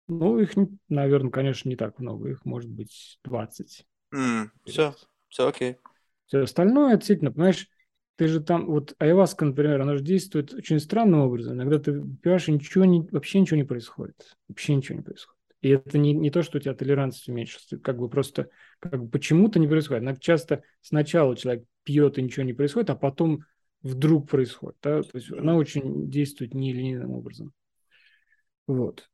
Ну, 0.08 0.40
их, 0.40 0.54
наверное, 0.88 1.30
конечно, 1.30 1.70
не 1.70 1.76
так 1.76 2.00
много. 2.00 2.32
Их 2.32 2.44
может 2.44 2.72
быть 2.72 3.20
20. 3.24 3.86
Mm, 4.16 4.50
все, 4.66 4.96
все 5.28 5.48
окей. 5.48 5.78
Все 6.30 6.44
остальное, 6.44 6.96
действительно, 6.96 7.32
понимаешь, 7.32 7.68
ты 8.16 8.28
же 8.28 8.40
там, 8.40 8.68
вот 8.68 8.94
айваска, 9.00 9.46
например, 9.46 9.82
она 9.82 9.96
же 9.96 10.04
действует 10.04 10.54
очень 10.54 10.80
странным 10.80 11.22
образом. 11.22 11.56
Иногда 11.56 11.80
ты 11.80 12.04
пьешь, 12.22 12.48
и 12.48 12.52
ничего 12.52 12.86
не, 12.86 13.02
вообще 13.12 13.40
ничего 13.40 13.58
не 13.58 13.64
происходит. 13.64 14.38
Вообще 14.48 14.76
ничего 14.76 15.00
не 15.00 15.04
происходит. 15.04 15.40
И 15.62 15.70
это 15.70 15.98
не, 15.98 16.14
не 16.14 16.30
то, 16.30 16.44
что 16.44 16.60
у 16.60 16.62
тебя 16.62 16.76
толерантность 16.76 17.28
уменьшится, 17.28 17.80
как 17.80 17.98
бы 17.98 18.10
просто 18.10 18.50
как 18.80 19.02
бы 19.02 19.10
почему-то 19.10 19.58
не 19.58 19.68
происходит. 19.68 20.04
Иногда 20.04 20.20
часто 20.20 20.62
сначала 20.82 21.36
человек 21.36 21.66
пьет 21.84 22.20
и 22.20 22.22
ничего 22.22 22.46
не 22.46 22.54
происходит, 22.54 22.92
а 22.92 22.96
потом 22.96 23.46
вдруг 23.82 24.30
происходит. 24.30 24.78
Да? 24.84 25.02
То 25.02 25.18
есть 25.18 25.32
она 25.32 25.56
очень 25.56 26.12
действует 26.12 26.54
нелинейным 26.54 27.10
образом. 27.12 27.54
Вот. 28.68 29.10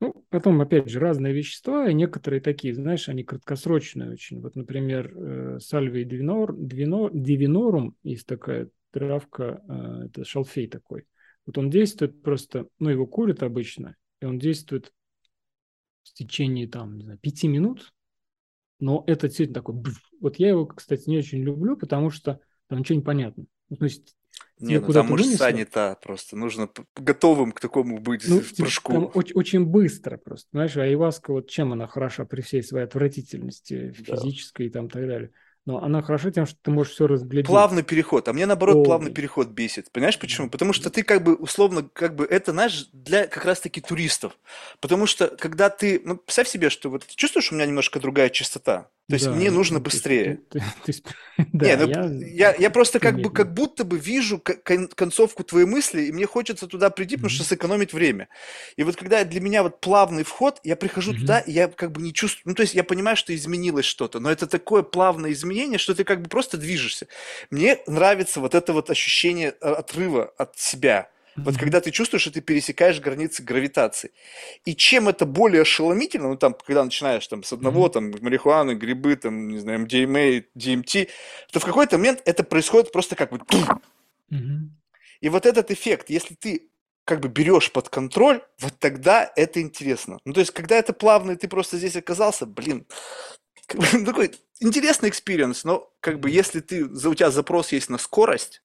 Ну, 0.00 0.24
потом, 0.30 0.60
опять 0.62 0.88
же, 0.88 0.98
разные 0.98 1.34
вещества, 1.34 1.88
и 1.88 1.94
некоторые 1.94 2.40
такие, 2.40 2.74
знаешь, 2.74 3.08
они 3.08 3.22
краткосрочные 3.22 4.10
очень. 4.10 4.40
Вот, 4.40 4.56
например, 4.56 5.60
сальвий 5.60 6.04
дивинор, 6.04 6.54
дивинорум, 6.56 7.94
есть 8.02 8.26
такая 8.26 8.70
травка, 8.90 9.62
э, 9.68 10.06
это 10.06 10.24
шалфей 10.24 10.68
такой. 10.68 11.06
Вот 11.46 11.58
он 11.58 11.70
действует 11.70 12.22
просто, 12.22 12.66
ну, 12.78 12.90
его 12.90 13.06
курят 13.06 13.42
обычно, 13.42 13.96
и 14.20 14.24
он 14.24 14.38
действует 14.38 14.92
в 16.02 16.12
течение, 16.12 16.68
там, 16.68 16.96
не 16.96 17.04
знаю, 17.04 17.18
пяти 17.18 17.48
минут, 17.48 17.92
но 18.78 19.04
это 19.06 19.28
действительно 19.28 19.54
такой... 19.54 19.82
Вот 20.20 20.36
я 20.36 20.48
его, 20.50 20.66
кстати, 20.66 21.08
не 21.08 21.18
очень 21.18 21.42
люблю, 21.42 21.76
потому 21.76 22.10
что 22.10 22.40
там 22.68 22.80
ничего 22.80 22.98
не 22.98 23.04
понятно. 23.04 23.44
Ну, 23.68 23.76
то 23.76 23.84
есть 23.84 24.16
не, 24.58 24.78
ну 24.78 24.92
там 24.92 25.16
не 25.16 25.64
та 25.64 25.94
просто. 25.94 26.36
Нужно 26.36 26.68
готовым 26.96 27.52
к 27.52 27.60
такому 27.60 27.98
быть 27.98 28.24
ну, 28.28 28.40
в 28.40 28.54
прыжку. 28.54 28.92
Там 28.92 29.10
очень, 29.14 29.34
очень 29.34 29.64
быстро 29.64 30.18
просто. 30.18 30.48
Знаешь, 30.52 30.76
а 30.76 30.92
Иваска, 30.92 31.32
вот 31.32 31.48
чем 31.48 31.72
она 31.72 31.86
хороша 31.86 32.24
при 32.24 32.42
всей 32.42 32.62
своей 32.62 32.84
отвратительности 32.84 33.92
физической 33.92 34.64
да. 34.64 34.68
и 34.68 34.70
там 34.70 34.88
так 34.88 35.06
далее– 35.06 35.30
но 35.66 35.82
она 35.82 36.02
хороша 36.02 36.30
тем, 36.30 36.46
что 36.46 36.56
ты 36.62 36.70
можешь 36.70 36.94
все 36.94 37.06
разглядеть. 37.06 37.46
Плавный 37.46 37.82
переход. 37.82 38.26
А 38.28 38.32
мне 38.32 38.46
наоборот 38.46 38.76
О, 38.76 38.84
плавный 38.84 39.12
переход 39.12 39.48
бесит. 39.48 39.92
Понимаешь 39.92 40.18
почему? 40.18 40.48
Потому 40.48 40.72
что 40.72 40.88
ты 40.88 41.02
как 41.02 41.22
бы 41.22 41.34
условно, 41.34 41.82
как 41.92 42.16
бы 42.16 42.24
это, 42.24 42.52
знаешь, 42.52 42.88
для 42.92 43.26
как 43.26 43.44
раз-таки 43.44 43.80
туристов. 43.80 44.38
Потому 44.80 45.06
что 45.06 45.28
когда 45.28 45.68
ты, 45.68 46.00
ну, 46.04 46.16
представь 46.16 46.48
себе, 46.48 46.70
что 46.70 46.88
вот 46.88 47.06
чувствуешь, 47.06 47.52
у 47.52 47.54
меня 47.54 47.66
немножко 47.66 48.00
другая 48.00 48.30
частота. 48.30 48.88
То 49.10 49.14
есть 49.14 49.26
да, 49.26 49.32
мне 49.32 49.50
нужно 49.50 49.80
быстрее. 49.80 50.38
Ты, 50.50 50.62
ты, 50.84 50.92
ты, 50.92 51.02
да, 51.52 51.66
Не, 51.66 51.76
ну, 51.76 52.20
я, 52.20 52.50
я, 52.50 52.54
я 52.54 52.70
просто 52.70 53.00
как 53.00 53.20
бы 53.20 53.30
как 53.30 53.52
будто 53.52 53.82
бы 53.82 53.98
вижу 53.98 54.38
кон- 54.38 54.86
концовку 54.86 55.42
твоей 55.42 55.66
мысли, 55.66 56.02
и 56.02 56.12
мне 56.12 56.26
хочется 56.26 56.68
туда 56.68 56.90
прийти, 56.90 57.14
mm-hmm. 57.14 57.18
потому 57.18 57.30
что 57.30 57.44
сэкономить 57.44 57.92
время. 57.92 58.28
И 58.76 58.84
вот 58.84 58.94
когда 58.94 59.24
для 59.24 59.40
меня 59.40 59.64
вот 59.64 59.80
плавный 59.80 60.22
вход, 60.22 60.60
я 60.62 60.76
прихожу 60.76 61.12
mm-hmm. 61.12 61.18
туда, 61.18 61.40
и 61.40 61.50
я 61.50 61.66
как 61.66 61.90
бы 61.90 62.00
не 62.00 62.12
чувствую, 62.12 62.42
ну 62.44 62.54
то 62.54 62.62
есть 62.62 62.74
я 62.74 62.84
понимаю, 62.84 63.16
что 63.16 63.34
изменилось 63.34 63.84
что-то, 63.84 64.20
но 64.20 64.30
это 64.30 64.46
такое 64.46 64.82
плавное 64.82 65.32
изменение, 65.32 65.78
что 65.78 65.92
ты 65.92 66.04
как 66.04 66.22
бы 66.22 66.28
просто 66.28 66.56
движешься. 66.56 67.08
Мне 67.50 67.78
нравится 67.88 68.38
вот 68.38 68.54
это 68.54 68.72
вот 68.72 68.90
ощущение 68.90 69.54
э, 69.60 69.72
отрыва 69.72 70.32
от 70.38 70.56
себя. 70.56 71.10
Вот 71.36 71.56
когда 71.56 71.80
ты 71.80 71.90
чувствуешь, 71.90 72.22
что 72.22 72.32
ты 72.32 72.40
пересекаешь 72.40 73.00
границы 73.00 73.42
гравитации. 73.42 74.10
И 74.64 74.74
чем 74.74 75.08
это 75.08 75.26
более 75.26 75.62
ошеломительно, 75.62 76.28
ну 76.28 76.36
там, 76.36 76.54
когда 76.54 76.84
начинаешь 76.84 77.26
там 77.26 77.42
с 77.42 77.52
одного, 77.52 77.86
mm-hmm. 77.86 77.92
там, 77.92 78.12
марихуаны, 78.20 78.74
грибы, 78.74 79.16
там, 79.16 79.48
не 79.48 79.58
знаю, 79.58 79.86
MDMA, 79.86 80.44
DMT, 80.56 81.08
то 81.52 81.60
в 81.60 81.64
какой-то 81.64 81.98
момент 81.98 82.22
это 82.24 82.44
происходит 82.44 82.92
просто 82.92 83.16
как 83.16 83.30
бы... 83.30 83.38
Mm-hmm. 83.38 84.68
И 85.20 85.28
вот 85.28 85.46
этот 85.46 85.70
эффект, 85.70 86.10
если 86.10 86.34
ты 86.34 86.70
как 87.04 87.20
бы 87.20 87.28
берешь 87.28 87.72
под 87.72 87.88
контроль, 87.88 88.42
вот 88.60 88.78
тогда 88.78 89.30
это 89.36 89.60
интересно. 89.60 90.18
Ну, 90.24 90.32
то 90.32 90.40
есть, 90.40 90.52
когда 90.52 90.76
это 90.76 90.92
плавно, 90.92 91.32
и 91.32 91.36
ты 91.36 91.48
просто 91.48 91.76
здесь 91.76 91.96
оказался, 91.96 92.46
блин, 92.46 92.86
такой 93.66 94.32
интересный 94.60 95.08
experience, 95.08 95.64
но 95.64 95.92
как 96.00 96.20
бы 96.20 96.30
если 96.30 96.60
ты, 96.60 96.84
у 96.84 97.14
тебя 97.14 97.30
запрос 97.30 97.72
есть 97.72 97.88
на 97.90 97.98
скорость, 97.98 98.62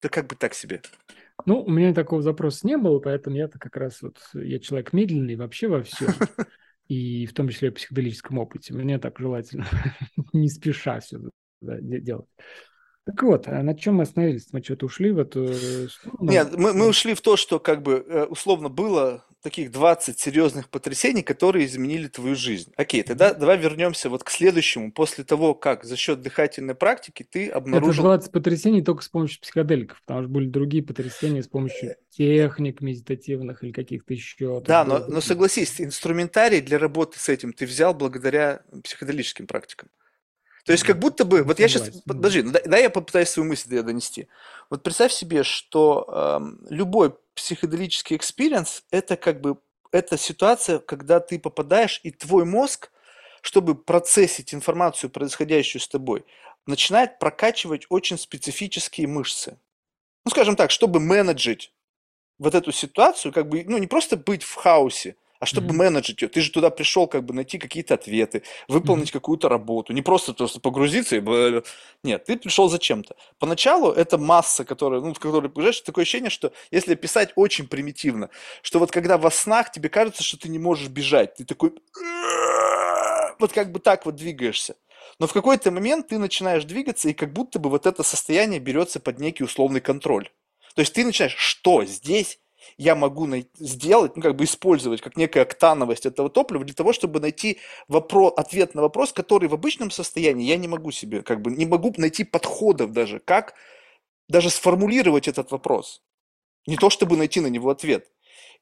то 0.00 0.08
как 0.08 0.26
бы 0.26 0.36
так 0.36 0.54
себе. 0.54 0.82
Ну, 1.46 1.62
у 1.62 1.70
меня 1.70 1.94
такого 1.94 2.22
запроса 2.22 2.66
не 2.66 2.76
было, 2.76 2.98
поэтому 2.98 3.36
я-то 3.36 3.58
как 3.58 3.76
раз 3.76 4.02
вот, 4.02 4.18
я 4.34 4.58
человек 4.58 4.92
медленный 4.92 5.36
вообще 5.36 5.68
во 5.68 5.82
всем, 5.82 6.08
и 6.88 7.26
в 7.26 7.34
том 7.34 7.48
числе 7.48 7.70
в 7.70 7.74
психоделическом 7.74 8.38
опыте. 8.38 8.74
Мне 8.74 8.98
так 8.98 9.18
желательно 9.18 9.66
не 10.32 10.48
спеша 10.48 11.00
все 11.00 11.18
делать. 11.60 12.26
Так 13.04 13.22
вот, 13.22 13.48
а 13.48 13.62
на 13.62 13.74
чем 13.74 13.96
мы 13.96 14.02
остановились? 14.02 14.52
Мы 14.52 14.62
что-то 14.62 14.86
ушли 14.86 15.12
в 15.12 15.18
эту... 15.18 15.48
Нет, 16.20 16.54
мы, 16.58 16.74
мы 16.74 16.88
ушли 16.88 17.14
в 17.14 17.22
то, 17.22 17.36
что 17.36 17.58
как 17.58 17.82
бы 17.82 18.04
э, 18.06 18.24
условно 18.24 18.68
было 18.68 19.24
таких 19.42 19.70
20 19.70 20.18
серьезных 20.18 20.68
потрясений, 20.68 21.22
которые 21.22 21.66
изменили 21.66 22.08
твою 22.08 22.34
жизнь. 22.34 22.72
Окей, 22.76 23.02
тогда 23.02 23.32
давай 23.32 23.56
вернемся 23.58 24.08
вот 24.08 24.24
к 24.24 24.30
следующему. 24.30 24.92
После 24.92 25.24
того, 25.24 25.54
как 25.54 25.84
за 25.84 25.96
счет 25.96 26.22
дыхательной 26.22 26.74
практики 26.74 27.26
ты 27.28 27.48
обнаружил... 27.48 28.04
Это 28.04 28.18
20 28.18 28.32
потрясений 28.32 28.82
только 28.82 29.02
с 29.02 29.08
помощью 29.08 29.40
психоделиков, 29.40 30.00
потому 30.02 30.22
что 30.22 30.30
были 30.30 30.48
другие 30.48 30.82
потрясения 30.82 31.42
с 31.42 31.48
помощью 31.48 31.96
техник 32.10 32.80
медитативных 32.80 33.62
или 33.62 33.72
каких-то 33.72 34.12
еще. 34.12 34.60
Да, 34.66 34.84
но, 34.84 35.06
но 35.06 35.20
согласись, 35.20 35.80
инструментарий 35.80 36.60
для 36.60 36.78
работы 36.78 37.18
с 37.18 37.28
этим 37.28 37.52
ты 37.52 37.66
взял 37.66 37.94
благодаря 37.94 38.62
психоделическим 38.82 39.46
практикам. 39.46 39.88
То 40.68 40.72
есть 40.72 40.84
как 40.84 40.98
будто 40.98 41.24
бы, 41.24 41.44
вот 41.44 41.58
я 41.60 41.66
сейчас, 41.66 41.88
подожди, 42.04 42.42
да, 42.42 42.76
я 42.76 42.90
попытаюсь 42.90 43.30
свою 43.30 43.48
мысль 43.48 43.70
донести. 43.70 44.28
Вот 44.68 44.82
представь 44.82 45.14
себе, 45.14 45.42
что 45.42 46.04
э, 46.06 46.40
любой 46.68 47.14
психоделический 47.32 48.16
experience– 48.16 48.84
это 48.90 49.16
как 49.16 49.40
бы, 49.40 49.56
это 49.92 50.18
ситуация, 50.18 50.78
когда 50.78 51.20
ты 51.20 51.38
попадаешь, 51.38 52.00
и 52.02 52.10
твой 52.10 52.44
мозг, 52.44 52.90
чтобы 53.40 53.76
процессить 53.76 54.52
информацию, 54.52 55.08
происходящую 55.08 55.80
с 55.80 55.88
тобой, 55.88 56.26
начинает 56.66 57.18
прокачивать 57.18 57.86
очень 57.88 58.18
специфические 58.18 59.06
мышцы. 59.06 59.58
Ну, 60.26 60.30
скажем 60.30 60.54
так, 60.54 60.70
чтобы 60.70 61.00
менеджить 61.00 61.72
вот 62.38 62.54
эту 62.54 62.72
ситуацию, 62.72 63.32
как 63.32 63.48
бы, 63.48 63.64
ну, 63.66 63.78
не 63.78 63.86
просто 63.86 64.18
быть 64.18 64.42
в 64.42 64.54
хаосе, 64.54 65.16
а 65.40 65.46
чтобы 65.46 65.68
mm-hmm. 65.68 65.76
менеджить 65.76 66.22
ее. 66.22 66.28
Ты 66.28 66.40
же 66.40 66.50
туда 66.50 66.70
пришел 66.70 67.06
как 67.06 67.24
бы 67.24 67.34
найти 67.34 67.58
какие-то 67.58 67.94
ответы, 67.94 68.42
выполнить 68.66 69.08
mm-hmm. 69.08 69.12
какую-то 69.12 69.48
работу, 69.48 69.92
не 69.92 70.02
просто 70.02 70.34
просто 70.34 70.60
погрузиться 70.60 71.16
и... 71.16 71.62
Нет, 72.02 72.24
ты 72.24 72.36
пришел 72.36 72.68
зачем-то. 72.68 73.16
Поначалу 73.38 73.92
это 73.92 74.18
масса, 74.18 74.64
которая, 74.64 75.00
ну, 75.00 75.14
в 75.14 75.18
которой 75.18 75.48
погружаешь, 75.48 75.80
такое 75.80 76.02
ощущение, 76.02 76.30
что 76.30 76.52
если 76.70 76.94
писать 76.94 77.30
очень 77.36 77.66
примитивно, 77.66 78.30
что 78.62 78.78
вот 78.78 78.90
когда 78.90 79.18
во 79.18 79.30
снах 79.30 79.70
тебе 79.72 79.88
кажется, 79.88 80.22
что 80.22 80.38
ты 80.38 80.48
не 80.48 80.58
можешь 80.58 80.88
бежать, 80.88 81.34
ты 81.36 81.44
такой... 81.44 81.72
Вот 83.38 83.52
как 83.52 83.70
бы 83.70 83.78
так 83.78 84.04
вот 84.04 84.16
двигаешься. 84.16 84.74
Но 85.20 85.28
в 85.28 85.32
какой-то 85.32 85.70
момент 85.70 86.08
ты 86.08 86.18
начинаешь 86.18 86.64
двигаться, 86.64 87.08
и 87.08 87.14
как 87.14 87.32
будто 87.32 87.60
бы 87.60 87.70
вот 87.70 87.86
это 87.86 88.02
состояние 88.02 88.58
берется 88.58 88.98
под 88.98 89.20
некий 89.20 89.44
условный 89.44 89.80
контроль. 89.80 90.28
То 90.74 90.80
есть 90.80 90.92
ты 90.92 91.04
начинаешь, 91.04 91.36
что 91.36 91.84
здесь 91.84 92.40
я 92.76 92.94
могу 92.94 93.26
най- 93.26 93.48
сделать, 93.58 94.16
ну, 94.16 94.22
как 94.22 94.36
бы 94.36 94.44
использовать 94.44 95.00
как 95.00 95.16
некая 95.16 95.42
октановость 95.42 96.06
этого 96.06 96.28
топлива 96.30 96.64
для 96.64 96.74
того, 96.74 96.92
чтобы 96.92 97.20
найти 97.20 97.58
вопрос, 97.88 98.32
ответ 98.36 98.74
на 98.74 98.82
вопрос, 98.82 99.12
который 99.12 99.48
в 99.48 99.54
обычном 99.54 99.90
состоянии 99.90 100.46
я 100.46 100.56
не 100.56 100.68
могу 100.68 100.90
себе, 100.90 101.22
как 101.22 101.40
бы 101.40 101.50
не 101.50 101.66
могу 101.66 101.92
найти 101.96 102.24
подходов 102.24 102.92
даже, 102.92 103.18
как 103.20 103.54
даже 104.28 104.50
сформулировать 104.50 105.28
этот 105.28 105.50
вопрос. 105.50 106.02
Не 106.66 106.76
то, 106.76 106.90
чтобы 106.90 107.16
найти 107.16 107.40
на 107.40 107.46
него 107.46 107.70
ответ. 107.70 108.10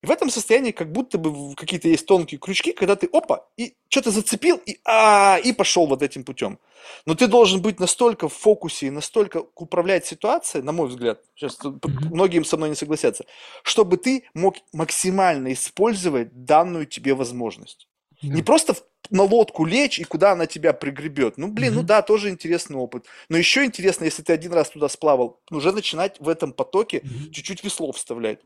И 0.03 0.07
в 0.07 0.11
этом 0.11 0.31
состоянии 0.31 0.73
как 0.73 0.93
будто 0.93 1.19
бы 1.19 1.55
какие-то 1.55 1.89
есть 1.89 2.07
тонкие 2.07 2.39
крючки, 2.39 2.73
когда 2.73 2.97
ты 2.97 3.09
опа, 3.13 3.47
и 3.57 3.75
что-то 3.89 4.11
зацепил, 4.11 4.61
и, 4.67 4.79
а, 4.85 5.39
и 5.43 5.53
пошел 5.53 5.87
вот 5.87 6.03
этим 6.03 6.23
путем. 6.23 6.59
Но 7.07 7.15
ты 7.15 7.27
должен 7.27 7.63
быть 7.63 7.81
настолько 7.81 8.29
в 8.29 8.35
фокусе 8.35 8.87
и 8.87 8.91
настолько 8.91 9.45
управлять 9.55 10.07
ситуацией, 10.07 10.63
на 10.63 10.73
мой 10.73 10.89
взгляд, 10.89 11.21
сейчас 11.35 11.59
многие 12.11 12.45
со 12.45 12.57
мной 12.57 12.69
не 12.69 12.77
согласятся, 12.77 13.25
чтобы 13.63 13.97
ты 13.97 14.25
мог 14.35 14.57
максимально 14.73 15.53
использовать 15.53 16.45
данную 16.45 16.87
тебе 16.87 17.15
возможность. 17.15 17.89
Не 18.23 18.43
просто 18.43 18.75
на 19.11 19.23
лодку 19.23 19.65
лечь 19.65 19.99
и 19.99 20.05
куда 20.05 20.33
она 20.33 20.47
тебя 20.47 20.73
пригребет. 20.73 21.39
Ну, 21.39 21.49
блин, 21.49 21.73
mm-hmm. 21.73 21.77
ну 21.77 21.83
да, 21.83 22.03
тоже 22.03 22.31
интересный 22.31 22.77
опыт. 22.77 23.05
Но 23.29 23.37
еще 23.37 23.65
интересно, 23.65 24.05
если 24.05 24.23
ты 24.23 24.33
один 24.33 24.53
раз 24.53 24.71
туда 24.71 24.89
сплавал, 24.89 25.41
уже 25.51 25.73
начинать 25.73 26.19
в 26.19 26.29
этом 26.29 26.53
потоке 26.53 26.99
mm-hmm. 26.99 27.31
чуть-чуть 27.31 27.63
весло 27.63 27.93
вставлять. 27.93 28.41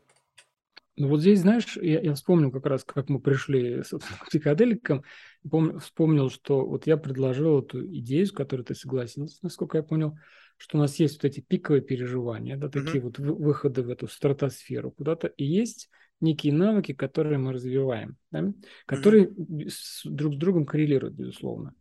Ну 1.01 1.07
вот 1.07 1.21
здесь, 1.21 1.39
знаешь, 1.39 1.77
я, 1.81 1.99
я 1.99 2.13
вспомнил 2.13 2.51
как 2.51 2.63
раз, 2.67 2.83
как 2.83 3.09
мы 3.09 3.19
пришли 3.19 3.81
собственно, 3.83 4.19
к 4.19 4.27
психоделикам, 4.27 5.03
помню, 5.49 5.79
вспомнил, 5.79 6.29
что 6.29 6.63
вот 6.63 6.85
я 6.85 6.95
предложил 6.95 7.63
эту 7.63 7.83
идею, 7.87 8.27
с 8.27 8.31
которой 8.31 8.61
ты 8.61 8.75
согласился, 8.75 9.39
насколько 9.41 9.77
я 9.77 9.83
понял, 9.83 10.15
что 10.57 10.77
у 10.77 10.79
нас 10.79 10.99
есть 10.99 11.15
вот 11.15 11.25
эти 11.25 11.39
пиковые 11.39 11.81
переживания, 11.81 12.55
да, 12.55 12.69
такие 12.69 13.01
mm-hmm. 13.01 13.01
вот 13.01 13.17
выходы 13.17 13.81
в 13.81 13.89
эту 13.89 14.07
стратосферу 14.07 14.91
куда-то, 14.91 15.25
и 15.25 15.43
есть 15.43 15.89
некие 16.19 16.53
навыки, 16.53 16.93
которые 16.93 17.39
мы 17.39 17.53
развиваем, 17.53 18.15
да, 18.29 18.53
которые 18.85 19.25
mm-hmm. 19.25 19.69
с, 19.69 20.01
друг 20.05 20.35
с 20.35 20.37
другом 20.37 20.67
коррелируют, 20.67 21.15
безусловно. 21.15 21.73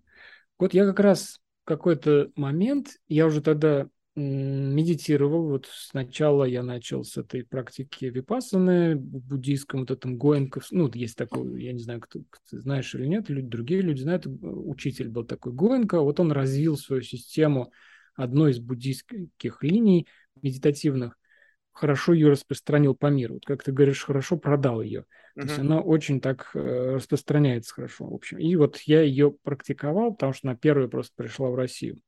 Вот 0.58 0.72
я 0.72 0.86
как 0.86 0.98
раз 0.98 1.42
какой-то 1.64 2.30
момент, 2.36 2.96
я 3.06 3.26
уже 3.26 3.42
тогда 3.42 3.86
медитировал. 4.16 5.48
Вот 5.48 5.68
сначала 5.70 6.44
я 6.44 6.62
начал 6.62 7.04
с 7.04 7.16
этой 7.16 7.44
практики 7.44 8.06
випассаны, 8.06 8.96
в 8.96 9.00
буддийском 9.00 9.80
вот 9.80 9.90
этом 9.90 10.18
гоенков, 10.18 10.66
ну, 10.70 10.90
есть 10.92 11.16
такой, 11.16 11.62
я 11.62 11.72
не 11.72 11.80
знаю, 11.80 12.00
кто, 12.00 12.20
кто 12.28 12.58
знаешь 12.58 12.94
или 12.94 13.06
нет, 13.06 13.28
люди, 13.28 13.46
другие 13.46 13.82
люди 13.82 14.02
знают, 14.02 14.26
учитель 14.26 15.08
был 15.08 15.24
такой 15.24 15.52
Гоенко, 15.52 16.00
вот 16.00 16.20
он 16.20 16.32
развил 16.32 16.76
свою 16.76 17.02
систему 17.02 17.72
одной 18.14 18.50
из 18.50 18.58
буддийских 18.58 19.62
линий 19.62 20.06
медитативных, 20.42 21.16
хорошо 21.72 22.12
ее 22.12 22.30
распространил 22.30 22.94
по 22.94 23.06
миру. 23.06 23.34
Вот 23.34 23.46
как 23.46 23.62
ты 23.62 23.72
говоришь, 23.72 24.04
хорошо 24.04 24.36
продал 24.36 24.82
ее. 24.82 25.00
Uh-huh. 25.36 25.42
То 25.42 25.46
есть 25.46 25.58
она 25.58 25.80
очень 25.80 26.20
так 26.20 26.50
э, 26.54 26.94
распространяется 26.96 27.74
хорошо, 27.74 28.06
в 28.06 28.14
общем. 28.14 28.38
И 28.38 28.56
вот 28.56 28.78
я 28.80 29.02
ее 29.02 29.30
практиковал, 29.30 30.12
потому 30.12 30.32
что 30.32 30.48
на 30.48 30.56
первую 30.56 30.90
просто 30.90 31.12
пришла 31.16 31.48
в 31.48 31.54
Россию. 31.54 32.00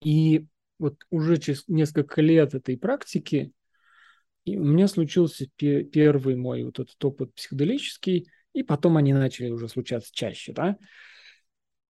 И 0.00 0.46
вот 0.82 0.96
уже 1.10 1.38
через 1.38 1.66
несколько 1.68 2.20
лет 2.20 2.54
этой 2.54 2.76
практики 2.76 3.52
и 4.44 4.58
у 4.58 4.64
меня 4.64 4.88
случился 4.88 5.46
первый 5.56 6.36
мой 6.36 6.64
вот 6.64 6.80
этот 6.80 7.02
опыт 7.04 7.34
психоделический, 7.34 8.28
и 8.52 8.62
потом 8.62 8.96
они 8.96 9.12
начали 9.12 9.50
уже 9.50 9.68
случаться 9.68 10.10
чаще, 10.12 10.52
да. 10.52 10.76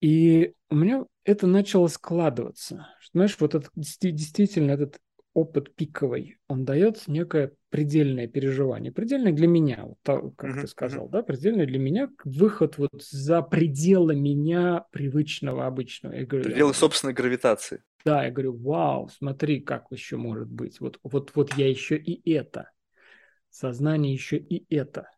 И 0.01 0.52
у 0.69 0.74
меня 0.74 1.05
это 1.24 1.47
начало 1.47 1.86
складываться. 1.86 2.89
Знаешь, 3.12 3.36
вот 3.39 3.55
этот 3.55 3.70
действительно 3.74 4.73
этот 4.73 4.98
опыт 5.35 5.75
пиковый, 5.75 6.39
он 6.49 6.65
дает 6.65 7.09
некое 7.09 7.53
предельное 7.71 8.27
переживание. 8.27 8.93
Предельное 8.93 9.33
для 9.33 9.49
меня, 9.49 9.85
вот 9.87 9.99
так, 10.03 10.37
как 10.37 10.51
uh-huh, 10.51 10.61
ты 10.63 10.67
сказал, 10.67 11.07
uh-huh. 11.07 11.11
да, 11.11 11.23
предельное 11.23 11.67
для 11.67 11.79
меня 11.79 12.11
выход 12.25 12.77
вот 12.79 13.03
за 13.03 13.43
пределы 13.43 14.15
меня 14.15 14.85
привычного, 14.91 15.67
обычного. 15.67 16.13
Я 16.13 16.27
говорю, 16.27 16.45
пределы 16.45 16.71
я, 16.71 16.75
собственной 16.75 17.15
гравитации. 17.15 17.83
Да, 18.05 18.25
я 18.25 18.31
говорю, 18.31 18.57
вау, 18.59 19.09
смотри, 19.09 19.61
как 19.61 19.87
еще 19.91 20.17
может 20.17 20.51
быть. 20.51 20.81
Вот, 20.81 20.99
вот, 21.03 21.33
вот 21.35 21.55
я 21.55 21.69
еще 21.69 21.97
и 21.97 22.31
это. 22.33 22.71
Сознание 23.49 24.13
еще 24.13 24.37
и 24.37 24.67
это. 24.75 25.11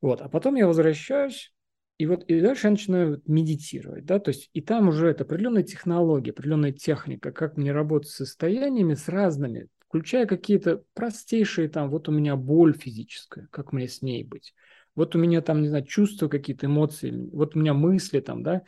Вот, 0.00 0.22
а 0.22 0.28
потом 0.28 0.54
я 0.54 0.66
возвращаюсь 0.66 1.52
и 2.00 2.06
вот 2.06 2.24
и 2.28 2.40
дальше 2.40 2.68
я 2.68 2.70
начинаю 2.70 3.22
медитировать, 3.26 4.06
да, 4.06 4.18
то 4.18 4.30
есть 4.30 4.48
и 4.54 4.62
там 4.62 4.88
уже 4.88 5.08
это 5.08 5.24
определенная 5.24 5.64
технология, 5.64 6.30
определенная 6.30 6.72
техника, 6.72 7.30
как 7.30 7.58
мне 7.58 7.72
работать 7.72 8.08
с 8.08 8.16
состояниями, 8.16 8.94
с 8.94 9.06
разными, 9.06 9.68
включая 9.86 10.24
какие-то 10.24 10.82
простейшие 10.94 11.68
там, 11.68 11.90
вот 11.90 12.08
у 12.08 12.12
меня 12.12 12.36
боль 12.36 12.74
физическая, 12.74 13.48
как 13.50 13.74
мне 13.74 13.86
с 13.86 14.00
ней 14.00 14.24
быть, 14.24 14.54
вот 14.94 15.14
у 15.14 15.18
меня 15.18 15.42
там, 15.42 15.60
не 15.60 15.68
знаю, 15.68 15.84
чувства 15.84 16.28
какие-то, 16.28 16.68
эмоции, 16.68 17.28
вот 17.34 17.54
у 17.54 17.58
меня 17.58 17.74
мысли 17.74 18.20
там, 18.20 18.42
да, 18.42 18.62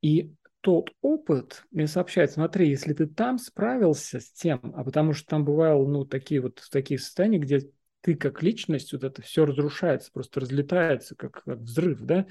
и 0.00 0.32
тот 0.62 0.92
опыт 1.02 1.64
мне 1.70 1.86
сообщает, 1.86 2.30
смотри, 2.30 2.70
если 2.70 2.94
ты 2.94 3.06
там 3.06 3.36
справился 3.36 4.18
с 4.18 4.32
тем, 4.32 4.60
а 4.74 4.82
потому 4.82 5.12
что 5.12 5.28
там 5.28 5.44
бывало, 5.44 5.86
ну, 5.86 6.06
такие 6.06 6.40
вот 6.40 6.62
такие 6.72 6.98
состояния, 6.98 7.38
где 7.38 7.68
ты 8.00 8.14
как 8.14 8.42
личность, 8.42 8.92
вот 8.92 9.04
это 9.04 9.22
все 9.22 9.44
разрушается, 9.44 10.10
просто 10.12 10.40
разлетается, 10.40 11.14
как, 11.14 11.42
как 11.44 11.58
взрыв, 11.58 12.00
да, 12.00 12.26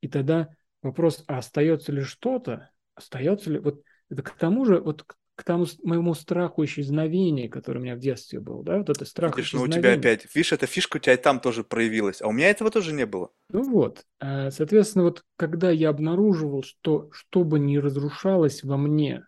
и 0.00 0.08
тогда 0.08 0.48
вопрос, 0.82 1.24
а 1.26 1.38
остается 1.38 1.92
ли 1.92 2.02
что-то, 2.02 2.70
остается 2.94 3.50
ли, 3.50 3.58
вот 3.58 3.82
это 4.10 4.22
к 4.22 4.30
тому 4.30 4.64
же, 4.64 4.80
вот 4.80 5.04
к, 5.34 5.44
тому 5.44 5.66
моему 5.82 6.14
страху 6.14 6.64
исчезновения, 6.64 7.48
который 7.48 7.78
у 7.78 7.80
меня 7.82 7.96
в 7.96 8.00
детстве 8.00 8.40
был, 8.40 8.62
да, 8.62 8.78
вот 8.78 8.90
это 8.90 9.04
страх 9.04 9.36
Видишь, 9.36 9.52
ну 9.54 9.62
у 9.62 9.68
тебя 9.68 9.94
опять, 9.94 10.26
видишь, 10.34 10.52
эта 10.52 10.66
фишка 10.66 10.96
у 10.96 11.00
тебя 11.00 11.16
там 11.16 11.40
тоже 11.40 11.64
проявилась, 11.64 12.20
а 12.20 12.28
у 12.28 12.32
меня 12.32 12.50
этого 12.50 12.70
тоже 12.70 12.92
не 12.92 13.06
было. 13.06 13.30
Ну 13.48 13.62
вот, 13.62 14.04
а, 14.20 14.50
соответственно, 14.50 15.04
вот 15.04 15.24
когда 15.36 15.70
я 15.70 15.88
обнаруживал, 15.88 16.62
что 16.62 17.10
что 17.12 17.44
бы 17.44 17.58
ни 17.58 17.76
разрушалось 17.76 18.62
во 18.62 18.76
мне, 18.76 19.24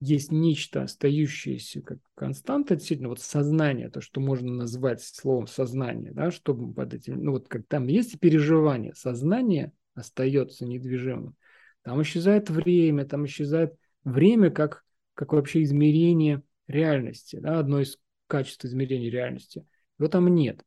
есть 0.00 0.30
нечто, 0.30 0.82
остающееся 0.82 1.82
как 1.82 1.98
константа, 2.14 2.76
действительно, 2.76 3.08
вот 3.08 3.20
сознание, 3.20 3.90
то, 3.90 4.00
что 4.00 4.20
можно 4.20 4.52
назвать 4.52 5.02
словом 5.02 5.46
сознание, 5.46 6.12
да, 6.12 6.30
чтобы 6.30 6.72
под 6.72 6.94
этим, 6.94 7.22
ну 7.22 7.32
вот 7.32 7.48
как 7.48 7.66
там 7.66 7.88
есть 7.88 8.18
переживание, 8.20 8.94
сознание 8.94 9.72
остается 9.94 10.66
недвижимым, 10.66 11.34
там 11.82 12.00
исчезает 12.02 12.48
время, 12.50 13.06
там 13.06 13.26
исчезает 13.26 13.74
время 14.04 14.50
как, 14.50 14.84
как 15.14 15.32
вообще 15.32 15.62
измерение 15.62 16.42
реальности, 16.68 17.36
да, 17.40 17.58
одно 17.58 17.80
из 17.80 17.98
качеств 18.28 18.64
измерения 18.64 19.10
реальности. 19.10 19.66
Его 19.98 20.08
там 20.08 20.28
нет. 20.28 20.62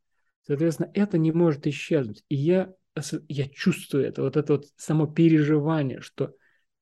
Соответственно, 0.46 0.92
это 0.94 1.18
не 1.18 1.32
может 1.32 1.68
исчезнуть. 1.68 2.26
И 2.28 2.36
я, 2.36 2.74
я 3.30 3.48
чувствую 3.48 4.06
это, 4.06 4.24
вот 4.24 4.36
это 4.36 4.54
вот 4.54 4.66
само 4.76 5.08
переживание, 5.08 6.02
что 6.02 6.34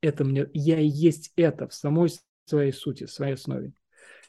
это 0.01 0.23
мне, 0.23 0.47
я 0.53 0.79
и 0.79 0.87
есть 0.87 1.33
это 1.35 1.67
в 1.67 1.73
самой 1.73 2.09
своей 2.49 2.73
сути, 2.73 3.05
своей 3.05 3.33
основе. 3.33 3.73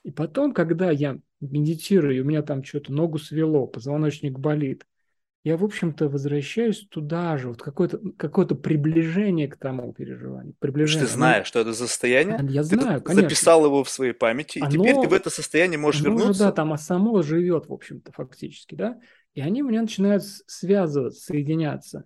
И 0.03 0.11
потом, 0.11 0.53
когда 0.53 0.91
я 0.91 1.19
медитирую, 1.41 2.17
и 2.17 2.21
у 2.21 2.25
меня 2.25 2.43
там 2.43 2.63
что-то 2.65 2.93
ногу 2.93 3.19
свело, 3.19 3.67
позвоночник 3.67 4.39
болит, 4.39 4.87
я, 5.43 5.57
в 5.57 5.65
общем-то, 5.65 6.11
возвращаюсь 6.11 6.87
туда 6.91 7.39
же, 7.39 7.49
вот 7.49 7.63
какое-то 7.63 7.99
какое 8.19 8.47
приближение 8.47 9.49
к 9.49 9.57
тому 9.57 9.95
переживанию. 9.95 10.55
Приближение. 10.59 11.07
Ты 11.07 11.13
знаешь, 11.13 11.47
что 11.47 11.61
это 11.61 11.73
за 11.73 11.87
состояние? 11.87 12.39
Я 12.51 12.63
ты 12.63 12.79
знаю, 12.79 13.01
конечно. 13.01 13.29
записал 13.29 13.65
его 13.65 13.83
в 13.83 13.89
своей 13.89 14.13
памяти, 14.13 14.59
оно, 14.59 14.69
и 14.69 14.73
теперь 14.73 15.01
ты 15.01 15.09
в 15.09 15.15
это 15.15 15.31
состояние 15.31 15.79
можешь 15.79 16.03
оно 16.03 16.11
вернуться? 16.11 16.31
Уже, 16.31 16.39
да, 16.41 16.53
там 16.53 16.75
а 16.75 16.79
само 16.79 17.23
живет, 17.23 17.69
в 17.69 17.73
общем-то, 17.73 18.13
фактически, 18.13 18.75
да? 18.75 19.01
И 19.33 19.41
они 19.41 19.63
у 19.63 19.69
меня 19.69 19.81
начинают 19.81 20.25
связываться, 20.25 21.25
соединяться. 21.25 22.05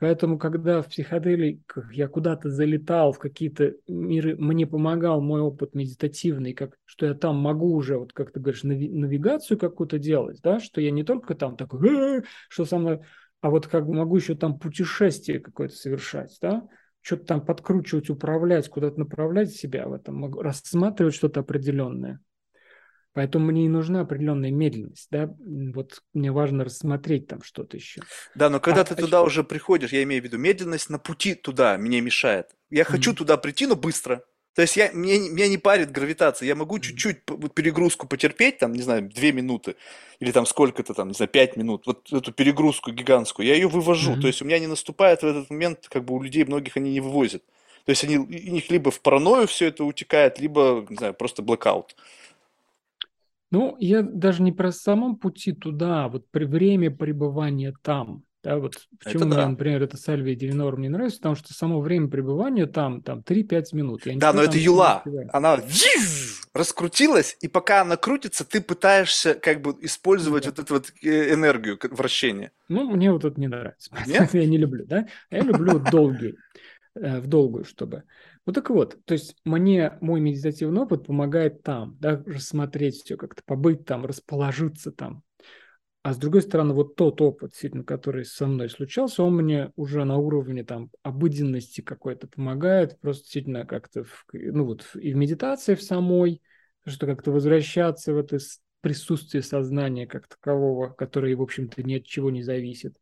Поэтому, 0.00 0.38
когда 0.38 0.82
в 0.82 0.88
психоделиках 0.88 1.92
я 1.92 2.08
куда-то 2.08 2.50
залетал 2.50 3.12
в 3.12 3.18
какие-то 3.18 3.74
миры, 3.86 4.36
мне 4.36 4.66
помогал 4.66 5.20
мой 5.20 5.40
опыт 5.40 5.74
медитативный, 5.74 6.52
как, 6.52 6.76
что 6.84 7.06
я 7.06 7.14
там 7.14 7.36
могу 7.36 7.74
уже, 7.74 7.98
вот 7.98 8.12
как 8.12 8.32
ты 8.32 8.40
говоришь, 8.40 8.64
нави- 8.64 8.92
навигацию 8.92 9.58
какую-то 9.58 9.98
делать, 9.98 10.40
да, 10.42 10.60
что 10.60 10.80
я 10.80 10.90
не 10.90 11.04
только 11.04 11.34
там 11.34 11.56
такой, 11.56 12.24
что 12.48 12.64
со 12.64 12.78
мной, 12.78 13.00
а 13.40 13.50
вот 13.50 13.66
как 13.66 13.86
могу 13.86 14.16
еще 14.16 14.34
там 14.34 14.58
путешествие 14.58 15.40
какое-то 15.40 15.74
совершать, 15.74 16.36
да, 16.40 16.66
что-то 17.00 17.24
там 17.24 17.44
подкручивать, 17.44 18.10
управлять, 18.10 18.68
куда-то 18.68 18.98
направлять 18.98 19.50
себя 19.50 19.88
в 19.88 19.92
этом, 19.92 20.16
могу 20.16 20.42
рассматривать 20.42 21.14
что-то 21.14 21.40
определенное. 21.40 22.20
Поэтому 23.16 23.46
мне 23.46 23.64
и 23.64 23.68
нужна 23.68 24.02
определенная 24.02 24.50
медленность, 24.50 25.08
да, 25.10 25.34
вот 25.38 26.02
мне 26.12 26.30
важно 26.30 26.64
рассмотреть 26.64 27.26
там 27.28 27.42
что-то 27.42 27.78
еще. 27.78 28.02
Да, 28.34 28.50
но 28.50 28.60
когда 28.60 28.82
а, 28.82 28.84
ты 28.84 28.92
а 28.92 28.96
туда 28.98 29.22
уже 29.22 29.42
приходишь, 29.42 29.90
я 29.90 30.02
имею 30.02 30.20
в 30.20 30.26
виду 30.26 30.36
медленность 30.36 30.90
на 30.90 30.98
пути 30.98 31.34
туда 31.34 31.78
мне 31.78 32.02
мешает. 32.02 32.50
Я 32.68 32.82
mm-hmm. 32.82 32.84
хочу 32.84 33.14
туда 33.14 33.38
прийти, 33.38 33.66
но 33.66 33.74
быстро. 33.74 34.22
То 34.54 34.60
есть 34.60 34.76
я, 34.76 34.90
мне, 34.92 35.30
меня 35.30 35.48
не 35.48 35.56
парит 35.56 35.92
гравитация, 35.92 36.46
я 36.46 36.54
могу 36.54 36.76
mm-hmm. 36.76 36.82
чуть-чуть 36.82 37.24
перегрузку 37.54 38.06
потерпеть, 38.06 38.58
там, 38.58 38.74
не 38.74 38.82
знаю, 38.82 39.08
две 39.08 39.32
минуты, 39.32 39.76
или 40.20 40.30
там 40.30 40.44
сколько-то 40.44 40.92
там, 40.92 41.08
не 41.08 41.14
знаю, 41.14 41.30
пять 41.30 41.56
минут, 41.56 41.86
вот 41.86 42.12
эту 42.12 42.32
перегрузку 42.32 42.92
гигантскую, 42.92 43.46
я 43.46 43.54
ее 43.54 43.68
вывожу, 43.68 44.12
mm-hmm. 44.12 44.20
то 44.20 44.26
есть 44.26 44.42
у 44.42 44.44
меня 44.44 44.58
не 44.58 44.66
наступает 44.66 45.22
в 45.22 45.26
этот 45.26 45.48
момент, 45.48 45.86
как 45.88 46.04
бы 46.04 46.12
у 46.12 46.22
людей 46.22 46.44
многих 46.44 46.76
они 46.76 46.92
не 46.92 47.00
вывозят. 47.00 47.42
То 47.86 47.90
есть 47.90 48.04
они, 48.04 48.18
у 48.18 48.26
них 48.26 48.70
либо 48.70 48.90
в 48.90 49.00
паранойю 49.00 49.46
все 49.46 49.68
это 49.68 49.84
утекает, 49.84 50.38
либо, 50.38 50.84
не 50.90 50.96
знаю, 50.96 51.14
просто 51.14 51.40
блокаут. 51.40 51.96
Ну, 53.50 53.76
я 53.78 54.02
даже 54.02 54.42
не 54.42 54.52
про 54.52 54.72
самом 54.72 55.16
пути 55.16 55.52
туда, 55.52 56.04
а 56.04 56.08
вот 56.08 56.28
при 56.30 56.44
время 56.44 56.90
пребывания 56.90 57.74
там. 57.82 58.24
Да, 58.42 58.58
вот 58.58 58.76
почему 59.02 59.22
это 59.22 59.26
мне, 59.26 59.36
да. 59.36 59.48
например, 59.48 59.82
это 59.82 59.96
Сальвия 59.96 60.36
Дивинор 60.36 60.76
мне 60.76 60.88
нравится, 60.88 61.18
потому 61.18 61.34
что 61.34 61.52
само 61.52 61.80
время 61.80 62.08
пребывания 62.08 62.66
там, 62.66 63.02
там 63.02 63.24
3-5 63.26 63.64
минут. 63.72 64.06
Я 64.06 64.16
да, 64.18 64.32
но 64.32 64.42
это 64.42 64.56
юла. 64.56 65.02
Она 65.32 65.60
раскрутилась, 66.54 67.36
и 67.40 67.48
пока 67.48 67.82
она 67.82 67.96
крутится, 67.96 68.44
ты 68.44 68.60
пытаешься 68.60 69.34
как 69.34 69.62
бы 69.62 69.76
использовать 69.80 70.44
да. 70.44 70.50
вот 70.50 70.58
эту 70.60 70.74
вот 70.74 70.92
энергию 71.02 71.76
вращения. 71.90 72.52
Ну, 72.68 72.88
мне 72.88 73.10
вот 73.10 73.24
это 73.24 73.38
не 73.40 73.48
нравится. 73.48 73.90
Нет? 74.06 74.32
я 74.32 74.46
не 74.46 74.58
люблю, 74.58 74.86
да? 74.86 75.08
Я 75.30 75.40
люблю 75.40 75.80
долгий, 75.80 76.36
в 76.94 77.26
долгую, 77.26 77.64
чтобы. 77.64 78.04
Ну 78.46 78.52
так 78.52 78.70
вот, 78.70 78.96
то 79.04 79.12
есть 79.12 79.36
мне 79.44 79.98
мой 80.00 80.20
медитативный 80.20 80.82
опыт 80.82 81.06
помогает 81.06 81.64
там, 81.64 81.96
да, 81.98 82.22
рассмотреть 82.24 82.94
все 82.94 83.16
как-то, 83.16 83.42
побыть 83.44 83.84
там, 83.84 84.06
расположиться 84.06 84.92
там. 84.92 85.24
А 86.04 86.14
с 86.14 86.18
другой 86.18 86.42
стороны, 86.42 86.72
вот 86.72 86.94
тот 86.94 87.20
опыт, 87.20 87.50
действительно, 87.50 87.82
который 87.82 88.24
со 88.24 88.46
мной 88.46 88.70
случался, 88.70 89.24
он 89.24 89.34
мне 89.34 89.72
уже 89.74 90.04
на 90.04 90.18
уровне 90.18 90.62
там 90.62 90.92
обыденности 91.02 91.80
какой-то 91.80 92.28
помогает, 92.28 93.00
просто 93.00 93.24
действительно 93.24 93.66
как-то, 93.66 94.04
в, 94.04 94.24
ну 94.32 94.64
вот 94.66 94.86
и 94.94 95.12
в 95.12 95.16
медитации 95.16 95.74
в 95.74 95.82
самой, 95.82 96.40
что 96.86 97.06
как-то 97.06 97.32
возвращаться 97.32 98.14
в 98.14 98.18
это 98.18 98.38
присутствие 98.80 99.42
сознания 99.42 100.06
как 100.06 100.28
такового, 100.28 100.90
которое, 100.90 101.34
в 101.34 101.42
общем-то, 101.42 101.82
ни 101.82 101.94
от 101.96 102.04
чего 102.04 102.30
не 102.30 102.44
зависит. 102.44 102.94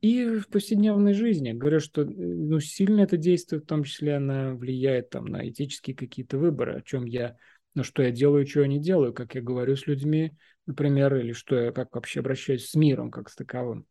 И 0.00 0.24
в 0.26 0.48
повседневной 0.48 1.14
жизни. 1.14 1.52
Говорю, 1.52 1.80
что 1.80 2.04
ну, 2.04 2.60
сильно 2.60 3.02
это 3.02 3.16
действует, 3.16 3.64
в 3.64 3.66
том 3.66 3.84
числе 3.84 4.16
она 4.16 4.54
влияет 4.54 5.10
там, 5.10 5.26
на 5.26 5.48
этические 5.48 5.96
какие-то 5.96 6.38
выборы, 6.38 6.76
о 6.76 6.82
чем 6.82 7.04
я, 7.04 7.36
ну, 7.74 7.82
что 7.84 8.02
я 8.02 8.10
делаю, 8.10 8.46
я 8.46 8.66
не 8.66 8.78
делаю, 8.78 9.12
как 9.12 9.34
я 9.34 9.42
говорю 9.42 9.76
с 9.76 9.86
людьми, 9.86 10.32
например, 10.66 11.16
или 11.16 11.32
что 11.32 11.56
я 11.56 11.72
как 11.72 11.94
вообще 11.94 12.20
обращаюсь 12.20 12.68
с 12.68 12.74
миром 12.74 13.10
как 13.10 13.28
с 13.28 13.36
таковым. 13.36 13.86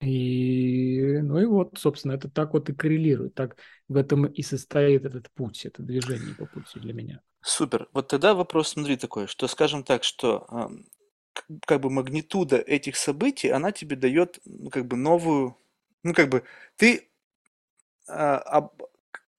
И, 0.00 1.18
ну 1.22 1.38
и 1.38 1.44
вот, 1.44 1.76
собственно, 1.76 2.12
это 2.12 2.30
так 2.30 2.54
вот 2.54 2.70
и 2.70 2.74
коррелирует. 2.74 3.34
Так 3.34 3.56
в 3.86 3.96
этом 3.96 4.26
и 4.26 4.42
состоит 4.42 5.04
этот 5.04 5.30
путь, 5.32 5.66
это 5.66 5.82
движение 5.82 6.34
по 6.34 6.46
пути 6.46 6.80
для 6.80 6.94
меня. 6.94 7.20
Супер. 7.42 7.88
Вот 7.92 8.08
тогда 8.08 8.34
вопрос, 8.34 8.68
смотри, 8.68 8.96
такой, 8.96 9.26
что, 9.26 9.46
скажем 9.46 9.84
так, 9.84 10.04
что 10.04 10.46
как 11.66 11.80
бы 11.80 11.90
магнитуда 11.90 12.56
этих 12.56 12.96
событий, 12.96 13.48
она 13.48 13.72
тебе 13.72 13.96
дает 13.96 14.38
ну, 14.44 14.70
как 14.70 14.86
бы 14.86 14.96
новую, 14.96 15.56
ну 16.02 16.14
как 16.14 16.28
бы 16.28 16.42
ты 16.76 17.08
а, 18.08 18.38
об, 18.38 18.82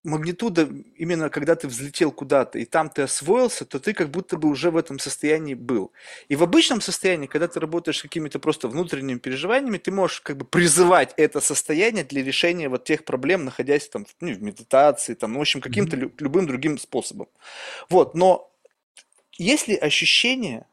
магнитуда 0.03 0.67
именно 0.95 1.29
когда 1.29 1.55
ты 1.55 1.67
взлетел 1.67 2.11
куда-то 2.11 2.57
и 2.57 2.65
там 2.65 2.89
ты 2.89 3.03
освоился, 3.03 3.65
то 3.65 3.79
ты 3.79 3.93
как 3.93 4.09
будто 4.09 4.37
бы 4.37 4.49
уже 4.49 4.71
в 4.71 4.77
этом 4.77 4.97
состоянии 4.99 5.53
был. 5.53 5.91
И 6.27 6.35
в 6.35 6.43
обычном 6.43 6.81
состоянии, 6.81 7.27
когда 7.27 7.47
ты 7.47 7.59
работаешь 7.59 7.99
с 7.99 8.01
какими-то 8.01 8.39
просто 8.39 8.67
внутренними 8.67 9.19
переживаниями, 9.19 9.77
ты 9.77 9.91
можешь 9.91 10.21
как 10.21 10.37
бы 10.37 10.45
призывать 10.45 11.13
это 11.17 11.39
состояние 11.39 12.03
для 12.03 12.23
решения 12.23 12.67
вот 12.67 12.83
тех 12.83 13.05
проблем, 13.05 13.45
находясь 13.45 13.87
там 13.89 14.05
ну, 14.19 14.33
в 14.33 14.41
медитации, 14.41 15.13
там, 15.13 15.33
ну, 15.33 15.39
в 15.39 15.41
общем, 15.41 15.61
каким-то 15.61 15.97
mm-hmm. 15.97 16.13
любым 16.19 16.47
другим 16.47 16.77
способом. 16.79 17.27
Вот, 17.89 18.15
но 18.15 18.51
если 19.37 19.75
ощущение, 19.75 20.65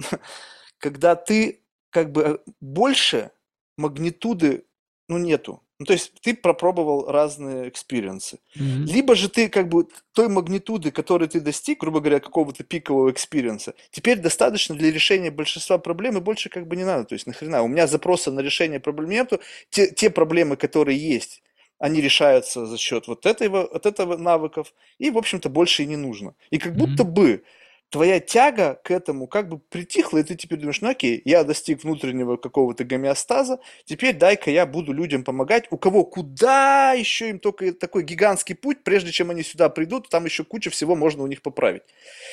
когда 0.78 1.16
ты 1.16 1.62
как 1.90 2.12
бы 2.12 2.42
больше 2.60 3.30
магнитуды, 3.76 4.64
ну, 5.08 5.18
нету. 5.18 5.62
Ну, 5.80 5.86
то 5.86 5.94
есть 5.94 6.12
ты 6.20 6.34
пропробовал 6.34 7.10
разные 7.10 7.70
experience 7.70 8.27
ы. 8.27 8.38
Mm-hmm. 8.54 8.84
Либо 8.84 9.14
же 9.14 9.30
ты 9.30 9.48
как 9.48 9.70
бы 9.70 9.88
той 10.12 10.28
магнитуды, 10.28 10.90
которой 10.90 11.26
ты 11.26 11.40
достиг, 11.40 11.80
грубо 11.80 12.00
говоря, 12.00 12.20
какого-то 12.20 12.64
пикового 12.64 13.10
experience 13.10 13.62
а, 13.62 13.72
теперь 13.90 14.18
достаточно 14.18 14.74
для 14.74 14.92
решения 14.92 15.30
большинства 15.30 15.78
проблем, 15.78 16.18
и 16.18 16.20
больше 16.20 16.50
как 16.50 16.68
бы 16.68 16.76
не 16.76 16.84
надо. 16.84 17.06
То 17.06 17.14
есть 17.14 17.26
нахрена? 17.26 17.62
У 17.62 17.68
меня 17.68 17.86
запроса 17.86 18.30
на 18.30 18.40
решение 18.40 18.78
проблем 18.78 19.08
нету. 19.08 19.40
Те, 19.70 19.90
те 19.90 20.10
проблемы, 20.10 20.56
которые 20.56 20.98
есть, 20.98 21.42
они 21.78 22.02
решаются 22.02 22.66
за 22.66 22.76
счет 22.76 23.08
вот 23.08 23.24
этого, 23.24 23.62
от 23.62 23.86
этого 23.86 24.18
навыков, 24.18 24.74
и, 24.98 25.10
в 25.10 25.16
общем-то, 25.16 25.48
больше 25.48 25.84
и 25.84 25.86
не 25.86 25.96
нужно. 25.96 26.34
И 26.50 26.58
как 26.58 26.74
mm-hmm. 26.74 26.76
будто 26.76 27.04
бы 27.04 27.42
твоя 27.90 28.20
тяга 28.20 28.80
к 28.84 28.90
этому 28.90 29.26
как 29.26 29.48
бы 29.48 29.58
притихла, 29.58 30.18
и 30.18 30.22
ты 30.22 30.36
теперь 30.36 30.58
думаешь, 30.58 30.80
ну 30.80 30.88
окей, 30.88 31.20
я 31.24 31.44
достиг 31.44 31.82
внутреннего 31.82 32.36
какого-то 32.36 32.84
гомеостаза, 32.84 33.58
теперь 33.84 34.16
дай-ка 34.16 34.50
я 34.50 34.64
буду 34.64 34.92
людям 34.92 35.24
помогать, 35.24 35.64
у 35.70 35.76
кого 35.76 36.04
куда 36.04 36.92
еще 36.92 37.30
им 37.30 37.40
только 37.40 37.72
такой 37.72 38.04
гигантский 38.04 38.54
путь, 38.54 38.84
прежде 38.84 39.10
чем 39.10 39.30
они 39.30 39.42
сюда 39.42 39.68
придут, 39.68 40.08
там 40.08 40.24
еще 40.24 40.44
куча 40.44 40.70
всего 40.70 40.94
можно 40.94 41.24
у 41.24 41.26
них 41.26 41.42
поправить. 41.42 41.82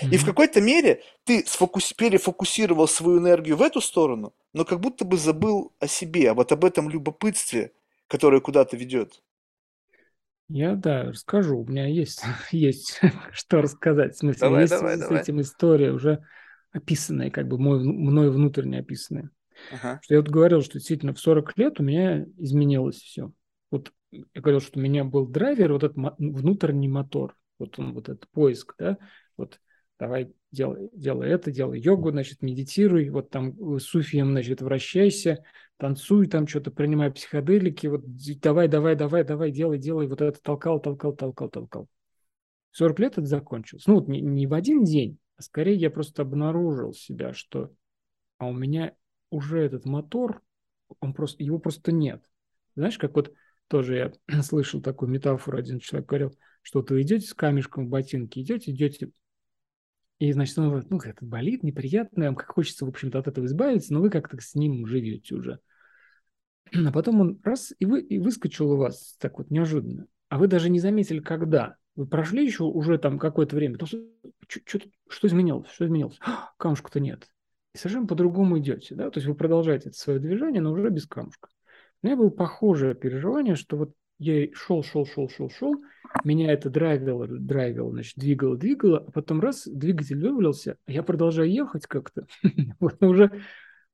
Mm-hmm. 0.04 0.14
И 0.14 0.18
в 0.18 0.26
какой-то 0.26 0.62
мере 0.62 1.02
ты 1.26 1.44
сфокус... 1.46 1.92
перефокусировал 1.94 2.88
свою 2.88 3.20
энергию 3.20 3.58
в 3.58 3.62
эту 3.64 3.82
сторону, 3.82 4.34
но 4.54 4.64
как 4.64 4.80
будто 4.80 5.06
бы 5.06 5.18
забыл 5.18 5.74
о 5.80 5.88
себе, 5.88 6.32
а 6.32 6.34
вот 6.36 6.52
об 6.52 6.66
этом 6.66 6.90
любопытстве, 6.90 7.72
которое 8.08 8.42
куда-то 8.42 8.78
ведет. 8.78 9.22
Я, 10.50 10.76
да, 10.76 11.04
расскажу. 11.04 11.60
У 11.60 11.66
меня 11.66 11.88
есть, 11.88 12.24
есть 12.52 13.02
что 13.32 13.62
рассказать. 13.62 14.16
В 14.16 14.20
смысле, 14.20 14.40
давай, 14.42 14.62
есть 14.62 14.74
давай, 14.74 14.98
с 14.98 15.00
давай. 15.02 15.22
этим 15.22 15.42
история 15.42 15.92
уже 15.92 16.24
описанная, 16.72 17.30
как 17.30 17.48
бы 17.48 17.58
мой, 17.58 17.84
мной 17.84 18.30
внутренне 18.30 18.80
описанная. 18.80 19.30
Ага. 19.72 20.00
Что 20.04 20.14
я 20.14 20.22
вот 20.22 20.30
говорил, 20.30 20.62
что 20.62 20.74
действительно 20.74 21.14
в 21.14 21.20
40 21.20 21.58
лет 21.58 21.80
у 21.80 21.84
меня 21.84 22.26
изменилось 22.38 22.98
все. 22.98 23.32
Вот 23.72 23.92
я 24.12 24.42
говорил, 24.42 24.62
что 24.62 24.80
у 24.80 24.82
меня 24.82 25.04
был 25.04 25.28
драйвер, 25.28 25.74
вот 25.74 25.84
этот 25.84 25.98
внутренний 26.18 26.88
мотор, 26.88 27.36
вот 27.60 27.78
он, 27.80 27.94
вот 27.94 28.10
этот 28.10 28.30
поиск, 28.30 28.76
да, 28.78 28.98
вот 29.36 29.60
давай 30.00 30.34
делай, 30.52 30.90
делай 30.94 31.30
это, 31.30 31.52
делай 31.52 31.80
йогу, 31.80 32.12
значит, 32.12 32.42
медитируй, 32.42 33.10
вот 33.10 33.30
там 33.30 33.80
суфием, 33.80 34.32
значит, 34.32 34.62
вращайся, 34.62 35.44
танцуй, 35.78 36.28
там 36.28 36.48
что-то 36.48 36.72
принимай 36.72 37.12
психоделики, 37.12 37.88
вот 37.88 38.04
давай, 38.42 38.68
давай, 38.68 38.96
давай, 38.96 39.24
давай, 39.24 39.52
делай, 39.52 39.78
делай, 39.78 40.08
вот 40.08 40.22
это 40.22 40.42
толкал, 40.42 40.80
толкал, 40.80 41.14
толкал, 41.16 41.50
толкал. 41.50 41.88
40 42.72 43.00
лет 43.00 43.12
это 43.14 43.26
закончилось. 43.26 43.86
Ну, 43.88 43.96
вот 43.96 44.08
не, 44.08 44.22
не 44.22 44.48
в 44.48 44.54
один 44.54 44.84
день, 44.84 45.18
а 45.38 45.42
скорее 45.42 45.76
я 45.76 45.90
просто 45.90 46.24
обнаружил 46.24 46.94
себя, 46.94 47.34
что 47.34 47.72
а 48.38 48.48
у 48.48 48.54
меня 48.54 48.94
уже 49.30 49.60
этот 49.60 49.86
мотор, 49.86 50.42
он 51.00 51.14
просто, 51.14 51.44
его 51.44 51.60
просто 51.60 51.92
нет. 51.92 52.24
Знаешь, 52.76 52.98
как 52.98 53.16
вот 53.16 53.34
тоже 53.68 53.96
я 53.96 54.14
слышал 54.44 54.82
такую 54.82 55.10
метафору, 55.10 55.58
один 55.58 55.80
человек 55.80 56.08
говорил, 56.08 56.38
что 56.62 56.86
вы 56.88 57.02
идете 57.02 57.28
с 57.28 57.34
камешком 57.34 57.88
в 57.88 57.90
ботинке, 57.90 58.42
идете, 58.42 58.72
идете 58.72 59.12
и, 60.20 60.32
значит, 60.32 60.58
он 60.58 60.84
ну, 60.90 61.00
это 61.00 61.26
болит, 61.26 61.64
неприятно, 61.64 62.26
вам 62.26 62.36
как 62.36 62.52
хочется, 62.52 62.86
в 62.86 62.90
общем-то, 62.90 63.20
от 63.20 63.28
этого 63.28 63.46
избавиться, 63.46 63.94
но 63.94 64.02
вы 64.02 64.10
как-то 64.10 64.38
с 64.40 64.56
ним 64.56 64.86
живете 64.88 65.36
уже. 65.36 65.60
А 66.86 66.92
потом 66.92 67.22
он 67.22 67.40
раз 67.44 67.74
и, 67.80 67.86
вы, 67.86 68.02
и 68.02 68.20
выскочил 68.20 68.72
у 68.72 68.78
вас 68.78 69.16
так 69.20 69.38
вот 69.38 69.52
неожиданно. 69.52 70.08
А 70.30 70.38
вы 70.38 70.48
даже 70.48 70.70
не 70.70 70.80
заметили, 70.80 71.20
когда. 71.20 71.78
Вы 71.96 72.08
прошли 72.08 72.46
еще 72.46 72.64
уже 72.64 72.98
там 72.98 73.20
какое-то 73.20 73.56
время. 73.56 73.78
Потому 73.78 74.04
что, 74.48 74.80
что, 75.08 75.28
изменилось? 75.28 75.70
Что 75.70 75.86
изменилось? 75.86 76.20
Камушка-то 76.58 77.00
нет. 77.00 77.30
И 77.74 77.78
совершенно 77.78 78.08
по-другому 78.08 78.60
идете. 78.60 78.96
Да? 78.96 79.10
То 79.10 79.20
есть 79.20 79.28
вы 79.28 79.36
продолжаете 79.36 79.90
это 79.90 79.98
свое 79.98 80.20
движение, 80.20 80.62
но 80.62 80.72
уже 80.72 80.90
без 80.90 81.08
камушка. 81.08 81.50
У 82.04 82.08
меня 82.08 82.18
было 82.18 82.30
похожее 82.30 82.96
переживание, 82.96 83.56
что 83.56 83.78
вот 83.78 83.94
я 84.20 84.48
шел, 84.54 84.84
шел, 84.84 85.06
шел, 85.06 85.30
шел, 85.30 85.50
шел, 85.50 85.76
меня 86.24 86.52
это 86.52 86.70
драйвило, 86.70 87.28
драйвило, 87.28 87.92
значит, 87.92 88.16
двигало, 88.18 88.58
двигало, 88.58 89.00
а 89.00 89.12
потом 89.12 89.40
раз, 89.40 89.68
двигатель 89.68 90.20
вывалился, 90.20 90.78
а 90.86 90.92
я 90.92 91.04
продолжаю 91.04 91.52
ехать 91.52 91.86
как-то, 91.88 92.26
вот 92.80 93.02
уже, 93.04 93.44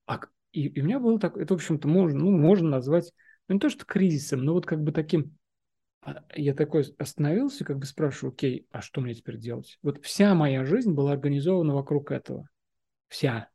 а, 0.06 0.22
и, 0.52 0.68
и 0.68 0.82
у 0.82 0.86
меня 0.86 1.00
было 1.00 1.20
так, 1.20 1.38
это, 1.38 1.54
в 1.54 1.58
общем-то, 1.58 1.88
можно, 1.88 2.20
ну, 2.20 2.32
можно 2.32 2.70
назвать, 2.70 3.12
ну, 3.48 3.56
не 3.56 3.60
то, 3.60 3.70
что 3.70 3.86
кризисом, 3.86 4.44
но 4.44 4.54
вот 4.54 4.66
как 4.66 4.82
бы 4.82 4.92
таким, 4.92 5.38
а, 6.02 6.24
я 6.36 6.54
такой 6.54 6.86
остановился, 6.98 7.66
как 7.66 7.80
бы 7.80 7.86
спрашиваю, 7.86 8.34
окей, 8.34 8.68
а 8.72 8.82
что 8.82 9.02
мне 9.02 9.14
теперь 9.14 9.38
делать? 9.38 9.78
Вот 9.82 10.04
вся 10.04 10.34
моя 10.36 10.64
жизнь 10.66 10.94
была 10.94 11.12
организована 11.12 11.74
вокруг 11.74 12.12
этого, 12.12 12.48
вся, 13.10 13.50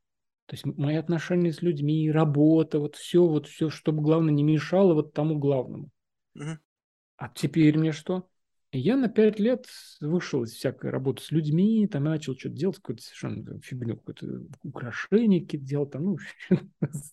то 0.46 0.54
есть 0.54 0.64
мои 0.64 0.96
отношения 0.96 1.52
с 1.52 1.62
людьми, 1.62 2.10
работа, 2.10 2.78
вот 2.78 2.96
все, 2.96 3.26
вот 3.26 3.46
все, 3.46 3.70
чтобы 3.70 4.02
главное 4.02 4.32
не 4.32 4.42
мешало 4.42 4.94
вот 4.94 5.12
тому 5.12 5.38
главному. 5.38 5.90
А 7.16 7.28
теперь 7.34 7.78
мне 7.78 7.92
что? 7.92 8.28
я 8.72 8.96
на 8.96 9.08
пять 9.08 9.38
лет 9.38 9.66
вышел 10.00 10.42
из 10.42 10.52
всякой 10.52 10.90
работы 10.90 11.22
с 11.22 11.30
людьми, 11.30 11.86
там 11.86 12.04
я 12.04 12.10
начал 12.10 12.34
что-то 12.36 12.54
делать, 12.54 12.76
какую-то 12.76 13.02
совершенно 13.02 13.60
фигню, 13.60 13.96
какое-то 13.96 14.42
украшение 14.62 15.40
какие-то 15.40 15.66
делать, 15.66 15.90
там, 15.90 16.04
ну, 16.04 16.18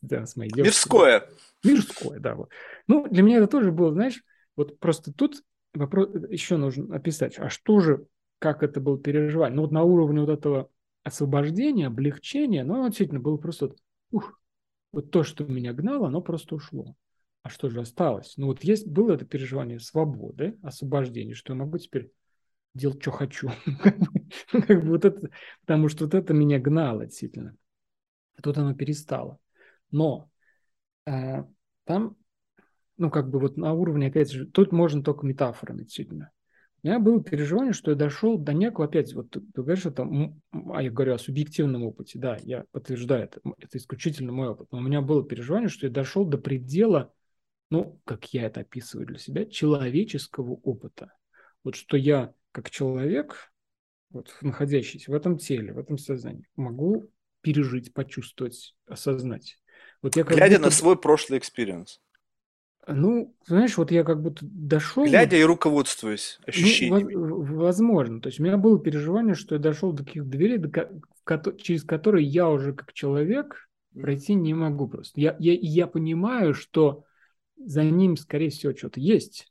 да, 0.01 0.25
с 0.25 0.35
моей 0.35 0.51
девушкой. 0.51 0.65
Мирское. 0.65 1.29
Мирское, 1.63 2.19
да. 2.19 2.35
Вот. 2.35 2.49
Ну, 2.87 3.07
для 3.07 3.23
меня 3.23 3.37
это 3.37 3.47
тоже 3.47 3.71
было, 3.71 3.93
знаешь, 3.93 4.21
вот 4.57 4.79
просто 4.79 5.13
тут 5.13 5.43
вопрос 5.73 6.09
еще 6.29 6.57
нужно 6.57 6.93
описать, 6.95 7.39
а 7.39 7.49
что 7.49 7.79
же, 7.79 8.05
как 8.39 8.61
это 8.61 8.81
было 8.81 8.99
переживание? 8.99 9.55
Ну, 9.55 9.61
вот 9.61 9.71
на 9.71 9.83
уровне 9.83 10.21
вот 10.21 10.29
этого 10.29 10.69
освобождения, 11.03 11.87
облегчения, 11.87 12.65
ну, 12.65 12.85
действительно 12.87 13.21
было 13.21 13.37
просто, 13.37 13.73
ух, 14.11 14.39
вот 14.91 15.09
то, 15.11 15.23
что 15.23 15.45
меня 15.45 15.71
гнало, 15.71 16.07
оно 16.07 16.21
просто 16.21 16.55
ушло 16.55 16.95
а 17.45 17.49
что 17.49 17.69
же 17.69 17.79
осталось? 17.79 18.33
Ну 18.37 18.47
вот 18.47 18.63
есть 18.63 18.87
было 18.87 19.13
это 19.13 19.23
переживание 19.23 19.79
свободы, 19.79 20.57
освобождения, 20.63 21.35
что 21.35 21.53
я 21.53 21.59
могу 21.59 21.77
теперь 21.77 22.11
делать, 22.73 22.99
что 22.99 23.11
хочу. 23.11 23.51
как 24.51 24.83
бы 24.83 24.89
вот 24.89 25.05
это, 25.05 25.29
потому 25.61 25.87
что 25.87 26.05
вот 26.05 26.15
это 26.15 26.33
меня 26.33 26.57
гнало 26.57 27.05
действительно. 27.05 27.55
А 28.35 28.41
тут 28.41 28.57
оно 28.57 28.73
перестало. 28.73 29.37
Но 29.91 30.27
э, 31.05 31.43
там, 31.83 32.17
ну 32.97 33.11
как 33.11 33.29
бы 33.29 33.39
вот 33.39 33.57
на 33.57 33.73
уровне, 33.73 34.07
опять 34.07 34.31
же, 34.31 34.47
тут 34.47 34.71
можно 34.71 35.03
только 35.03 35.27
метафорами 35.27 35.83
действительно. 35.83 36.31
У 36.81 36.87
меня 36.87 36.97
было 36.97 37.23
переживание, 37.23 37.73
что 37.73 37.91
я 37.91 37.95
дошел 37.95 38.39
до 38.39 38.53
некого, 38.53 38.87
опять, 38.87 39.13
вот 39.13 39.29
ты, 39.29 39.41
ты 39.41 39.61
говоришь, 39.61 39.85
это, 39.85 40.01
а 40.73 40.81
я 40.81 40.89
говорю 40.89 41.13
о 41.13 41.19
субъективном 41.19 41.83
опыте, 41.83 42.17
да, 42.17 42.39
я 42.41 42.65
подтверждаю 42.71 43.25
это, 43.25 43.39
это 43.59 43.77
исключительно 43.77 44.31
мой 44.31 44.47
опыт, 44.47 44.69
но 44.71 44.79
у 44.79 44.81
меня 44.81 45.01
было 45.01 45.23
переживание, 45.23 45.69
что 45.69 45.85
я 45.85 45.93
дошел 45.93 46.25
до 46.25 46.39
предела 46.39 47.13
ну, 47.75 47.99
как 48.05 48.33
я 48.33 48.43
это 48.43 48.61
описываю 48.61 49.05
для 49.05 49.17
себя, 49.17 49.45
человеческого 49.45 50.53
опыта. 50.63 51.13
Вот 51.63 51.75
что 51.75 51.97
я, 51.97 52.33
как 52.51 52.69
человек, 52.69 53.51
вот, 54.11 54.35
находящийся 54.41 55.11
в 55.11 55.15
этом 55.15 55.37
теле, 55.37 55.73
в 55.73 55.77
этом 55.77 55.97
сознании, 55.97 56.47
могу 56.55 57.09
пережить, 57.41 57.93
почувствовать, 57.93 58.75
осознать. 58.87 59.59
Вот 60.01 60.15
я 60.15 60.23
Глядя 60.23 60.55
будто... 60.55 60.69
на 60.69 60.71
свой 60.71 60.97
прошлый 60.97 61.39
experience. 61.39 61.99
Ну, 62.87 63.35
знаешь, 63.45 63.77
вот 63.77 63.91
я 63.91 64.03
как 64.03 64.21
будто 64.21 64.45
дошел... 64.45 65.05
Глядя 65.05 65.37
и 65.37 65.43
руководствуясь 65.43 66.37
ну, 66.39 66.45
ощущениями. 66.47 67.13
Ну, 67.13 67.41
возможно. 67.41 68.21
То 68.21 68.27
есть 68.29 68.39
у 68.39 68.43
меня 68.43 68.57
было 68.57 68.79
переживание, 68.79 69.33
что 69.33 69.55
я 69.55 69.59
дошел 69.59 69.91
до 69.91 70.03
таких 70.03 70.27
дверей, 70.27 70.63
через 71.57 71.83
которые 71.83 72.25
я 72.25 72.47
уже 72.49 72.73
как 72.73 72.93
человек 72.93 73.67
пройти 73.93 74.35
не 74.35 74.53
могу 74.53 74.87
просто. 74.87 75.19
Я, 75.19 75.35
я, 75.39 75.53
я 75.59 75.87
понимаю, 75.87 76.53
что 76.53 77.05
за 77.57 77.83
ним, 77.83 78.17
скорее 78.17 78.49
всего, 78.49 78.75
что-то 78.75 78.99
есть, 78.99 79.47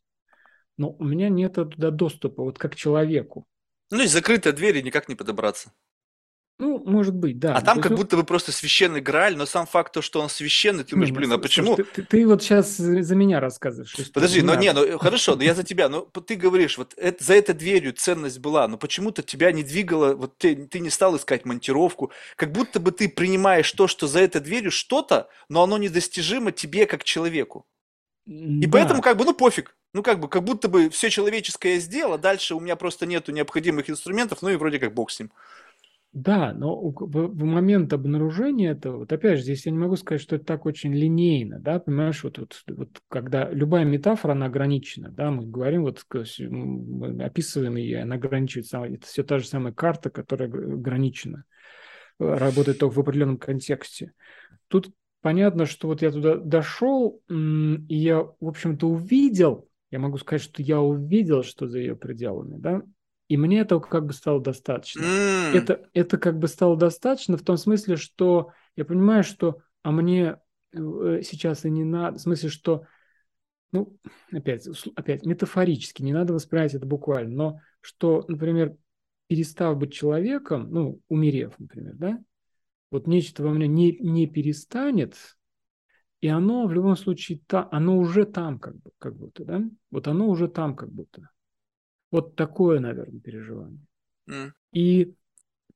но 0.77 0.91
у 0.91 1.05
меня 1.05 1.29
нет 1.29 1.55
туда 1.55 1.91
доступа, 1.91 2.43
вот 2.43 2.59
как 2.59 2.75
человеку. 2.77 3.47
Ну, 3.91 4.03
и 4.03 4.07
закрытая 4.07 4.53
дверь, 4.53 4.79
и 4.79 4.83
никак 4.83 5.09
не 5.09 5.15
подобраться. 5.15 5.73
Ну, 6.59 6.81
может 6.87 7.17
быть, 7.17 7.41
да. 7.41 7.57
А 7.57 7.61
там 7.61 7.81
как 7.81 7.97
будто 7.97 8.17
бы 8.17 8.23
просто 8.23 8.53
священный 8.53 9.01
Грааль, 9.01 9.37
но 9.37 9.45
сам 9.45 9.67
факт 9.67 9.93
то, 9.93 10.03
что 10.03 10.21
он 10.21 10.29
священный, 10.29 10.85
ты 10.85 10.91
думаешь, 10.91 11.11
блин, 11.11 11.33
а 11.33 11.39
почему? 11.39 11.75
Ты, 11.75 11.83
ты, 11.83 12.03
ты 12.03 12.27
вот 12.29 12.45
сейчас 12.45 12.77
за 12.77 13.17
меня 13.17 13.41
рассказываешь. 13.41 14.13
Подожди, 14.13 14.41
ну 14.41 14.55
не, 14.55 14.73
ну 14.73 14.97
хорошо, 14.99 15.35
но 15.35 15.43
я 15.43 15.55
за 15.55 15.65
тебя, 15.65 15.89
но 15.89 16.03
ты 16.03 16.37
говоришь, 16.37 16.79
вот 16.79 16.95
это, 16.97 17.23
за 17.25 17.35
этой 17.35 17.57
дверью 17.57 17.93
ценность 17.93 18.39
была, 18.39 18.69
но 18.69 18.79
почему-то 18.79 19.23
тебя 19.25 19.51
не 19.51 19.65
двигало, 19.65 20.15
вот 20.15 20.39
ты, 20.39 20.55
ты 20.55 20.79
не 20.79 20.91
стал 20.91 21.17
искать 21.17 21.45
монтировку, 21.45 22.13
как 22.37 22.53
будто 22.53 22.79
бы 22.79 22.93
ты 22.93 23.09
принимаешь 23.09 23.71
то, 23.73 23.89
что 23.89 24.07
за 24.07 24.21
этой 24.21 24.41
дверью 24.41 24.71
что-то, 24.71 25.29
но 25.49 25.65
оно 25.65 25.77
недостижимо 25.77 26.53
тебе 26.53 26.87
как 26.87 27.03
человеку. 27.03 27.67
И 28.27 28.67
да. 28.67 28.69
поэтому 28.73 29.03
как 29.03 29.17
бы, 29.17 29.25
ну 29.25 29.35
пофиг. 29.35 29.77
Ну 29.93 30.03
как 30.03 30.19
бы, 30.19 30.29
как 30.29 30.43
будто 30.43 30.69
бы 30.69 30.91
все 30.91 31.11
человеческое 31.11 31.79
сделал, 31.79 32.15
а 32.15 32.19
дальше 32.19 32.55
у 32.55 32.61
меня 32.61 32.77
просто 32.77 33.07
нету 33.07 33.33
необходимых 33.33 33.89
инструментов, 33.89 34.43
ну 34.43 34.49
и 34.49 34.57
вроде 34.57 34.79
как 34.79 34.95
бог 34.95 35.11
с 35.11 35.21
ним. 35.21 35.31
Да, 36.15 36.53
но 36.53 36.81
в, 36.81 37.45
момент 37.45 37.93
обнаружения 37.93 38.71
этого, 38.71 38.99
вот 38.99 39.13
опять 39.13 39.39
же, 39.39 39.43
здесь 39.43 39.67
я 39.67 39.73
не 39.73 39.79
могу 39.79 39.97
сказать, 39.97 40.23
что 40.23 40.37
это 40.37 40.45
так 40.45 40.65
очень 40.65 40.95
линейно, 40.95 41.59
да, 41.59 41.81
понимаешь, 41.81 42.23
вот, 42.23 42.39
вот, 42.39 42.63
вот 42.69 43.03
когда 43.09 43.51
любая 43.51 43.85
метафора, 43.85 44.31
она 44.31 44.47
ограничена, 44.47 45.11
да, 45.11 45.33
мы 45.33 45.45
говорим, 45.45 45.83
вот 45.83 46.05
мы 46.39 47.25
описываем 47.25 47.75
ее, 47.75 48.03
она 48.03 48.15
ограничивается, 48.15 48.85
это 48.85 49.05
все 49.05 49.25
та 49.25 49.41
же 49.41 49.49
самая 49.49 49.73
карта, 49.73 50.09
которая 50.09 50.49
ограничена, 50.49 51.47
работает 52.21 52.79
только 52.79 52.95
в 52.95 53.01
определенном 53.01 53.37
контексте. 53.37 54.13
Тут 54.69 54.93
понятно, 55.25 55.65
что 55.65 55.89
вот 55.89 56.03
я 56.03 56.11
туда 56.11 56.37
дошел, 56.37 57.23
и 57.31 57.97
я, 57.97 58.21
в 58.21 58.47
общем-то, 58.47 58.87
увидел, 58.87 59.71
я 59.91 59.99
могу 59.99 60.19
сказать, 60.19 60.43
что 60.43 60.61
я 60.61 60.83
увидел, 60.83 61.43
что 61.43 61.67
за 61.67 61.79
ее 61.79 61.97
пределами, 61.97 62.59
да, 62.59 62.83
и 63.29 63.39
мне 63.39 63.61
этого 63.61 63.81
как 63.81 64.05
бы 64.05 64.13
стало 64.13 64.43
достаточно. 64.43 65.01
Mm. 65.01 65.55
Это, 65.55 65.89
это 65.95 66.19
как 66.19 66.39
бы 66.39 66.47
стало 66.47 66.77
достаточно 66.77 67.39
в 67.39 67.43
том 67.43 67.57
смысле, 67.57 67.97
что 67.97 68.51
я 68.77 68.85
понимаю, 68.85 69.25
что 69.25 69.61
а 69.83 69.93
мне 69.93 70.37
э, 70.75 71.21
сейчас 71.23 71.65
и 71.65 71.71
не 71.71 71.85
надо, 71.85 72.19
в 72.19 72.21
смысле, 72.21 72.51
что, 72.51 72.85
ну, 73.73 73.97
опять, 74.31 74.69
опять 74.95 75.25
метафорически, 75.25 76.03
не 76.03 76.13
надо 76.13 76.35
воспринимать 76.35 76.75
это 76.75 76.85
буквально, 76.85 77.35
но 77.35 77.61
что, 77.81 78.27
например, 78.29 78.77
перестав 79.29 79.79
быть 79.79 79.95
человеком, 79.95 80.69
ну, 80.71 81.01
умерев, 81.09 81.55
например, 81.59 81.95
да, 81.95 82.19
вот 82.95 83.09
нечто 83.09 83.43
во 83.43 83.51
мне 83.51 83.67
не, 83.67 83.99
не 83.99 84.29
перестанет, 84.29 85.17
и 86.21 86.29
оно 86.29 86.69
в 86.69 86.73
любом 86.73 86.97
случае, 86.97 87.41
та, 87.49 87.69
оно 87.73 87.99
уже 87.99 88.25
там 88.25 88.61
как, 88.61 88.77
бы, 88.77 88.93
как 88.99 89.17
будто, 89.17 89.45
да? 89.45 89.65
Вот 89.91 90.07
оно 90.07 90.29
уже 90.29 90.47
там 90.47 90.77
как 90.77 90.93
будто. 90.93 91.29
Вот 92.13 92.37
такое, 92.37 92.79
наверное, 92.79 93.19
переживание. 93.19 93.85
Mm. 94.31 94.53
И 94.75 95.15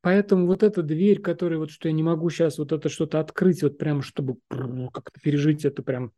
поэтому 0.00 0.46
вот 0.46 0.62
эта 0.62 0.84
дверь, 0.84 1.20
которая 1.20 1.58
вот, 1.58 1.72
что 1.72 1.88
я 1.88 1.92
не 1.92 2.04
могу 2.04 2.30
сейчас 2.30 2.58
вот 2.58 2.70
это 2.70 2.88
что-то 2.88 3.18
открыть, 3.18 3.64
вот 3.64 3.78
прям, 3.78 4.00
чтобы 4.00 4.36
как-то 4.48 5.20
пережить 5.20 5.64
это 5.64 5.82
прям 5.82 6.12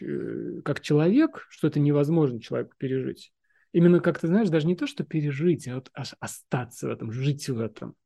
э, 0.00 0.60
как 0.64 0.82
человек, 0.82 1.44
что 1.48 1.66
это 1.66 1.80
невозможно 1.80 2.40
человеку 2.40 2.74
пережить. 2.78 3.32
Именно 3.72 3.98
как 3.98 4.20
ты 4.20 4.28
знаешь, 4.28 4.50
даже 4.50 4.68
не 4.68 4.76
то, 4.76 4.86
что 4.86 5.02
пережить, 5.02 5.66
а 5.66 5.74
вот 5.74 5.90
остаться 6.20 6.86
в 6.86 6.92
этом, 6.92 7.10
жить 7.10 7.48
в 7.48 7.58
этом 7.58 7.96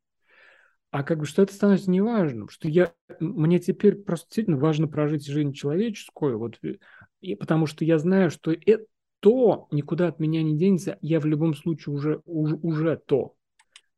а 0.90 1.02
как 1.02 1.18
бы 1.18 1.26
что 1.26 1.42
это 1.42 1.54
становится 1.54 1.90
неважным, 1.90 2.48
что 2.48 2.68
я, 2.68 2.92
мне 3.20 3.58
теперь 3.58 3.96
просто 3.96 4.26
действительно 4.26 4.58
важно 4.58 4.88
прожить 4.88 5.26
жизнь 5.26 5.52
человеческую, 5.52 6.38
вот, 6.38 6.58
э, 6.62 6.76
и, 7.20 7.34
потому 7.36 7.66
что 7.66 7.84
я 7.84 7.98
знаю, 7.98 8.30
что 8.30 8.52
это 8.52 8.84
то 9.20 9.68
никуда 9.70 10.08
от 10.08 10.18
меня 10.18 10.42
не 10.42 10.56
денется, 10.56 10.98
я 11.02 11.20
в 11.20 11.26
любом 11.26 11.54
случае 11.54 11.94
уже, 11.94 12.22
уже, 12.24 12.56
уже 12.56 12.96
то. 12.96 13.34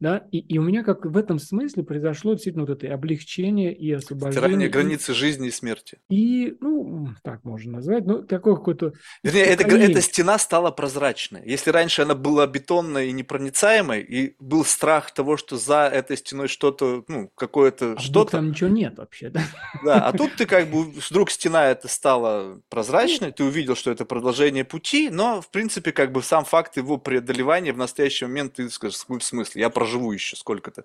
Да? 0.03 0.27
И, 0.33 0.41
и 0.41 0.59
у 0.59 0.63
меня 0.63 0.83
как 0.83 1.07
в 1.07 1.17
этом 1.17 1.39
смысле 1.39 1.85
произошло 1.85 2.33
действительно 2.33 2.67
вот 2.67 2.83
это 2.83 2.93
облегчение 2.93 3.73
и 3.73 3.93
освобождение. 3.93 4.49
Стирание 4.49 4.69
границы 4.69 5.15
жизни 5.15 5.47
и 5.47 5.51
смерти. 5.53 6.01
И, 6.11 6.57
ну, 6.61 7.11
так 7.23 7.45
можно 7.45 7.75
назвать, 7.75 8.05
ну, 8.05 8.25
такое 8.25 8.57
какое-то... 8.57 8.95
Вернее, 9.23 9.45
эта, 9.45 9.63
эта 9.63 10.01
стена 10.01 10.39
стала 10.39 10.73
прозрачной. 10.73 11.43
Если 11.45 11.71
раньше 11.71 12.03
она 12.03 12.17
была 12.17 12.49
бетонной 12.49 13.11
и 13.11 13.13
непроницаемой, 13.13 14.03
и 14.03 14.35
был 14.41 14.65
страх 14.65 15.15
того, 15.15 15.37
что 15.37 15.57
за 15.57 15.87
этой 15.87 16.17
стеной 16.17 16.49
что-то, 16.49 17.05
ну, 17.07 17.31
какое-то 17.37 17.93
а 17.93 18.01
что-то... 18.01 18.33
там 18.33 18.51
ничего 18.51 18.71
нет 18.71 18.99
вообще, 18.99 19.31
да? 19.31 19.43
Да, 19.85 20.09
а 20.09 20.13
тут 20.13 20.35
ты 20.35 20.47
как 20.47 20.69
бы, 20.69 20.83
вдруг 20.83 21.31
стена 21.31 21.71
эта 21.71 21.87
стала 21.87 22.61
прозрачной, 22.71 23.31
ты 23.31 23.45
увидел, 23.45 23.77
что 23.77 23.93
это 23.93 24.05
продолжение 24.05 24.65
пути, 24.65 25.11
но, 25.11 25.41
в 25.41 25.49
принципе, 25.53 25.93
как 25.93 26.11
бы 26.11 26.25
сам 26.25 26.45
факт 26.45 26.77
его 26.77 26.99
преодолевания 26.99 27.73
в 27.73 27.79
настоящий 27.79 28.25
момент, 28.25 28.55
ты 28.55 28.69
скажешь, 28.69 28.97
в 29.07 29.21
смысле, 29.21 29.61
я 29.61 29.71
прожил 29.71 29.92
проживу 29.93 30.13
еще 30.13 30.37
сколько-то. 30.37 30.85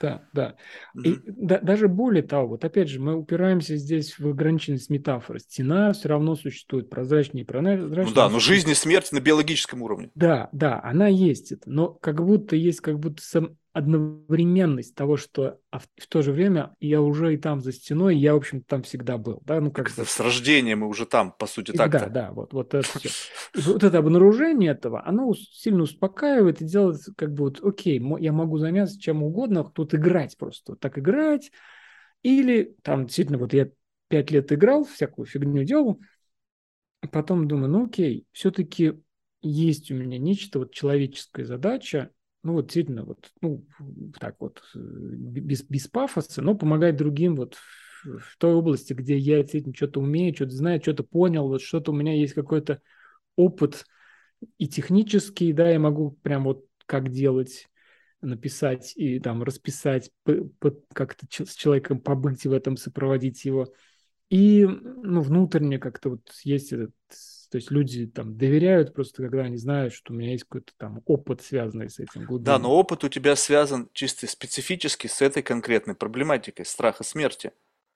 Да, 0.00 0.22
да. 0.32 0.56
Mm-hmm. 0.96 1.02
И 1.02 1.20
да, 1.26 1.58
даже 1.60 1.88
более 1.88 2.22
того, 2.22 2.48
вот 2.48 2.64
опять 2.64 2.88
же, 2.88 3.00
мы 3.00 3.14
упираемся 3.14 3.76
здесь 3.76 4.18
в 4.18 4.28
ограниченность 4.28 4.90
метафоры. 4.90 5.38
Стена 5.38 5.92
все 5.92 6.08
равно 6.08 6.34
существует, 6.34 6.90
прозрачнее 6.90 7.44
и 7.44 7.46
прозрачнее. 7.46 8.04
Ну 8.04 8.12
да, 8.12 8.28
но 8.28 8.40
жизнь 8.40 8.70
и 8.70 8.74
смерть 8.74 9.12
на 9.12 9.20
биологическом 9.20 9.82
уровне. 9.82 10.10
Да, 10.14 10.48
да, 10.52 10.80
она 10.82 11.06
есть 11.08 11.52
это, 11.52 11.70
но 11.70 11.88
как 11.88 12.24
будто 12.24 12.56
есть 12.56 12.80
как 12.80 12.98
будто 12.98 13.22
сам, 13.22 13.56
одновременность 13.72 14.94
того, 14.94 15.16
что 15.16 15.58
а 15.70 15.78
в, 15.78 15.88
в 15.96 16.06
то 16.06 16.20
же 16.20 16.32
время 16.32 16.74
я 16.78 17.00
уже 17.00 17.34
и 17.34 17.38
там 17.38 17.60
за 17.60 17.72
стеной, 17.72 18.16
я, 18.16 18.34
в 18.34 18.36
общем 18.36 18.62
там 18.62 18.82
всегда 18.82 19.16
был. 19.16 19.40
Да? 19.44 19.60
Ну, 19.60 19.70
как 19.70 19.88
с 19.88 20.20
рождения 20.20 20.76
мы 20.76 20.86
уже 20.88 21.06
там, 21.06 21.32
по 21.32 21.46
сути, 21.46 21.72
так 21.72 21.90
Да, 21.90 22.08
да, 22.08 22.32
вот, 22.32 22.52
вот 22.52 22.74
это 22.74 22.86
все. 22.98 23.08
Вот 23.54 23.82
это 23.82 23.98
обнаружение 23.98 24.72
этого, 24.72 25.06
оно 25.06 25.32
сильно 25.34 25.82
успокаивает 25.82 26.60
и 26.60 26.66
делает 26.66 27.00
как 27.16 27.32
бы 27.32 27.44
вот, 27.44 27.60
окей, 27.62 28.02
я 28.20 28.32
могу 28.32 28.58
заняться 28.58 29.00
чем 29.00 29.22
угодно, 29.22 29.64
тут 29.64 29.94
играть 29.94 30.36
просто, 30.36 30.72
вот 30.72 30.80
так 30.80 30.98
играть. 30.98 31.50
Или 32.22 32.76
там 32.82 33.06
действительно, 33.06 33.38
вот 33.38 33.54
я 33.54 33.70
пять 34.08 34.30
лет 34.30 34.52
играл, 34.52 34.84
всякую 34.84 35.24
фигню 35.26 35.64
делал, 35.64 35.98
потом 37.10 37.48
думаю, 37.48 37.70
ну 37.70 37.86
окей, 37.86 38.26
все-таки 38.32 39.00
есть 39.40 39.90
у 39.90 39.94
меня 39.94 40.18
нечто, 40.18 40.60
вот 40.60 40.72
человеческая 40.72 41.46
задача, 41.46 42.10
ну 42.42 42.54
вот 42.54 42.66
действительно, 42.66 43.04
вот, 43.04 43.30
ну, 43.40 43.64
так 44.18 44.36
вот, 44.40 44.62
э, 44.74 44.78
без, 44.78 45.62
без 45.62 45.86
пафоса, 45.88 46.42
но 46.42 46.54
помогать 46.56 46.96
другим 46.96 47.36
вот 47.36 47.54
в, 47.54 48.18
в 48.18 48.36
той 48.38 48.54
области, 48.54 48.92
где 48.92 49.16
я 49.16 49.38
действительно 49.38 49.74
что-то 49.74 50.00
умею, 50.00 50.34
что-то 50.34 50.52
знаю, 50.52 50.80
что-то 50.82 51.04
понял, 51.04 51.48
вот 51.48 51.62
что-то 51.62 51.92
у 51.92 51.94
меня 51.94 52.14
есть 52.14 52.34
какой-то 52.34 52.80
опыт 53.36 53.84
и 54.58 54.68
технический, 54.68 55.52
да, 55.52 55.70
я 55.70 55.78
могу 55.78 56.12
прям 56.22 56.44
вот 56.44 56.64
как 56.86 57.10
делать, 57.10 57.68
написать 58.20 58.92
и 58.96 59.18
там 59.18 59.42
расписать, 59.42 60.10
как-то 60.92 61.26
с 61.28 61.54
человеком 61.54 62.00
побыть 62.00 62.46
в 62.46 62.52
этом, 62.52 62.76
сопроводить 62.76 63.44
его. 63.44 63.72
И 64.30 64.64
ну, 64.64 65.20
внутренне 65.20 65.78
как-то 65.78 66.10
вот 66.10 66.30
есть 66.44 66.72
этот 66.72 66.92
то 67.52 67.56
есть 67.56 67.70
люди 67.70 68.06
там 68.06 68.38
доверяют 68.38 68.94
просто, 68.94 69.24
когда 69.24 69.42
они 69.42 69.58
знают, 69.58 69.92
что 69.92 70.14
у 70.14 70.16
меня 70.16 70.32
есть 70.32 70.44
какой-то 70.44 70.72
там 70.78 71.02
опыт, 71.04 71.42
связанный 71.42 71.90
с 71.90 71.98
этим. 71.98 72.24
Глубинным. 72.24 72.44
Да, 72.44 72.58
но 72.58 72.74
опыт 72.74 73.04
у 73.04 73.10
тебя 73.10 73.36
связан 73.36 73.90
чисто 73.92 74.26
специфически 74.26 75.06
с 75.06 75.20
этой 75.20 75.42
конкретной 75.42 75.94
проблематикой 75.94 76.64
страха 76.64 77.04
смерти. 77.04 77.52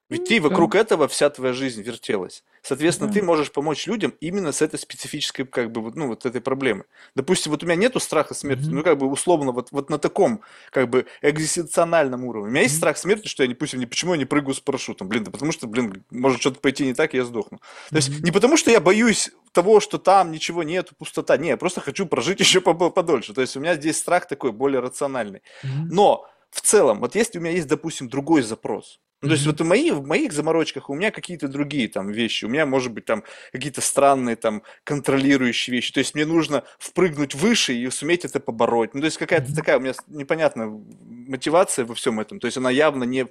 Ведь 0.09 0.25
ты 0.25 0.41
вокруг 0.41 0.73
да. 0.73 0.81
этого 0.81 1.09
вся 1.09 1.31
твоя 1.31 1.53
жизнь 1.53 1.83
вертелась. 1.83 2.45
Соответственно, 2.63 3.09
да. 3.09 3.15
ты 3.15 3.23
можешь 3.25 3.51
помочь 3.51 3.87
людям 3.87 4.15
именно 4.21 4.53
с 4.53 4.63
этой 4.63 4.79
специфической, 4.79 5.45
как 5.45 5.73
бы, 5.73 5.93
ну, 5.95 6.09
вот 6.09 6.27
этой 6.27 6.41
проблемы. 6.41 6.85
Допустим, 7.17 7.51
вот 7.51 7.63
у 7.63 7.67
меня 7.67 7.77
нету 7.77 7.99
страха 7.99 8.35
смерти, 8.35 8.65
mm-hmm. 8.65 8.73
ну, 8.73 8.83
как 8.83 8.99
бы, 8.99 9.07
условно, 9.07 9.51
вот, 9.51 9.69
вот 9.73 9.91
на 9.91 9.99
таком, 9.99 10.43
как 10.71 10.89
бы, 10.89 11.07
экзистенциальном 11.23 12.25
уровне. 12.25 12.49
У 12.49 12.51
меня 12.51 12.63
есть 12.63 12.75
mm-hmm. 12.75 12.79
страх 12.79 12.99
смерти, 12.99 13.27
что 13.27 13.43
я, 13.43 13.49
допустим, 13.49 13.81
не, 13.81 13.87
почему 13.87 14.13
я 14.13 14.19
не 14.19 14.25
прыгаю 14.25 14.55
с 14.55 14.61
парашютом, 14.61 15.09
блин, 15.09 15.25
да 15.25 15.33
потому 15.33 15.51
что, 15.51 15.67
блин, 15.67 16.05
может 16.11 16.41
что-то 16.41 16.61
пойти 16.61 16.87
не 16.87 16.95
так, 16.95 17.15
и 17.15 17.17
я 17.17 17.25
сдохну. 17.25 17.59
Mm-hmm. 17.59 17.91
То 17.91 17.97
есть, 17.97 18.21
не 18.23 18.31
потому 18.31 18.57
что 18.57 18.71
я 18.71 18.81
боюсь 18.81 19.31
того, 19.53 19.81
что 19.81 19.99
там 19.99 20.31
ничего 20.31 20.63
нету, 20.63 20.95
пустота, 20.97 21.37
не, 21.37 21.49
я 21.49 21.57
просто 21.57 21.81
хочу 21.81 22.07
прожить 22.07 22.39
еще 22.41 22.61
подольше. 22.61 23.33
То 23.33 23.41
есть, 23.41 23.57
у 23.57 23.61
меня 23.61 23.75
здесь 23.75 23.97
страх 23.97 24.29
такой, 24.29 24.53
более 24.53 24.81
рациональный. 24.81 25.43
Mm-hmm. 25.65 25.87
Но, 25.91 26.29
в 26.57 26.63
целом, 26.63 27.01
вот 27.01 27.15
если 27.15 27.39
у 27.39 27.43
меня 27.43 27.53
есть, 27.53 27.69
допустим, 27.69 28.09
другой 28.09 28.41
запрос, 28.41 28.99
ну, 29.21 29.29
то 29.29 29.35
есть 29.35 29.47
вот 29.47 29.61
в, 29.61 29.65
мои, 29.65 29.91
в 29.91 30.07
моих 30.07 30.33
заморочках 30.33 30.89
у 30.89 30.95
меня 30.95 31.11
какие-то 31.11 31.49
другие 31.49 31.89
там 31.89 32.11
вещи, 32.11 32.47
у 32.47 32.49
меня, 32.49 32.65
может 32.65 32.93
быть, 32.93 33.05
там 33.05 33.25
какие-то 33.53 33.83
странные 33.83 34.37
там 34.37 34.63
контролирующие 34.85 35.75
вещи, 35.77 35.93
то 35.93 36.01
есть 36.01 36.15
мне 36.15 36.25
нужно 36.25 36.65
впрыгнуть 36.79 37.35
выше 37.35 37.75
и 37.75 37.91
суметь 37.91 38.25
это 38.25 38.41
побороть. 38.41 38.95
Ну, 38.95 39.01
то 39.01 39.07
есть 39.07 39.19
какая-то 39.19 39.55
такая 39.55 39.77
у 39.77 39.81
меня 39.81 39.93
непонятная 40.07 40.69
мотивация 40.69 41.85
во 41.85 41.95
всем 41.95 42.21
этом, 42.21 42.41
то 42.41 42.47
есть 42.47 42.57
она 42.57 42.71
явно 42.71 43.05
не 43.05 43.27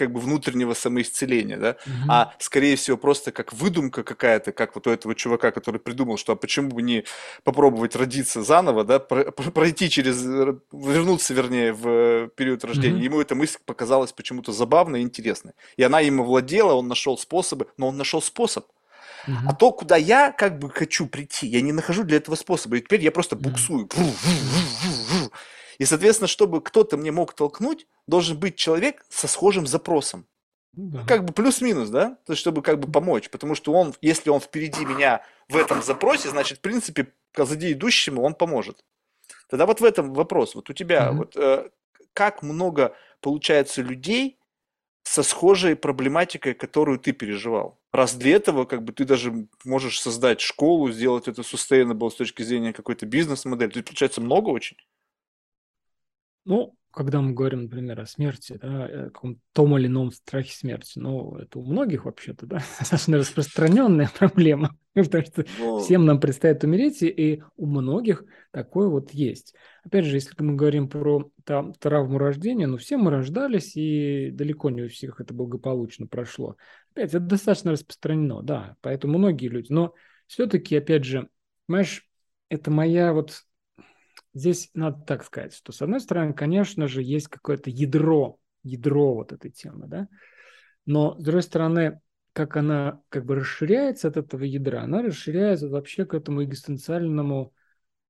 как 0.00 0.12
бы 0.12 0.20
внутреннего 0.20 0.72
самоисцеления, 0.72 1.58
да, 1.58 1.76
угу. 1.84 2.08
а 2.08 2.34
скорее 2.38 2.76
всего 2.76 2.96
просто 2.96 3.32
как 3.32 3.52
выдумка 3.52 4.02
какая-то, 4.02 4.50
как 4.50 4.74
вот 4.74 4.86
у 4.86 4.90
этого 4.90 5.14
чувака, 5.14 5.50
который 5.50 5.78
придумал, 5.78 6.16
что 6.16 6.32
а 6.32 6.36
почему 6.36 6.70
бы 6.70 6.80
не 6.80 7.04
попробовать 7.44 7.94
родиться 7.96 8.42
заново, 8.42 8.84
да, 8.84 8.98
пройти 8.98 9.90
через, 9.90 10.22
вернуться, 10.72 11.34
вернее, 11.34 11.74
в 11.74 12.28
период 12.28 12.64
рождения. 12.64 12.96
Угу. 12.96 13.04
Ему 13.04 13.20
эта 13.20 13.34
мысль 13.34 13.58
показалась 13.66 14.12
почему-то 14.12 14.52
забавной 14.52 15.00
и 15.00 15.02
интересной. 15.02 15.52
И 15.76 15.82
она 15.82 16.00
ему 16.00 16.24
владела, 16.24 16.72
он 16.72 16.88
нашел 16.88 17.18
способы, 17.18 17.66
но 17.76 17.88
он 17.88 17.98
нашел 17.98 18.22
способ. 18.22 18.64
Угу. 19.28 19.36
А 19.48 19.54
то, 19.54 19.70
куда 19.70 19.96
я 19.96 20.32
как 20.32 20.58
бы 20.58 20.70
хочу 20.70 21.06
прийти, 21.06 21.46
я 21.46 21.60
не 21.60 21.72
нахожу 21.72 22.04
для 22.04 22.16
этого 22.16 22.36
способа. 22.36 22.78
И 22.78 22.80
теперь 22.80 23.02
я 23.02 23.12
просто 23.12 23.36
буксую. 23.36 23.86
И, 25.80 25.86
соответственно, 25.86 26.28
чтобы 26.28 26.60
кто-то 26.60 26.98
мне 26.98 27.10
мог 27.10 27.32
толкнуть, 27.32 27.86
должен 28.10 28.38
быть 28.38 28.56
человек 28.56 29.04
со 29.08 29.28
схожим 29.28 29.66
запросом. 29.66 30.26
Ну 30.74 30.90
да. 30.90 31.04
Как 31.06 31.24
бы 31.24 31.32
плюс-минус, 31.32 31.88
да? 31.88 32.18
То 32.26 32.32
есть, 32.32 32.40
чтобы 32.40 32.62
как 32.62 32.78
бы 32.78 32.90
помочь. 32.90 33.30
Потому 33.30 33.54
что 33.54 33.72
он, 33.72 33.94
если 34.00 34.30
он 34.30 34.40
впереди 34.40 34.84
меня 34.84 35.24
в 35.48 35.56
этом 35.56 35.82
запросе, 35.82 36.28
значит, 36.28 36.58
в 36.58 36.60
принципе, 36.60 37.12
позади 37.32 37.72
идущему 37.72 38.22
он 38.22 38.34
поможет. 38.34 38.84
Тогда 39.48 39.66
вот 39.66 39.80
в 39.80 39.84
этом 39.84 40.12
вопрос. 40.12 40.54
Вот 40.54 40.70
у 40.70 40.72
тебя, 40.72 41.08
mm-hmm. 41.08 41.16
вот 41.16 41.36
э, 41.36 41.70
как 42.12 42.42
много 42.42 42.94
получается 43.20 43.82
людей 43.82 44.38
со 45.02 45.22
схожей 45.22 45.74
проблематикой, 45.74 46.54
которую 46.54 46.98
ты 46.98 47.12
переживал? 47.12 47.80
Раз 47.92 48.14
для 48.14 48.36
этого, 48.36 48.64
как 48.64 48.84
бы 48.84 48.92
ты 48.92 49.04
даже 49.04 49.48
можешь 49.64 50.00
создать 50.00 50.40
школу, 50.40 50.92
сделать 50.92 51.26
это 51.26 51.42
sustainable 51.42 52.10
с 52.10 52.14
точки 52.14 52.42
зрения 52.42 52.72
какой-то 52.72 53.06
бизнес-модели. 53.06 53.70
То 53.70 53.78
есть, 53.78 53.88
получается, 53.88 54.20
много 54.20 54.50
очень? 54.50 54.76
Ну, 56.44 56.76
когда 56.92 57.20
мы 57.20 57.32
говорим, 57.32 57.64
например, 57.64 58.00
о 58.00 58.06
смерти, 58.06 58.58
да, 58.60 58.84
о 58.84 59.04
каком-то 59.10 59.40
том 59.52 59.76
или 59.78 59.86
ином 59.86 60.10
страхе 60.10 60.52
смерти, 60.52 60.98
ну, 60.98 61.36
это 61.36 61.58
у 61.58 61.64
многих 61.64 62.04
вообще-то, 62.04 62.46
да, 62.46 62.56
достаточно 62.78 63.18
распространенная 63.18 64.10
проблема, 64.18 64.76
потому 64.94 65.24
что 65.24 65.44
ну, 65.58 65.78
всем 65.80 66.04
нам 66.04 66.18
предстоит 66.18 66.64
умереть, 66.64 67.02
и 67.02 67.42
у 67.56 67.66
многих 67.66 68.24
такое 68.50 68.88
вот 68.88 69.12
есть. 69.12 69.54
Опять 69.84 70.04
же, 70.04 70.16
если 70.16 70.34
мы 70.42 70.54
говорим 70.54 70.88
про 70.88 71.30
там, 71.44 71.74
травму 71.74 72.18
рождения, 72.18 72.66
ну, 72.66 72.76
все 72.76 72.96
мы 72.96 73.10
рождались, 73.10 73.76
и 73.76 74.30
далеко 74.32 74.70
не 74.70 74.82
у 74.82 74.88
всех 74.88 75.20
это 75.20 75.32
благополучно 75.32 76.06
прошло. 76.06 76.56
Опять, 76.92 77.10
это 77.10 77.20
достаточно 77.20 77.70
распространено, 77.70 78.42
да, 78.42 78.76
поэтому 78.80 79.18
многие 79.18 79.46
люди, 79.46 79.72
но 79.72 79.94
все-таки, 80.26 80.76
опять 80.76 81.04
же, 81.04 81.28
понимаешь, 81.66 82.08
это 82.48 82.70
моя 82.70 83.12
вот 83.12 83.44
здесь 84.34 84.70
надо 84.74 85.02
так 85.06 85.24
сказать, 85.24 85.54
что 85.54 85.72
с 85.72 85.82
одной 85.82 86.00
стороны, 86.00 86.32
конечно 86.32 86.86
же, 86.86 87.02
есть 87.02 87.28
какое-то 87.28 87.70
ядро, 87.70 88.38
ядро 88.62 89.14
вот 89.14 89.32
этой 89.32 89.50
темы, 89.50 89.86
да, 89.86 90.08
но 90.86 91.18
с 91.18 91.22
другой 91.22 91.42
стороны, 91.42 92.00
как 92.32 92.56
она 92.56 93.00
как 93.08 93.24
бы 93.24 93.36
расширяется 93.36 94.08
от 94.08 94.16
этого 94.16 94.44
ядра, 94.44 94.82
она 94.82 95.02
расширяется 95.02 95.68
вообще 95.68 96.04
к 96.04 96.14
этому 96.14 96.44
экзистенциальному 96.44 97.52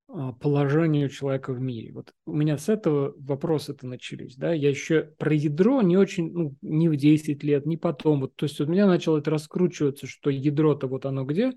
а, 0.08 0.32
положению 0.32 1.08
человека 1.08 1.52
в 1.52 1.60
мире. 1.60 1.92
Вот 1.92 2.12
у 2.26 2.34
меня 2.34 2.58
с 2.58 2.68
этого 2.68 3.14
вопросы-то 3.16 3.86
начались, 3.86 4.36
да, 4.36 4.52
я 4.52 4.68
еще 4.68 5.02
про 5.18 5.32
ядро 5.32 5.82
не 5.82 5.96
очень, 5.96 6.32
ну, 6.32 6.56
не 6.62 6.88
в 6.88 6.96
10 6.96 7.44
лет, 7.44 7.64
не 7.64 7.76
потом, 7.76 8.20
вот, 8.20 8.34
то 8.34 8.44
есть 8.44 8.60
у 8.60 8.66
меня 8.66 8.86
начало 8.86 9.18
это 9.18 9.30
раскручиваться, 9.30 10.06
что 10.06 10.30
ядро-то 10.30 10.86
вот 10.88 11.06
оно 11.06 11.24
где, 11.24 11.52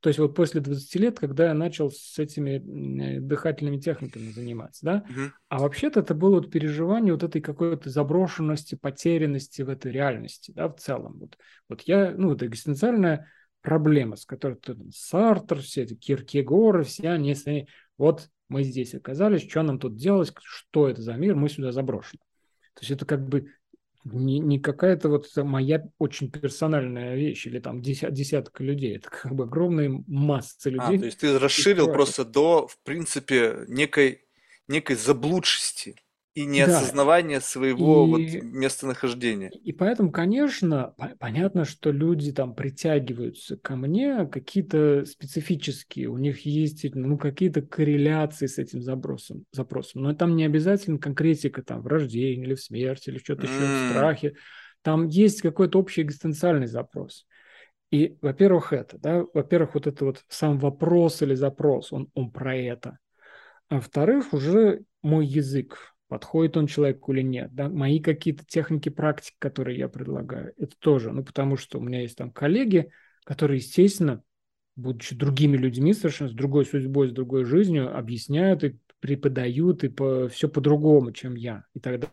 то 0.00 0.08
есть 0.08 0.18
вот 0.18 0.34
после 0.34 0.60
20 0.60 0.94
лет, 0.96 1.18
когда 1.18 1.46
я 1.46 1.54
начал 1.54 1.90
с 1.90 2.18
этими 2.18 3.18
дыхательными 3.18 3.78
техниками 3.78 4.30
заниматься, 4.30 4.84
да, 4.84 5.04
угу. 5.08 5.32
а 5.48 5.58
вообще-то 5.58 6.00
это 6.00 6.14
было 6.14 6.36
вот 6.36 6.50
переживание 6.50 7.12
вот 7.12 7.22
этой 7.22 7.40
какой-то 7.40 7.90
заброшенности, 7.90 8.74
потерянности 8.74 9.62
в 9.62 9.68
этой 9.68 9.92
реальности, 9.92 10.52
да, 10.54 10.68
в 10.68 10.76
целом. 10.76 11.18
Вот, 11.18 11.38
вот 11.68 11.80
я, 11.82 12.14
ну, 12.16 12.32
это 12.34 12.46
экзистенциальная 12.46 13.26
проблема, 13.62 14.16
с 14.16 14.24
которой 14.24 14.58
Сартер, 14.94 15.60
все 15.60 15.82
эти 15.82 15.94
Киркегоры, 15.94 16.84
все 16.84 17.10
они, 17.10 17.34
вот 17.98 18.28
мы 18.48 18.62
здесь 18.62 18.94
оказались, 18.94 19.48
что 19.48 19.62
нам 19.62 19.78
тут 19.78 19.96
делать, 19.96 20.32
что 20.40 20.88
это 20.88 21.02
за 21.02 21.14
мир, 21.14 21.34
мы 21.34 21.48
сюда 21.48 21.72
заброшены. 21.72 22.20
То 22.74 22.82
есть 22.82 22.92
это 22.92 23.06
как 23.06 23.26
бы 23.26 23.50
не, 24.12 24.38
не 24.38 24.58
какая-то 24.58 25.08
вот 25.08 25.28
моя 25.36 25.88
очень 25.98 26.30
персональная 26.30 27.16
вещь 27.16 27.46
или 27.46 27.58
там 27.58 27.82
десят, 27.82 28.12
десятка 28.12 28.62
людей. 28.62 28.96
Это 28.96 29.10
как 29.10 29.34
бы 29.34 29.44
огромная 29.44 30.02
масса 30.06 30.70
людей. 30.70 30.96
А, 30.96 30.98
то 30.98 31.06
есть 31.06 31.18
ты 31.18 31.38
расширил 31.38 31.92
просто 31.92 32.24
до, 32.24 32.66
в 32.66 32.78
принципе, 32.82 33.64
некой, 33.68 34.22
некой 34.68 34.96
заблудшести 34.96 35.96
и 36.36 36.44
неосознавание 36.44 37.38
да. 37.38 37.44
своего 37.44 38.06
и, 38.06 38.10
вот 38.10 38.42
местонахождения. 38.44 39.48
И 39.48 39.72
поэтому, 39.72 40.12
конечно, 40.12 40.94
понятно, 41.18 41.64
что 41.64 41.90
люди 41.90 42.30
там 42.30 42.54
притягиваются 42.54 43.56
ко 43.56 43.74
мне 43.74 44.26
какие-то 44.26 45.06
специфические, 45.06 46.08
у 46.08 46.18
них 46.18 46.44
есть 46.44 46.84
ну, 46.94 47.16
какие-то 47.16 47.62
корреляции 47.62 48.46
с 48.46 48.58
этим 48.58 48.82
запросом, 48.82 49.46
запросом. 49.50 50.02
Но 50.02 50.14
там 50.14 50.36
не 50.36 50.44
обязательно 50.44 50.98
конкретика 50.98 51.62
там 51.62 51.80
в 51.80 51.86
рождении 51.86 52.44
или 52.44 52.54
в 52.54 52.60
смерти 52.60 53.08
или 53.08 53.18
что-то 53.18 53.46
mm. 53.46 53.50
еще, 53.50 53.88
в 53.88 53.90
страхе. 53.92 54.34
Там 54.82 55.08
есть 55.08 55.40
какой-то 55.40 55.78
общий 55.78 56.02
экзистенциальный 56.02 56.66
запрос. 56.66 57.26
И, 57.90 58.18
во-первых, 58.20 58.74
это, 58.74 58.98
да, 58.98 59.24
во-первых, 59.32 59.72
вот 59.72 59.86
это 59.86 60.04
вот 60.04 60.22
сам 60.28 60.58
вопрос 60.58 61.22
или 61.22 61.34
запрос, 61.34 61.94
он, 61.94 62.10
он 62.12 62.30
про 62.30 62.54
это. 62.54 62.98
А 63.70 63.76
во-вторых, 63.76 64.34
уже 64.34 64.82
мой 65.02 65.24
язык, 65.24 65.95
подходит 66.08 66.56
он 66.56 66.66
человеку 66.66 67.12
или 67.12 67.22
нет. 67.22 67.54
Да? 67.54 67.68
Мои 67.68 68.00
какие-то 68.00 68.44
техники 68.46 68.88
практик, 68.88 69.34
которые 69.38 69.78
я 69.78 69.88
предлагаю, 69.88 70.52
это 70.56 70.76
тоже, 70.78 71.12
ну, 71.12 71.24
потому 71.24 71.56
что 71.56 71.78
у 71.78 71.82
меня 71.82 72.02
есть 72.02 72.16
там 72.16 72.30
коллеги, 72.30 72.90
которые, 73.24 73.58
естественно, 73.58 74.22
будучи 74.76 75.16
другими 75.16 75.56
людьми, 75.56 75.94
совершенно 75.94 76.30
с 76.30 76.34
другой 76.34 76.66
судьбой, 76.66 77.08
с 77.08 77.12
другой 77.12 77.44
жизнью, 77.44 77.96
объясняют 77.96 78.62
и 78.62 78.78
преподают, 79.00 79.84
и 79.84 79.88
по, 79.88 80.28
все 80.28 80.48
по-другому, 80.48 81.12
чем 81.12 81.34
я. 81.34 81.64
И 81.74 81.80
тогда, 81.80 82.08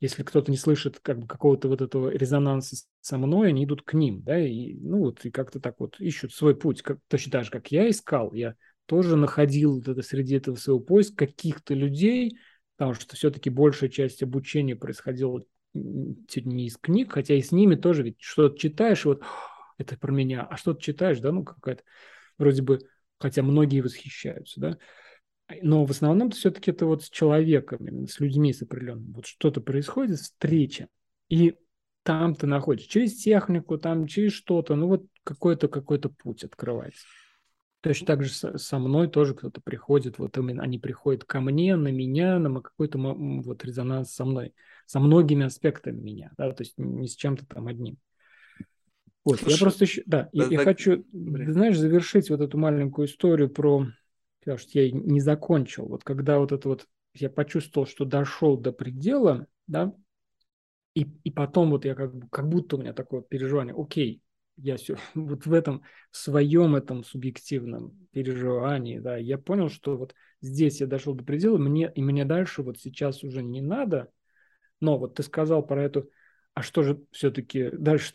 если 0.00 0.22
кто-то 0.22 0.50
не 0.50 0.56
слышит 0.56 0.98
как 1.00 1.18
бы 1.18 1.26
какого-то 1.26 1.68
вот 1.68 1.80
этого 1.80 2.08
резонанса 2.08 2.76
со 3.00 3.18
мной, 3.18 3.48
они 3.48 3.64
идут 3.64 3.82
к 3.82 3.94
ним, 3.94 4.22
да, 4.22 4.38
и, 4.38 4.74
ну, 4.74 4.98
вот, 4.98 5.24
и 5.24 5.30
как-то 5.30 5.60
так 5.60 5.76
вот 5.78 6.00
ищут 6.00 6.32
свой 6.32 6.56
путь, 6.56 6.82
как, 6.82 6.98
точно 7.08 7.32
так 7.32 7.44
же, 7.44 7.50
как 7.50 7.70
я 7.70 7.88
искал, 7.88 8.32
я 8.32 8.54
тоже 8.86 9.16
находил 9.16 9.76
вот 9.76 9.88
это 9.88 10.02
среди 10.02 10.36
этого 10.36 10.56
своего 10.56 10.80
поиска 10.80 11.26
каких-то 11.26 11.74
людей, 11.74 12.36
потому 12.82 12.94
что 12.94 13.14
все-таки 13.14 13.48
большая 13.48 13.90
часть 13.90 14.24
обучения 14.24 14.74
происходила 14.74 15.40
не 15.72 16.66
из 16.66 16.76
книг, 16.76 17.12
хотя 17.12 17.36
и 17.36 17.40
с 17.40 17.52
ними 17.52 17.76
тоже 17.76 18.02
ведь 18.02 18.16
что-то 18.18 18.58
читаешь, 18.58 19.04
вот 19.04 19.22
это 19.78 19.96
про 19.96 20.10
меня, 20.10 20.42
а 20.42 20.56
что-то 20.56 20.82
читаешь, 20.82 21.20
да, 21.20 21.30
ну 21.30 21.44
какая-то 21.44 21.84
вроде 22.38 22.60
бы, 22.62 22.80
хотя 23.20 23.44
многие 23.44 23.82
восхищаются, 23.82 24.58
да, 24.58 24.78
но 25.62 25.84
в 25.84 25.92
основном 25.92 26.32
все-таки 26.32 26.72
это 26.72 26.86
вот 26.86 27.04
с 27.04 27.08
человеком, 27.08 28.08
с 28.08 28.18
людьми 28.18 28.52
с 28.52 28.62
определенным. 28.62 29.12
Вот 29.12 29.26
что-то 29.26 29.60
происходит, 29.60 30.18
встреча, 30.18 30.88
и 31.28 31.54
там 32.02 32.34
ты 32.34 32.48
находишь 32.48 32.86
через 32.86 33.14
технику, 33.14 33.78
там 33.78 34.08
через 34.08 34.32
что-то, 34.32 34.74
ну 34.74 34.88
вот 34.88 35.04
какой-то 35.22 35.68
какой-то 35.68 36.08
путь 36.08 36.42
открывается. 36.42 37.06
Точно 37.82 38.06
так 38.06 38.22
же 38.22 38.30
со 38.32 38.78
мной 38.78 39.08
тоже 39.08 39.34
кто-то 39.34 39.60
приходит, 39.60 40.18
вот 40.18 40.38
именно 40.38 40.62
они 40.62 40.78
приходят 40.78 41.24
ко 41.24 41.40
мне, 41.40 41.74
на 41.74 41.88
меня, 41.88 42.38
на 42.38 42.60
какой-то 42.60 42.96
вот 42.96 43.64
резонанс 43.64 44.12
со 44.12 44.24
мной, 44.24 44.54
со 44.86 45.00
многими 45.00 45.44
аспектами 45.44 46.00
меня, 46.00 46.30
да, 46.38 46.52
то 46.52 46.62
есть 46.62 46.74
не 46.78 47.08
с 47.08 47.16
чем-то 47.16 47.44
там 47.44 47.66
одним. 47.66 47.98
Вот, 49.24 49.38
Слушай, 49.38 49.54
я 49.54 49.64
просто 49.64 49.84
еще, 49.84 50.02
да, 50.06 50.28
да 50.32 50.44
я, 50.44 50.50
я 50.50 50.58
хочу, 50.58 51.04
блин. 51.12 51.52
знаешь, 51.52 51.76
завершить 51.76 52.30
вот 52.30 52.40
эту 52.40 52.56
маленькую 52.56 53.08
историю 53.08 53.50
про, 53.50 53.86
потому 54.40 54.58
что 54.58 54.80
я 54.80 54.90
не 54.90 55.20
закончил, 55.20 55.86
вот 55.86 56.04
когда 56.04 56.38
вот 56.38 56.52
это 56.52 56.68
вот, 56.68 56.86
я 57.14 57.30
почувствовал, 57.30 57.86
что 57.86 58.04
дошел 58.04 58.56
до 58.56 58.72
предела, 58.72 59.46
да, 59.66 59.92
и, 60.94 61.06
и 61.24 61.30
потом 61.30 61.70
вот 61.70 61.84
я 61.84 61.94
как, 61.94 62.12
как 62.30 62.48
будто 62.48 62.76
у 62.76 62.80
меня 62.80 62.92
такое 62.92 63.22
переживание, 63.22 63.74
окей, 63.76 64.21
я 64.56 64.76
все 64.76 64.96
вот 65.14 65.46
в 65.46 65.52
этом 65.52 65.82
своем 66.10 66.76
этом 66.76 67.04
субъективном 67.04 68.08
переживании, 68.12 68.98
да, 68.98 69.16
я 69.16 69.38
понял, 69.38 69.68
что 69.68 69.96
вот 69.96 70.14
здесь 70.40 70.80
я 70.80 70.86
дошел 70.86 71.14
до 71.14 71.24
предела, 71.24 71.58
мне 71.58 71.90
и 71.94 72.02
мне 72.02 72.24
дальше 72.24 72.62
вот 72.62 72.78
сейчас 72.78 73.24
уже 73.24 73.42
не 73.42 73.60
надо, 73.60 74.10
но 74.80 74.98
вот 74.98 75.14
ты 75.14 75.22
сказал 75.22 75.64
про 75.64 75.82
эту, 75.82 76.10
а 76.54 76.62
что 76.62 76.82
же 76.82 77.02
все-таки 77.12 77.70
дальше, 77.70 78.14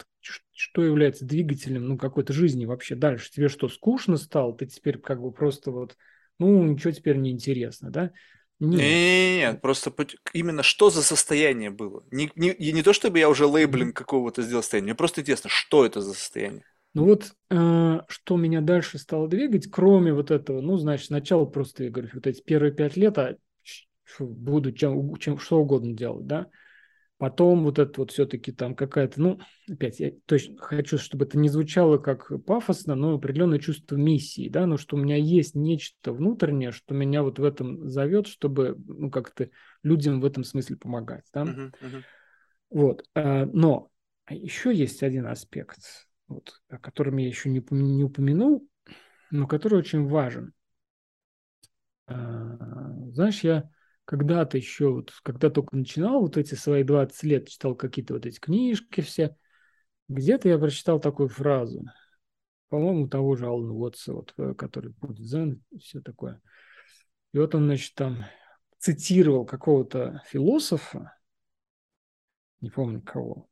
что 0.52 0.84
является 0.84 1.26
двигателем, 1.26 1.88
ну, 1.88 1.98
какой-то 1.98 2.34
жизни 2.34 2.66
вообще 2.66 2.96
дальше? 2.96 3.32
Тебе 3.32 3.48
что, 3.48 3.68
скучно 3.68 4.18
стало? 4.18 4.56
Ты 4.56 4.66
теперь 4.68 5.00
как 5.00 5.22
бы 5.22 5.32
просто 5.32 5.72
вот, 5.72 5.98
ну, 6.38 6.64
ничего 6.64 6.92
теперь 6.92 7.18
не 7.18 7.32
интересно, 7.32 7.90
да? 7.90 8.12
Нет. 8.60 8.80
Нет, 8.80 9.62
просто 9.62 9.94
именно 10.34 10.64
что 10.64 10.90
за 10.90 11.04
состояние 11.04 11.70
было. 11.70 12.04
Не, 12.12 12.32
не, 12.36 12.56
не 12.58 12.82
то, 12.82 12.94
чтобы 12.94 13.20
я 13.20 13.30
уже 13.30 13.46
лейблинг 13.46 13.96
какого-то 13.96 14.42
сделал 14.42 14.64
состояния, 14.64 14.88
мне 14.88 14.96
просто 14.96 15.22
интересно, 15.22 15.50
что 15.50 15.86
это 15.86 16.02
за 16.02 16.14
состояние. 16.14 16.64
Ну 16.94 17.06
вот, 17.06 17.32
э, 17.52 18.00
что 18.08 18.38
меня 18.38 18.62
дальше 18.62 18.98
стало 18.98 19.28
двигать, 19.28 19.70
кроме 19.70 20.14
вот 20.14 20.32
этого, 20.32 20.62
ну, 20.62 20.78
значит, 20.78 21.08
сначала 21.08 21.46
просто, 21.46 21.84
я 21.84 21.90
говорю, 21.92 22.10
вот 22.14 22.26
эти 22.26 22.42
первые 22.42 22.74
пять 22.74 22.98
лет, 22.98 23.18
а 23.20 23.36
буду 24.20 24.72
чем, 24.72 25.16
чем 25.18 25.38
что 25.38 25.60
угодно 25.60 25.94
делать, 25.94 26.26
да, 26.26 26.48
Потом 27.18 27.64
вот 27.64 27.80
это 27.80 28.00
вот 28.00 28.12
все-таки 28.12 28.52
там 28.52 28.76
какая-то, 28.76 29.20
ну, 29.20 29.40
опять, 29.68 30.00
я 30.00 30.12
точно 30.28 30.58
хочу, 30.58 31.00
чтобы 31.00 31.26
это 31.26 31.40
не 31.40 31.50
звучало 31.50 31.98
как 31.98 32.32
пафосно, 32.46 32.94
но 32.94 33.16
определенное 33.16 33.58
чувство 33.58 33.96
миссии, 33.96 34.50
да, 34.50 34.68
но 34.68 34.78
что 34.78 34.98
у 34.98 35.00
меня 35.00 35.16
есть 35.16 35.56
нечто 35.56 36.14
внутреннее, 36.14 36.72
что 36.72 36.94
меня 36.94 37.24
вот 37.24 37.40
в 37.40 37.44
этом 37.44 37.90
зовет, 37.90 38.28
чтобы, 38.28 38.78
ну, 38.86 39.10
как-то 39.10 39.50
людям 39.82 40.22
в 40.22 40.26
этом 40.26 40.44
смысле 40.44 40.78
помогать, 40.78 41.26
да. 41.34 41.44
Uh-huh, 41.44 41.74
uh-huh. 41.82 42.04
Вот, 42.70 43.04
а, 43.16 43.46
но 43.48 43.90
еще 44.30 44.72
есть 44.72 45.02
один 45.02 45.26
аспект, 45.26 45.80
вот, 46.28 46.62
о 46.70 46.78
котором 46.78 47.18
я 47.18 47.28
еще 47.28 47.50
не, 47.50 47.66
не 47.72 48.04
упомянул, 48.04 48.68
но 49.32 49.48
который 49.48 49.80
очень 49.80 50.08
важен. 50.08 50.54
А, 52.06 52.94
знаешь, 53.14 53.44
я 53.44 53.70
когда-то 54.08 54.58
еще, 54.58 54.94
вот, 54.94 55.12
когда 55.22 55.50
только 55.50 55.76
начинал 55.76 56.22
вот 56.22 56.38
эти 56.38 56.56
свои 56.56 56.84
20 56.84 57.24
лет, 57.24 57.50
читал 57.50 57.76
какие-то 57.76 58.14
вот 58.14 58.26
эти 58.26 58.40
книжки 58.40 59.02
все, 59.02 59.36
где-то 60.08 60.48
я 60.48 60.58
прочитал 60.58 61.02
такую 61.02 61.28
фразу, 61.28 61.84
по-моему, 62.70 63.10
того 63.10 63.36
же 63.36 63.48
Алана 63.48 63.74
Уотса, 63.74 64.14
вот, 64.14 64.34
э, 64.38 64.54
который 64.54 64.94
будет 64.94 65.20
Зен 65.20 65.62
все 65.78 66.00
такое. 66.00 66.42
И 67.34 67.38
вот 67.38 67.54
он, 67.54 67.66
значит, 67.66 67.96
там 67.96 68.24
цитировал 68.80 69.46
какого-то 69.46 70.24
философа, 70.26 71.14
не 72.62 72.70
помню 72.70 73.02
кого, 73.02 73.50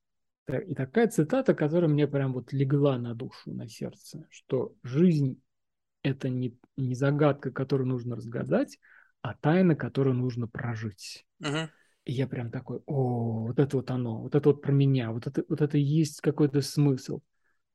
и 0.47 0.73
такая 0.73 1.09
цитата, 1.09 1.53
которая 1.53 1.89
мне 1.89 2.07
прям 2.07 2.31
вот 2.31 2.53
легла 2.53 2.97
на 2.97 3.13
душу, 3.13 3.51
на 3.51 3.67
сердце, 3.67 4.25
что 4.29 4.73
жизнь– 4.83 5.41
это 6.01 6.29
не, 6.29 6.57
не 6.77 6.95
загадка, 6.95 7.51
которую 7.51 7.89
нужно 7.89 8.15
разгадать, 8.15 8.79
а 9.25 9.33
тайна, 9.41 9.75
которую 9.75 10.15
нужно 10.15 10.47
прожить. 10.47 11.25
Угу. 11.39 11.69
я 12.05 12.27
прям 12.27 12.51
такой, 12.51 12.81
о, 12.85 13.47
вот 13.47 13.59
это 13.59 13.77
вот 13.77 13.89
оно, 13.89 14.21
вот 14.21 14.35
это 14.35 14.49
вот 14.49 14.61
про 14.61 14.71
меня, 14.71 15.11
вот 15.11 15.25
это, 15.25 15.43
вот 15.49 15.61
это 15.61 15.77
есть 15.79 16.21
какой-то 16.21 16.61
смысл. 16.61 17.21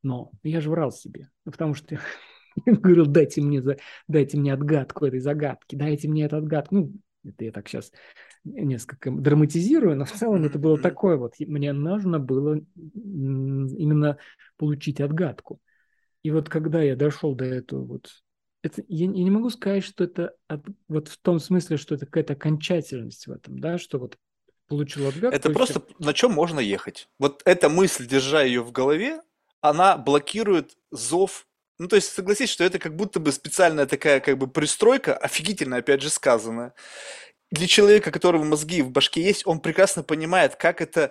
Но 0.02 0.30
я 0.44 0.60
же 0.60 0.70
врал 0.70 0.92
себе, 0.92 1.28
ну, 1.44 1.50
потому 1.50 1.74
что 1.74 1.98
я 2.66 2.72
говорил, 2.72 3.06
дайте 3.06 3.42
мне, 3.42 3.60
дайте 4.06 4.38
мне 4.38 4.54
отгадку 4.54 5.06
этой 5.06 5.18
загадки, 5.18 5.74
дайте 5.74 6.08
мне 6.08 6.24
эту 6.24 6.36
отгадку. 6.36 6.74
Ну, 6.76 6.92
это 7.24 7.44
я 7.44 7.50
так 7.50 7.68
сейчас 7.68 7.90
несколько 8.44 9.10
драматизирую, 9.10 9.96
но 9.96 10.04
в 10.04 10.12
целом 10.12 10.44
это 10.44 10.58
было 10.58 10.78
такое 10.78 11.16
вот. 11.16 11.34
Мне 11.40 11.72
нужно 11.72 12.20
было 12.20 12.60
именно 12.74 14.18
получить 14.56 15.00
отгадку. 15.00 15.60
И 16.22 16.30
вот 16.30 16.48
когда 16.48 16.80
я 16.80 16.94
дошел 16.94 17.34
до 17.34 17.44
этого 17.44 17.84
вот, 17.84 18.22
это, 18.62 18.82
я, 18.88 19.06
я 19.06 19.24
не 19.24 19.30
могу 19.30 19.50
сказать, 19.50 19.84
что 19.84 20.04
это 20.04 20.34
от, 20.48 20.64
вот 20.88 21.08
в 21.08 21.18
том 21.18 21.40
смысле, 21.40 21.76
что 21.76 21.94
это 21.94 22.06
какая-то 22.06 22.34
окончательность 22.34 23.26
в 23.26 23.32
этом, 23.32 23.58
да, 23.58 23.78
что 23.78 23.98
вот 23.98 24.18
получил 24.68 25.08
отгадку. 25.08 25.36
Это 25.36 25.50
просто 25.50 25.80
все. 25.80 25.94
на 25.98 26.14
чем 26.14 26.32
можно 26.32 26.60
ехать. 26.60 27.08
Вот 27.18 27.42
эта 27.44 27.68
мысль, 27.68 28.06
держа 28.06 28.42
ее 28.42 28.62
в 28.62 28.72
голове, 28.72 29.20
она 29.60 29.96
блокирует 29.96 30.76
зов 30.90 31.46
ну, 31.80 31.88
то 31.88 31.96
есть, 31.96 32.12
согласись, 32.12 32.50
что 32.50 32.62
это 32.62 32.78
как 32.78 32.94
будто 32.94 33.20
бы 33.20 33.32
специальная 33.32 33.86
такая 33.86 34.20
как 34.20 34.36
бы 34.36 34.46
пристройка, 34.46 35.16
офигительно, 35.16 35.78
опять 35.78 36.02
же, 36.02 36.10
сказанная. 36.10 36.74
Для 37.50 37.66
человека, 37.66 38.10
которого 38.10 38.44
мозги 38.44 38.82
в 38.82 38.90
башке 38.90 39.22
есть, 39.22 39.46
он 39.46 39.60
прекрасно 39.60 40.02
понимает, 40.02 40.56
как 40.56 40.82
это 40.82 41.10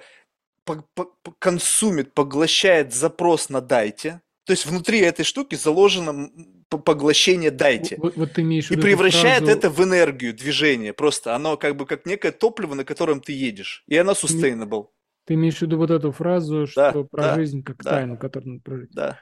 консумит, 1.39 2.13
поглощает 2.13 2.93
запрос 2.93 3.49
на 3.49 3.61
«дайте». 3.61 4.21
То 4.49 4.53
есть 4.53 4.65
внутри 4.65 4.97
этой 5.01 5.23
штуки 5.23 5.53
заложено 5.53 6.27
поглощение 6.69 7.51
«дайте». 7.51 7.97
Вот, 7.99 8.17
вот 8.17 8.31
ты 8.31 8.41
имеешь 8.41 8.71
и 8.71 8.77
превращает 8.77 9.43
фразу... 9.43 9.55
это 9.55 9.69
в 9.69 9.80
энергию, 9.84 10.34
движение. 10.34 10.91
Просто 10.91 11.35
оно 11.35 11.55
как 11.55 11.76
бы 11.76 11.85
как 11.85 12.07
некое 12.07 12.31
топливо, 12.31 12.73
на 12.73 12.84
котором 12.84 13.21
ты 13.21 13.31
едешь. 13.31 13.84
И 13.85 13.95
оно 13.95 14.13
sustainable. 14.13 14.88
Ты 15.26 15.35
имеешь 15.35 15.57
в 15.57 15.61
виду 15.61 15.77
вот 15.77 15.91
эту 15.91 16.11
фразу, 16.11 16.65
что 16.65 16.91
да, 16.91 17.03
про 17.03 17.21
да, 17.21 17.35
жизнь 17.35 17.61
как 17.61 17.84
да, 17.84 17.91
тайну, 17.91 18.17
которую 18.17 18.53
надо 18.53 18.63
прожить? 18.63 18.89
Да. 18.91 19.19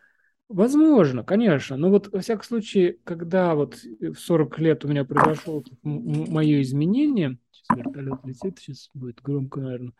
Возможно, 0.48 1.26
конечно. 1.26 1.76
Но 1.76 1.90
вот, 1.90 2.08
во 2.08 2.22
всяком 2.22 2.46
случае, 2.46 2.96
когда 3.04 3.54
вот 3.54 3.76
в 3.84 4.16
40 4.16 4.60
лет 4.60 4.86
у 4.86 4.88
меня 4.88 5.04
произошло 5.04 5.62
мое 5.84 6.62
изменение, 6.62 7.38
сейчас 7.52 7.78
вертолет 7.78 8.20
летит, 8.24 8.60
сейчас 8.60 8.90
будет 8.94 9.22
громко, 9.22 9.60
наверное, 9.60 9.92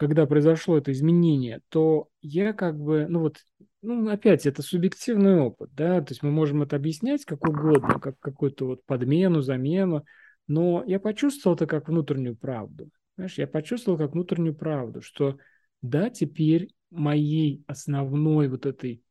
когда 0.00 0.24
произошло 0.24 0.78
это 0.78 0.92
изменение, 0.92 1.60
то 1.68 2.08
я 2.22 2.54
как 2.54 2.80
бы, 2.80 3.06
ну 3.06 3.20
вот, 3.20 3.36
ну 3.82 4.08
опять, 4.08 4.46
это 4.46 4.62
субъективный 4.62 5.38
опыт, 5.38 5.68
да, 5.74 6.00
то 6.00 6.12
есть 6.12 6.22
мы 6.22 6.30
можем 6.30 6.62
это 6.62 6.76
объяснять 6.76 7.26
как 7.26 7.46
угодно, 7.46 8.00
как 8.00 8.18
какую-то 8.18 8.64
вот 8.64 8.84
подмену, 8.86 9.42
замену, 9.42 10.06
но 10.46 10.82
я 10.86 10.98
почувствовал 11.00 11.54
это 11.54 11.66
как 11.66 11.88
внутреннюю 11.88 12.34
правду. 12.34 12.88
Знаешь, 13.16 13.36
я 13.36 13.46
почувствовал 13.46 13.98
как 13.98 14.12
внутреннюю 14.12 14.54
правду, 14.54 15.02
что 15.02 15.36
да, 15.82 16.08
теперь 16.08 16.70
моей 16.90 17.62
основной 17.66 18.48
вот 18.48 18.64
этой 18.64 19.02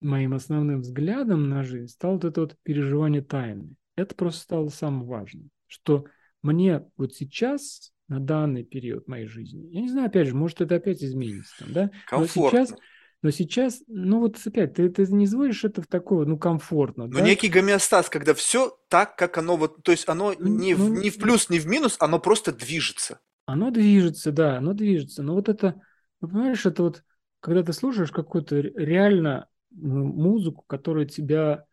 моим 0.00 0.34
основным 0.34 0.82
взглядом 0.82 1.48
на 1.48 1.64
жизнь 1.64 1.88
стало 1.88 2.12
вот 2.12 2.24
это 2.24 2.42
вот 2.42 2.56
переживание 2.62 3.22
тайны. 3.22 3.74
Это 3.96 4.14
просто 4.14 4.42
стало 4.42 4.68
самым 4.68 5.04
важным, 5.04 5.50
что 5.66 6.04
мне 6.42 6.88
вот 6.96 7.16
сейчас, 7.16 7.92
на 8.08 8.20
данный 8.20 8.64
период 8.64 9.06
моей 9.06 9.26
жизни, 9.26 9.68
я 9.70 9.82
не 9.82 9.88
знаю, 9.88 10.08
опять 10.08 10.28
же, 10.28 10.34
может, 10.34 10.60
это 10.60 10.76
опять 10.76 11.04
изменится, 11.04 11.54
там, 11.58 11.72
да? 11.72 11.90
Но 12.10 12.26
сейчас, 12.26 12.74
но 13.22 13.30
сейчас, 13.30 13.82
ну 13.86 14.20
вот 14.20 14.38
опять, 14.44 14.74
ты, 14.74 14.88
ты 14.88 15.06
не 15.12 15.24
изводишь 15.24 15.64
это 15.64 15.82
в 15.82 15.86
такое, 15.86 16.24
ну, 16.24 16.38
комфортно. 16.38 17.06
Но 17.06 17.18
да? 17.18 17.24
некий 17.24 17.48
гомеостаз, 17.48 18.08
когда 18.08 18.32
все 18.32 18.78
так, 18.88 19.16
как 19.16 19.38
оно 19.38 19.56
вот, 19.56 19.82
то 19.82 19.90
есть 19.90 20.08
оно 20.08 20.34
ну, 20.38 20.48
не, 20.48 20.74
ну, 20.74 20.86
в, 20.86 20.90
не 20.90 21.10
в 21.10 21.18
плюс, 21.18 21.50
не 21.50 21.58
в 21.58 21.66
минус, 21.66 21.96
оно 21.98 22.18
просто 22.18 22.52
движется. 22.52 23.20
Оно 23.44 23.70
движется, 23.70 24.30
да, 24.30 24.58
оно 24.58 24.72
движется. 24.72 25.22
Но 25.22 25.34
вот 25.34 25.48
это, 25.48 25.80
ну, 26.20 26.28
понимаешь, 26.28 26.64
это 26.64 26.82
вот, 26.82 27.02
когда 27.40 27.62
ты 27.62 27.72
слушаешь 27.72 28.12
какую-то 28.12 28.56
реально 28.60 29.48
музыку, 29.70 30.64
которая 30.66 31.06
тебя 31.06 31.64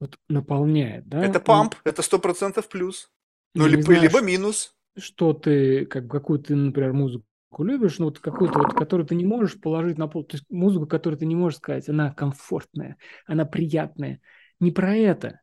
вот 0.00 0.18
наполняет, 0.28 1.06
да? 1.06 1.24
Это 1.24 1.38
памп, 1.38 1.76
ну, 1.84 1.90
это 1.90 2.02
сто 2.02 2.18
процентов 2.18 2.68
плюс. 2.68 3.10
Ну, 3.54 3.66
либо, 3.66 3.92
либо 3.92 4.20
минус. 4.20 4.74
Что 4.96 5.32
ты, 5.32 5.86
как, 5.86 6.08
какую 6.08 6.38
ты, 6.38 6.54
например, 6.54 6.92
музыку 6.92 7.24
любишь, 7.58 7.98
но 7.98 8.06
вот 8.06 8.18
какую-то 8.18 8.58
вот, 8.58 8.74
которую 8.74 9.06
ты 9.06 9.14
не 9.14 9.24
можешь 9.24 9.60
положить 9.60 9.98
на 9.98 10.08
пол, 10.08 10.24
то 10.24 10.36
есть 10.36 10.46
музыку, 10.50 10.86
которую 10.86 11.18
ты 11.18 11.26
не 11.26 11.34
можешь 11.34 11.58
сказать, 11.58 11.88
она 11.88 12.12
комфортная, 12.12 12.96
она 13.26 13.44
приятная. 13.44 14.20
Не 14.60 14.70
про 14.70 14.94
это. 14.94 15.40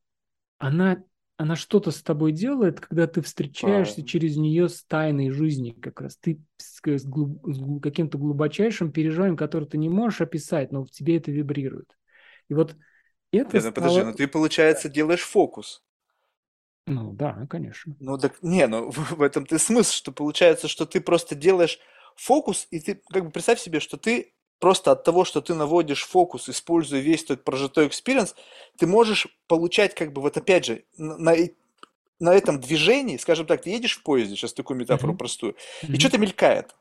Она 0.57 1.03
она 1.39 1.55
что-то 1.55 1.91
с 1.91 2.03
тобой 2.03 2.33
делает, 2.33 2.81
когда 2.81 3.07
ты 3.07 3.21
встречаешься 3.21 4.01
а. 4.01 4.03
через 4.03 4.35
нее 4.35 4.67
с 4.67 4.83
тайной 4.83 5.29
жизни, 5.31 5.71
как 5.71 6.01
раз 6.01 6.17
ты 6.17 6.41
с, 6.57 6.81
с, 6.83 7.05
глуб, 7.05 7.41
с 7.47 7.81
каким-то 7.81 8.17
глубочайшим 8.17 8.91
переживанием, 8.91 9.37
которое 9.37 9.65
ты 9.65 9.77
не 9.77 9.87
можешь 9.87 10.19
описать, 10.19 10.73
но 10.73 10.83
в 10.83 10.91
тебе 10.91 11.15
это 11.15 11.31
вибрирует. 11.31 11.97
И 12.49 12.53
вот 12.53 12.71
это 12.71 12.77
Нет, 13.31 13.53
ну, 13.53 13.59
стало... 13.61 13.73
подожди, 13.73 14.01
ну 14.01 14.13
ты, 14.13 14.27
получается, 14.27 14.89
делаешь 14.89 15.21
фокус. 15.21 15.81
Ну 16.89 17.13
да, 17.13 17.45
конечно. 17.49 17.95
Ну 17.99 18.17
так, 18.17 18.41
не, 18.41 18.67
ну 18.67 18.89
в, 18.89 19.21
этом 19.21 19.45
ты 19.45 19.59
смысл, 19.59 19.93
что 19.93 20.11
получается, 20.11 20.67
что 20.67 20.85
ты 20.85 21.01
просто 21.01 21.35
делаешь 21.35 21.79
фокус, 22.15 22.67
и 22.71 22.79
ты, 22.79 23.01
как 23.11 23.25
бы 23.25 23.31
представь 23.31 23.59
себе, 23.59 23.79
что 23.79 23.97
ты 23.97 24.33
просто 24.59 24.91
от 24.91 25.03
того, 25.03 25.23
что 25.23 25.41
ты 25.41 25.53
наводишь 25.53 26.05
фокус, 26.05 26.49
используя 26.49 26.99
весь 26.99 27.23
тот 27.23 27.43
прожитой 27.43 27.87
experience, 27.87 28.35
ты 28.77 28.87
можешь 28.87 29.27
получать 29.47 29.95
как 29.95 30.11
бы 30.13 30.21
вот 30.21 30.35
опять 30.35 30.65
же 30.65 30.83
на, 30.97 31.33
на 32.19 32.33
этом 32.33 32.59
движении, 32.59 33.17
скажем 33.17 33.45
так, 33.45 33.61
ты 33.61 33.69
едешь 33.69 33.97
в 33.97 34.03
поезде, 34.03 34.35
сейчас 34.35 34.53
такую 34.53 34.77
метафору 34.77 35.13
mm-hmm. 35.13 35.17
простую, 35.17 35.55
mm-hmm. 35.83 35.95
и 35.95 35.99
что-то 35.99 36.17
мелькает. 36.17 36.75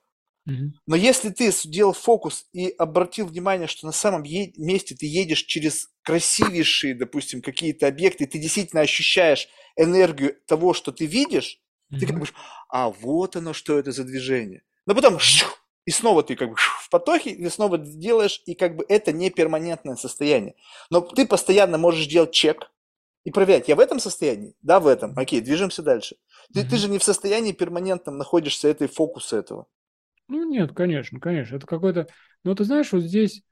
Mm-hmm. 0.49 0.71
Но 0.87 0.97
если 0.97 1.31
ты 1.31 1.53
сделал 1.53 1.93
фокус 1.93 2.47
и 2.53 2.69
обратил 2.71 3.27
внимание, 3.27 3.69
что 3.69 3.87
на 3.87 3.93
самом 3.93 4.25
е- 4.25 4.53
месте 4.57 4.95
ты 4.95 5.07
едешь 5.07 5.45
через 5.45 5.91
красивейшие, 6.09 6.95
допустим, 6.95 7.43
какие-то 7.43 7.87
объекты, 7.87 8.27
ты 8.27 8.39
действительно 8.39 8.81
ощущаешь 8.81 9.47
энергию 9.77 10.37
того, 10.47 10.73
что 10.73 10.91
ты 10.91 11.05
видишь, 11.05 11.61
mm-hmm. 11.93 11.99
ты 11.99 12.07
как 12.07 12.19
бы, 12.19 12.27
а 12.71 12.89
вот 12.89 13.37
оно, 13.37 13.53
что 13.53 13.79
это 13.79 13.93
за 13.93 14.05
движение. 14.05 14.63
Но 14.87 14.95
потом 14.95 15.19
и 15.85 15.91
снова 15.91 16.23
ты 16.23 16.35
как 16.35 16.49
бы 16.49 16.57
в 16.57 16.89
потоке, 16.89 17.29
и 17.29 17.47
снова 17.51 17.77
делаешь, 17.77 18.43
и 18.47 18.55
как 18.55 18.77
бы 18.77 18.87
это 18.89 19.13
не 19.13 19.29
перманентное 19.29 19.97
состояние. 19.97 20.55
Но 20.89 21.03
ты 21.03 21.27
постоянно 21.27 21.77
можешь 21.77 22.07
делать 22.07 22.33
чек 22.33 22.73
и 23.25 23.31
проверять, 23.31 23.69
я 23.69 23.77
в 23.77 23.81
этом 23.81 23.99
состоянии? 23.99 24.55
Да, 24.63 24.81
в 24.81 24.87
этом. 24.87 25.13
Окей, 25.15 25.43
движемся 25.43 25.83
дальше. 25.83 26.17
Ты, 26.55 26.61
mm-hmm. 26.61 26.71
ты 26.71 26.77
же 26.79 26.89
не 26.89 26.99
в 26.99 27.05
состоянии 27.05 27.53
перманентном 27.53 28.17
находишься 28.17 28.69
этой 28.69 28.89
фокуса 28.89 29.37
этого. 29.37 29.67
Ну 30.29 30.49
нет, 30.49 30.73
конечно, 30.75 31.21
конечно. 31.21 31.57
Это 31.57 31.67
какой-то... 31.67 32.07
Но 32.45 32.55
ты 32.55 32.65
знаешь, 32.65 32.93
вот 32.93 33.03
здесь 33.03 33.43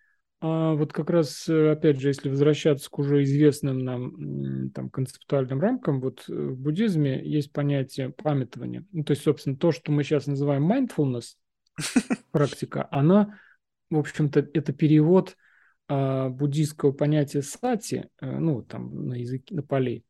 а, 0.40 0.74
вот 0.74 0.92
как 0.92 1.08
раз, 1.08 1.48
э, 1.48 1.72
опять 1.72 1.98
же, 1.98 2.08
если 2.08 2.28
возвращаться 2.28 2.90
к 2.90 2.98
уже 2.98 3.22
известным 3.22 3.78
нам 3.78 4.70
там, 4.70 4.90
концептуальным 4.90 5.60
рамкам, 5.60 6.00
вот 6.00 6.24
э, 6.28 6.32
в 6.32 6.58
буддизме 6.58 7.22
есть 7.24 7.52
понятие 7.52 8.10
памятования. 8.10 8.84
Ну, 8.92 9.02
то 9.02 9.12
есть, 9.12 9.22
собственно, 9.22 9.56
то, 9.56 9.72
что 9.72 9.92
мы 9.92 10.04
сейчас 10.04 10.26
называем 10.26 10.70
mindfulness, 10.70 11.36
практика, 12.32 12.86
она, 12.90 13.38
в 13.90 13.98
общем-то, 13.98 14.46
это 14.52 14.72
перевод 14.72 15.36
а, 15.88 16.28
буддийского 16.28 16.92
понятия 16.92 17.42
сати, 17.42 18.06
а, 18.18 18.26
ну, 18.26 18.62
там, 18.62 19.08
на 19.08 19.14
языке, 19.14 19.54
на 19.54 19.62
полей. 19.62 20.04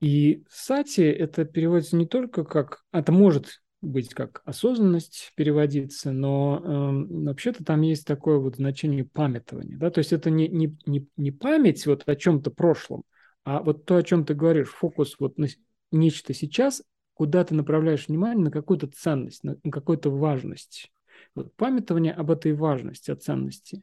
И 0.00 0.44
сати 0.50 1.02
это 1.02 1.44
переводится 1.44 1.96
не 1.96 2.06
только 2.06 2.44
как, 2.44 2.84
это 2.90 3.12
может 3.12 3.62
быть 3.82 4.14
как 4.14 4.42
осознанность 4.44 5.32
переводиться, 5.34 6.12
но 6.12 6.60
э, 6.62 7.24
вообще-то 7.26 7.64
там 7.64 7.82
есть 7.82 8.06
такое 8.06 8.38
вот 8.38 8.56
значение 8.56 9.04
памятования, 9.04 9.76
да, 9.76 9.90
то 9.90 9.98
есть 9.98 10.12
это 10.12 10.30
не, 10.30 10.48
не, 10.48 10.76
не, 10.86 11.06
не 11.16 11.32
память 11.32 11.84
вот 11.86 12.04
о 12.06 12.16
чем-то 12.16 12.52
прошлом, 12.52 13.02
а 13.44 13.60
вот 13.60 13.84
то, 13.84 13.96
о 13.96 14.02
чем 14.02 14.24
ты 14.24 14.34
говоришь, 14.34 14.68
фокус 14.68 15.16
вот 15.18 15.36
на 15.36 15.48
нечто 15.90 16.32
сейчас, 16.32 16.82
куда 17.14 17.44
ты 17.44 17.54
направляешь 17.54 18.08
внимание 18.08 18.44
на 18.44 18.50
какую-то 18.50 18.86
ценность, 18.86 19.42
на, 19.42 19.56
на 19.62 19.70
какую-то 19.70 20.10
важность. 20.10 20.90
Вот 21.34 21.54
памятование 21.56 22.12
об 22.12 22.30
этой 22.30 22.52
важности, 22.52 23.10
о 23.10 23.16
ценности. 23.16 23.82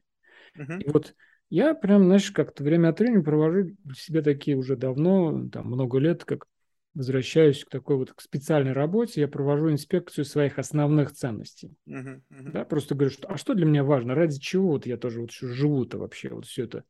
Uh-huh. 0.57 0.81
И 0.81 0.89
вот 0.89 1.13
я 1.49 1.73
прям, 1.73 2.05
знаешь, 2.05 2.31
как-то 2.31 2.63
время 2.63 2.89
от 2.89 2.99
времени 2.99 3.21
провожу 3.21 3.75
для 3.83 3.95
себя 3.95 4.21
такие 4.21 4.55
уже 4.55 4.75
давно, 4.75 5.49
там 5.49 5.67
много 5.67 5.97
лет, 5.97 6.23
как 6.25 6.45
возвращаюсь 6.93 7.63
к 7.63 7.69
такой 7.69 7.97
вот 7.97 8.13
к 8.13 8.21
специальной 8.21 8.73
работе, 8.73 9.21
я 9.21 9.27
провожу 9.27 9.71
инспекцию 9.71 10.25
своих 10.25 10.59
основных 10.59 11.11
ценностей. 11.11 11.75
Uh-huh, 11.87 12.21
uh-huh. 12.31 12.51
Да, 12.51 12.65
просто 12.65 12.95
говорю, 12.95 13.11
что, 13.11 13.27
а 13.27 13.37
что 13.37 13.53
для 13.53 13.65
меня 13.65 13.83
важно, 13.83 14.15
ради 14.15 14.39
чего 14.39 14.69
вот 14.69 14.85
я 14.85 14.97
тоже 14.97 15.21
вот 15.21 15.31
живу-то 15.31 15.97
вообще, 15.97 16.29
вот 16.29 16.45
все 16.45 16.65
это. 16.65 16.83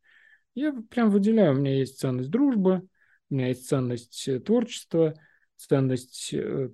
Я 0.56 0.74
прям 0.90 1.10
выделяю, 1.10 1.54
у 1.54 1.60
меня 1.60 1.78
есть 1.78 2.00
ценность 2.00 2.30
дружбы, 2.30 2.88
у 3.30 3.36
меня 3.36 3.50
есть 3.50 3.68
ценность 3.68 4.28
э, 4.28 4.40
творчества, 4.40 5.14
ценность, 5.58 6.34
э, 6.34 6.70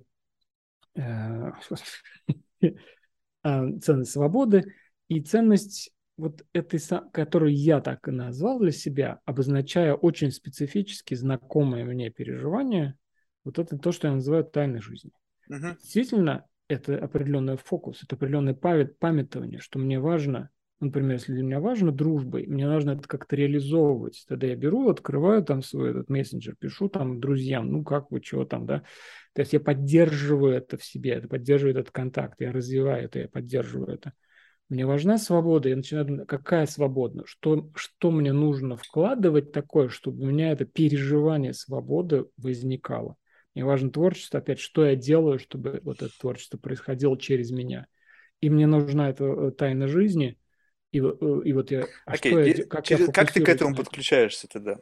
э, 0.94 1.52
а, 3.42 3.78
ценность 3.80 4.12
свободы 4.12 4.64
и 5.08 5.20
ценность 5.20 5.92
вот 6.16 6.44
этой, 6.52 6.80
которую 7.12 7.54
я 7.54 7.80
так 7.80 8.08
и 8.08 8.10
назвал 8.10 8.58
для 8.58 8.72
себя, 8.72 9.20
обозначая 9.24 9.94
очень 9.94 10.30
специфически 10.30 11.14
знакомое 11.14 11.84
мне 11.84 12.10
переживание, 12.10 12.96
вот 13.46 13.58
это 13.58 13.78
то, 13.78 13.92
что 13.92 14.08
я 14.08 14.14
называю 14.14 14.44
тайной 14.44 14.82
жизнью. 14.82 15.14
Uh-huh. 15.50 15.76
Действительно, 15.80 16.44
это 16.68 16.98
определенный 16.98 17.56
фокус, 17.56 18.02
это 18.02 18.16
определенное 18.16 18.54
памятование, 18.54 19.60
что 19.60 19.78
мне 19.78 20.00
важно, 20.00 20.50
например, 20.80 21.12
если 21.12 21.32
для 21.32 21.44
меня 21.44 21.60
важно 21.60 21.92
дружба, 21.92 22.40
мне 22.40 22.66
нужно 22.66 22.92
это 22.92 23.06
как-то 23.06 23.36
реализовывать, 23.36 24.24
тогда 24.28 24.48
я 24.48 24.56
беру, 24.56 24.90
открываю 24.90 25.44
там 25.44 25.62
свой 25.62 25.90
этот 25.90 26.10
мессенджер, 26.10 26.56
пишу 26.58 26.88
там 26.88 27.20
друзьям, 27.20 27.70
ну 27.70 27.84
как 27.84 28.10
вы, 28.10 28.20
чего 28.20 28.44
там, 28.44 28.66
да, 28.66 28.82
то 29.32 29.42
есть 29.42 29.52
я 29.52 29.60
поддерживаю 29.60 30.54
это 30.54 30.76
в 30.76 30.84
себе, 30.84 31.12
это 31.12 31.28
поддерживает 31.28 31.76
этот 31.76 31.92
контакт, 31.92 32.40
я 32.40 32.50
развиваю 32.50 33.04
это, 33.04 33.20
я 33.20 33.28
поддерживаю 33.28 33.94
это. 33.94 34.12
Мне 34.68 34.84
важна 34.84 35.16
свобода, 35.16 35.68
я 35.68 35.76
начинаю 35.76 36.06
думать, 36.06 36.26
какая 36.26 36.66
свобода, 36.66 37.22
что, 37.26 37.70
что 37.76 38.10
мне 38.10 38.32
нужно 38.32 38.76
вкладывать 38.76 39.52
такое, 39.52 39.88
чтобы 39.88 40.24
у 40.24 40.26
меня 40.26 40.50
это 40.50 40.64
переживание 40.64 41.52
свободы 41.52 42.26
возникало. 42.36 43.14
Мне 43.56 43.64
важно 43.64 43.90
творчество, 43.90 44.38
опять, 44.38 44.60
что 44.60 44.84
я 44.84 44.96
делаю, 44.96 45.38
чтобы 45.38 45.80
вот 45.82 46.02
это 46.02 46.12
творчество 46.20 46.58
происходило 46.58 47.18
через 47.18 47.50
меня. 47.50 47.86
И 48.42 48.50
мне 48.50 48.66
нужна 48.66 49.08
эта 49.08 49.24
э, 49.24 49.50
тайна 49.50 49.88
жизни. 49.88 50.38
И, 50.92 50.98
э, 50.98 51.40
и 51.42 51.52
вот 51.54 51.70
я... 51.70 51.86
А 52.04 52.12
Окей, 52.12 52.34
okay. 52.34 52.58
я, 52.58 52.64
как, 52.66 52.84
через, 52.84 53.06
я 53.06 53.12
как 53.14 53.32
ты 53.32 53.42
к 53.42 53.48
этому 53.48 53.74
подключаешься 53.74 54.46
тогда? 54.46 54.78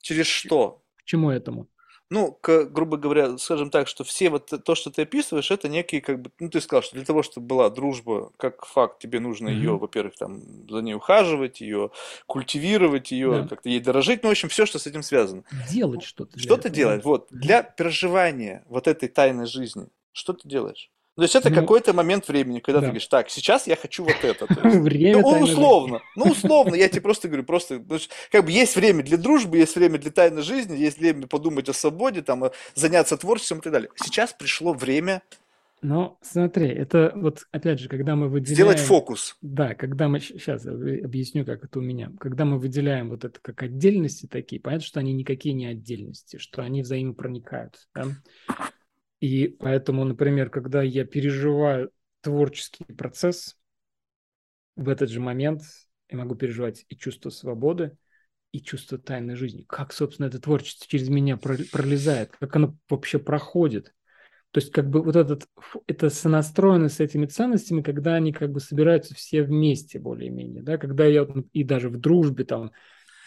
Через 0.00 0.24
что? 0.24 0.82
К 0.96 1.04
чему 1.04 1.30
этому? 1.30 1.68
Ну, 2.10 2.36
к, 2.40 2.64
грубо 2.64 2.96
говоря, 2.96 3.36
скажем 3.38 3.70
так, 3.70 3.88
что 3.88 4.04
все 4.04 4.30
вот 4.30 4.52
то, 4.64 4.74
что 4.74 4.90
ты 4.90 5.02
описываешь, 5.02 5.50
это 5.50 5.68
некие, 5.68 6.00
как 6.00 6.20
бы, 6.20 6.30
ну, 6.38 6.50
ты 6.50 6.60
сказал, 6.60 6.82
что 6.82 6.96
для 6.96 7.04
того, 7.04 7.22
чтобы 7.22 7.46
была 7.46 7.70
дружба, 7.70 8.30
как 8.36 8.66
факт, 8.66 8.98
тебе 8.98 9.20
нужно 9.20 9.48
mm-hmm. 9.48 9.54
ее, 9.54 9.78
во-первых, 9.78 10.16
там, 10.16 10.68
за 10.68 10.80
ней 10.80 10.94
ухаживать, 10.94 11.60
ее 11.60 11.90
культивировать, 12.26 13.10
ее 13.10 13.42
да. 13.42 13.48
как-то 13.48 13.68
ей 13.68 13.80
дорожить, 13.80 14.22
ну, 14.22 14.28
в 14.28 14.32
общем, 14.32 14.48
все, 14.48 14.66
что 14.66 14.78
с 14.78 14.86
этим 14.86 15.02
связано. 15.02 15.44
Делать 15.70 16.02
что-то. 16.02 16.38
Что-то 16.38 16.68
делать, 16.68 17.04
вот. 17.04 17.26
Для 17.30 17.62
проживания 17.62 18.64
вот 18.68 18.86
этой 18.86 19.08
тайной 19.08 19.46
жизни, 19.46 19.88
что 20.12 20.34
ты 20.34 20.48
делаешь? 20.48 20.90
То 21.16 21.22
есть 21.22 21.36
это 21.36 21.48
ну, 21.48 21.54
какой-то 21.54 21.92
момент 21.92 22.26
времени, 22.26 22.58
когда 22.58 22.80
да. 22.80 22.86
ты 22.86 22.90
говоришь, 22.90 23.06
так, 23.06 23.30
сейчас 23.30 23.68
я 23.68 23.76
хочу 23.76 24.04
вот 24.04 24.16
это. 24.22 24.46
Время 24.64 25.20
ну, 25.20 25.40
условно, 25.40 26.00
ну, 26.16 26.24
условно, 26.24 26.74
я 26.74 26.88
тебе 26.88 27.02
просто 27.02 27.28
говорю, 27.28 27.44
просто, 27.44 27.80
как 28.32 28.44
бы 28.44 28.50
есть 28.50 28.74
время 28.74 29.04
для 29.04 29.16
дружбы, 29.16 29.58
есть 29.58 29.76
время 29.76 29.98
для 29.98 30.10
тайной 30.10 30.42
жизни, 30.42 30.76
есть 30.76 30.98
время 30.98 31.28
подумать 31.28 31.68
о 31.68 31.72
свободе, 31.72 32.22
там, 32.22 32.50
заняться 32.74 33.16
творчеством 33.16 33.58
и 33.58 33.62
так 33.62 33.72
далее. 33.72 33.90
Сейчас 33.96 34.32
пришло 34.32 34.72
время 34.72 35.22
но 35.84 36.16
смотри, 36.22 36.68
это 36.68 37.12
вот 37.14 37.46
опять 37.52 37.78
же, 37.78 37.90
когда 37.90 38.16
мы 38.16 38.30
выделяем... 38.30 38.54
Сделать 38.54 38.78
фокус. 38.78 39.36
Да, 39.42 39.74
когда 39.74 40.08
мы... 40.08 40.18
Сейчас 40.18 40.64
объясню, 40.64 41.44
как 41.44 41.62
это 41.62 41.78
у 41.78 41.82
меня. 41.82 42.10
Когда 42.18 42.46
мы 42.46 42.58
выделяем 42.58 43.10
вот 43.10 43.26
это 43.26 43.38
как 43.42 43.62
отдельности 43.62 44.26
такие, 44.26 44.62
понятно, 44.62 44.86
что 44.86 45.00
они 45.00 45.12
никакие 45.12 45.54
не 45.54 45.66
отдельности, 45.66 46.38
что 46.38 46.62
они 46.62 46.80
взаимопроникают. 46.80 47.86
Да? 47.94 48.06
И 49.24 49.48
поэтому, 49.48 50.04
например, 50.04 50.50
когда 50.50 50.82
я 50.82 51.06
переживаю 51.06 51.90
творческий 52.20 52.84
процесс, 52.84 53.56
в 54.76 54.86
этот 54.86 55.08
же 55.08 55.18
момент 55.18 55.62
я 56.10 56.18
могу 56.18 56.34
переживать 56.34 56.84
и 56.90 56.94
чувство 56.94 57.30
свободы, 57.30 57.96
и 58.52 58.60
чувство 58.60 58.98
тайной 58.98 59.34
жизни. 59.34 59.64
Как, 59.66 59.94
собственно, 59.94 60.26
это 60.26 60.42
творчество 60.42 60.86
через 60.86 61.08
меня 61.08 61.38
пролезает, 61.38 62.36
как 62.38 62.54
оно 62.54 62.76
вообще 62.90 63.18
проходит. 63.18 63.94
То 64.50 64.60
есть 64.60 64.70
как 64.70 64.90
бы 64.90 65.02
вот 65.02 65.16
этот, 65.16 65.48
это 65.86 66.10
сонастроено 66.10 66.90
с 66.90 67.00
этими 67.00 67.24
ценностями, 67.24 67.80
когда 67.80 68.16
они 68.16 68.30
как 68.30 68.52
бы 68.52 68.60
собираются 68.60 69.14
все 69.14 69.42
вместе 69.42 69.98
более-менее, 69.98 70.62
да, 70.62 70.76
когда 70.76 71.06
я 71.06 71.26
и 71.54 71.64
даже 71.64 71.88
в 71.88 71.96
дружбе 71.98 72.44
там 72.44 72.72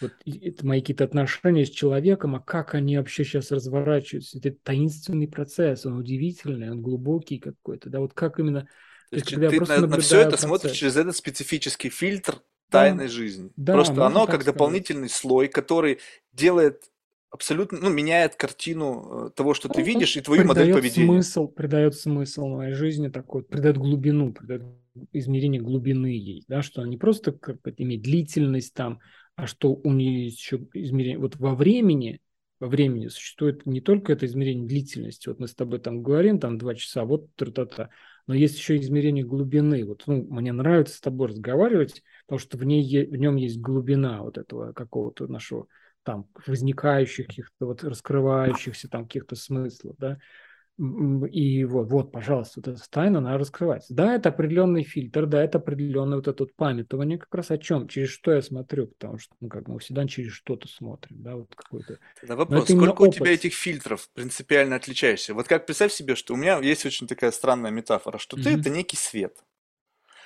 вот 0.00 0.12
это 0.26 0.66
мои 0.66 0.80
какие-то 0.80 1.04
отношения 1.04 1.66
с 1.66 1.70
человеком, 1.70 2.34
а 2.34 2.40
как 2.40 2.74
они 2.74 2.96
вообще 2.96 3.24
сейчас 3.24 3.50
разворачиваются. 3.50 4.38
Это 4.38 4.56
таинственный 4.62 5.28
процесс, 5.28 5.86
он 5.86 5.98
удивительный, 5.98 6.70
он 6.70 6.82
глубокий 6.82 7.38
какой-то, 7.38 7.90
да, 7.90 8.00
вот 8.00 8.14
как 8.14 8.38
именно... 8.38 8.68
То 9.10 9.16
есть, 9.16 9.28
ты 9.28 9.36
на, 9.38 9.86
на 9.86 10.00
все 10.00 10.20
это 10.20 10.30
процесс. 10.30 10.46
смотришь 10.46 10.72
через 10.72 10.96
этот 10.96 11.16
специфический 11.16 11.88
фильтр 11.88 12.42
тайной 12.70 13.06
да, 13.06 13.12
жизни. 13.12 13.50
Да, 13.56 13.72
Просто 13.74 14.06
оно 14.06 14.26
как 14.26 14.42
сказать. 14.42 14.46
дополнительный 14.46 15.08
слой, 15.08 15.48
который 15.48 15.98
делает 16.32 16.82
абсолютно, 17.30 17.78
ну, 17.80 17.90
меняет 17.90 18.36
картину 18.36 19.28
э, 19.28 19.30
того, 19.30 19.54
что 19.54 19.68
ты 19.68 19.80
ну, 19.80 19.86
видишь, 19.86 20.16
и 20.16 20.20
твою 20.20 20.44
модель 20.44 20.72
поведения. 20.72 21.06
Смысл, 21.06 21.48
придает 21.48 21.94
смысл 21.94 22.46
моей 22.48 22.72
жизни 22.72 23.08
такой, 23.08 23.42
придает 23.42 23.76
глубину, 23.76 24.32
придает 24.32 24.62
измерение 25.12 25.60
глубины 25.60 26.06
ей, 26.06 26.44
да, 26.48 26.62
что 26.62 26.84
не 26.84 26.96
просто 26.96 27.32
как 27.32 27.58
иметь 27.76 28.02
длительность 28.02 28.74
там, 28.74 29.00
а 29.38 29.46
что 29.46 29.72
у 29.72 29.92
нее 29.92 30.24
есть 30.24 30.38
еще 30.38 30.56
измерение. 30.74 31.16
Вот 31.16 31.36
во 31.36 31.54
времени, 31.54 32.20
во 32.58 32.66
времени 32.66 33.06
существует 33.06 33.64
не 33.66 33.80
только 33.80 34.12
это 34.12 34.26
измерение 34.26 34.66
длительности, 34.66 35.28
вот 35.28 35.38
мы 35.38 35.46
с 35.46 35.54
тобой 35.54 35.78
там 35.78 36.02
говорим, 36.02 36.40
там 36.40 36.58
два 36.58 36.74
часа, 36.74 37.04
вот 37.04 37.32
тра-та-та, 37.36 37.90
но 38.26 38.34
есть 38.34 38.58
еще 38.58 38.76
измерение 38.78 39.24
глубины. 39.24 39.84
Вот 39.84 40.02
ну, 40.08 40.26
мне 40.28 40.52
нравится 40.52 40.96
с 40.96 41.00
тобой 41.00 41.28
разговаривать, 41.28 42.02
потому 42.26 42.40
что 42.40 42.58
в, 42.58 42.64
ней, 42.64 43.06
в 43.06 43.14
нем 43.14 43.36
есть 43.36 43.60
глубина 43.60 44.22
вот 44.22 44.38
этого 44.38 44.72
какого-то 44.72 45.28
нашего 45.28 45.68
там 46.02 46.26
возникающих 46.44 47.28
каких-то 47.28 47.66
вот 47.66 47.84
раскрывающихся 47.84 48.88
там 48.88 49.04
каких-то 49.04 49.36
смыслов, 49.36 49.94
да. 49.98 50.18
И 50.78 51.64
вот, 51.64 51.90
вот, 51.90 52.12
пожалуйста, 52.12 52.60
вот 52.60 52.68
эта 52.68 52.80
тайна, 52.88 53.18
она 53.18 53.36
раскрывается. 53.36 53.92
Да, 53.92 54.14
это 54.14 54.28
определенный 54.28 54.84
фильтр, 54.84 55.26
да, 55.26 55.42
это 55.42 55.58
определенное 55.58 56.18
вот 56.18 56.28
это 56.28 56.44
вот 56.44 56.54
памятование 56.54 57.18
как 57.18 57.34
раз 57.34 57.50
о 57.50 57.58
чем, 57.58 57.88
через 57.88 58.10
что 58.10 58.32
я 58.32 58.42
смотрю, 58.42 58.86
потому 58.86 59.18
что, 59.18 59.34
ну, 59.40 59.48
как 59.48 59.66
мы 59.66 59.80
всегда 59.80 60.06
через 60.06 60.32
что-то 60.32 60.68
смотрим, 60.68 61.22
да, 61.22 61.34
вот 61.34 61.52
какой-то. 61.52 61.98
Да, 62.22 62.36
вопрос, 62.36 62.68
сколько 62.68 63.02
у 63.02 63.12
тебя 63.12 63.32
этих 63.32 63.54
фильтров 63.54 64.08
принципиально 64.14 64.76
отличаешься? 64.76 65.34
Вот 65.34 65.48
как 65.48 65.66
представь 65.66 65.92
себе, 65.92 66.14
что 66.14 66.34
у 66.34 66.36
меня 66.36 66.58
есть 66.58 66.86
очень 66.86 67.08
такая 67.08 67.32
странная 67.32 67.72
метафора, 67.72 68.18
что 68.18 68.36
ты 68.36 68.50
это 68.50 68.70
некий 68.70 68.96
свет. 68.96 69.36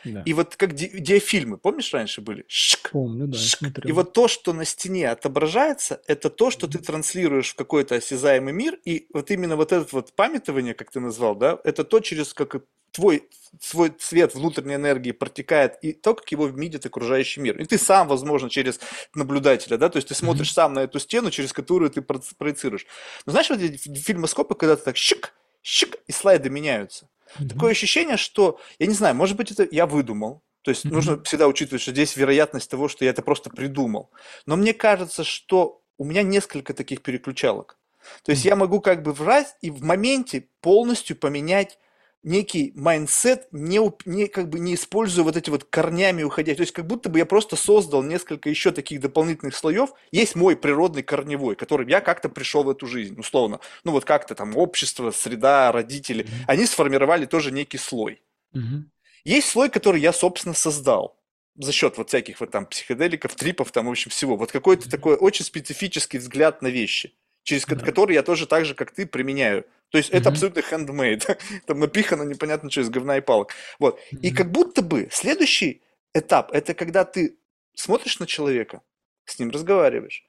Да. 0.04 0.22
И 0.24 0.32
вот 0.32 0.56
как 0.56 0.74
ди- 0.74 0.98
диафильмы, 0.98 1.58
помнишь, 1.58 1.92
раньше 1.92 2.20
были? 2.20 2.44
Шик, 2.48 2.90
Помню, 2.90 3.26
да, 3.26 3.38
шик. 3.38 3.84
И 3.84 3.92
вот 3.92 4.12
то, 4.12 4.28
что 4.28 4.52
на 4.52 4.64
стене 4.64 5.10
отображается, 5.10 6.00
это 6.06 6.30
то, 6.30 6.50
что 6.50 6.66
ты 6.66 6.78
транслируешь 6.78 7.50
в 7.50 7.54
какой-то 7.54 7.94
осязаемый 7.94 8.52
мир, 8.52 8.78
и 8.84 9.06
вот 9.12 9.30
именно 9.30 9.56
вот 9.56 9.72
это 9.72 9.86
вот 9.92 10.12
памятование, 10.14 10.74
как 10.74 10.90
ты 10.90 11.00
назвал, 11.00 11.34
да, 11.34 11.58
это 11.64 11.84
то, 11.84 12.00
через 12.00 12.34
как 12.34 12.62
твой 12.92 13.28
свой 13.60 13.90
цвет 13.90 14.34
внутренней 14.34 14.76
энергии 14.76 15.12
протекает, 15.12 15.76
и 15.82 15.92
то, 15.92 16.14
как 16.14 16.30
его 16.32 16.46
видит 16.46 16.86
окружающий 16.86 17.40
мир. 17.40 17.60
И 17.60 17.64
ты 17.64 17.76
сам, 17.76 18.08
возможно, 18.08 18.48
через 18.48 18.80
наблюдателя, 19.14 19.76
да, 19.76 19.88
то 19.88 19.96
есть 19.96 20.08
ты 20.08 20.14
смотришь 20.14 20.50
mm-hmm. 20.50 20.54
сам 20.54 20.72
на 20.74 20.80
эту 20.80 20.98
стену, 20.98 21.30
через 21.30 21.52
которую 21.52 21.90
ты 21.90 22.00
проецируешь. 22.02 22.86
Но 23.26 23.32
знаешь, 23.32 23.50
вот 23.50 23.60
эти 23.60 23.76
фильмоскопы, 23.76 24.54
когда 24.54 24.76
ты 24.76 24.84
так 24.84 24.96
щик, 24.96 25.34
щик, 25.62 25.96
и 26.06 26.12
слайды 26.12 26.50
меняются. 26.50 27.08
Mm-hmm. 27.38 27.48
Такое 27.48 27.72
ощущение, 27.72 28.16
что, 28.16 28.60
я 28.78 28.86
не 28.86 28.94
знаю, 28.94 29.14
может 29.14 29.36
быть, 29.36 29.50
это 29.50 29.66
я 29.70 29.86
выдумал. 29.86 30.42
То 30.62 30.70
есть 30.70 30.84
mm-hmm. 30.84 30.90
нужно 30.92 31.22
всегда 31.24 31.48
учитывать, 31.48 31.82
что 31.82 31.90
здесь 31.92 32.16
вероятность 32.16 32.70
того, 32.70 32.88
что 32.88 33.04
я 33.04 33.10
это 33.10 33.22
просто 33.22 33.50
придумал. 33.50 34.10
Но 34.46 34.56
мне 34.56 34.74
кажется, 34.74 35.24
что 35.24 35.80
у 35.98 36.04
меня 36.04 36.22
несколько 36.22 36.74
таких 36.74 37.02
переключалок. 37.02 37.78
То 38.24 38.32
есть 38.32 38.44
mm-hmm. 38.44 38.48
я 38.48 38.56
могу 38.56 38.80
как 38.80 39.02
бы 39.02 39.12
брать 39.12 39.56
и 39.60 39.70
в 39.70 39.82
моменте 39.82 40.48
полностью 40.60 41.16
поменять 41.16 41.78
некий 42.22 42.72
mindset, 42.74 43.48
не, 43.52 43.80
не, 44.04 44.26
как 44.28 44.48
бы 44.48 44.58
не 44.58 44.74
используя 44.74 45.24
вот 45.24 45.36
эти 45.36 45.50
вот 45.50 45.64
корнями 45.64 46.22
уходя. 46.22 46.54
То 46.54 46.60
есть 46.62 46.72
как 46.72 46.86
будто 46.86 47.08
бы 47.08 47.18
я 47.18 47.26
просто 47.26 47.56
создал 47.56 48.02
несколько 48.02 48.48
еще 48.48 48.70
таких 48.70 49.00
дополнительных 49.00 49.56
слоев. 49.56 49.90
Есть 50.10 50.36
мой 50.36 50.56
природный 50.56 51.02
корневой, 51.02 51.56
которым 51.56 51.88
я 51.88 52.00
как-то 52.00 52.28
пришел 52.28 52.64
в 52.64 52.70
эту 52.70 52.86
жизнь, 52.86 53.18
условно. 53.18 53.60
Ну 53.84 53.92
вот 53.92 54.04
как-то 54.04 54.34
там 54.34 54.56
общество, 54.56 55.10
среда, 55.10 55.72
родители. 55.72 56.24
Mm-hmm. 56.24 56.44
Они 56.46 56.66
сформировали 56.66 57.26
тоже 57.26 57.50
некий 57.50 57.78
слой. 57.78 58.22
Mm-hmm. 58.54 58.82
Есть 59.24 59.48
слой, 59.48 59.68
который 59.70 60.00
я, 60.00 60.12
собственно, 60.12 60.54
создал 60.54 61.18
за 61.56 61.72
счет 61.72 61.98
вот 61.98 62.08
всяких 62.08 62.40
вот 62.40 62.50
там 62.50 62.66
психоделиков, 62.66 63.34
трипов, 63.34 63.72
там, 63.72 63.86
в 63.86 63.90
общем, 63.90 64.10
всего. 64.10 64.36
Вот 64.36 64.52
какой-то 64.52 64.86
mm-hmm. 64.86 64.90
такой 64.90 65.16
очень 65.16 65.44
специфический 65.44 66.18
взгляд 66.18 66.62
на 66.62 66.68
вещи 66.68 67.12
через 67.42 67.64
да. 67.64 67.76
который 67.76 68.14
я 68.14 68.22
тоже 68.22 68.46
так 68.46 68.64
же, 68.64 68.74
как 68.74 68.92
ты, 68.92 69.06
применяю. 69.06 69.64
То 69.92 69.98
есть 69.98 70.10
mm-hmm. 70.10 70.18
это 70.18 70.28
абсолютно 70.30 70.60
handmade. 70.60 71.38
Там 71.66 71.78
напихано 71.78 72.24
непонятно 72.24 72.70
что 72.70 72.80
из 72.80 72.90
говна 72.90 73.18
и 73.18 73.20
палок. 73.20 73.52
Вот. 73.78 73.98
Mm-hmm. 73.98 74.20
И 74.22 74.30
как 74.32 74.50
будто 74.50 74.82
бы 74.82 75.08
следующий 75.12 75.82
этап– 76.14 76.50
это 76.52 76.74
когда 76.74 77.04
ты 77.04 77.36
смотришь 77.74 78.18
на 78.18 78.26
человека, 78.26 78.82
с 79.24 79.38
ним 79.38 79.50
разговариваешь, 79.50 80.24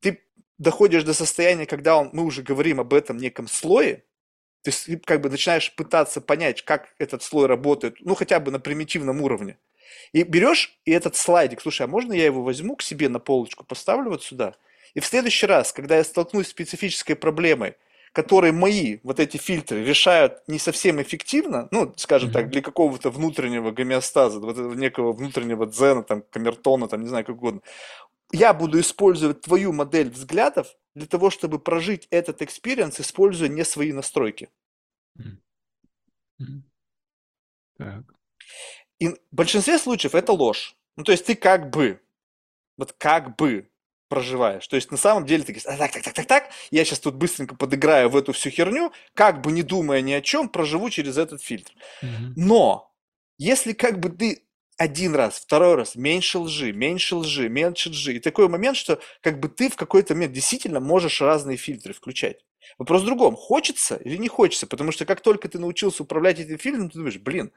ты 0.00 0.22
доходишь 0.58 1.04
до 1.04 1.12
состояния, 1.12 1.66
когда 1.66 1.96
он, 1.96 2.10
мы 2.12 2.24
уже 2.24 2.42
говорим 2.42 2.80
об 2.80 2.94
этом 2.94 3.18
неком 3.18 3.46
слое, 3.46 4.04
ты 4.62 4.72
как 5.04 5.20
бы 5.20 5.28
начинаешь 5.28 5.74
пытаться 5.74 6.20
понять, 6.20 6.62
как 6.62 6.94
этот 6.98 7.22
слой 7.22 7.46
работает, 7.46 7.96
ну 8.00 8.14
хотя 8.14 8.40
бы 8.40 8.50
на 8.50 8.60
примитивном 8.60 9.20
уровне. 9.20 9.58
И 10.12 10.22
берешь 10.22 10.78
и 10.84 10.92
этот 10.92 11.16
слайдик, 11.16 11.60
слушай, 11.60 11.82
а 11.82 11.86
можно 11.86 12.12
я 12.12 12.24
его 12.24 12.42
возьму 12.42 12.76
к 12.76 12.82
себе 12.82 13.08
на 13.08 13.18
полочку, 13.18 13.64
поставлю 13.64 14.10
вот 14.10 14.22
сюда– 14.22 14.54
и 14.94 15.00
в 15.00 15.06
следующий 15.06 15.46
раз, 15.46 15.72
когда 15.72 15.96
я 15.96 16.04
столкнусь 16.04 16.48
с 16.48 16.50
специфической 16.50 17.14
проблемой, 17.14 17.76
которые 18.12 18.52
мои 18.52 18.98
вот 19.02 19.18
эти 19.18 19.38
фильтры 19.38 19.84
решают 19.84 20.42
не 20.46 20.58
совсем 20.58 21.00
эффективно, 21.00 21.68
ну, 21.70 21.92
скажем 21.96 22.28
mm-hmm. 22.28 22.32
так, 22.32 22.50
для 22.50 22.62
какого-то 22.62 23.10
внутреннего 23.10 23.70
гомеостаза, 23.70 24.38
вот 24.38 24.58
этого 24.58 24.74
некого 24.74 25.12
внутреннего 25.12 25.66
дзена, 25.66 26.02
там, 26.02 26.22
камертона, 26.30 26.88
там, 26.88 27.00
не 27.00 27.08
знаю, 27.08 27.24
как 27.24 27.36
угодно, 27.36 27.62
я 28.30 28.52
буду 28.52 28.78
использовать 28.80 29.40
твою 29.40 29.72
модель 29.72 30.10
взглядов 30.10 30.76
для 30.94 31.06
того, 31.06 31.30
чтобы 31.30 31.58
прожить 31.58 32.06
этот 32.10 32.42
experience, 32.42 33.00
используя 33.00 33.48
не 33.48 33.64
свои 33.64 33.92
настройки. 33.92 34.50
Mm-hmm. 35.18 36.62
Так. 37.78 38.04
И 38.98 39.08
в 39.08 39.18
большинстве 39.30 39.78
случаев 39.78 40.14
это 40.14 40.32
ложь. 40.32 40.76
Ну, 40.96 41.04
то 41.04 41.12
есть 41.12 41.24
ты 41.24 41.34
как 41.34 41.70
бы, 41.70 42.00
вот 42.76 42.92
как 42.92 43.36
бы 43.36 43.70
проживаешь. 44.12 44.68
То 44.68 44.76
есть 44.76 44.90
на 44.90 44.98
самом 44.98 45.24
деле 45.24 45.42
ты 45.42 45.52
говоришь, 45.54 45.66
а, 45.66 45.78
так, 45.78 45.90
так, 45.90 46.02
так, 46.02 46.12
так, 46.12 46.26
так, 46.26 46.50
я 46.70 46.84
сейчас 46.84 46.98
тут 46.98 47.14
быстренько 47.14 47.54
подыграю 47.54 48.10
в 48.10 48.16
эту 48.16 48.34
всю 48.34 48.50
херню, 48.50 48.92
как 49.14 49.40
бы 49.40 49.52
не 49.52 49.62
думая 49.62 50.02
ни 50.02 50.12
о 50.12 50.20
чем, 50.20 50.50
проживу 50.50 50.90
через 50.90 51.16
этот 51.16 51.40
фильтр. 51.40 51.72
Mm-hmm. 52.02 52.32
Но 52.36 52.92
если 53.38 53.72
как 53.72 54.00
бы 54.00 54.10
ты 54.10 54.42
один 54.76 55.14
раз, 55.14 55.40
второй 55.40 55.76
раз, 55.76 55.96
меньше 55.96 56.40
лжи, 56.40 56.72
меньше 56.72 57.16
лжи, 57.16 57.48
меньше 57.48 57.88
лжи. 57.88 58.16
И 58.16 58.20
такой 58.20 58.48
момент, 58.48 58.76
что 58.76 59.00
как 59.22 59.40
бы 59.40 59.48
ты 59.48 59.70
в 59.70 59.76
какой-то 59.76 60.12
момент 60.12 60.34
действительно 60.34 60.80
можешь 60.80 61.22
разные 61.22 61.56
фильтры 61.56 61.94
включать. 61.94 62.44
Вопрос 62.76 63.00
в 63.00 63.06
другом, 63.06 63.34
хочется 63.34 63.96
или 63.96 64.18
не 64.18 64.28
хочется, 64.28 64.66
потому 64.66 64.92
что 64.92 65.06
как 65.06 65.22
только 65.22 65.48
ты 65.48 65.58
научился 65.58 66.02
управлять 66.02 66.38
этим 66.38 66.58
фильтром, 66.58 66.90
ты 66.90 66.98
думаешь, 66.98 67.16
блин, 67.18 67.50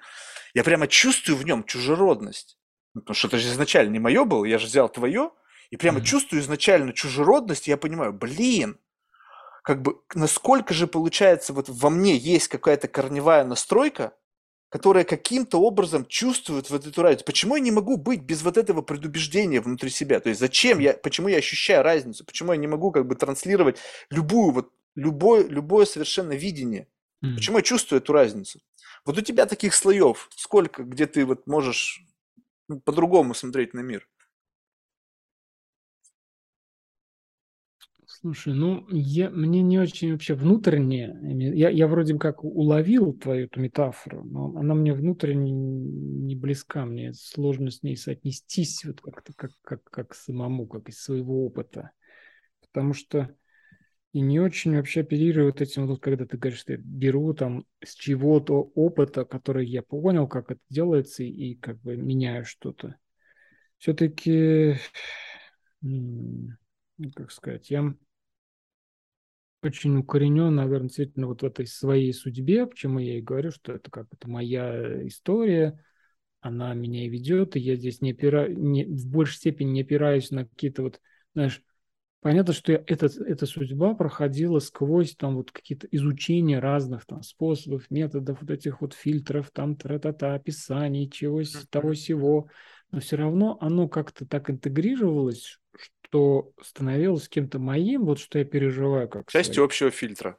я 0.53 0.63
прямо 0.63 0.87
чувствую 0.87 1.35
в 1.35 1.45
нем 1.45 1.65
чужеродность. 1.65 2.57
Ну, 2.93 3.01
потому 3.01 3.15
что 3.15 3.27
это 3.27 3.39
же 3.39 3.49
изначально 3.49 3.91
не 3.91 3.99
мое 3.99 4.23
было, 4.23 4.45
я 4.45 4.57
же 4.57 4.67
взял 4.67 4.87
твое, 4.87 5.31
и 5.69 5.77
прямо 5.77 5.99
mm-hmm. 5.99 6.03
чувствую 6.03 6.41
изначально 6.41 6.93
чужеродность, 6.93 7.67
и 7.67 7.71
я 7.71 7.77
понимаю, 7.77 8.13
блин, 8.13 8.77
как 9.63 9.81
бы 9.81 9.99
насколько 10.13 10.73
же 10.73 10.85
получается 10.85 11.51
вот 11.51 11.69
во 11.69 11.89
мне 11.89 12.15
есть 12.15 12.47
какая-то 12.47 12.87
корневая 12.87 13.43
настройка, 13.43 14.13
которая 14.69 15.03
каким-то 15.03 15.59
образом 15.61 16.05
чувствует 16.05 16.69
вот 16.69 16.85
эту 16.85 17.01
разницу. 17.01 17.25
Почему 17.25 17.55
я 17.55 17.61
не 17.61 17.71
могу 17.71 17.97
быть 17.97 18.21
без 18.21 18.43
вот 18.43 18.57
этого 18.57 18.81
предубеждения 18.81 19.61
внутри 19.61 19.89
себя? 19.89 20.19
То 20.19 20.29
есть 20.29 20.39
зачем 20.39 20.79
я, 20.79 20.93
почему 20.93 21.29
я 21.29 21.37
ощущаю 21.37 21.81
разницу? 21.81 22.25
Почему 22.25 22.51
я 22.51 22.57
не 22.57 22.67
могу 22.67 22.91
как 22.91 23.07
бы 23.07 23.15
транслировать 23.15 23.77
любую 24.09 24.51
вот, 24.51 24.71
любое, 24.95 25.47
любое 25.47 25.85
совершенно 25.85 26.33
видение? 26.33 26.87
Mm. 27.23 27.35
Почему 27.35 27.57
я 27.57 27.63
чувствую 27.63 28.01
эту 28.01 28.13
разницу? 28.13 28.59
Вот 29.05 29.17
у 29.17 29.21
тебя 29.21 29.45
таких 29.45 29.73
слоев 29.73 30.29
сколько, 30.35 30.83
где 30.83 31.05
ты 31.05 31.25
вот 31.25 31.47
можешь 31.47 32.03
ну, 32.67 32.79
по-другому 32.79 33.33
смотреть 33.33 33.73
на 33.73 33.79
мир? 33.79 34.07
Слушай, 38.25 38.55
ну, 38.55 38.87
я, 38.89 39.29
мне 39.29 39.61
не 39.61 39.77
очень 39.77 40.11
вообще 40.11 40.33
внутренне, 40.33 41.15
я, 41.55 41.69
я 41.69 41.87
вроде 41.87 42.17
как 42.17 42.43
уловил 42.43 43.13
твою 43.13 43.45
эту 43.45 43.59
метафору, 43.59 44.23
но 44.23 44.57
она 44.57 44.73
мне 44.73 44.93
внутренне 44.95 45.51
не 45.51 46.35
близка, 46.35 46.87
мне 46.87 47.13
сложно 47.13 47.69
с 47.69 47.83
ней 47.83 47.95
соотнестись 47.95 48.83
вот 48.83 48.99
как-то 48.99 49.31
как, 49.35 49.51
как, 49.61 49.83
как 49.83 50.15
самому, 50.15 50.65
как 50.65 50.89
из 50.89 51.03
своего 51.03 51.45
опыта. 51.45 51.91
Потому 52.61 52.93
что 52.93 53.29
и 54.11 54.21
не 54.21 54.39
очень 54.39 54.75
вообще 54.75 55.01
оперирую 55.01 55.51
вот 55.51 55.61
этим, 55.61 55.85
вот, 55.85 56.01
когда 56.01 56.25
ты 56.25 56.35
говоришь, 56.35 56.61
что 56.61 56.73
я 56.73 56.79
беру 56.83 57.31
там 57.35 57.67
с 57.83 57.93
чего-то 57.93 58.71
опыта, 58.73 59.23
который 59.25 59.67
я 59.67 59.83
понял, 59.83 60.27
как 60.27 60.49
это 60.49 60.61
делается, 60.67 61.21
и 61.21 61.53
как 61.53 61.79
бы 61.81 61.95
меняю 61.95 62.43
что-то. 62.43 62.95
Все-таки, 63.77 64.77
как 67.13 67.31
сказать, 67.31 67.69
я 67.69 67.93
очень 69.65 69.97
укоренен, 69.97 70.55
наверное, 70.55 70.87
действительно 70.87 71.27
вот 71.27 71.41
в 71.41 71.45
этой 71.45 71.67
своей 71.67 72.13
судьбе, 72.13 72.65
почему 72.65 72.99
я 72.99 73.17
и 73.17 73.21
говорю, 73.21 73.51
что 73.51 73.73
это 73.73 73.91
как 73.91 74.07
это 74.11 74.29
моя 74.29 75.07
история, 75.07 75.83
она 76.41 76.73
меня 76.73 77.05
и 77.05 77.09
ведет, 77.09 77.55
и 77.55 77.59
я 77.59 77.75
здесь 77.75 78.01
не 78.01 78.11
опираю, 78.11 78.57
не, 78.57 78.85
в 78.85 79.07
большей 79.07 79.37
степени 79.37 79.71
не 79.71 79.81
опираюсь 79.81 80.31
на 80.31 80.45
какие-то 80.45 80.83
вот, 80.83 81.01
знаешь, 81.33 81.63
понятно, 82.21 82.53
что 82.53 82.71
я, 82.71 82.83
эта, 82.85 83.07
эта 83.07 83.45
судьба 83.45 83.95
проходила 83.95 84.59
сквозь 84.59 85.15
там 85.15 85.37
вот 85.37 85.51
какие-то 85.51 85.87
изучения 85.91 86.59
разных 86.59 87.05
там 87.05 87.23
способов, 87.23 87.89
методов, 87.89 88.41
вот 88.41 88.51
этих 88.51 88.81
вот 88.81 88.93
фильтров, 88.93 89.51
там 89.51 89.75
тра-та-та, 89.75 90.35
описаний, 90.35 91.09
чего 91.09 91.41
того 91.69 91.93
всего, 91.93 92.49
но 92.91 92.99
все 92.99 93.15
равно 93.15 93.57
оно 93.59 93.87
как-то 93.87 94.25
так 94.25 94.49
интегрировалось, 94.49 95.59
что 96.15 96.53
становилось 96.61 97.27
кем-то 97.27 97.59
моим, 97.59 98.05
вот 98.05 98.19
что 98.19 98.39
я 98.39 98.45
переживаю 98.45 99.09
как 99.09 99.29
Частью 99.29 99.55
своим. 99.55 99.65
общего 99.65 99.91
фильтра. 99.91 100.37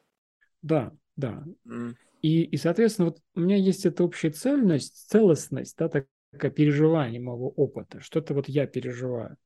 Да, 0.62 0.90
да. 1.16 1.44
Mm. 1.66 1.94
И, 2.22 2.44
и, 2.44 2.56
соответственно, 2.56 3.08
вот 3.08 3.18
у 3.34 3.40
меня 3.40 3.56
есть 3.56 3.84
эта 3.84 4.02
общая 4.02 4.30
цельность, 4.30 5.06
целостность, 5.10 5.76
да, 5.76 5.90
такое 5.90 6.50
переживание 6.50 7.20
моего 7.20 7.50
опыта, 7.50 8.00
что-то 8.00 8.32
вот 8.32 8.48
я 8.48 8.66
переживаю. 8.66 9.36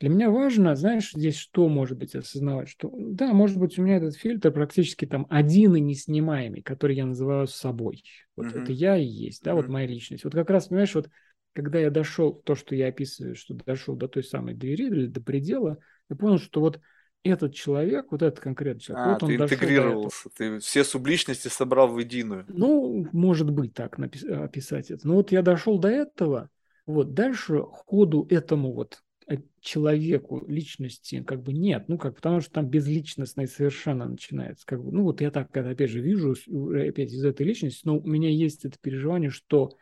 Для 0.00 0.08
меня 0.08 0.30
важно, 0.30 0.74
знаешь, 0.74 1.12
здесь 1.12 1.36
что 1.36 1.68
может 1.68 1.96
быть 1.96 2.16
осознавать, 2.16 2.68
что 2.68 2.92
да, 2.92 3.32
может 3.32 3.56
быть, 3.56 3.78
у 3.78 3.82
меня 3.82 3.98
этот 3.98 4.16
фильтр 4.16 4.50
практически 4.50 5.04
там 5.06 5.28
один 5.30 5.76
и 5.76 5.80
неснимаемый, 5.80 6.62
который 6.62 6.96
я 6.96 7.06
называю 7.06 7.46
собой. 7.46 8.02
Вот 8.34 8.46
mm-hmm. 8.46 8.62
это 8.62 8.72
я 8.72 8.96
и 8.96 9.04
есть, 9.04 9.44
да, 9.44 9.52
mm-hmm. 9.52 9.54
вот 9.54 9.68
моя 9.68 9.86
личность. 9.86 10.24
Вот 10.24 10.32
как 10.32 10.50
раз, 10.50 10.66
понимаешь, 10.66 10.94
вот 10.96 11.08
когда 11.52 11.78
я 11.78 11.90
дошел, 11.90 12.32
то, 12.32 12.54
что 12.54 12.74
я 12.74 12.88
описываю, 12.88 13.34
что 13.36 13.54
дошел 13.54 13.94
до 13.94 14.08
той 14.08 14.24
самой 14.24 14.54
двери 14.54 14.86
или 14.86 15.06
до 15.06 15.20
предела, 15.20 15.78
я 16.08 16.16
понял, 16.16 16.38
что 16.38 16.60
вот 16.60 16.80
этот 17.24 17.54
человек, 17.54 18.06
вот 18.10 18.22
этот 18.22 18.40
конкретный 18.40 18.80
человек, 18.80 19.06
а, 19.06 19.12
вот 19.12 19.22
он 19.22 19.28
ты 19.28 19.36
интегрировался, 19.36 20.28
ты 20.36 20.58
все 20.58 20.84
субличности 20.84 21.48
собрал 21.48 21.88
в 21.88 21.98
единую. 21.98 22.44
Ну, 22.48 23.06
может 23.12 23.50
быть 23.50 23.74
так 23.74 23.98
напис- 23.98 24.28
описать 24.28 24.90
это. 24.90 25.06
Но 25.06 25.14
вот 25.14 25.30
я 25.30 25.42
дошел 25.42 25.78
до 25.78 25.88
этого, 25.88 26.48
вот 26.86 27.14
дальше 27.14 27.60
ходу 27.62 28.26
этому 28.28 28.72
вот 28.72 29.02
э, 29.28 29.36
человеку, 29.60 30.44
личности 30.48 31.22
как 31.22 31.42
бы 31.42 31.52
нет, 31.52 31.84
ну 31.86 31.96
как, 31.96 32.16
потому 32.16 32.40
что 32.40 32.50
там 32.50 32.66
безличностное 32.68 33.46
совершенно 33.46 34.06
начинается, 34.06 34.66
как 34.66 34.82
бы, 34.82 34.90
ну 34.90 35.04
вот 35.04 35.20
я 35.20 35.30
так, 35.30 35.56
опять 35.56 35.90
же, 35.90 36.00
вижу, 36.00 36.34
опять 36.74 37.12
из 37.12 37.24
этой 37.24 37.46
личности, 37.46 37.82
но 37.84 37.98
у 37.98 38.06
меня 38.06 38.30
есть 38.30 38.64
это 38.64 38.76
переживание, 38.80 39.30
что 39.30 39.76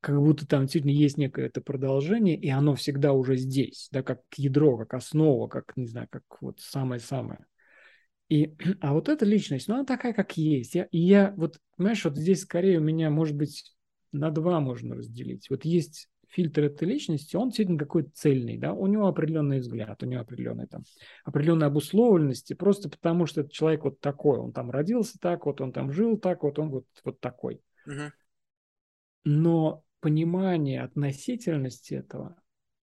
как 0.00 0.20
будто 0.20 0.46
там 0.46 0.62
действительно 0.62 0.92
есть 0.92 1.18
некое 1.18 1.46
это 1.46 1.60
продолжение, 1.60 2.36
и 2.36 2.48
оно 2.48 2.74
всегда 2.74 3.12
уже 3.12 3.36
здесь, 3.36 3.88
да, 3.90 4.02
как 4.02 4.20
ядро, 4.36 4.76
как 4.78 4.94
основа, 4.94 5.48
как, 5.48 5.72
не 5.76 5.86
знаю, 5.86 6.08
как 6.10 6.22
вот 6.40 6.60
самое-самое. 6.60 7.46
И, 8.28 8.54
а 8.80 8.92
вот 8.92 9.08
эта 9.08 9.24
личность, 9.24 9.68
ну, 9.68 9.74
она 9.74 9.84
такая, 9.84 10.12
как 10.12 10.36
есть. 10.36 10.74
Я, 10.74 10.84
и 10.84 10.98
я, 10.98 11.34
вот, 11.36 11.58
понимаешь, 11.76 12.04
вот 12.04 12.16
здесь 12.16 12.42
скорее 12.42 12.78
у 12.78 12.82
меня, 12.82 13.10
может 13.10 13.36
быть, 13.36 13.74
на 14.12 14.30
два 14.30 14.60
можно 14.60 14.94
разделить. 14.94 15.50
Вот 15.50 15.64
есть 15.64 16.08
фильтр 16.28 16.64
этой 16.64 16.86
личности, 16.86 17.36
он 17.36 17.48
действительно 17.48 17.78
какой-то 17.78 18.10
цельный, 18.12 18.58
да, 18.58 18.72
у 18.72 18.86
него 18.86 19.06
определенный 19.06 19.60
взгляд, 19.60 20.02
у 20.02 20.06
него 20.06 20.20
определенная 20.20 20.66
там, 20.66 20.82
определенная 21.24 21.68
обусловленность, 21.68 22.56
просто 22.58 22.90
потому 22.90 23.26
что 23.26 23.40
этот 23.40 23.52
человек 23.52 23.84
вот 23.84 24.00
такой, 24.00 24.38
он 24.38 24.52
там 24.52 24.70
родился 24.70 25.18
так, 25.20 25.46
вот 25.46 25.60
он 25.60 25.72
там 25.72 25.92
жил 25.92 26.18
так, 26.18 26.42
вот 26.42 26.58
он 26.58 26.70
вот, 26.70 26.84
вот 27.04 27.20
такой. 27.20 27.62
Угу. 27.86 28.12
Но 29.24 29.84
понимание 30.06 30.82
относительности 30.82 31.94
этого, 31.94 32.36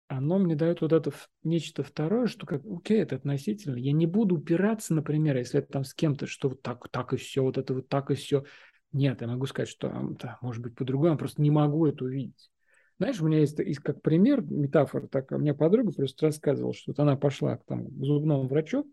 оно 0.07 0.39
мне 0.39 0.55
дает 0.55 0.81
вот 0.81 0.93
это 0.93 1.11
нечто 1.43 1.83
второе, 1.83 2.25
что 2.25 2.47
как, 2.47 2.63
окей, 2.65 3.03
это 3.03 3.17
относительно. 3.17 3.75
Я 3.75 3.91
не 3.91 4.07
буду 4.07 4.37
упираться, 4.37 4.95
например, 4.95 5.37
если 5.37 5.59
это 5.59 5.73
там 5.73 5.83
с 5.83 5.93
кем-то, 5.93 6.25
что 6.25 6.49
вот 6.49 6.63
так, 6.63 6.89
так 6.89 7.13
и 7.13 7.17
все, 7.17 7.43
вот 7.43 7.59
это 7.59 7.75
вот 7.75 7.87
так 7.87 8.09
и 8.09 8.15
все. 8.15 8.45
Нет, 8.93 9.21
я 9.21 9.27
могу 9.27 9.45
сказать, 9.45 9.69
что 9.69 9.91
да, 10.19 10.39
может 10.41 10.63
быть 10.63 10.73
по-другому, 10.73 11.15
просто 11.19 11.39
не 11.43 11.51
могу 11.51 11.85
это 11.85 12.03
увидеть. 12.03 12.49
Знаешь, 12.97 13.21
у 13.21 13.27
меня 13.27 13.41
есть, 13.41 13.59
есть 13.59 13.81
как 13.81 14.01
пример, 14.01 14.41
метафора 14.41 15.05
такая. 15.05 15.37
У 15.37 15.41
меня 15.43 15.53
подруга 15.53 15.91
просто 15.91 16.25
рассказывала, 16.25 16.73
что 16.73 16.93
вот 16.93 16.99
она 16.99 17.15
пошла 17.15 17.59
там, 17.67 17.89
к 17.89 18.03
зубному 18.03 18.47
врачу, 18.47 18.91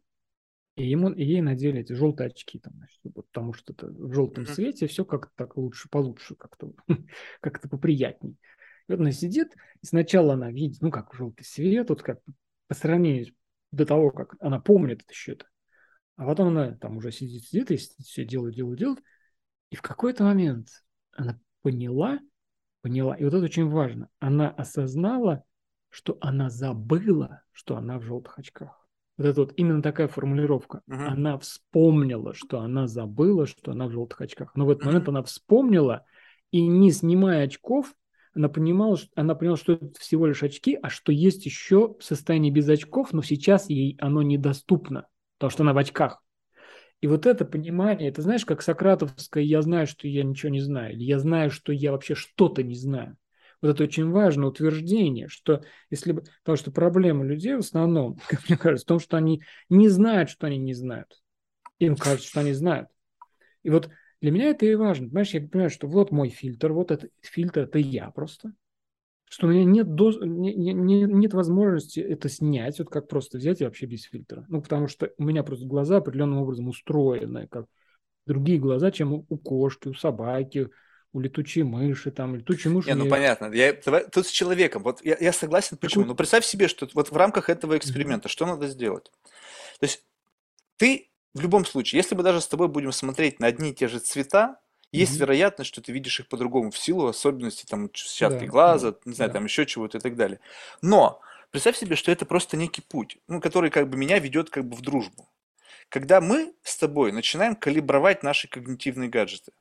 и, 0.77 0.89
ему, 0.89 1.11
и 1.11 1.25
ей 1.25 1.41
надели 1.41 1.81
эти 1.81 1.93
желтые 1.93 2.29
очки, 2.29 2.59
там, 2.59 2.75
значит, 2.75 3.01
потому 3.33 3.53
что 3.53 3.73
это 3.73 3.87
в 3.89 4.13
желтом 4.13 4.45
mm-hmm. 4.45 4.55
свете 4.55 4.87
все 4.87 5.05
как-то 5.05 5.33
так 5.37 5.57
лучше, 5.57 5.89
получше, 5.89 6.35
как-то 6.37 6.73
как 7.41 7.61
поприятней. 7.69 8.37
И 8.89 8.93
вот 8.93 9.01
она 9.01 9.13
сидит, 9.13 9.55
и 9.83 9.87
сначала 9.87 10.35
она 10.35 10.51
видит, 10.51 10.81
ну, 10.81 10.91
как 10.91 11.15
желтый 11.15 11.45
свет, 11.45 11.91
вот 11.91 12.03
как 12.03 12.21
по 12.67 12.75
сравнению 12.75 13.35
до 13.73 13.87
того, 13.87 14.11
как 14.11 14.37
она 14.41 14.61
помнит 14.61 15.03
это 15.03 15.13
еще 15.13 15.33
это. 15.33 15.47
А 16.17 16.27
потом 16.27 16.49
она 16.49 16.73
там 16.73 16.97
уже 16.97 17.13
сидит, 17.13 17.45
сидит, 17.45 17.71
и 17.71 17.77
все 17.77 18.25
делает, 18.25 18.55
делает, 18.55 18.79
делает. 18.79 19.03
И 19.71 19.77
в 19.77 19.83
какой-то 19.83 20.25
момент 20.25 20.69
она 21.13 21.39
поняла, 21.63 22.19
поняла, 22.83 23.15
и 23.15 23.25
вот 23.25 23.35
это 23.35 23.45
очень 23.45 23.69
важно, 23.69 24.09
она 24.19 24.51
осознала, 24.51 25.45
что 25.89 26.19
она 26.21 26.51
забыла, 26.51 27.43
что 27.53 27.77
она 27.77 27.99
в 27.99 28.03
желтых 28.03 28.39
очках. 28.39 28.80
Вот 29.21 29.27
это 29.27 29.41
вот 29.43 29.53
именно 29.57 29.83
такая 29.83 30.09
формулировка. 30.09 30.81
Uh-huh. 30.89 31.09
Она 31.09 31.37
вспомнила, 31.37 32.33
что 32.33 32.61
она 32.61 32.87
забыла, 32.87 33.45
что 33.45 33.73
она 33.73 33.87
в 33.87 33.91
желтых 33.91 34.23
очках. 34.23 34.53
Но 34.55 34.65
в 34.65 34.71
этот 34.71 34.85
uh-huh. 34.85 34.87
момент 34.87 35.09
она 35.11 35.23
вспомнила, 35.23 36.07
и 36.53 36.67
не 36.67 36.91
снимая 36.91 37.45
очков, 37.45 37.95
она 38.33 38.49
понимала, 38.49 38.97
что, 38.97 39.09
она 39.17 39.35
поняла, 39.35 39.59
что 39.59 39.75
это 39.75 40.01
всего 40.01 40.27
лишь 40.27 40.43
очки, 40.43 40.79
а 40.81 40.89
что 40.89 41.13
есть 41.13 41.45
еще 41.45 41.97
состояние 42.01 42.51
без 42.51 42.67
очков, 42.67 43.13
но 43.13 43.21
сейчас 43.21 43.69
ей 43.69 43.99
оно 44.01 44.23
недоступно, 44.23 45.07
потому 45.37 45.51
что 45.51 45.65
она 45.65 45.75
в 45.75 45.79
очках. 45.79 46.23
И 47.03 47.07
вот 47.07 47.27
это 47.27 47.45
понимание, 47.45 48.09
это 48.09 48.23
знаешь, 48.23 48.47
как 48.47 48.63
сократовское 48.63 49.43
«я 49.43 49.61
знаю, 49.61 49.87
что 49.87 50.09
я 50.09 50.23
ничего 50.23 50.51
не 50.51 50.61
знаю», 50.61 50.95
или 50.95 51.03
«я 51.05 51.19
знаю, 51.19 51.51
что 51.51 51.73
я 51.75 51.93
вообще 51.93 52.15
что-то 52.15 52.63
не 52.63 52.75
знаю». 52.75 53.19
Вот 53.63 53.69
это 53.69 53.85
очень 53.85 54.11
важное 54.11 54.49
утверждение, 54.49 55.29
что 55.29 55.63
если 55.91 56.13
бы... 56.13 56.25
Потому 56.43 56.57
что 56.57 56.71
проблема 56.71 57.25
людей 57.25 57.55
в 57.55 57.61
основном, 57.61 58.19
как 58.29 58.49
мне 58.49 58.57
кажется, 58.57 58.85
в 58.85 58.89
том, 58.89 59.01
что 59.01 59.17
они 59.17 59.43
не 59.69 59.89
знают, 59.89 60.31
что 60.31 60.47
они 60.47 60.59
не 60.59 60.75
знают. 60.75 61.21
Им 61.79 61.97
кажется, 61.97 62.29
что 62.29 62.41
они 62.41 62.53
знают. 62.53 62.89
И 63.63 63.71
вот 63.71 63.91
Для 64.21 64.31
меня 64.31 64.51
это 64.51 64.67
и 64.67 64.75
важно. 64.75 65.09
Понимаешь, 65.09 65.31
я 65.31 65.41
понимаю, 65.41 65.71
что 65.71 65.89
вот 65.89 66.11
мой 66.11 66.29
фильтр, 66.29 66.73
вот 66.73 66.91
этот 66.91 67.11
фильтр, 67.21 67.61
это 67.61 67.79
я 67.79 68.11
просто. 68.11 68.53
Что 69.29 69.47
у 69.47 69.51
меня 69.51 69.65
нет, 69.65 69.95
до... 69.95 70.11
не, 70.25 70.53
не, 70.55 71.05
нет 71.05 71.35
возможности 71.35 72.01
это 72.01 72.29
снять, 72.29 72.79
вот 72.81 72.91
как 72.91 73.07
просто 73.07 73.39
взять 73.39 73.61
и 73.61 73.65
вообще 73.65 73.87
без 73.87 74.03
фильтра. 74.03 74.45
Ну, 74.49 74.61
потому 74.61 74.89
что 74.89 75.13
у 75.19 75.23
меня 75.23 75.45
просто 75.45 75.67
глаза 75.67 75.99
определенным 75.99 76.39
образом 76.39 76.69
устроены, 76.69 77.47
как 77.47 77.67
другие 78.27 78.59
глаза, 78.59 78.91
чем 78.91 79.13
у 79.13 79.39
кошки, 79.39 79.89
у 79.89 79.95
собаки, 79.95 80.69
у 81.13 81.21
летучей 81.21 81.63
мыши, 81.63 82.11
там, 82.11 82.37
летучей 82.37 82.71
мыши. 82.71 82.89
Не, 82.89 82.95
ну 82.95 83.09
понятно. 83.09 83.53
Я, 83.53 83.73
давай, 83.73 84.09
тут 84.09 84.27
с 84.27 84.31
человеком. 84.31 84.83
Вот 84.83 85.05
я, 85.05 85.17
я 85.19 85.33
согласен, 85.33 85.77
почему. 85.77 86.05
Но 86.05 86.15
представь 86.15 86.45
себе, 86.45 86.69
что 86.69 86.89
вот 86.95 87.11
в 87.11 87.17
рамках 87.17 87.49
этого 87.49 87.77
эксперимента, 87.77 88.29
что 88.29 88.47
надо 88.47 88.69
сделать? 88.69 89.11
То 89.81 89.87
есть 89.87 90.05
ты 90.77 91.11
в 91.35 91.41
любом 91.41 91.65
случае, 91.65 91.99
если 91.99 92.15
мы 92.15 92.23
даже 92.23 92.41
с 92.41 92.47
тобой 92.47 92.69
будем 92.69 92.93
смотреть 92.93 93.41
на 93.41 93.47
одни 93.47 93.71
и 93.71 93.75
те 93.75 93.89
же 93.89 93.99
цвета, 93.99 94.61
есть 94.93 95.15
mm-hmm. 95.15 95.21
вероятность, 95.21 95.69
что 95.69 95.81
ты 95.81 95.93
видишь 95.93 96.19
их 96.19 96.29
по-другому 96.29 96.71
в 96.71 96.79
силу 96.79 97.07
особенностей 97.07 97.67
там 97.67 97.91
сетчатки 97.95 98.41
да, 98.41 98.47
глаза, 98.47 98.91
да, 98.93 98.99
не 99.05 99.15
знаю, 99.15 99.31
да. 99.31 99.35
там 99.35 99.45
еще 99.45 99.65
чего-то 99.67 99.99
и 99.99 100.01
так 100.01 100.17
далее. 100.17 100.41
Но 100.83 101.21
представь 101.51 101.77
себе, 101.77 101.95
что 101.95 102.11
это 102.11 102.27
просто 102.27 102.57
некий 102.57 102.83
путь, 102.83 103.19
ну, 103.29 103.41
который 103.41 103.71
как 103.71 103.89
бы 103.89 103.97
меня 103.97 104.19
ведет 104.19 104.51
как 104.51 104.65
бы 104.65 104.77
в 104.77 104.81
дружбу. 104.81 105.29
Когда 105.89 106.21
мы 106.21 106.55
с 106.63 106.77
тобой 106.77 107.13
начинаем 107.13 107.55
калибровать 107.55 108.23
наши 108.23 108.49
когнитивные 108.49 109.09
гаджеты. 109.09 109.53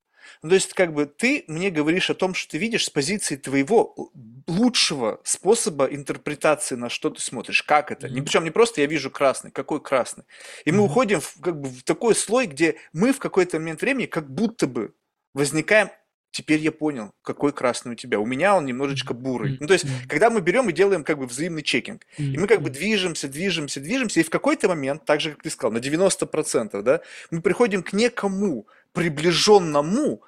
Ну, 0.41 0.49
то 0.49 0.56
есть, 0.56 0.73
как 0.73 0.93
бы 0.93 1.06
ты 1.06 1.43
мне 1.47 1.69
говоришь 1.69 2.10
о 2.10 2.14
том, 2.15 2.34
что 2.34 2.51
ты 2.51 2.57
видишь 2.57 2.85
с 2.85 2.89
позиции 2.89 3.35
твоего 3.35 4.11
лучшего 4.47 5.19
способа 5.23 5.85
интерпретации 5.85 6.76
на 6.76 6.89
что 6.89 7.10
ты 7.10 7.22
смотришь. 7.22 7.64
Как 7.64 7.91
это? 7.91 8.07
Mm-hmm. 8.07 8.22
Причем 8.23 8.43
не 8.43 8.51
просто 8.51 8.81
я 8.81 8.88
вижу 8.88 9.11
красный, 9.11 9.51
какой 9.51 9.81
красный. 9.81 10.23
И 10.65 10.72
мы 10.72 10.84
уходим 10.84 11.22
в, 11.22 11.39
как 11.41 11.60
бы, 11.60 11.69
в 11.69 11.84
такой 11.84 12.15
слой, 12.15 12.47
где 12.47 12.76
мы 12.93 13.14
в 13.14 13.19
какой-то 13.19 13.60
момент 13.60 13.81
времени 13.81 14.06
как 14.06 14.30
будто 14.30 14.68
бы 14.68 14.93
возникаем 15.34 15.89
Теперь 16.31 16.60
я 16.60 16.72
понял, 16.72 17.14
какой 17.23 17.51
красный 17.51 17.93
у 17.93 17.95
тебя. 17.95 18.19
У 18.19 18.26
меня 18.26 18.56
он 18.56 18.65
немножечко 18.65 19.15
бурый. 19.15 19.57
Ну, 19.60 19.65
то 19.65 19.73
есть, 19.73 19.85
когда 20.07 20.30
мы 20.30 20.41
берем 20.41 20.69
и 20.69 20.73
делаем 20.73 21.03
как 21.03 21.18
бы 21.18 21.26
взаимный 21.26 21.64
чекинг, 21.64 22.06
и 22.18 22.38
мы 22.38 22.45
как 22.45 22.61
бы 22.61 22.69
движемся, 22.69 23.27
движемся, 23.27 23.80
движемся, 23.80 24.19
и 24.19 24.23
в 24.23 24.30
какой-то 24.30 24.68
момент, 24.68 25.06
так 25.06 25.22
же, 25.22 25.31
как 25.31 25.41
ты 25.41 25.49
сказал, 25.49 25.72
на 25.72 25.80
90%, 25.80 26.81
да, 26.84 27.01
мы 27.31 27.41
приходим 27.41 27.81
к 27.81 27.93
некому 27.93 28.68
приближенному 28.94 30.22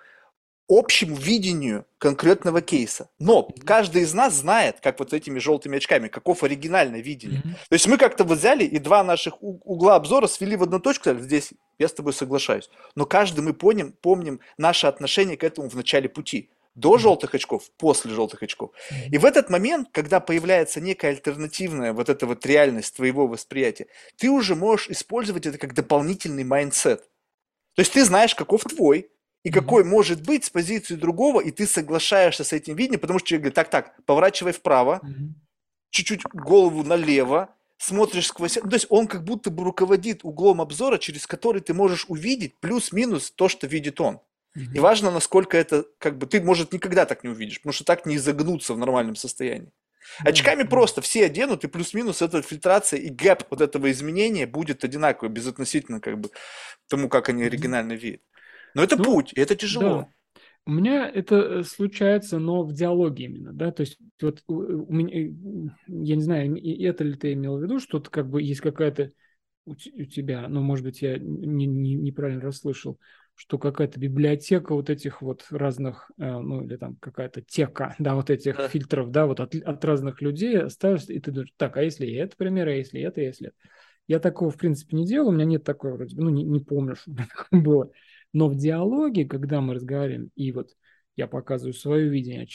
общему 0.72 1.16
видению 1.18 1.86
конкретного 1.98 2.62
кейса. 2.62 3.10
Но 3.20 3.50
каждый 3.66 4.04
из 4.04 4.14
нас 4.14 4.36
знает, 4.36 4.80
как 4.82 5.00
вот 5.00 5.12
этими 5.14 5.38
желтыми 5.38 5.78
очками, 5.78 6.08
каков 6.08 6.44
оригинальное 6.44 7.02
видение. 7.02 7.42
Mm-hmm. 7.42 7.68
То 7.70 7.74
есть 7.74 7.88
мы 7.88 7.98
как-то 7.98 8.24
вот 8.24 8.38
взяли 8.38 8.64
и 8.64 8.80
два 8.80 9.04
наших 9.04 9.36
угла 9.42 9.96
обзора 9.96 10.28
свели 10.28 10.56
в 10.56 10.64
одну 10.64 10.80
точку, 10.80 11.04
сказали, 11.04 11.24
здесь 11.24 11.52
я 11.78 11.90
с 11.90 11.94
тобой 11.94 12.14
соглашаюсь. 12.14 12.70
Но 12.96 13.06
каждый 13.06 13.42
мы 13.42 13.54
помним, 13.54 13.92
помним 13.92 14.40
наше 14.58 14.88
отношение 14.88 15.36
к 15.36 15.44
этому 15.44 15.70
в 15.70 15.76
начале 15.76 16.08
пути. 16.08 16.50
До 16.74 16.98
желтых 16.98 17.36
очков, 17.36 17.70
после 17.78 18.12
желтых 18.12 18.44
очков. 18.44 18.72
И 19.12 19.18
в 19.18 19.26
этот 19.26 19.50
момент, 19.50 19.90
когда 19.92 20.22
появляется 20.22 20.80
некая 20.80 21.10
альтернативная 21.10 21.92
вот 21.92 22.08
эта 22.08 22.26
вот 22.26 22.46
реальность 22.46 22.96
твоего 22.96 23.28
восприятия, 23.28 23.88
ты 24.16 24.30
уже 24.30 24.56
можешь 24.56 24.90
использовать 24.90 25.46
это 25.46 25.58
как 25.58 25.74
дополнительный 25.74 26.46
mindset. 26.45 27.03
То 27.76 27.81
есть 27.81 27.93
ты 27.93 28.03
знаешь, 28.03 28.35
каков 28.35 28.64
твой, 28.64 29.10
и 29.43 29.49
какой 29.49 29.84
может 29.84 30.22
быть 30.23 30.45
с 30.45 30.49
позиции 30.49 30.95
другого, 30.95 31.41
и 31.41 31.52
ты 31.52 31.65
соглашаешься 31.65 32.43
с 32.43 32.53
этим 32.53 32.76
видением, 32.76 32.99
потому 32.99 33.19
что 33.19 33.30
человек 33.30 33.41
говорит, 33.43 33.56
так, 33.56 33.69
так, 33.69 34.06
поворачивай 34.06 34.52
вправо, 34.52 35.02
чуть-чуть 35.89 36.23
голову 36.34 36.84
налево, 36.84 37.53
смотришь 37.77 38.27
сквозь... 38.27 38.53
То 38.53 38.69
есть 38.72 38.85
он 38.89 39.07
как 39.07 39.23
будто 39.23 39.49
бы 39.49 39.64
руководит 39.64 40.23
углом 40.23 40.61
обзора, 40.61 40.98
через 40.99 41.26
который 41.26 41.61
ты 41.61 41.73
можешь 41.73 42.06
увидеть 42.07 42.60
плюс-минус 42.60 43.31
то, 43.31 43.48
что 43.49 43.68
видит 43.68 43.99
он. 43.99 44.19
И 44.56 44.80
важно, 44.80 45.11
насколько 45.11 45.57
это, 45.57 45.85
как 45.98 46.18
бы, 46.18 46.27
ты, 46.27 46.41
может, 46.41 46.73
никогда 46.73 47.06
так 47.06 47.23
не 47.23 47.30
увидишь, 47.30 47.60
потому 47.60 47.73
что 47.73 47.85
так 47.85 48.06
не 48.06 48.18
изогнуться 48.18 48.73
в 48.73 48.77
нормальном 48.77 49.15
состоянии. 49.15 49.72
Очками 50.19 50.64
просто 50.64 51.02
все 51.02 51.26
оденут, 51.26 51.64
и 51.64 51.68
плюс-минус 51.68 52.22
эта 52.22 52.41
фильтрация 52.41 52.99
и 52.99 53.10
гэп 53.10 53.44
вот 53.49 53.61
этого 53.61 53.91
изменения 53.91 54.48
будет 54.48 54.84
одинаковый, 54.84 55.32
безотносительно 55.32 55.99
как 55.99 56.19
бы 56.19 56.30
тому, 56.88 57.10
как 57.10 57.30
они 57.30 57.44
оригинально 57.44 57.94
видят. 57.94 58.22
Но 58.73 58.84
это 58.84 58.98
ну, 58.98 59.03
путь, 59.03 59.34
и 59.34 59.40
это 59.40 59.56
тяжело. 59.56 59.84
Да. 59.84 60.10
У 60.65 60.72
меня 60.72 61.10
это 61.10 61.36
э, 61.36 61.64
случается, 61.64 62.38
но 62.38 62.64
в 62.64 62.73
диалоге 62.73 63.26
именно, 63.26 63.52
да, 63.52 63.72
то 63.72 63.82
есть 63.82 63.98
вот 64.22 64.44
у 64.48 64.94
меня, 64.94 65.10
э, 65.10 65.32
я 65.88 66.15
не 66.15 66.22
знаю, 66.22 66.56
это 66.56 67.03
ли 67.03 67.15
ты 67.15 67.34
имел 67.34 67.57
в 67.57 67.64
виду, 67.64 67.80
что 67.80 67.99
как 67.99 68.30
бы 68.30 68.41
есть 68.44 68.61
какая-то 68.61 69.11
у 69.65 69.76
тебя, 69.76 70.48
ну, 70.48 70.61
может 70.61 70.86
быть, 70.86 71.02
я 71.02 71.18
не, 71.19 71.65
не, 71.65 71.94
неправильно 71.95 72.41
расслышал, 72.41 72.99
что 73.41 73.57
какая-то 73.57 73.99
библиотека 73.99 74.76
вот 74.76 74.91
этих 74.91 75.23
вот 75.23 75.47
разных, 75.49 76.11
э, 76.19 76.38
ну, 76.38 76.63
или 76.63 76.76
там 76.76 76.95
какая-то 76.97 77.41
тека, 77.41 77.95
да, 77.99 78.13
вот 78.13 78.30
этих 78.30 78.55
да. 78.55 78.68
фильтров, 78.68 79.09
да, 79.09 79.26
вот 79.26 79.39
от, 79.39 79.55
от 79.55 79.84
разных 79.84 80.22
людей 80.22 80.69
ставишься, 80.69 81.11
и 81.11 81.19
ты 81.19 81.31
думаешь, 81.31 81.51
так, 81.57 81.76
а 81.76 81.81
если 81.81 82.07
это 82.13 82.38
пример, 82.38 82.68
а 82.68 82.76
если 82.76 83.01
это, 83.01 83.19
а 83.19 83.23
если 83.23 83.47
это? 83.47 83.57
Я 84.07 84.19
такого, 84.19 84.51
в 84.51 84.57
принципе, 84.57 84.95
не 84.95 85.07
делал, 85.07 85.30
у 85.30 85.31
меня 85.31 85.45
нет 85.45 85.63
такой 85.63 85.91
вроде, 85.91 86.15
ну, 86.18 86.30
не, 86.30 86.43
не 86.43 86.59
помню, 86.59 86.95
что 86.95 87.11
такое 87.15 87.61
было. 87.61 87.91
Но 88.31 88.47
в 88.47 88.55
диалоге, 88.55 89.26
когда 89.26 89.59
мы 89.59 89.73
разговариваем, 89.73 90.30
и 90.35 90.51
вот 90.51 90.69
я 91.15 91.26
показываю 91.26 91.73
свое 91.73 92.09
видение, 92.09 92.47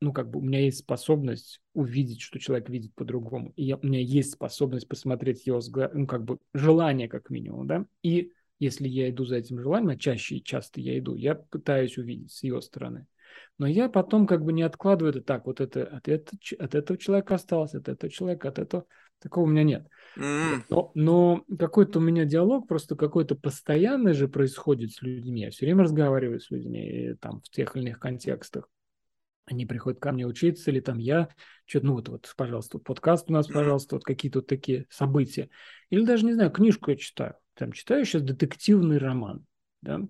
ну, 0.00 0.14
как 0.14 0.30
бы 0.30 0.38
у 0.38 0.42
меня 0.42 0.60
есть 0.60 0.78
способность 0.78 1.60
увидеть, 1.74 2.22
что 2.22 2.38
человек 2.38 2.70
видит 2.70 2.94
по-другому, 2.94 3.52
и 3.56 3.64
я, 3.64 3.76
у 3.76 3.86
меня 3.86 4.00
есть 4.00 4.32
способность 4.32 4.88
посмотреть 4.88 5.46
его 5.46 5.58
взгляд, 5.58 5.92
ну, 5.92 6.06
как 6.06 6.24
бы 6.24 6.38
желание 6.54 7.08
как 7.08 7.28
минимум, 7.28 7.66
да, 7.66 7.84
и 8.02 8.32
если 8.58 8.88
я 8.88 9.10
иду 9.10 9.24
за 9.24 9.36
этим 9.36 9.60
желанием, 9.60 9.90
а 9.90 9.96
чаще 9.96 10.36
и 10.36 10.44
часто 10.44 10.80
я 10.80 10.98
иду, 10.98 11.14
я 11.14 11.34
пытаюсь 11.34 11.98
увидеть 11.98 12.32
с 12.32 12.42
его 12.42 12.60
стороны. 12.60 13.06
Но 13.58 13.66
я 13.66 13.88
потом 13.88 14.26
как 14.26 14.44
бы 14.44 14.52
не 14.52 14.62
откладываю 14.62 15.10
это 15.10 15.22
так, 15.22 15.46
вот 15.46 15.60
это 15.60 15.84
от, 15.84 16.08
это, 16.08 16.36
от 16.58 16.74
этого 16.74 16.98
человека 16.98 17.34
осталось, 17.34 17.74
от 17.74 17.88
этого 17.88 18.10
человека, 18.10 18.48
от 18.48 18.58
этого. 18.58 18.86
Такого 19.20 19.44
у 19.44 19.48
меня 19.48 19.62
нет. 19.62 19.86
Mm. 20.18 20.64
Но, 20.68 20.92
но 20.94 21.44
какой-то 21.58 21.98
у 21.98 22.02
меня 22.02 22.24
диалог 22.24 22.68
просто 22.68 22.94
какой-то 22.94 23.36
постоянный 23.36 24.12
же 24.12 24.28
происходит 24.28 24.92
с 24.92 25.02
людьми. 25.02 25.42
Я 25.42 25.50
все 25.50 25.66
время 25.66 25.84
разговариваю 25.84 26.40
с 26.40 26.50
людьми 26.50 27.14
там 27.20 27.40
в 27.40 27.48
тех 27.48 27.74
или 27.76 27.84
иных 27.84 28.00
контекстах. 28.00 28.68
Они 29.46 29.66
приходят 29.66 30.00
ко 30.00 30.10
мне 30.12 30.26
учиться, 30.26 30.70
или 30.70 30.80
там 30.80 30.98
я, 30.98 31.28
что-то, 31.66 31.86
ну 31.86 31.92
вот, 31.94 32.08
вот, 32.08 32.34
пожалуйста, 32.36 32.78
подкаст 32.78 33.28
у 33.28 33.32
нас, 33.32 33.46
пожалуйста, 33.46 33.96
вот 33.96 34.04
какие-то 34.04 34.38
вот 34.38 34.46
такие 34.46 34.86
события. 34.88 35.50
Или 35.90 36.04
даже, 36.04 36.24
не 36.24 36.32
знаю, 36.32 36.50
книжку 36.50 36.90
я 36.90 36.96
читаю. 36.96 37.34
Там 37.54 37.72
читаю 37.72 38.04
сейчас 38.04 38.22
детективный 38.22 38.98
роман, 38.98 39.44
да, 39.82 40.00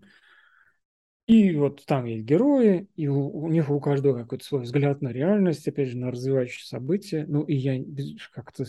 и 1.26 1.56
вот 1.56 1.84
там 1.86 2.04
есть 2.04 2.24
герои, 2.24 2.86
и 2.96 3.08
у, 3.08 3.30
у 3.30 3.48
них 3.48 3.70
у 3.70 3.80
каждого 3.80 4.18
какой-то 4.18 4.44
свой 4.44 4.62
взгляд 4.62 5.00
на 5.00 5.08
реальность, 5.08 5.66
опять 5.66 5.88
же, 5.88 5.96
на 5.96 6.10
развивающиеся 6.10 6.68
события. 6.68 7.24
Ну, 7.26 7.44
и 7.44 7.54
я 7.54 7.82
как-то 8.32 8.64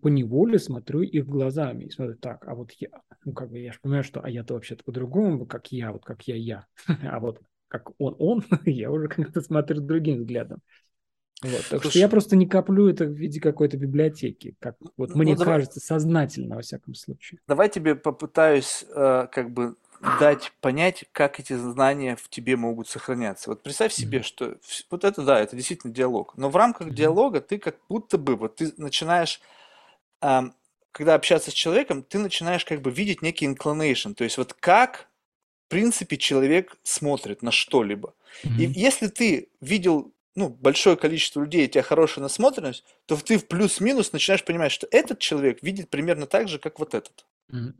по 0.00 0.08
неволе 0.08 0.58
смотрю 0.58 1.02
их 1.02 1.26
глазами 1.26 1.84
и 1.84 1.90
смотрю, 1.90 2.16
так, 2.16 2.48
а 2.48 2.54
вот 2.54 2.72
я, 2.78 2.88
ну, 3.24 3.34
как 3.34 3.50
бы 3.50 3.58
я 3.58 3.72
же 3.72 3.78
понимаю, 3.82 4.04
что, 4.04 4.20
а 4.20 4.30
я-то 4.30 4.54
вообще-то 4.54 4.84
по-другому, 4.84 5.44
как 5.44 5.70
я, 5.70 5.92
вот 5.92 6.02
как 6.02 6.22
я, 6.26 6.36
я. 6.36 6.66
а 7.02 7.20
вот 7.20 7.42
как 7.68 7.90
он, 8.00 8.16
он, 8.18 8.42
я 8.64 8.90
уже 8.90 9.08
как-то 9.08 9.42
смотрю 9.42 9.82
другим 9.82 10.16
взглядом. 10.16 10.60
Вот, 11.42 11.66
так 11.68 11.82
Слушай, 11.82 11.90
что 11.90 11.98
я 11.98 12.08
просто 12.08 12.34
не 12.34 12.46
коплю 12.46 12.88
это 12.88 13.04
в 13.04 13.10
виде 13.10 13.40
какой-то 13.40 13.76
библиотеки, 13.76 14.56
как 14.58 14.76
вот 14.96 15.10
ну, 15.10 15.18
мне 15.18 15.36
давай, 15.36 15.56
кажется, 15.56 15.80
сознательно, 15.80 16.56
во 16.56 16.62
всяком 16.62 16.94
случае. 16.94 17.40
Давай 17.46 17.68
тебе 17.68 17.94
попытаюсь 17.94 18.86
э, 18.88 19.26
как 19.30 19.52
бы 19.52 19.76
дать 20.18 20.52
понять, 20.60 21.04
как 21.12 21.40
эти 21.40 21.54
знания 21.54 22.16
в 22.16 22.28
тебе 22.28 22.56
могут 22.56 22.88
сохраняться. 22.88 23.50
Вот 23.50 23.62
представь 23.62 23.92
себе, 23.92 24.22
что 24.22 24.56
вот 24.90 25.04
это 25.04 25.22
да, 25.22 25.40
это 25.40 25.56
действительно 25.56 25.92
диалог. 25.92 26.34
Но 26.36 26.48
в 26.48 26.56
рамках 26.56 26.92
диалога 26.92 27.40
ты 27.40 27.58
как 27.58 27.76
будто 27.88 28.18
бы 28.18 28.36
вот 28.36 28.56
ты 28.56 28.72
начинаешь, 28.76 29.40
эм, 30.22 30.54
когда 30.92 31.14
общаться 31.14 31.50
с 31.50 31.54
человеком, 31.54 32.02
ты 32.02 32.18
начинаешь 32.18 32.64
как 32.64 32.80
бы 32.80 32.90
видеть 32.90 33.22
некий 33.22 33.46
inclination, 33.46 34.14
то 34.14 34.24
есть 34.24 34.38
вот 34.38 34.54
как 34.54 35.08
в 35.66 35.68
принципе 35.68 36.16
человек 36.16 36.76
смотрит 36.82 37.42
на 37.42 37.50
что-либо. 37.50 38.14
Mm-hmm. 38.44 38.58
И 38.58 38.80
если 38.80 39.08
ты 39.08 39.48
видел 39.60 40.12
ну, 40.36 40.50
большое 40.50 40.96
количество 40.96 41.40
людей, 41.40 41.64
у 41.64 41.68
тебя 41.68 41.82
хорошая 41.82 42.22
насмотренность, 42.22 42.84
то 43.06 43.16
ты 43.16 43.38
в 43.38 43.48
плюс-минус 43.48 44.12
начинаешь 44.12 44.44
понимать, 44.44 44.70
что 44.70 44.86
этот 44.90 45.18
человек 45.18 45.62
видит 45.62 45.88
примерно 45.88 46.26
так 46.26 46.48
же, 46.48 46.58
как 46.58 46.78
вот 46.78 46.94
этот. 46.94 47.24
Mm-hmm. 47.50 47.72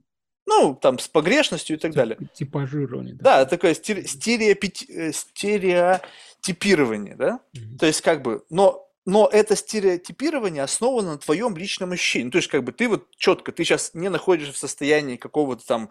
Ну, 0.47 0.75
там, 0.75 0.99
с 0.99 1.07
погрешностью 1.07 1.77
и 1.77 1.79
так 1.79 1.93
далее. 1.93 2.19
Типажирование. 2.33 3.15
Да, 3.15 3.45
да 3.45 3.45
такое 3.45 3.75
стереопи... 3.75 4.73
Э, 4.89 5.13
стереотипирование, 5.13 7.15
да? 7.15 7.41
Mm-hmm. 7.55 7.79
То 7.79 7.87
есть, 7.87 8.01
как 8.01 8.23
бы, 8.23 8.43
но, 8.49 8.89
но 9.05 9.29
это 9.31 9.55
стереотипирование 9.55 10.63
основано 10.63 11.13
на 11.13 11.19
твоем 11.19 11.59
личном 11.59 11.93
ощущении. 11.93 12.31
То 12.31 12.39
есть, 12.39 12.49
как 12.49 12.65
бы, 12.65 12.73
ты 12.73 12.89
вот 12.89 13.11
четко, 13.17 13.53
ты 13.53 13.65
сейчас 13.65 13.93
не 13.93 14.09
находишься 14.09 14.55
в 14.55 14.59
состоянии 14.59 15.17
какого-то 15.17 15.67
там 15.67 15.91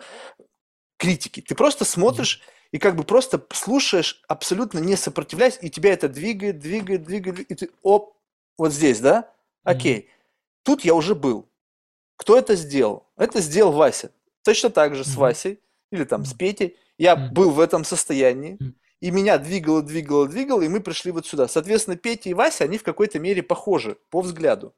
критики. 0.98 1.42
Ты 1.42 1.54
просто 1.54 1.86
смотришь 1.86 2.42
mm-hmm. 2.42 2.55
И 2.76 2.78
как 2.78 2.98
бы 2.98 3.06
просто 3.06 3.42
слушаешь, 3.54 4.22
абсолютно 4.28 4.80
не 4.80 4.98
сопротивляясь, 4.98 5.58
и 5.62 5.70
тебя 5.70 5.94
это 5.94 6.10
двигает, 6.10 6.60
двигает, 6.60 7.04
двигает, 7.04 7.40
и 7.50 7.56
ты, 7.56 7.70
оп, 7.84 8.18
вот 8.58 8.74
здесь, 8.74 9.00
да? 9.00 9.32
Окей. 9.64 10.00
Mm-hmm. 10.00 10.62
Тут 10.64 10.84
я 10.84 10.94
уже 10.94 11.16
был. 11.16 11.48
Кто 12.18 12.38
это 12.38 12.56
сделал? 12.56 13.08
Это 13.16 13.40
сделал 13.40 13.72
Вася. 13.72 14.12
Точно 14.44 14.70
так 14.70 14.94
же 14.94 15.06
с 15.06 15.16
Васей. 15.16 15.62
или 15.90 16.04
там 16.04 16.26
с 16.26 16.34
Петей, 16.34 16.76
я 16.98 17.16
был 17.16 17.52
в 17.52 17.62
этом 17.62 17.86
состоянии, 17.86 18.60
и 19.00 19.10
меня 19.10 19.38
двигало, 19.38 19.82
двигало, 19.82 20.28
двигало, 20.28 20.62
и 20.62 20.68
мы 20.68 20.82
пришли 20.82 21.12
вот 21.12 21.26
сюда. 21.26 21.48
Соответственно, 21.48 21.96
Петя 21.96 22.30
и 22.30 22.34
Вася, 22.34 22.66
они 22.66 22.78
в 22.78 22.84
какой-то 22.84 23.20
мере 23.20 23.42
похожи 23.42 23.98
по 24.10 24.20
взгляду. 24.20 24.76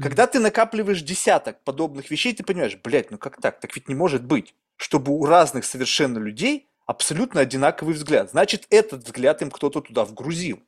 Когда 0.00 0.28
ты 0.28 0.38
накапливаешь 0.38 1.02
десяток 1.02 1.64
подобных 1.64 2.08
вещей, 2.08 2.32
ты 2.36 2.44
понимаешь, 2.44 2.78
блядь, 2.84 3.10
ну 3.10 3.18
как 3.18 3.40
так? 3.40 3.58
Так 3.58 3.74
ведь 3.74 3.88
не 3.88 3.96
может 3.96 4.24
быть, 4.24 4.54
чтобы 4.76 5.12
у 5.12 5.24
разных 5.24 5.64
совершенно 5.64 6.18
людей 6.18 6.68
абсолютно 6.86 7.40
одинаковый 7.40 7.94
взгляд. 7.94 8.30
Значит, 8.30 8.66
этот 8.70 9.04
взгляд 9.04 9.42
им 9.42 9.50
кто-то 9.50 9.80
туда 9.80 10.04
вгрузил. 10.04 10.62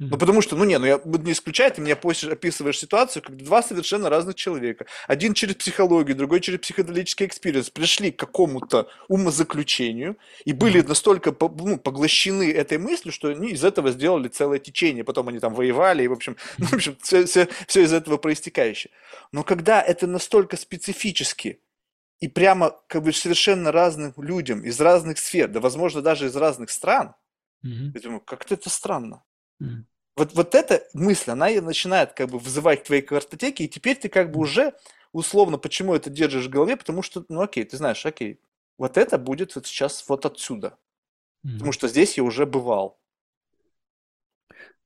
Ну, 0.00 0.16
потому 0.16 0.40
что, 0.40 0.56
ну, 0.56 0.64
не, 0.64 0.78
ну, 0.78 0.86
я 0.86 0.98
не 1.04 1.32
исключаю, 1.32 1.70
ты 1.72 1.82
мне 1.82 1.92
описываешь 1.92 2.78
ситуацию, 2.78 3.22
когда 3.22 3.44
два 3.44 3.62
совершенно 3.62 4.08
разных 4.08 4.34
человека, 4.34 4.86
один 5.06 5.34
через 5.34 5.56
психологию, 5.56 6.16
другой 6.16 6.40
через 6.40 6.60
психоделический 6.60 7.26
experience, 7.26 7.68
пришли 7.68 8.10
к 8.10 8.18
какому-то 8.18 8.88
умозаключению 9.08 10.16
и 10.46 10.54
были 10.54 10.80
настолько 10.80 11.36
ну, 11.38 11.76
поглощены 11.76 12.50
этой 12.50 12.78
мыслью, 12.78 13.12
что 13.12 13.28
они 13.28 13.50
из 13.50 13.62
этого 13.62 13.90
сделали 13.90 14.28
целое 14.28 14.58
течение, 14.58 15.04
потом 15.04 15.28
они 15.28 15.38
там 15.38 15.52
воевали, 15.52 16.02
и, 16.02 16.08
в 16.08 16.12
общем, 16.12 16.38
ну, 16.56 16.64
в 16.68 16.72
общем 16.72 16.96
все, 17.02 17.26
все, 17.26 17.48
все 17.66 17.82
из 17.82 17.92
этого 17.92 18.16
проистекающее. 18.16 18.90
Но 19.32 19.44
когда 19.44 19.82
это 19.82 20.06
настолько 20.06 20.56
специфически, 20.56 21.60
и 22.20 22.28
прямо 22.28 22.78
как 22.86 23.02
бы 23.02 23.12
совершенно 23.12 23.72
разным 23.72 24.12
людям 24.18 24.62
из 24.62 24.80
разных 24.80 25.18
сфер, 25.18 25.48
да, 25.48 25.60
возможно, 25.60 26.02
даже 26.02 26.26
из 26.26 26.36
разных 26.36 26.70
стран, 26.70 27.14
mm-hmm. 27.64 27.92
я 27.94 28.00
думаю, 28.00 28.20
как-то 28.20 28.54
это 28.54 28.68
странно. 28.68 29.24
Mm-hmm. 29.62 29.84
Вот, 30.16 30.34
вот 30.34 30.54
эта 30.54 30.86
мысль, 30.92 31.30
она 31.30 31.48
начинает 31.62 32.12
как 32.12 32.28
бы 32.28 32.38
вызывать 32.38 32.82
к 32.82 32.86
твоей 32.86 33.02
картотеке, 33.02 33.64
и 33.64 33.68
теперь 33.68 33.96
ты 33.96 34.08
как 34.08 34.32
бы 34.32 34.40
уже 34.40 34.74
условно, 35.12 35.56
почему 35.58 35.94
это 35.94 36.10
держишь 36.10 36.46
в 36.46 36.50
голове, 36.50 36.76
потому 36.76 37.02
что, 37.02 37.24
ну 37.28 37.40
окей, 37.40 37.64
ты 37.64 37.76
знаешь, 37.76 38.04
окей, 38.04 38.40
вот 38.76 38.96
это 38.96 39.18
будет 39.18 39.54
вот 39.54 39.66
сейчас 39.66 40.04
вот 40.08 40.26
отсюда. 40.26 40.78
Mm-hmm. 41.44 41.52
Потому 41.54 41.72
что 41.72 41.88
здесь 41.88 42.18
я 42.18 42.22
уже 42.22 42.44
бывал. 42.44 43.00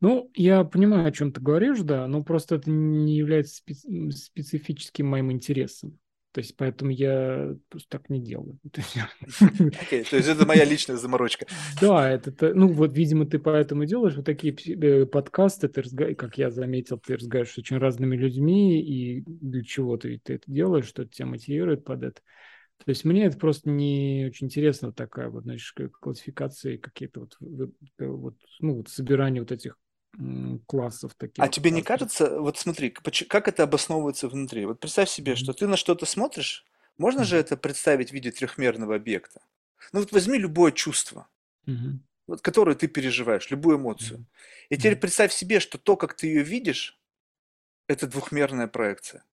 Ну, 0.00 0.30
я 0.34 0.64
понимаю, 0.64 1.08
о 1.08 1.12
чем 1.12 1.32
ты 1.32 1.40
говоришь, 1.40 1.80
да, 1.80 2.06
но 2.06 2.22
просто 2.22 2.56
это 2.56 2.70
не 2.70 3.16
является 3.16 3.62
специ- 3.62 4.10
специфическим 4.10 5.06
моим 5.06 5.32
интересом. 5.32 5.98
То 6.34 6.40
есть 6.40 6.56
поэтому 6.56 6.90
я 6.90 7.54
просто 7.68 7.88
так 7.88 8.10
не 8.10 8.20
делаю. 8.20 8.58
Okay, 9.40 10.02
то 10.02 10.16
есть 10.16 10.28
это 10.28 10.44
моя 10.44 10.64
личная 10.64 10.96
заморочка. 10.96 11.46
Да, 11.80 12.10
это, 12.10 12.52
ну 12.54 12.66
вот, 12.66 12.92
видимо, 12.92 13.24
ты 13.24 13.38
поэтому 13.38 13.84
делаешь 13.84 14.16
вот 14.16 14.26
такие 14.26 14.52
э, 14.52 15.06
подкасты, 15.06 15.68
ты, 15.68 15.82
как 16.16 16.36
я 16.36 16.50
заметил, 16.50 16.98
ты 16.98 17.14
разговариваешь 17.14 17.54
с 17.54 17.58
очень 17.58 17.78
разными 17.78 18.16
людьми, 18.16 18.82
и 18.82 19.22
для 19.24 19.62
чего 19.62 19.96
ты, 19.96 20.20
ты 20.24 20.34
это 20.34 20.50
делаешь, 20.50 20.86
что 20.86 21.04
тебя 21.04 21.26
мотивирует 21.26 21.84
под 21.84 22.02
это. 22.02 22.20
То 22.78 22.90
есть 22.90 23.04
мне 23.04 23.26
это 23.26 23.38
просто 23.38 23.70
не 23.70 24.26
очень 24.26 24.48
интересно, 24.48 24.92
такая 24.92 25.28
вот, 25.28 25.44
знаешь, 25.44 25.72
классификация, 26.00 26.78
какие-то 26.78 27.20
вот, 27.20 27.36
вот, 28.00 28.34
ну, 28.58 28.74
вот 28.78 28.88
собирание 28.88 29.40
вот 29.40 29.52
этих 29.52 29.78
классов 30.66 31.14
таких. 31.14 31.42
А 31.42 31.48
тебе 31.48 31.70
не 31.70 31.82
кажется, 31.82 32.40
вот 32.40 32.58
смотри, 32.58 32.90
как 32.90 33.48
это 33.48 33.62
обосновывается 33.62 34.28
внутри? 34.28 34.66
Вот 34.66 34.80
представь 34.80 35.08
себе, 35.08 35.32
mm-hmm. 35.32 35.36
что 35.36 35.52
ты 35.52 35.66
на 35.66 35.76
что-то 35.76 36.06
смотришь, 36.06 36.64
можно 36.98 37.20
mm-hmm. 37.20 37.24
же 37.24 37.36
это 37.36 37.56
представить 37.56 38.10
в 38.10 38.12
виде 38.12 38.30
трехмерного 38.30 38.94
объекта? 38.96 39.42
Ну 39.92 40.00
вот 40.00 40.12
возьми 40.12 40.38
любое 40.38 40.72
чувство, 40.72 41.28
mm-hmm. 41.66 41.98
вот, 42.26 42.40
которое 42.40 42.76
ты 42.76 42.88
переживаешь, 42.88 43.50
любую 43.50 43.78
эмоцию. 43.78 44.20
Mm-hmm. 44.20 44.66
И 44.70 44.76
теперь 44.76 44.96
представь 44.96 45.32
себе, 45.32 45.60
что 45.60 45.78
то, 45.78 45.96
как 45.96 46.14
ты 46.14 46.26
ее 46.26 46.42
видишь, 46.42 46.98
это 47.86 48.06
двухмерная 48.06 48.66
проекция. 48.66 49.24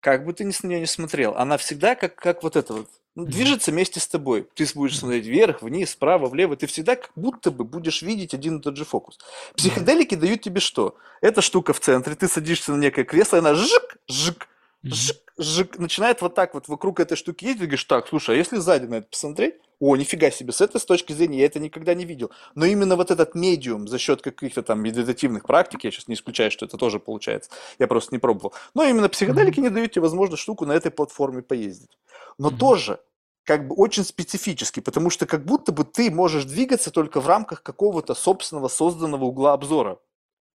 Как 0.00 0.24
бы 0.24 0.32
ты 0.32 0.44
ни 0.44 0.52
на 0.62 0.68
нее 0.68 0.80
не 0.80 0.86
смотрел, 0.86 1.34
она 1.36 1.56
всегда 1.56 1.94
как, 1.94 2.14
как 2.14 2.42
вот 2.42 2.56
это 2.56 2.74
вот 2.74 2.90
движется 3.24 3.70
вместе 3.70 3.98
с 3.98 4.06
тобой. 4.06 4.46
Ты 4.54 4.66
будешь 4.74 4.98
смотреть 4.98 5.26
вверх, 5.26 5.62
вниз, 5.62 5.90
справа, 5.90 6.26
влево. 6.26 6.56
Ты 6.56 6.66
всегда 6.66 6.96
как 6.96 7.10
будто 7.16 7.50
бы 7.50 7.64
будешь 7.64 8.02
видеть 8.02 8.34
один 8.34 8.58
и 8.58 8.62
тот 8.62 8.76
же 8.76 8.84
фокус. 8.84 9.18
Психоделики 9.56 10.14
дают 10.14 10.42
тебе 10.42 10.60
что? 10.60 10.96
Эта 11.20 11.40
штука 11.40 11.72
в 11.72 11.80
центре, 11.80 12.14
ты 12.14 12.28
садишься 12.28 12.72
на 12.72 12.76
некое 12.76 13.04
кресло, 13.04 13.36
и 13.36 13.38
она 13.40 13.54
жик, 13.54 13.96
жик, 14.06 14.48
жик, 14.94 15.16
жик, 15.38 15.78
начинает 15.78 16.22
вот 16.22 16.34
так 16.34 16.54
вот 16.54 16.68
вокруг 16.68 17.00
этой 17.00 17.16
штуки 17.16 17.44
ездить, 17.44 17.60
ты 17.60 17.66
говоришь, 17.66 17.84
так, 17.84 18.08
слушай, 18.08 18.34
а 18.34 18.38
если 18.38 18.56
сзади 18.56 18.86
на 18.86 18.96
это 18.96 19.08
посмотреть, 19.08 19.54
о, 19.78 19.96
нифига 19.96 20.30
себе, 20.30 20.52
с 20.52 20.60
этой 20.60 20.80
с 20.80 20.84
точки 20.84 21.12
зрения 21.12 21.40
я 21.40 21.46
это 21.46 21.60
никогда 21.60 21.92
не 21.94 22.04
видел. 22.04 22.30
Но 22.54 22.64
именно 22.64 22.96
вот 22.96 23.10
этот 23.10 23.34
медиум 23.34 23.88
за 23.88 23.98
счет 23.98 24.22
каких-то 24.22 24.62
там 24.62 24.80
медитативных 24.80 25.44
практик, 25.44 25.84
я 25.84 25.90
сейчас 25.90 26.08
не 26.08 26.14
исключаю, 26.14 26.50
что 26.50 26.64
это 26.64 26.78
тоже 26.78 26.98
получается, 26.98 27.50
я 27.78 27.86
просто 27.86 28.14
не 28.14 28.18
пробовал, 28.18 28.54
но 28.74 28.84
именно 28.84 29.08
психоделики 29.08 29.60
не 29.60 29.68
дают 29.68 29.92
тебе 29.92 30.02
возможность 30.02 30.42
штуку 30.42 30.64
на 30.64 30.72
этой 30.72 30.90
платформе 30.90 31.42
поездить. 31.42 31.98
Но 32.38 32.50
mm-hmm. 32.50 32.58
тоже 32.58 33.00
как 33.44 33.68
бы 33.68 33.76
очень 33.76 34.04
специфически, 34.04 34.80
потому 34.80 35.08
что 35.08 35.24
как 35.24 35.44
будто 35.44 35.72
бы 35.72 35.84
ты 35.84 36.10
можешь 36.10 36.44
двигаться 36.44 36.90
только 36.90 37.20
в 37.20 37.28
рамках 37.28 37.62
какого-то 37.62 38.14
собственного 38.14 38.68
созданного 38.68 39.24
угла 39.24 39.52
обзора. 39.52 39.98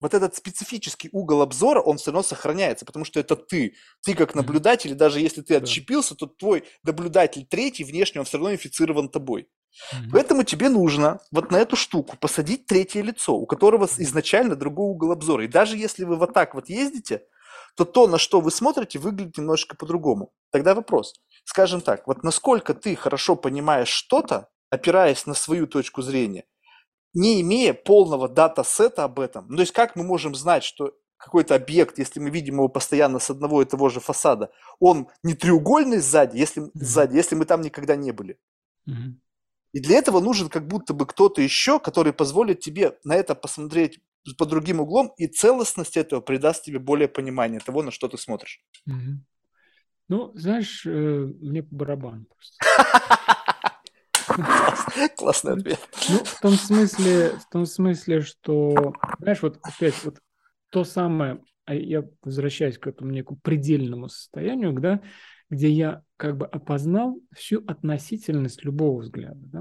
Вот 0.00 0.14
этот 0.14 0.36
специфический 0.36 1.08
угол 1.12 1.42
обзора, 1.42 1.80
он 1.80 1.98
все 1.98 2.10
равно 2.10 2.22
сохраняется, 2.22 2.84
потому 2.84 3.04
что 3.04 3.18
это 3.18 3.34
ты. 3.34 3.74
Ты 4.02 4.14
как 4.14 4.34
наблюдатель, 4.34 4.94
даже 4.94 5.20
если 5.20 5.42
ты 5.42 5.56
отщепился, 5.56 6.14
то 6.14 6.26
твой 6.26 6.64
наблюдатель 6.84 7.44
третий 7.44 7.84
внешне, 7.84 8.20
он 8.20 8.24
все 8.24 8.38
равно 8.38 8.52
инфицирован 8.52 9.08
тобой. 9.08 9.48
Mm-hmm. 9.48 10.08
Поэтому 10.12 10.44
тебе 10.44 10.68
нужно 10.68 11.20
вот 11.30 11.50
на 11.50 11.56
эту 11.56 11.76
штуку 11.76 12.16
посадить 12.16 12.66
третье 12.66 13.02
лицо, 13.02 13.34
у 13.34 13.46
которого 13.46 13.86
изначально 13.86 14.56
другой 14.56 14.90
угол 14.90 15.12
обзора. 15.12 15.44
И 15.44 15.48
даже 15.48 15.76
если 15.76 16.04
вы 16.04 16.16
вот 16.16 16.32
так 16.32 16.54
вот 16.54 16.68
ездите, 16.68 17.22
то 17.76 17.84
то, 17.84 18.08
на 18.08 18.18
что 18.18 18.40
вы 18.40 18.50
смотрите, 18.50 18.98
выглядит 18.98 19.38
немножко 19.38 19.76
по-другому. 19.76 20.32
Тогда 20.50 20.74
вопрос. 20.74 21.14
Скажем 21.44 21.80
так, 21.80 22.06
вот 22.06 22.22
насколько 22.24 22.74
ты 22.74 22.96
хорошо 22.96 23.36
понимаешь 23.36 23.88
что-то, 23.88 24.48
опираясь 24.70 25.26
на 25.26 25.34
свою 25.34 25.66
точку 25.66 26.02
зрения, 26.02 26.44
не 27.14 27.40
имея 27.40 27.74
полного 27.74 28.28
дата-сета 28.28 29.04
об 29.04 29.20
этом. 29.20 29.46
Ну, 29.48 29.56
то 29.56 29.62
есть 29.62 29.72
как 29.72 29.96
мы 29.96 30.04
можем 30.04 30.34
знать, 30.34 30.64
что 30.64 30.94
какой-то 31.18 31.54
объект, 31.54 31.98
если 31.98 32.20
мы 32.20 32.30
видим 32.30 32.54
его 32.54 32.68
постоянно 32.68 33.18
с 33.18 33.28
одного 33.28 33.60
и 33.62 33.64
того 33.64 33.88
же 33.88 34.00
фасада, 34.00 34.50
он 34.78 35.08
не 35.22 35.34
треугольный 35.34 35.98
сзади, 35.98 36.36
если, 36.36 36.62
mm-hmm. 36.62 36.70
сзади, 36.74 37.16
если 37.16 37.34
мы 37.34 37.44
там 37.44 37.60
никогда 37.60 37.96
не 37.96 38.12
были. 38.12 38.38
Mm-hmm. 38.88 39.14
И 39.72 39.80
для 39.80 39.98
этого 39.98 40.20
нужен 40.20 40.48
как 40.48 40.66
будто 40.66 40.94
бы 40.94 41.06
кто-то 41.06 41.42
еще, 41.42 41.78
который 41.78 42.12
позволит 42.12 42.60
тебе 42.60 42.96
на 43.04 43.16
это 43.16 43.34
посмотреть 43.34 43.98
по 44.38 44.46
другим 44.46 44.80
углом, 44.80 45.12
и 45.16 45.26
целостность 45.26 45.96
этого 45.96 46.20
придаст 46.20 46.64
тебе 46.64 46.78
более 46.78 47.08
понимание 47.08 47.60
того, 47.60 47.82
на 47.82 47.90
что 47.90 48.08
ты 48.08 48.16
смотришь. 48.16 48.60
Mm-hmm. 48.88 49.16
Ну, 50.08 50.32
знаешь, 50.34 50.86
э, 50.86 50.90
мне 50.90 51.62
по 51.62 51.74
барабану 51.74 52.26
просто. 52.26 53.36
Классный 55.16 55.52
ответ. 55.54 55.80
Ну, 56.08 56.18
в 56.24 56.40
том 56.40 56.52
смысле, 56.52 57.30
в 57.30 57.48
том 57.50 57.66
смысле, 57.66 58.20
что, 58.22 58.94
знаешь, 59.18 59.42
вот 59.42 59.58
опять 59.62 59.94
вот 60.04 60.18
то 60.70 60.84
самое, 60.84 61.42
а 61.64 61.74
я 61.74 62.04
возвращаюсь 62.22 62.78
к 62.78 62.86
этому 62.86 63.10
некому 63.10 63.38
предельному 63.42 64.08
состоянию, 64.08 64.72
да, 64.72 65.00
где 65.50 65.70
я 65.70 66.02
как 66.16 66.36
бы 66.36 66.46
опознал 66.46 67.20
всю 67.34 67.64
относительность 67.66 68.64
любого 68.64 69.00
взгляда, 69.00 69.40
да, 69.40 69.60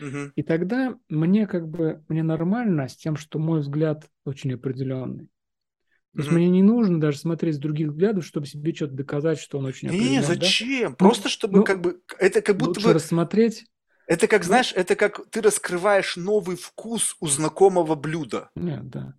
угу. 0.00 0.32
и 0.34 0.42
тогда 0.42 0.96
мне 1.08 1.46
как 1.46 1.68
бы, 1.68 2.04
мне 2.08 2.22
нормально 2.22 2.88
с 2.88 2.96
тем, 2.96 3.16
что 3.16 3.38
мой 3.38 3.60
взгляд 3.60 4.08
очень 4.24 4.54
определенный. 4.54 5.28
То 6.14 6.20
есть 6.20 6.30
mm-hmm. 6.30 6.34
мне 6.34 6.48
не 6.48 6.62
нужно 6.62 7.00
даже 7.00 7.18
смотреть 7.18 7.56
с 7.56 7.58
других 7.58 7.88
взглядов, 7.88 8.24
чтобы 8.24 8.46
себе 8.46 8.72
что-то 8.72 8.94
доказать, 8.94 9.40
что 9.40 9.58
он 9.58 9.64
очень 9.64 9.88
Не, 9.88 10.22
зачем? 10.22 10.92
Да? 10.92 10.96
Просто 10.96 11.28
чтобы 11.28 11.58
ну, 11.58 11.64
как 11.64 11.80
бы 11.80 12.02
это 12.20 12.40
как 12.40 12.56
будто 12.56 12.80
бы 12.80 12.92
рассмотреть 12.92 13.64
это 14.06 14.26
как, 14.28 14.44
знаешь, 14.44 14.72
это 14.74 14.96
как 14.96 15.28
ты 15.30 15.40
раскрываешь 15.40 16.16
новый 16.16 16.56
вкус 16.56 17.16
у 17.20 17.26
знакомого 17.26 17.94
блюда. 17.94 18.50
Нет, 18.54 18.88
да. 18.88 19.14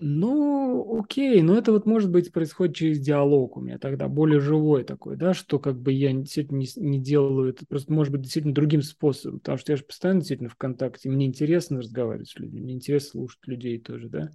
Ну, 0.00 0.98
окей, 0.98 1.40
но 1.40 1.56
это 1.56 1.70
вот 1.70 1.86
может 1.86 2.10
быть 2.10 2.32
происходит 2.32 2.74
через 2.74 2.98
диалог 2.98 3.56
у 3.56 3.60
меня 3.60 3.78
тогда, 3.78 4.08
более 4.08 4.40
живой 4.40 4.82
такой, 4.82 5.16
да, 5.16 5.34
что 5.34 5.60
как 5.60 5.80
бы 5.80 5.92
я 5.92 6.12
действительно 6.12 6.58
не, 6.58 6.68
не 6.76 6.98
делаю 6.98 7.50
это, 7.50 7.64
просто 7.64 7.92
может 7.92 8.12
быть 8.12 8.22
действительно 8.22 8.54
другим 8.54 8.82
способом, 8.82 9.38
потому 9.38 9.56
что 9.56 9.72
я 9.72 9.76
же 9.76 9.84
постоянно 9.84 10.20
действительно 10.20 10.50
в 10.50 10.56
контакте, 10.56 11.08
мне 11.08 11.26
интересно 11.26 11.78
разговаривать 11.78 12.28
с 12.28 12.36
людьми, 12.38 12.60
мне 12.60 12.74
интересно 12.74 13.10
слушать 13.10 13.46
людей 13.46 13.78
тоже, 13.78 14.08
да. 14.08 14.30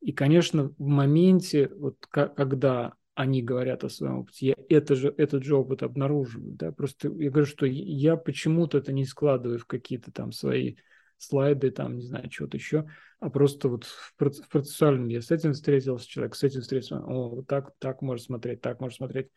И, 0.00 0.12
конечно, 0.12 0.72
в 0.78 0.86
моменте, 0.86 1.70
вот 1.76 1.96
когда 2.08 2.94
они 3.14 3.42
говорят 3.42 3.84
о 3.84 3.88
своем 3.88 4.18
опыте, 4.20 4.46
я 4.48 4.54
это 4.68 4.94
же, 4.96 5.14
этот 5.16 5.44
же 5.44 5.56
опыт 5.56 5.82
обнаруживаю. 5.82 6.54
Да? 6.54 6.72
Просто 6.72 7.08
я 7.08 7.30
говорю, 7.30 7.46
что 7.46 7.66
я 7.66 8.16
почему-то 8.16 8.78
это 8.78 8.92
не 8.92 9.04
складываю 9.04 9.58
в 9.58 9.66
какие-то 9.66 10.10
там 10.10 10.32
свои 10.32 10.76
слайды, 11.18 11.70
там, 11.70 11.96
не 11.96 12.02
знаю, 12.02 12.30
что-то 12.30 12.56
еще, 12.56 12.86
а 13.20 13.30
просто 13.30 13.68
вот 13.68 13.84
в, 13.84 14.14
процессуальном 14.16 15.08
я 15.08 15.22
с 15.22 15.30
этим 15.30 15.52
встретился 15.52 16.08
человек, 16.08 16.34
с 16.34 16.42
этим 16.42 16.60
встретился, 16.60 16.98
о, 16.98 17.30
вот 17.30 17.46
так, 17.46 17.72
так 17.78 18.02
можно 18.02 18.24
смотреть, 18.24 18.60
так 18.60 18.80
можно 18.80 18.96
смотреть. 18.96 19.28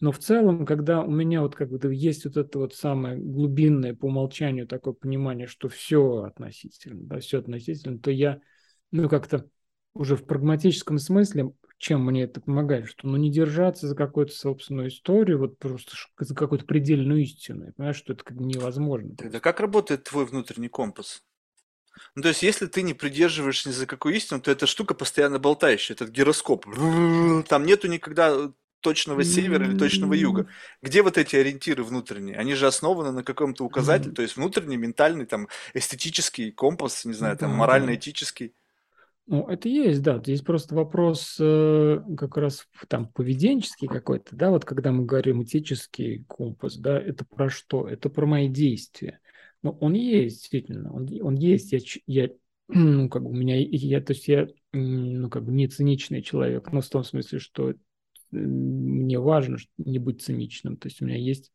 Но 0.00 0.10
в 0.10 0.18
целом, 0.18 0.66
когда 0.66 1.02
у 1.02 1.10
меня 1.10 1.42
вот 1.42 1.54
как 1.54 1.70
бы 1.70 1.94
есть 1.94 2.24
вот 2.24 2.36
это 2.36 2.58
вот 2.58 2.74
самое 2.74 3.16
глубинное 3.18 3.94
по 3.94 4.06
умолчанию 4.06 4.66
такое 4.66 4.94
понимание, 4.94 5.46
что 5.46 5.68
все 5.68 6.22
относительно, 6.22 7.02
да, 7.02 7.20
все 7.20 7.38
относительно, 7.38 7.98
то 7.98 8.10
я, 8.10 8.40
ну, 8.90 9.08
как-то 9.08 9.48
уже 9.94 10.16
в 10.16 10.24
прагматическом 10.24 10.98
смысле 10.98 11.52
чем 11.78 12.04
мне 12.04 12.24
это 12.24 12.40
помогает, 12.40 12.88
что 12.88 13.06
ну 13.06 13.16
не 13.16 13.30
держаться 13.30 13.88
за 13.88 13.94
какую-то 13.94 14.32
собственную 14.32 14.88
историю, 14.88 15.38
вот 15.38 15.58
просто 15.58 15.92
за 16.18 16.34
какую-то 16.34 16.66
предельную 16.66 17.22
истину, 17.22 17.72
понимаешь, 17.76 17.96
что 17.96 18.12
это 18.12 18.24
как 18.24 18.36
невозможно. 18.38 19.16
Тогда 19.16 19.40
как 19.40 19.60
работает 19.60 20.04
твой 20.04 20.26
внутренний 20.26 20.68
компас? 20.68 21.22
Ну, 22.14 22.22
то 22.22 22.28
есть, 22.28 22.42
если 22.42 22.66
ты 22.66 22.82
не 22.82 22.94
придерживаешься 22.94 23.68
ни 23.68 23.72
за 23.72 23.86
какую 23.86 24.14
истину, 24.14 24.40
то 24.40 24.50
эта 24.50 24.66
штука 24.66 24.94
постоянно 24.94 25.38
болтающая, 25.38 25.96
этот 25.96 26.10
гироскоп. 26.10 26.64
Там 27.48 27.66
нету 27.66 27.88
никогда 27.88 28.52
точного 28.80 29.24
севера 29.24 29.66
или 29.66 29.76
точного 29.76 30.14
юга. 30.14 30.46
Где 30.82 31.02
вот 31.02 31.18
эти 31.18 31.34
ориентиры 31.34 31.82
внутренние? 31.82 32.36
Они 32.36 32.54
же 32.54 32.66
основаны 32.66 33.10
на 33.10 33.24
каком-то 33.24 33.64
указателе, 33.64 34.12
то 34.12 34.22
есть 34.22 34.36
внутренний, 34.36 34.76
ментальный, 34.76 35.26
там, 35.26 35.48
эстетический 35.74 36.52
компас, 36.52 37.04
не 37.04 37.14
знаю, 37.14 37.36
там, 37.36 37.50
морально-этический. 37.50 38.54
Ну, 39.30 39.46
это 39.46 39.68
есть, 39.68 40.00
да. 40.02 40.18
Здесь 40.20 40.40
просто 40.40 40.74
вопрос 40.74 41.36
э, 41.38 42.00
как 42.16 42.38
раз 42.38 42.66
там 42.88 43.12
поведенческий 43.12 43.86
какой-то, 43.86 44.34
да, 44.34 44.48
вот 44.48 44.64
когда 44.64 44.90
мы 44.90 45.04
говорим 45.04 45.42
этический 45.42 46.24
компас, 46.26 46.78
да, 46.78 46.98
это 46.98 47.26
про 47.26 47.50
что? 47.50 47.86
Это 47.86 48.08
про 48.08 48.24
мои 48.24 48.48
действия. 48.48 49.20
Ну, 49.62 49.76
он 49.82 49.92
есть, 49.92 50.38
действительно, 50.38 50.90
он, 50.94 51.06
он 51.20 51.34
есть. 51.34 51.72
Я, 51.72 51.80
я, 52.06 52.30
ну, 52.68 53.10
как 53.10 53.22
бы 53.22 53.28
у 53.28 53.34
меня, 53.34 53.56
я, 53.58 54.00
то 54.00 54.14
есть 54.14 54.28
я, 54.28 54.48
ну, 54.72 55.28
как 55.28 55.44
бы 55.44 55.52
не 55.52 55.68
циничный 55.68 56.22
человек, 56.22 56.72
но 56.72 56.80
в 56.80 56.88
том 56.88 57.04
смысле, 57.04 57.38
что 57.38 57.74
мне 58.30 59.18
важно 59.18 59.58
не 59.76 59.98
быть 59.98 60.22
циничным. 60.22 60.78
То 60.78 60.88
есть 60.88 61.02
у 61.02 61.04
меня 61.04 61.18
есть, 61.18 61.52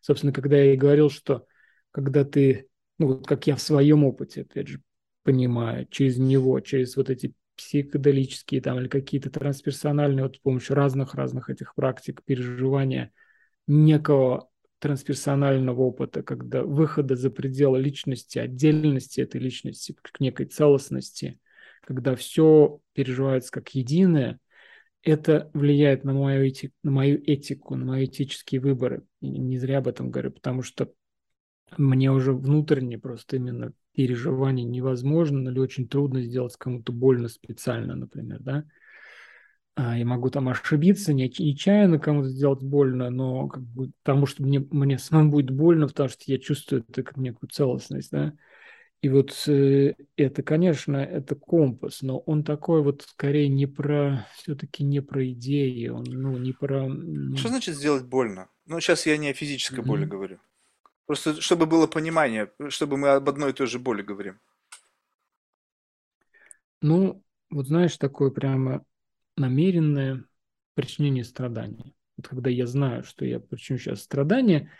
собственно, 0.00 0.32
когда 0.32 0.56
я 0.56 0.72
и 0.72 0.78
говорил, 0.78 1.10
что 1.10 1.44
когда 1.90 2.24
ты, 2.24 2.66
ну, 2.96 3.08
вот 3.08 3.26
как 3.26 3.46
я 3.46 3.56
в 3.56 3.62
своем 3.62 4.04
опыте, 4.04 4.40
опять 4.40 4.68
же, 4.68 4.80
понимаю, 5.22 5.86
через 5.90 6.18
него, 6.18 6.60
через 6.60 6.96
вот 6.96 7.10
эти 7.10 7.34
психоделические 7.56 8.60
там 8.60 8.78
или 8.78 8.88
какие-то 8.88 9.30
трансперсональные, 9.30 10.24
вот 10.24 10.36
с 10.36 10.38
помощью 10.38 10.76
разных-разных 10.76 11.50
этих 11.50 11.74
практик 11.74 12.22
переживания 12.24 13.12
некого 13.66 14.48
трансперсонального 14.78 15.82
опыта, 15.82 16.22
когда 16.22 16.62
выхода 16.62 17.14
за 17.16 17.30
пределы 17.30 17.80
личности, 17.80 18.38
отдельности 18.38 19.20
этой 19.20 19.40
личности 19.40 19.94
к 20.00 20.20
некой 20.20 20.46
целостности, 20.46 21.38
когда 21.82 22.16
все 22.16 22.80
переживается 22.94 23.52
как 23.52 23.74
единое, 23.74 24.40
это 25.02 25.50
влияет 25.54 26.04
на 26.04 26.12
мою, 26.12 26.44
этик, 26.44 26.72
на 26.82 26.90
мою 26.90 27.22
этику, 27.22 27.74
на 27.76 27.84
мои 27.84 28.06
этические 28.06 28.60
выборы. 28.60 29.02
И 29.20 29.28
не 29.28 29.58
зря 29.58 29.78
об 29.78 29.88
этом 29.88 30.10
говорю, 30.10 30.30
потому 30.30 30.62
что 30.62 30.92
мне 31.76 32.10
уже 32.10 32.32
внутренне 32.32 32.98
просто 32.98 33.36
именно 33.36 33.72
переживание 34.00 34.64
невозможно 34.64 35.50
или 35.50 35.58
очень 35.58 35.86
трудно 35.86 36.22
сделать 36.22 36.56
кому-то 36.56 36.90
больно 36.90 37.28
специально, 37.28 37.94
например, 37.94 38.38
да. 38.40 38.64
А, 39.74 39.98
я 39.98 40.06
могу 40.06 40.30
там 40.30 40.48
ошибиться, 40.48 41.12
не, 41.12 41.24
нечаянно 41.24 41.98
кому-то 41.98 42.30
сделать 42.30 42.62
больно, 42.62 43.10
но 43.10 43.46
как 43.48 43.62
бы, 43.62 43.90
потому 44.02 44.24
что 44.24 44.42
мне, 44.42 44.66
мне 44.70 44.98
самому 44.98 45.32
будет 45.32 45.50
больно, 45.50 45.86
потому 45.86 46.08
что 46.08 46.22
я 46.28 46.38
чувствую 46.38 46.82
это 46.88 47.02
как 47.02 47.18
некую 47.18 47.50
целостность, 47.50 48.10
да. 48.10 48.32
И 49.02 49.10
вот 49.10 49.34
э, 49.48 49.96
это, 50.16 50.42
конечно, 50.42 50.96
это 50.96 51.34
компас, 51.34 52.00
но 52.00 52.20
он 52.20 52.42
такой 52.42 52.82
вот 52.82 53.02
скорее 53.02 53.48
не 53.48 53.66
про, 53.66 54.26
все-таки 54.38 54.82
не 54.82 55.02
про 55.02 55.30
идеи, 55.32 55.88
он, 55.88 56.04
ну, 56.04 56.38
не 56.38 56.54
про... 56.54 56.88
Что 57.36 57.48
значит 57.48 57.76
сделать 57.76 58.06
больно? 58.06 58.48
Ну, 58.64 58.80
сейчас 58.80 59.04
я 59.04 59.18
не 59.18 59.28
о 59.28 59.34
физической 59.34 59.80
mm-hmm. 59.80 59.86
боли 59.86 60.04
говорю. 60.06 60.38
Просто 61.10 61.40
чтобы 61.40 61.66
было 61.66 61.88
понимание, 61.88 62.52
чтобы 62.68 62.96
мы 62.96 63.08
об 63.08 63.28
одной 63.28 63.50
и 63.50 63.52
той 63.52 63.66
же 63.66 63.80
боли 63.80 64.00
говорим. 64.00 64.38
Ну, 66.80 67.24
вот 67.50 67.66
знаешь, 67.66 67.96
такое 67.96 68.30
прямо 68.30 68.84
намеренное 69.36 70.22
причинение 70.74 71.24
страдания. 71.24 71.94
Вот 72.16 72.28
когда 72.28 72.48
я 72.48 72.64
знаю, 72.68 73.02
что 73.02 73.24
я 73.24 73.40
причиню 73.40 73.80
сейчас 73.80 74.02
страдания, 74.02 74.70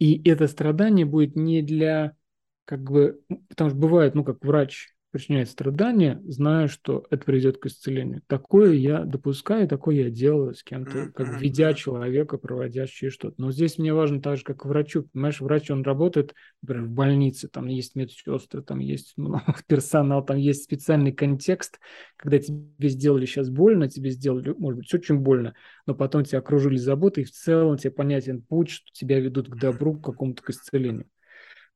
и 0.00 0.20
это 0.28 0.48
страдание 0.48 1.06
будет 1.06 1.36
не 1.36 1.62
для, 1.62 2.16
как 2.64 2.82
бы, 2.82 3.20
потому 3.48 3.70
что 3.70 3.78
бывает, 3.78 4.16
ну, 4.16 4.24
как 4.24 4.44
врач 4.44 4.88
причиняет 5.10 5.48
страдания, 5.48 6.20
зная, 6.24 6.68
что 6.68 7.04
это 7.10 7.24
приведет 7.24 7.58
к 7.58 7.66
исцелению. 7.66 8.22
Такое 8.26 8.72
я 8.72 9.04
допускаю, 9.04 9.66
такое 9.68 9.96
я 9.96 10.10
делаю 10.10 10.54
с 10.54 10.62
кем-то, 10.62 11.10
как 11.12 11.40
ведя 11.40 11.74
человека, 11.74 12.38
проводя 12.38 12.86
через 12.86 13.14
что-то. 13.14 13.34
Но 13.38 13.50
здесь 13.50 13.78
мне 13.78 13.92
важно 13.92 14.22
так 14.22 14.38
же, 14.38 14.44
как 14.44 14.64
врачу. 14.64 15.04
Понимаешь, 15.12 15.40
врач, 15.40 15.70
он 15.70 15.82
работает, 15.82 16.34
например, 16.62 16.84
в 16.86 16.90
больнице, 16.90 17.48
там 17.48 17.66
есть 17.66 17.96
медсестры, 17.96 18.62
там 18.62 18.78
есть 18.78 19.14
ну, 19.16 19.40
персонал, 19.66 20.24
там 20.24 20.36
есть 20.36 20.64
специальный 20.64 21.12
контекст, 21.12 21.80
когда 22.16 22.38
тебе 22.38 22.88
сделали 22.88 23.26
сейчас 23.26 23.50
больно, 23.50 23.88
тебе 23.88 24.10
сделали, 24.10 24.54
может 24.56 24.78
быть, 24.78 24.94
очень 24.94 25.18
больно, 25.18 25.54
но 25.86 25.94
потом 25.94 26.24
тебя 26.24 26.38
окружили 26.38 26.76
заботой, 26.76 27.24
и 27.24 27.26
в 27.26 27.32
целом 27.32 27.76
тебе 27.76 27.90
понятен 27.90 28.42
путь, 28.42 28.70
что 28.70 28.86
тебя 28.92 29.18
ведут 29.18 29.48
к 29.48 29.56
добру, 29.56 29.94
к 29.94 30.04
какому-то 30.04 30.42
к 30.42 30.50
исцелению. 30.50 31.06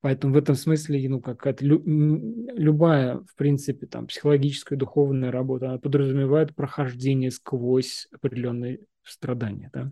Поэтому 0.05 0.35
в 0.35 0.37
этом 0.37 0.55
смысле, 0.55 1.09
ну, 1.09 1.19
какая-то 1.19 1.65
лю, 1.65 1.83
любая, 1.87 3.21
в 3.21 3.35
принципе, 3.37 3.87
там, 3.87 4.07
психологическая, 4.07 4.79
духовная 4.79 5.33
работа, 5.33 5.71
она 5.71 5.79
подразумевает 5.79 6.55
прохождение 6.55 7.31
сквозь 7.31 8.07
определенные 8.13 8.81
страдания, 9.03 9.71
да. 9.73 9.91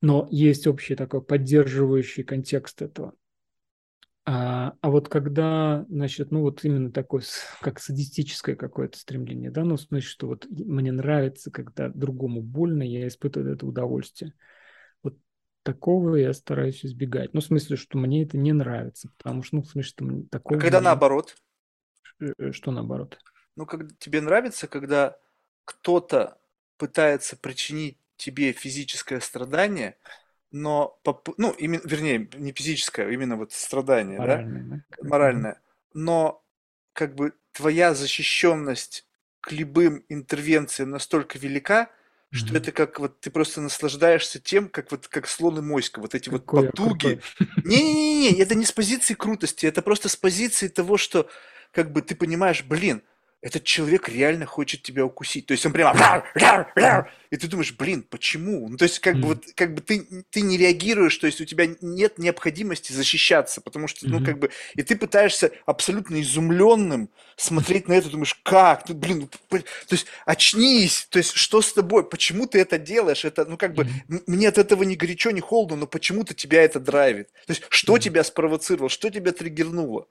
Но 0.00 0.26
есть 0.30 0.66
общий 0.66 0.94
такой 0.94 1.22
поддерживающий 1.22 2.24
контекст 2.24 2.80
этого. 2.80 3.12
А, 4.24 4.76
а 4.80 4.88
вот 4.88 5.10
когда, 5.10 5.84
значит, 5.90 6.30
ну 6.30 6.40
вот 6.40 6.64
именно 6.64 6.90
такое, 6.90 7.22
как 7.60 7.80
садистическое 7.80 8.56
какое-то 8.56 8.96
стремление, 8.96 9.50
да, 9.50 9.62
ну 9.62 9.76
в 9.76 9.80
смысле, 9.82 10.08
что 10.08 10.26
вот 10.28 10.46
мне 10.48 10.90
нравится, 10.90 11.50
когда 11.50 11.90
другому 11.90 12.40
больно, 12.40 12.82
я 12.82 13.06
испытываю 13.06 13.56
это 13.56 13.66
удовольствие 13.66 14.32
такого 15.62 16.16
я 16.16 16.32
стараюсь 16.32 16.84
избегать. 16.84 17.34
Ну, 17.34 17.40
в 17.40 17.44
смысле, 17.44 17.76
что 17.76 17.98
мне 17.98 18.22
это 18.24 18.36
не 18.36 18.52
нравится, 18.52 19.08
потому 19.16 19.42
что, 19.42 19.56
ну, 19.56 19.62
в 19.62 19.66
смысле, 19.66 19.82
что 19.82 20.22
такого... 20.30 20.58
А 20.58 20.60
когда 20.60 20.78
мне... 20.78 20.86
наоборот? 20.86 21.36
Э, 22.20 22.52
что 22.52 22.70
наоборот? 22.70 23.18
Ну, 23.56 23.66
как 23.66 23.96
тебе 23.98 24.20
нравится, 24.20 24.66
когда 24.66 25.16
кто-то 25.64 26.38
пытается 26.76 27.36
причинить 27.36 27.98
тебе 28.16 28.52
физическое 28.52 29.20
страдание, 29.20 29.96
но, 30.50 30.98
поп... 31.02 31.30
ну, 31.38 31.52
именно, 31.52 31.82
вернее, 31.84 32.28
не 32.34 32.52
физическое, 32.52 33.06
а 33.06 33.10
именно 33.10 33.36
вот 33.36 33.52
страдание, 33.52 34.18
Моральное, 34.18 34.62
да? 34.62 34.96
да? 35.02 35.08
Моральное. 35.08 35.60
Но 35.94 36.44
как 36.92 37.14
бы 37.14 37.34
твоя 37.52 37.94
защищенность 37.94 39.06
к 39.40 39.52
любым 39.52 40.04
интервенциям 40.08 40.90
настолько 40.90 41.38
велика, 41.38 41.90
что 42.32 42.56
это 42.56 42.72
как 42.72 42.98
вот 42.98 43.20
ты 43.20 43.30
просто 43.30 43.60
наслаждаешься 43.60 44.40
тем, 44.40 44.68
как 44.68 44.90
вот 44.90 45.06
как 45.06 45.28
слон 45.28 45.58
и 45.58 45.60
моська, 45.60 46.00
вот 46.00 46.14
эти 46.14 46.30
Какой 46.30 46.62
вот 46.62 46.72
потуги. 46.72 47.20
Не-не-не, 47.64 48.40
это 48.40 48.54
не 48.54 48.64
с 48.64 48.72
позиции 48.72 49.14
крутости, 49.14 49.66
это 49.66 49.82
просто 49.82 50.08
с 50.08 50.16
позиции 50.16 50.68
того, 50.68 50.96
что 50.96 51.28
как 51.72 51.92
бы 51.92 52.00
ты 52.00 52.14
понимаешь, 52.14 52.64
блин, 52.64 53.02
этот 53.42 53.64
человек 53.64 54.08
реально 54.08 54.46
хочет 54.46 54.82
тебя 54.82 55.04
укусить. 55.04 55.46
То 55.46 55.52
есть 55.52 55.66
он 55.66 55.72
прямо... 55.72 56.24
И 57.30 57.36
ты 57.36 57.48
думаешь, 57.48 57.72
блин, 57.72 58.04
почему? 58.08 58.68
Ну, 58.68 58.76
то 58.76 58.84
есть 58.84 58.98
как 58.98 59.18
бы 59.18 59.28
вот 59.28 59.44
как 59.54 59.74
бы 59.74 59.80
ты, 59.80 60.06
ты 60.28 60.42
не 60.42 60.58
реагируешь, 60.58 61.16
то 61.16 61.26
есть 61.26 61.40
у 61.40 61.46
тебя 61.46 61.66
нет 61.80 62.18
необходимости 62.18 62.92
защищаться, 62.92 63.62
потому 63.62 63.88
что, 63.88 64.06
ну, 64.06 64.22
как 64.22 64.38
бы... 64.38 64.50
И 64.74 64.82
ты 64.82 64.96
пытаешься 64.96 65.50
абсолютно 65.64 66.20
изумленным 66.20 67.08
смотреть 67.36 67.88
на 67.88 67.94
это, 67.94 68.10
думаешь, 68.10 68.34
как? 68.42 68.84
Ты, 68.84 68.92
блин, 68.92 69.30
ну, 69.50 69.58
то 69.58 69.64
есть 69.90 70.06
очнись, 70.26 71.06
то 71.08 71.16
есть 71.18 71.32
что 71.32 71.62
с 71.62 71.72
тобой? 71.72 72.06
Почему 72.06 72.46
ты 72.46 72.60
это 72.60 72.78
делаешь? 72.78 73.24
Это, 73.24 73.46
ну, 73.46 73.56
как 73.56 73.74
бы, 73.74 73.88
мне 74.26 74.48
от 74.48 74.58
этого 74.58 74.82
ни 74.82 74.94
горячо, 74.94 75.30
ни 75.30 75.40
холодно, 75.40 75.76
но 75.76 75.86
почему-то 75.86 76.34
тебя 76.34 76.62
это 76.62 76.80
драйвит. 76.80 77.28
То 77.46 77.52
есть 77.52 77.62
что 77.70 77.96
тебя 77.96 78.24
спровоцировало, 78.24 78.90
что 78.90 79.08
тебя 79.08 79.32
триггернуло? 79.32 80.06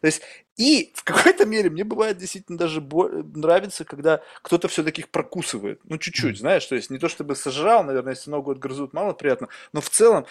То 0.00 0.06
есть 0.06 0.22
и 0.56 0.92
в 0.94 1.04
какой-то 1.04 1.46
мере 1.46 1.70
мне 1.70 1.84
бывает 1.84 2.18
действительно 2.18 2.58
даже 2.58 2.80
нравится, 2.82 3.84
когда 3.84 4.22
кто-то 4.42 4.68
все-таки 4.68 5.02
их 5.02 5.10
прокусывает. 5.10 5.80
Ну, 5.84 5.98
чуть-чуть, 5.98 6.38
знаешь, 6.38 6.66
то 6.66 6.74
есть 6.74 6.90
не 6.90 6.98
то 6.98 7.08
чтобы 7.08 7.36
сожрал, 7.36 7.84
наверное, 7.84 8.14
если 8.14 8.30
ногу 8.30 8.50
отгрызут, 8.52 8.92
мало 8.92 9.12
приятно, 9.14 9.48
но 9.72 9.80
в 9.80 9.90
целом 9.90 10.26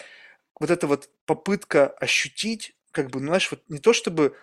вот 0.60 0.69
эта 0.72 0.88
вот 0.88 1.10
попытка 1.26 1.88
ощутить, 1.88 2.76
как 2.91 3.10
бы, 3.11 3.19
ну, 3.19 3.27
знаешь, 3.27 3.49
вот 3.52 3.61
не 3.69 3.80
то 3.80 3.93
чтобы 3.93 4.35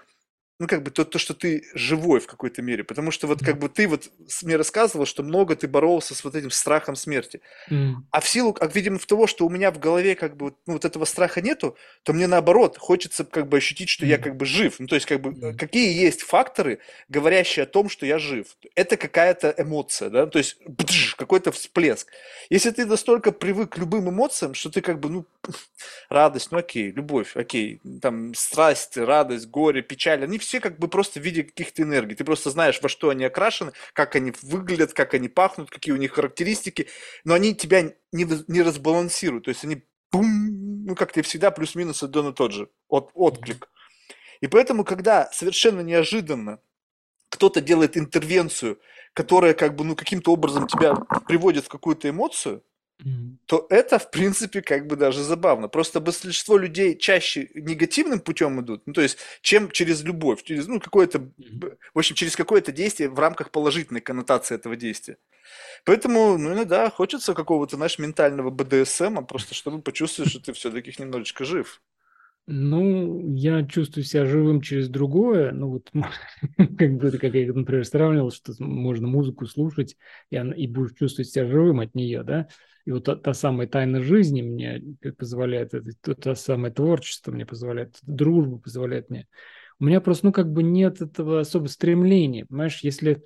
ну, 0.59 0.67
как 0.67 0.83
бы 0.83 0.91
то, 0.91 1.05
то, 1.05 1.19
что 1.19 1.35
ты 1.35 1.65
живой 1.75 2.19
в 2.19 2.27
какой-то 2.27 2.63
мере. 2.63 2.83
Потому 2.83 3.13
что 3.13 3.29
вот 3.29 3.45
как 3.45 3.59
бы 3.59 3.69
ты 3.69 3.87
вот 3.87 4.11
мне 4.43 4.57
рассказывал, 4.57 5.07
что 5.07 5.23
много 5.23 5.55
ты 5.55 5.69
боролся 5.69 6.15
с 6.15 6.25
вот 6.25 6.35
этим 6.35 6.51
страхом 6.51 6.97
смерти. 6.97 7.41
Mm. 7.71 7.95
А 8.11 8.21
в 8.21 8.29
силу, 8.29 8.57
а, 8.59 8.67
видимо, 8.67 8.99
в 8.99 9.07
того, 9.07 9.29
что 9.29 9.47
у 9.47 9.51
меня 9.51 9.71
в 9.71 9.79
голове 9.79 10.17
как 10.17 10.37
бы 10.37 10.55
ну, 10.67 10.73
вот 10.73 10.85
этого 10.85 11.05
страха 11.05 11.41
нету, 11.41 11.77
то 12.03 12.13
мне 12.13 12.27
наоборот 12.27 12.77
хочется 12.77 13.25
как 13.25 13.49
бы 13.49 13.59
ощутить, 13.59 13.89
что 13.89 14.05
mm. 14.05 14.09
я 14.09 14.19
как 14.19 14.37
бы 14.37 14.47
жив. 14.47 14.81
Ну, 14.81 14.89
то 14.89 14.97
есть 14.97 15.07
как 15.07 15.21
бы 15.21 15.31
mm. 15.31 15.57
какие 15.57 15.97
есть 15.97 16.23
факторы, 16.23 16.81
говорящие 17.09 17.63
о 17.63 17.67
том, 17.67 17.89
что 17.89 18.05
я 18.05 18.19
жив. 18.19 18.57
Это 18.75 18.97
какая-то 18.97 19.55
эмоция, 19.57 20.11
да, 20.11 20.27
то 20.27 20.39
есть 20.39 20.57
бдж, 20.67 21.15
какой-то 21.15 21.53
всплеск. 21.53 22.09
Если 22.51 22.71
ты 22.71 22.85
настолько 22.85 23.31
привык 23.31 23.75
к 23.75 23.79
любым 23.79 24.11
эмоциям, 24.11 24.55
что 24.55 24.71
ты 24.71 24.81
как 24.81 24.99
бы, 24.99 25.09
ну, 25.09 25.25
радость, 26.09 26.51
ну 26.51 26.59
окей, 26.59 26.91
любовь, 26.91 27.37
окей, 27.37 27.81
там 28.03 28.35
страсть, 28.35 28.97
радость, 28.97 29.47
горе, 29.49 29.83
печаль, 29.83 30.25
они 30.25 30.39
все 30.39 30.48
все 30.49 30.61
как 30.61 30.79
бы 30.79 30.89
просто 30.89 31.21
в 31.21 31.23
виде 31.23 31.45
каких-то 31.45 31.83
энергий. 31.83 32.17
Ты 32.17 32.25
просто 32.25 32.49
знаешь, 32.49 32.81
во 32.81 32.89
что 32.89 33.11
они 33.11 33.23
окрашены, 33.23 33.73
как 33.93 34.17
они 34.17 34.33
выглядят, 34.41 34.95
как 34.95 35.13
они 35.13 35.29
пахнут, 35.29 35.71
какие 35.71 35.93
у 35.93 35.99
них 35.99 36.13
характеристики, 36.13 36.89
но 37.25 37.35
они 37.35 37.55
тебя 37.55 37.83
не, 38.13 38.27
не 38.49 38.63
разбалансируют. 38.63 39.45
То 39.45 39.51
есть 39.51 39.65
они 39.65 39.85
бум, 40.11 40.87
ну 40.87 40.95
как 40.95 41.13
ты 41.13 41.21
всегда 41.21 41.51
плюс-минус 41.51 42.03
один 42.03 42.29
и 42.29 42.33
тот 42.33 42.53
же, 42.53 42.71
от, 42.89 43.11
отклик. 43.13 43.71
И 44.41 44.47
поэтому, 44.47 44.85
когда 44.85 45.31
совершенно 45.33 45.83
неожиданно 45.83 46.61
кто-то 47.29 47.61
делает 47.61 47.99
интервенцию, 47.99 48.81
которая 49.13 49.53
как 49.53 49.77
бы 49.77 49.85
ну 49.85 49.95
каким-то 49.97 50.33
образом 50.33 50.67
тебя 50.67 50.95
приводит 51.27 51.67
в 51.67 51.69
какую-то 51.69 52.09
эмоцию, 52.09 52.65
то 53.47 53.67
это, 53.71 53.99
в 53.99 54.11
принципе, 54.11 54.61
как 54.61 54.87
бы 54.87 54.97
даже 54.97 55.23
забавно. 55.23 55.69
Просто 55.69 56.01
большинство 56.01 56.59
людей 56.59 56.97
чаще 56.99 57.49
негативным 57.55 58.21
путем 58.21 58.61
идут, 58.61 58.83
ну, 58.87 58.93
то 58.93 59.01
есть, 59.01 59.19
чем 59.41 59.71
через 59.71 60.03
любовь, 60.03 60.43
через, 60.43 60.67
ну, 60.67 60.81
какое-то, 60.81 61.21
в 61.95 61.99
общем, 61.99 62.15
через 62.15 62.37
какое-то 62.37 62.73
действие 62.73 63.09
в 63.09 63.19
рамках 63.19 63.51
положительной 63.51 64.01
коннотации 64.01 64.55
этого 64.55 64.77
действия. 64.77 65.17
Поэтому, 65.85 66.39
ну, 66.39 66.53
иногда 66.55 66.91
хочется 66.91 67.35
какого-то, 67.35 67.77
знаешь, 67.77 67.99
ментального 67.99 68.51
БДСМа, 68.51 69.23
просто 69.23 69.55
чтобы 69.57 69.83
почувствовать, 69.83 70.31
что 70.31 70.41
ты 70.41 70.53
все-таки 70.53 70.93
немножечко 70.99 71.45
жив. 71.45 71.83
Ну, 72.51 73.35
я 73.37 73.63
чувствую 73.67 74.05
себя 74.05 74.25
живым 74.25 74.63
через 74.63 74.89
другое. 74.89 75.53
Ну, 75.53 75.69
вот, 75.71 75.91
как 76.79 76.95
бы, 76.97 77.11
как 77.13 77.35
я, 77.35 77.53
например, 77.53 77.85
сравнивал, 77.85 78.31
что 78.33 78.55
можно 78.59 79.07
музыку 79.07 79.47
слушать, 79.47 79.97
и, 80.31 80.37
она, 80.37 80.55
и 80.55 80.67
будешь 80.67 80.95
чувствовать 80.97 81.31
себя 81.31 81.47
живым 81.47 81.81
от 81.81 81.95
нее, 81.95 82.23
да. 82.23 82.49
И 82.89 82.91
вот 82.91 83.05
та, 83.05 83.17
та 83.17 83.35
самая 83.35 83.69
тайна 83.69 84.03
жизни 84.03 84.41
мне 84.41 84.83
позволяет, 85.19 85.75
это, 85.75 86.15
та 86.15 86.35
самое 86.35 86.73
творчество 86.73 87.31
мне 87.31 87.45
позволяет, 87.45 87.99
дружба 88.01 88.57
позволяет 88.57 89.11
мне. 89.11 89.27
У 89.79 89.85
меня 89.85 90.01
просто, 90.01 90.25
ну, 90.25 90.33
как 90.33 90.51
бы 90.51 90.63
нет 90.63 91.03
этого 91.03 91.41
особо 91.41 91.67
стремления, 91.67 92.47
понимаешь, 92.47 92.81
если 92.83 93.23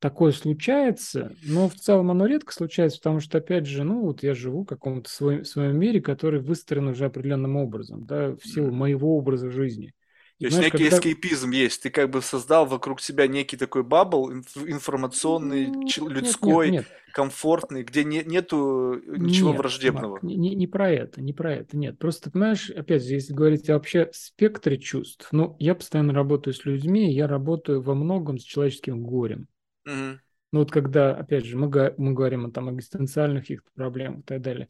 такое 0.00 0.32
случается, 0.32 1.32
но 1.42 1.70
в 1.70 1.76
целом 1.76 2.10
оно 2.10 2.26
редко 2.26 2.52
случается, 2.52 2.98
потому 2.98 3.20
что, 3.20 3.38
опять 3.38 3.64
же, 3.64 3.84
ну, 3.84 4.02
вот 4.02 4.22
я 4.22 4.34
живу 4.34 4.64
в 4.64 4.66
каком-то 4.66 5.08
своем, 5.08 5.46
своем 5.46 5.78
мире, 5.78 6.02
который 6.02 6.40
выстроен 6.40 6.88
уже 6.88 7.06
определенным 7.06 7.56
образом, 7.56 8.04
да, 8.04 8.36
в 8.36 8.46
силу 8.46 8.70
моего 8.70 9.16
образа 9.16 9.48
жизни. 9.48 9.94
То 10.38 10.44
есть 10.44 10.56
знаешь, 10.56 10.74
некий 10.74 10.84
когда... 10.84 10.98
эскейпизм 10.98 11.50
есть. 11.50 11.82
Ты 11.82 11.90
как 11.90 12.10
бы 12.10 12.20
создал 12.20 12.66
вокруг 12.66 13.00
себя 13.00 13.26
некий 13.26 13.56
такой 13.56 13.82
бабл 13.82 14.30
информационный, 14.30 15.68
ну, 15.68 16.08
людской, 16.08 16.70
нет, 16.70 16.84
нет, 16.84 16.90
нет. 16.90 17.12
комфортный, 17.14 17.82
где 17.84 18.04
не, 18.04 18.22
нету 18.22 19.00
ничего 19.06 19.50
нет, 19.50 19.58
враждебного. 19.58 20.10
Марк, 20.12 20.22
не, 20.22 20.54
не 20.54 20.66
про 20.66 20.90
это, 20.90 21.22
не 21.22 21.32
про 21.32 21.54
это, 21.54 21.78
нет. 21.78 21.98
Просто, 21.98 22.30
понимаешь, 22.30 22.68
опять 22.68 23.02
же, 23.02 23.14
если 23.14 23.32
говорить 23.32 23.70
о 23.70 23.74
вообще 23.74 24.10
спектре 24.12 24.76
чувств, 24.76 25.28
ну, 25.32 25.56
я 25.58 25.74
постоянно 25.74 26.12
работаю 26.12 26.52
с 26.52 26.66
людьми, 26.66 27.14
я 27.14 27.26
работаю 27.26 27.80
во 27.80 27.94
многом 27.94 28.38
с 28.38 28.42
человеческим 28.42 29.04
горем. 29.04 29.48
Угу. 29.86 30.20
Ну 30.52 30.60
вот 30.60 30.70
когда, 30.70 31.14
опять 31.14 31.46
же, 31.46 31.56
мы, 31.56 31.94
мы 31.96 32.12
говорим 32.12 32.46
о 32.46 32.50
там 32.50 32.74
экзистенциальных 32.74 33.44
каких-то 33.44 33.70
проблемах 33.74 34.20
и 34.20 34.22
так 34.22 34.42
далее, 34.42 34.68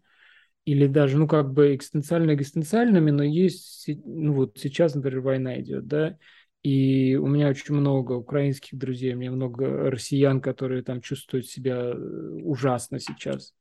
или 0.66 0.86
даже, 0.88 1.16
ну, 1.16 1.26
как 1.28 1.52
бы 1.52 1.74
экзистенциально 1.74 2.34
экзистенциальными, 2.34 3.12
но 3.12 3.22
есть, 3.22 3.88
ну, 4.04 4.34
вот 4.34 4.58
сейчас, 4.58 4.94
например, 4.94 5.20
война 5.20 5.60
идет, 5.60 5.86
да, 5.86 6.18
и 6.62 7.14
у 7.14 7.28
меня 7.28 7.48
очень 7.48 7.74
много 7.76 8.12
украинских 8.14 8.76
друзей, 8.76 9.14
у 9.14 9.16
меня 9.16 9.30
много 9.30 9.88
россиян, 9.90 10.40
которые 10.40 10.82
там 10.82 11.00
чувствуют 11.00 11.46
себя 11.46 11.76
э, 11.76 12.40
ужасно 12.42 12.98
сейчас. 12.98 13.54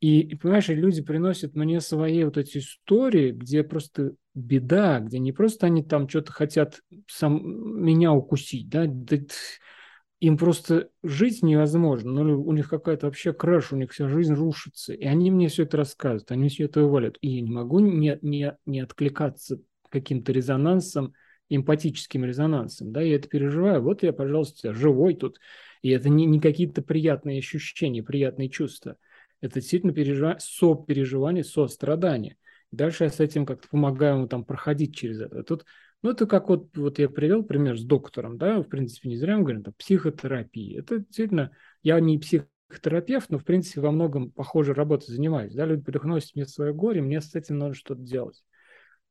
И, 0.00 0.20
и 0.20 0.34
понимаешь, 0.34 0.68
люди 0.68 1.02
приносят 1.02 1.54
мне 1.54 1.80
свои 1.80 2.22
вот 2.24 2.36
эти 2.36 2.58
истории, 2.58 3.30
где 3.30 3.64
просто 3.64 4.12
беда, 4.34 5.00
где 5.00 5.18
не 5.18 5.32
просто 5.32 5.66
они 5.66 5.82
там 5.82 6.06
что-то 6.10 6.32
хотят 6.32 6.80
сам 7.08 7.40
меня 7.82 8.12
укусить, 8.12 8.68
да, 8.68 8.84
да 8.86 9.16
им 10.20 10.38
просто 10.38 10.90
жить 11.02 11.42
невозможно, 11.42 12.22
ну, 12.24 12.42
у 12.42 12.52
них 12.52 12.68
какая-то 12.68 13.06
вообще 13.06 13.32
краш, 13.32 13.72
у 13.72 13.76
них 13.76 13.92
вся 13.92 14.08
жизнь 14.08 14.34
рушится, 14.34 14.94
и 14.94 15.04
они 15.04 15.30
мне 15.30 15.48
все 15.48 15.64
это 15.64 15.76
рассказывают, 15.76 16.30
они 16.30 16.48
все 16.48 16.64
это 16.64 16.80
вывалят, 16.82 17.18
и 17.20 17.28
я 17.28 17.40
не 17.40 17.50
могу 17.50 17.80
не, 17.80 18.18
не, 18.22 18.56
не 18.64 18.80
откликаться 18.80 19.60
каким-то 19.90 20.32
резонансом, 20.32 21.14
эмпатическим 21.50 22.24
резонансом, 22.24 22.92
да, 22.92 23.02
я 23.02 23.16
это 23.16 23.28
переживаю, 23.28 23.82
вот 23.82 24.02
я, 24.02 24.12
пожалуйста, 24.12 24.72
живой 24.72 25.14
тут, 25.14 25.38
и 25.82 25.90
это 25.90 26.08
не, 26.08 26.24
не 26.26 26.40
какие-то 26.40 26.80
приятные 26.80 27.38
ощущения, 27.38 28.02
приятные 28.02 28.48
чувства, 28.48 28.96
это 29.40 29.60
действительно 29.60 29.92
переживание, 29.92 30.40
сопереживание, 30.40 31.44
сострадание. 31.44 32.36
Дальше 32.70 33.04
я 33.04 33.10
с 33.10 33.20
этим 33.20 33.44
как-то 33.44 33.68
помогаю 33.68 34.16
ему 34.16 34.26
там 34.26 34.44
проходить 34.44 34.96
через 34.96 35.20
это. 35.20 35.42
Тут 35.42 35.66
ну, 36.04 36.10
это 36.10 36.26
как 36.26 36.50
вот, 36.50 36.76
вот 36.76 36.98
я 36.98 37.08
привел 37.08 37.42
пример 37.42 37.78
с 37.78 37.82
доктором, 37.82 38.36
да, 38.36 38.60
в 38.60 38.64
принципе, 38.64 39.08
не 39.08 39.16
зря 39.16 39.38
мы 39.38 39.44
говорим, 39.44 39.62
там, 39.62 39.72
психотерапия. 39.72 40.80
Это 40.80 40.98
действительно, 40.98 41.50
я 41.82 41.98
не 41.98 42.18
психотерапевт, 42.18 43.30
но, 43.30 43.38
в 43.38 43.44
принципе, 43.44 43.80
во 43.80 43.90
многом 43.90 44.30
похожей 44.30 44.74
работой 44.74 45.06
занимаюсь, 45.06 45.54
да, 45.54 45.64
люди 45.64 45.82
приносят 45.82 46.34
мне 46.34 46.44
свое 46.44 46.74
горе, 46.74 47.00
мне 47.00 47.22
с 47.22 47.34
этим 47.34 47.56
нужно 47.56 47.74
что-то 47.74 48.02
делать. 48.02 48.44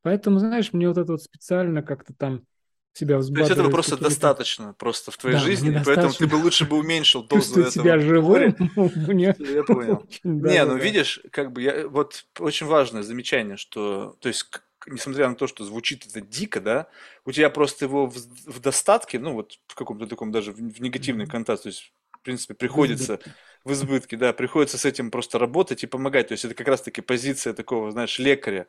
Поэтому, 0.02 0.38
знаешь, 0.38 0.72
мне 0.72 0.86
вот 0.86 0.96
это 0.96 1.10
вот 1.10 1.20
специально 1.20 1.82
как-то 1.82 2.14
там 2.14 2.44
себя. 2.92 3.20
То 3.20 3.40
есть 3.40 3.50
этого 3.50 3.70
просто 3.70 3.96
достаточно 3.96 4.72
просто 4.74 5.10
в 5.10 5.16
твоей 5.16 5.38
да, 5.38 5.42
жизни, 5.42 5.82
поэтому 5.84 6.12
ты 6.12 6.28
бы 6.28 6.36
лучше 6.36 6.64
бы 6.64 6.78
уменьшил 6.78 7.24
дозу 7.28 7.62
этого. 7.62 7.72
себя 7.72 7.98
живым. 7.98 8.54
Я 8.76 9.64
понял. 9.64 10.06
Не, 10.22 10.64
ну 10.64 10.76
видишь, 10.76 11.20
как 11.32 11.50
бы 11.50 11.62
я 11.62 11.88
вот 11.88 12.24
очень 12.38 12.66
важное 12.66 13.02
замечание, 13.02 13.56
что, 13.56 14.16
то 14.20 14.28
есть 14.28 14.46
несмотря 14.86 15.28
на 15.28 15.34
то, 15.34 15.46
что 15.46 15.64
звучит 15.64 16.06
это 16.06 16.20
дико, 16.20 16.60
да, 16.60 16.88
у 17.24 17.32
тебя 17.32 17.50
просто 17.50 17.86
его 17.86 18.06
в, 18.06 18.14
в 18.14 18.60
достатке, 18.60 19.18
ну 19.18 19.32
вот 19.32 19.58
в 19.66 19.74
каком-то 19.74 20.06
таком 20.06 20.32
даже 20.32 20.52
в, 20.52 20.56
в 20.56 20.80
негативной 20.80 21.26
коннотации, 21.26 21.62
то 21.62 21.68
есть 21.68 21.92
в 22.12 22.20
принципе 22.24 22.54
приходится 22.54 23.20
в 23.64 23.72
избытке, 23.72 24.16
да, 24.16 24.32
приходится 24.32 24.76
с 24.76 24.84
этим 24.84 25.10
просто 25.10 25.38
работать 25.38 25.82
и 25.84 25.86
помогать. 25.86 26.28
То 26.28 26.32
есть 26.32 26.44
это 26.44 26.54
как 26.54 26.68
раз-таки 26.68 27.00
позиция 27.00 27.54
такого, 27.54 27.90
знаешь, 27.90 28.18
лекаря. 28.18 28.66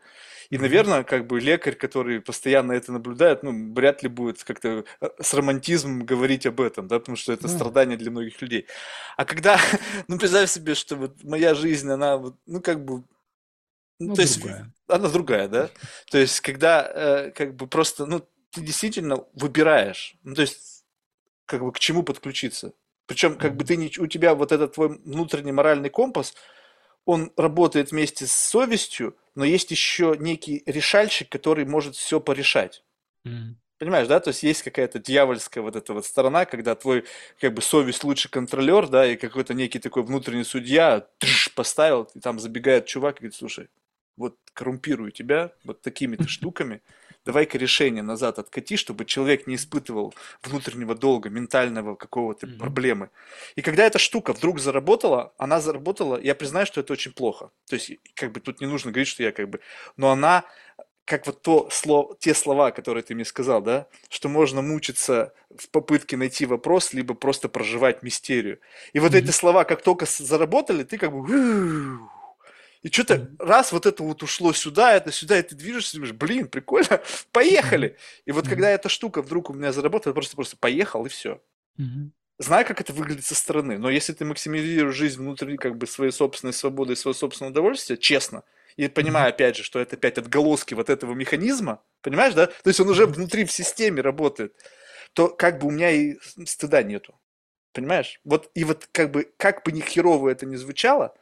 И, 0.50 0.58
наверное, 0.58 1.04
как 1.04 1.28
бы 1.28 1.40
лекарь, 1.40 1.76
который 1.76 2.22
постоянно 2.22 2.72
это 2.72 2.94
наблюдает, 2.94 3.44
ну, 3.44 3.74
вряд 3.74 4.04
ли 4.04 4.10
будет 4.10 4.44
как-то 4.44 4.86
э, 5.02 5.10
с 5.22 5.34
романтизмом 5.34 6.06
говорить 6.06 6.46
об 6.46 6.62
этом, 6.62 6.88
да, 6.88 7.00
потому 7.00 7.18
что 7.18 7.34
это 7.34 7.48
страдание 7.48 7.98
для 7.98 8.12
многих 8.12 8.42
людей. 8.42 8.68
А 9.18 9.26
когда, 9.26 9.60
ну, 10.08 10.18
представь 10.18 10.50
себе, 10.50 10.76
что 10.76 10.96
вот 10.96 11.24
моя 11.24 11.56
жизнь, 11.56 11.90
она, 11.90 12.22
ну, 12.46 12.62
как 12.62 12.86
бы 12.86 13.04
ну, 14.00 14.10
ну, 14.10 14.16
то 14.16 14.22
есть 14.22 14.40
другая. 14.40 14.74
она 14.88 15.10
другая, 15.10 15.48
да? 15.48 15.70
То 16.12 16.18
есть 16.18 16.42
когда 16.42 16.92
э, 16.94 17.32
как 17.32 17.56
бы 17.56 17.68
просто, 17.68 18.06
ну, 18.06 18.28
ты 18.52 18.62
действительно 18.62 19.26
выбираешь, 19.34 20.16
ну, 20.24 20.36
то 20.36 20.42
есть 20.42 20.84
как 21.46 21.62
бы 21.62 21.72
к 21.72 21.80
чему 21.80 22.04
подключиться. 22.04 22.74
Причем 23.06 23.38
как 23.38 23.56
бы 23.56 23.64
ты 23.64 23.78
не, 23.78 23.92
у 24.00 24.08
тебя 24.08 24.34
вот 24.34 24.52
этот 24.52 24.74
твой 24.74 24.90
внутренний 24.90 25.52
моральный 25.52 25.90
компас, 25.90 26.34
он 27.06 27.32
работает 27.38 27.92
вместе 27.92 28.26
с 28.26 28.32
совестью, 28.32 29.16
но 29.36 29.46
есть 29.46 29.70
еще 29.72 30.16
некий 30.20 30.64
решальщик, 30.66 31.30
который 31.30 31.66
может 31.66 31.96
все 31.96 32.20
порешать. 32.20 32.84
Mm. 33.26 33.56
Понимаешь, 33.78 34.08
да? 34.08 34.20
То 34.20 34.30
есть 34.30 34.42
есть 34.42 34.64
какая-то 34.64 35.00
дьявольская 35.00 35.62
вот 35.62 35.76
эта 35.76 35.94
вот 35.94 36.06
сторона, 36.06 36.46
когда 36.46 36.76
твой 36.76 37.06
как 37.40 37.54
бы 37.54 37.62
совесть 37.62 38.04
лучший 38.04 38.32
контролер, 38.32 38.88
да, 38.88 39.06
и 39.06 39.18
какой-то 39.18 39.54
некий 39.54 39.80
такой 39.80 40.04
внутренний 40.04 40.46
судья 40.46 41.06
тш, 41.20 41.54
поставил, 41.54 42.10
и 42.16 42.20
там 42.20 42.40
забегает 42.40 42.86
чувак 42.86 43.18
и 43.18 43.20
говорит, 43.20 43.36
слушай, 43.36 43.68
вот 44.18 44.38
коррумпирую 44.54 45.12
тебя 45.12 45.52
вот 45.64 45.82
такими-то 45.82 46.28
штуками, 46.28 46.82
давай-ка 47.26 47.58
решение 47.58 48.04
назад 48.04 48.40
откати, 48.40 48.78
чтобы 48.78 49.06
человек 49.06 49.48
не 49.48 49.56
испытывал 49.56 50.14
внутреннего 50.44 50.96
долга, 50.96 51.30
ментального 51.30 51.96
какого-то 51.96 52.46
mm-hmm. 52.46 52.58
проблемы. 52.58 53.10
И 53.56 53.62
когда 53.62 53.86
эта 53.86 54.00
штука 54.00 54.34
вдруг 54.34 54.60
заработала, 54.60 55.34
она 55.38 55.60
заработала, 55.60 56.20
я 56.20 56.36
признаю, 56.36 56.66
что 56.66 56.82
это 56.82 56.94
очень 56.94 57.12
плохо. 57.12 57.50
То 57.68 57.76
есть, 57.76 57.92
как 58.14 58.32
бы 58.32 58.40
тут 58.40 58.62
не 58.62 58.68
нужно 58.68 58.92
говорить, 58.92 59.08
что 59.08 59.24
я 59.24 59.32
как 59.32 59.50
бы... 59.50 59.60
Но 59.98 60.12
она, 60.12 60.46
как 61.04 61.26
вот 61.26 61.42
то 61.42 61.68
слово, 61.72 62.16
те 62.20 62.36
слова, 62.36 62.72
которые 62.72 63.04
ты 63.04 63.16
мне 63.16 63.26
сказал, 63.26 63.62
да, 63.62 63.88
что 64.10 64.30
можно 64.30 64.62
мучиться 64.62 65.34
в 65.58 65.70
попытке 65.70 66.18
найти 66.18 66.46
вопрос, 66.46 66.94
либо 66.94 67.16
просто 67.16 67.50
проживать 67.50 68.04
мистерию. 68.04 68.60
И 68.94 69.00
вот 69.00 69.14
mm-hmm. 69.14 69.18
эти 69.18 69.32
слова, 69.32 69.64
как 69.64 69.82
только 69.82 70.06
заработали, 70.06 70.84
ты 70.84 71.00
как 71.00 71.12
бы 71.12 72.00
и 72.86 72.92
что-то 72.92 73.32
раз 73.40 73.72
вот 73.72 73.88
это 73.88 74.04
вот 74.04 74.22
ушло 74.22 74.54
сюда, 74.54 74.94
это 74.94 75.12
сюда, 75.12 75.40
и 75.40 75.42
ты 75.42 75.56
движешься, 75.56 75.96
думаешь, 75.96 76.14
блин, 76.14 76.48
прикольно, 76.48 77.02
поехали. 77.32 77.98
И 78.26 78.32
вот 78.32 78.48
когда 78.48 78.70
эта 78.70 78.90
штука 78.90 79.24
вдруг 79.24 79.50
у 79.50 79.54
меня 79.54 79.72
заработала, 79.72 80.12
я 80.12 80.14
просто 80.14 80.36
просто 80.36 80.56
поехал 80.56 81.04
и 81.04 81.10
все. 81.10 81.42
Знаю, 82.38 82.64
как 82.64 82.80
это 82.82 82.94
выглядит 82.94 83.26
со 83.26 83.34
стороны, 83.34 83.80
но 83.80 83.90
если 83.90 84.14
ты 84.14 84.24
максимизируешь 84.24 84.96
жизнь 84.96 85.20
внутри 85.20 85.58
как 85.58 85.78
бы 85.78 85.88
своей 85.88 86.12
собственной 86.12 86.54
свободы 86.54 86.94
и 86.94 86.96
своего 86.96 87.16
собственного 87.16 87.54
удовольствия, 87.54 87.98
честно, 87.98 88.44
и 88.76 88.88
понимаю, 88.88 89.30
опять 89.30 89.56
же, 89.56 89.64
что 89.64 89.80
это 89.80 89.96
опять 89.96 90.20
отголоски 90.20 90.76
вот 90.76 90.92
этого 90.92 91.16
механизма, 91.16 91.82
понимаешь, 92.04 92.36
да? 92.36 92.46
То 92.46 92.68
есть 92.68 92.80
он 92.80 92.90
уже 92.90 93.08
внутри 93.08 93.46
в 93.46 93.52
системе 93.52 94.02
работает, 94.02 94.54
то 95.14 95.30
как 95.30 95.58
бы 95.58 95.70
у 95.70 95.72
меня 95.72 95.90
и 95.90 96.18
стыда 96.46 96.84
нету. 96.84 97.20
Понимаешь? 97.74 98.22
Вот 98.24 98.52
и 98.54 98.64
вот 98.64 98.88
как 98.92 99.10
бы, 99.10 99.28
как 99.38 99.66
бы 99.66 99.72
ни 99.72 99.82
херово 99.82 100.30
это 100.30 100.46
ни 100.46 100.56
звучало, 100.56 101.16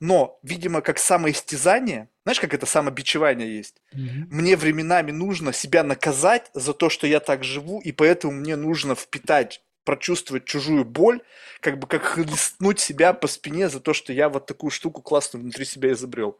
Но, 0.00 0.38
видимо, 0.42 0.80
как 0.80 0.98
самоистязание, 0.98 2.08
знаешь, 2.24 2.40
как 2.40 2.54
это 2.54 2.66
самобичевание 2.66 3.56
есть? 3.56 3.82
Мгм. 3.92 4.28
Мне 4.30 4.56
временами 4.56 5.10
нужно 5.10 5.52
себя 5.52 5.82
наказать 5.82 6.50
за 6.54 6.72
то, 6.72 6.88
что 6.88 7.06
я 7.06 7.20
так 7.20 7.44
живу, 7.44 7.80
и 7.80 7.92
поэтому 7.92 8.32
мне 8.32 8.56
нужно 8.56 8.94
впитать, 8.94 9.62
прочувствовать 9.84 10.44
чужую 10.44 10.84
боль, 10.84 11.20
как 11.60 11.78
бы 11.78 11.86
как 11.86 12.02
хлестнуть 12.02 12.80
себя 12.80 13.12
по 13.12 13.26
спине 13.26 13.68
за 13.68 13.80
то, 13.80 13.92
что 13.92 14.12
я 14.12 14.28
вот 14.28 14.46
такую 14.46 14.70
штуку 14.70 15.02
классную 15.02 15.42
внутри 15.42 15.64
себя 15.64 15.92
изобрел. 15.92 16.38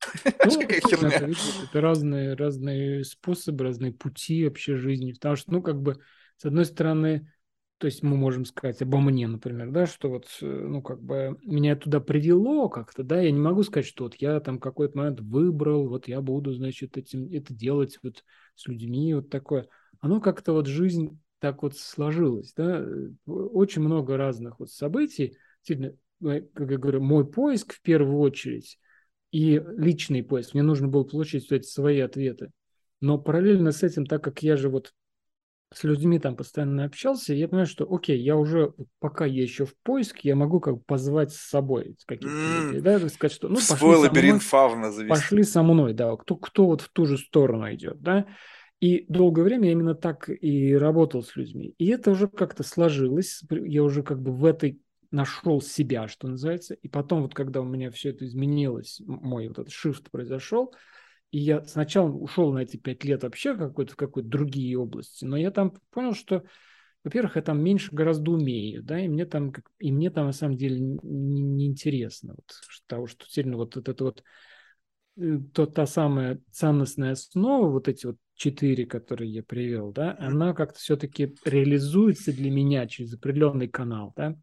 Ну, 0.44 0.60
какая 0.60 0.80
это 0.80 1.80
разные, 1.80 2.34
разные 2.34 3.04
способы, 3.04 3.64
разные 3.64 3.92
пути 3.92 4.44
вообще 4.44 4.76
жизни. 4.76 5.12
Потому 5.12 5.36
что, 5.36 5.52
ну, 5.52 5.62
как 5.62 5.80
бы, 5.80 5.98
с 6.36 6.44
одной 6.44 6.64
стороны, 6.64 7.32
то 7.78 7.86
есть 7.86 8.02
мы 8.02 8.16
можем 8.16 8.44
сказать 8.44 8.82
обо 8.82 8.98
мне, 8.98 9.28
например, 9.28 9.70
да, 9.70 9.86
что 9.86 10.10
вот, 10.10 10.26
э, 10.42 10.46
ну, 10.46 10.82
как 10.82 11.00
бы, 11.00 11.38
меня 11.42 11.76
туда 11.76 12.00
привело 12.00 12.68
как-то, 12.68 13.04
да, 13.04 13.20
я 13.20 13.30
не 13.30 13.38
могу 13.38 13.62
сказать, 13.62 13.86
что 13.86 14.04
вот 14.04 14.16
я 14.16 14.40
там 14.40 14.58
какой-то 14.58 14.98
момент 14.98 15.20
выбрал, 15.20 15.88
вот 15.88 16.08
я 16.08 16.20
буду, 16.20 16.52
значит, 16.52 16.96
этим, 16.96 17.32
это 17.32 17.54
делать 17.54 17.98
вот 18.02 18.24
с 18.56 18.66
людьми, 18.66 19.14
вот 19.14 19.30
такое. 19.30 19.68
Оно 20.00 20.20
как-то 20.20 20.52
вот 20.52 20.66
жизнь 20.66 21.20
так 21.38 21.62
вот 21.62 21.76
сложилась, 21.76 22.52
да, 22.56 22.84
очень 23.26 23.82
много 23.82 24.16
разных 24.16 24.58
вот 24.58 24.70
событий. 24.70 25.36
Действительно, 25.58 25.96
как 26.52 26.70
я 26.70 26.78
говорю, 26.78 27.00
мой 27.00 27.24
поиск 27.24 27.74
в 27.74 27.80
первую 27.80 28.18
очередь 28.18 28.78
и 29.30 29.62
личный 29.76 30.24
поиск. 30.24 30.54
Мне 30.54 30.64
нужно 30.64 30.88
было 30.88 31.04
получить 31.04 31.50
эти 31.52 31.66
свои 31.66 32.00
ответы. 32.00 32.50
Но 33.00 33.18
параллельно 33.18 33.70
с 33.70 33.84
этим, 33.84 34.04
так 34.06 34.24
как 34.24 34.42
я 34.42 34.56
же 34.56 34.68
вот 34.68 34.92
с 35.72 35.84
людьми 35.84 36.18
там 36.18 36.34
постоянно 36.34 36.84
общался, 36.84 37.34
я 37.34 37.46
понимаю, 37.46 37.66
что 37.66 37.86
окей, 37.88 38.18
я 38.18 38.36
уже, 38.36 38.72
пока 39.00 39.26
я 39.26 39.42
еще 39.42 39.66
в 39.66 39.74
поиске, 39.82 40.30
я 40.30 40.36
могу 40.36 40.60
как 40.60 40.76
бы 40.76 40.80
позвать 40.80 41.32
с 41.32 41.36
собой 41.38 41.96
каких-то 42.06 42.64
людей, 42.64 42.80
да, 42.80 43.08
сказать, 43.08 43.32
что 43.32 43.48
ну 43.48 43.56
пошли 43.56 43.76
свой 43.76 43.94
со 43.96 44.00
лабиринт 44.00 44.36
мной, 44.36 44.40
фауна 44.40 44.92
завести. 44.92 45.08
пошли 45.08 45.42
со 45.42 45.62
мной, 45.62 45.92
да, 45.92 46.16
кто, 46.16 46.36
кто 46.36 46.66
вот 46.66 46.80
в 46.80 46.88
ту 46.88 47.04
же 47.04 47.18
сторону 47.18 47.72
идет, 47.72 48.00
да. 48.00 48.26
И 48.80 49.04
долгое 49.08 49.42
время 49.42 49.66
я 49.66 49.72
именно 49.72 49.94
так 49.94 50.28
и 50.30 50.74
работал 50.74 51.22
с 51.22 51.34
людьми. 51.34 51.74
И 51.78 51.88
это 51.88 52.12
уже 52.12 52.28
как-то 52.28 52.62
сложилось, 52.62 53.42
я 53.50 53.82
уже 53.82 54.02
как 54.02 54.22
бы 54.22 54.32
в 54.32 54.44
этой 54.44 54.80
нашел 55.10 55.60
себя, 55.60 56.06
что 56.08 56.28
называется. 56.28 56.74
И 56.74 56.88
потом 56.88 57.22
вот 57.22 57.34
когда 57.34 57.60
у 57.60 57.64
меня 57.64 57.90
все 57.90 58.10
это 58.10 58.24
изменилось, 58.24 59.00
мой 59.04 59.48
вот 59.48 59.58
этот 59.58 59.72
shift 59.72 60.04
произошел, 60.10 60.72
и 61.30 61.38
я 61.38 61.64
сначала 61.64 62.10
ушел 62.10 62.52
на 62.52 62.60
эти 62.60 62.76
пять 62.76 63.04
лет 63.04 63.22
вообще 63.22 63.56
какой-то, 63.56 63.92
в 63.92 63.96
какой-то 63.96 64.28
другие 64.28 64.78
области, 64.78 65.24
но 65.24 65.36
я 65.36 65.50
там 65.50 65.74
понял, 65.90 66.14
что, 66.14 66.44
во-первых, 67.04 67.36
я 67.36 67.42
там 67.42 67.62
меньше 67.62 67.94
гораздо 67.94 68.30
умею, 68.30 68.82
да, 68.82 69.00
и 69.00 69.08
мне 69.08 69.26
там, 69.26 69.52
и 69.78 69.92
мне 69.92 70.10
там 70.10 70.26
на 70.26 70.32
самом 70.32 70.56
деле 70.56 70.80
не, 70.80 71.42
не 71.42 71.66
интересно, 71.66 72.34
вот, 72.36 72.46
того, 72.86 73.06
что 73.06 73.26
сильно 73.28 73.56
вот 73.56 73.76
это 73.76 74.04
вот 74.04 74.22
э, 75.18 75.38
то, 75.52 75.66
та 75.66 75.86
самая 75.86 76.40
ценностная 76.50 77.12
основа, 77.12 77.68
вот 77.70 77.88
эти 77.88 78.06
вот 78.06 78.16
четыре, 78.34 78.86
которые 78.86 79.30
я 79.30 79.42
привел, 79.42 79.92
да, 79.92 80.16
она 80.18 80.54
как-то 80.54 80.78
все-таки 80.78 81.34
реализуется 81.44 82.32
для 82.32 82.50
меня 82.50 82.86
через 82.86 83.12
определенный 83.14 83.68
канал, 83.68 84.12
да. 84.16 84.36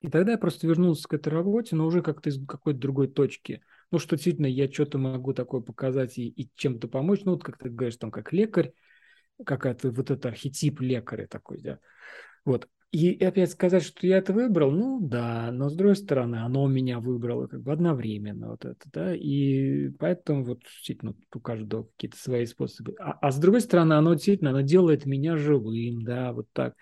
И 0.00 0.08
тогда 0.08 0.32
я 0.32 0.38
просто 0.38 0.66
вернулся 0.66 1.08
к 1.08 1.14
этой 1.14 1.30
работе, 1.30 1.74
но 1.74 1.86
уже 1.86 2.00
как-то 2.00 2.30
из 2.30 2.44
какой-то 2.46 2.78
другой 2.78 3.08
точки. 3.08 3.62
Ну, 3.90 3.98
что 3.98 4.16
действительно 4.16 4.46
я 4.46 4.70
что-то 4.70 4.98
могу 4.98 5.32
такое 5.32 5.60
показать 5.60 6.18
и, 6.18 6.28
и 6.28 6.50
чем-то 6.56 6.88
помочь. 6.88 7.20
Ну, 7.24 7.32
вот 7.32 7.44
как 7.44 7.58
ты 7.58 7.68
говоришь, 7.68 7.96
там, 7.96 8.10
как 8.10 8.32
лекарь, 8.32 8.72
какая-то 9.44 9.90
вот 9.90 10.10
это 10.10 10.28
архетип 10.28 10.80
лекаря 10.80 11.26
такой, 11.26 11.60
да. 11.60 11.78
Вот. 12.44 12.68
И 12.92 13.22
опять 13.22 13.50
сказать, 13.50 13.82
что 13.82 14.06
я 14.06 14.18
это 14.18 14.32
выбрал, 14.32 14.70
ну 14.70 15.00
да, 15.00 15.50
но 15.52 15.68
с 15.68 15.74
другой 15.74 15.96
стороны, 15.96 16.36
оно 16.36 16.66
меня 16.68 17.00
выбрало 17.00 17.46
как 17.46 17.60
бы 17.62 17.72
одновременно 17.72 18.50
вот 18.50 18.64
это, 18.64 18.88
да, 18.92 19.14
и 19.14 19.90
поэтому 19.98 20.44
вот 20.44 20.60
действительно 20.60 21.14
у 21.34 21.40
каждого 21.40 21.82
какие-то 21.82 22.16
свои 22.16 22.46
способы. 22.46 22.94
А, 23.00 23.18
а 23.20 23.30
с 23.32 23.38
другой 23.38 23.60
стороны, 23.60 23.94
оно 23.94 24.14
действительно, 24.14 24.50
оно 24.50 24.60
делает 24.62 25.04
меня 25.04 25.36
живым, 25.36 26.04
да, 26.04 26.32
вот 26.32 26.46
так. 26.52 26.74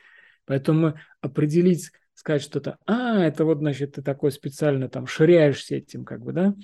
Поэтому 0.44 0.94
определить, 1.20 1.90
сказать 2.14 2.42
что-то, 2.42 2.78
а, 2.86 3.24
это 3.24 3.44
вот, 3.44 3.58
значит, 3.58 3.92
ты 3.94 4.02
такой 4.02 4.32
специально 4.32 4.88
там 4.88 5.06
ширяешься 5.06 5.76
этим, 5.76 6.04
как 6.04 6.22
бы, 6.22 6.32
да, 6.32 6.54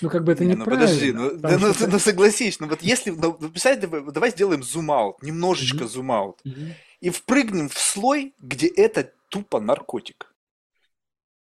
ну, 0.00 0.10
как 0.10 0.24
бы 0.24 0.32
это 0.32 0.44
Не, 0.44 0.54
ну 0.54 0.64
подожди, 0.64 1.12
неправильно. 1.12 1.20
ну, 1.20 1.40
потому 1.40 1.58
да, 1.60 1.66
ну, 1.68 1.74
что 1.74 1.84
ты- 1.86 1.90
ну 1.92 1.98
согласись, 1.98 2.60
ну 2.60 2.68
вот 2.68 2.82
если, 2.82 3.10
ну, 3.10 3.36
ну, 3.40 3.48
представь, 3.50 3.80
давай, 3.80 4.30
сделаем 4.30 4.62
зум-аут, 4.62 5.22
немножечко 5.22 5.84
Мгм. 5.84 5.88
зум-аут, 5.88 6.40
Мгм. 6.44 6.74
и 7.00 7.10
впрыгнем 7.10 7.68
в 7.68 7.78
слой, 7.78 8.34
где 8.40 8.66
это 8.66 9.12
тупо 9.28 9.60
наркотик. 9.60 10.32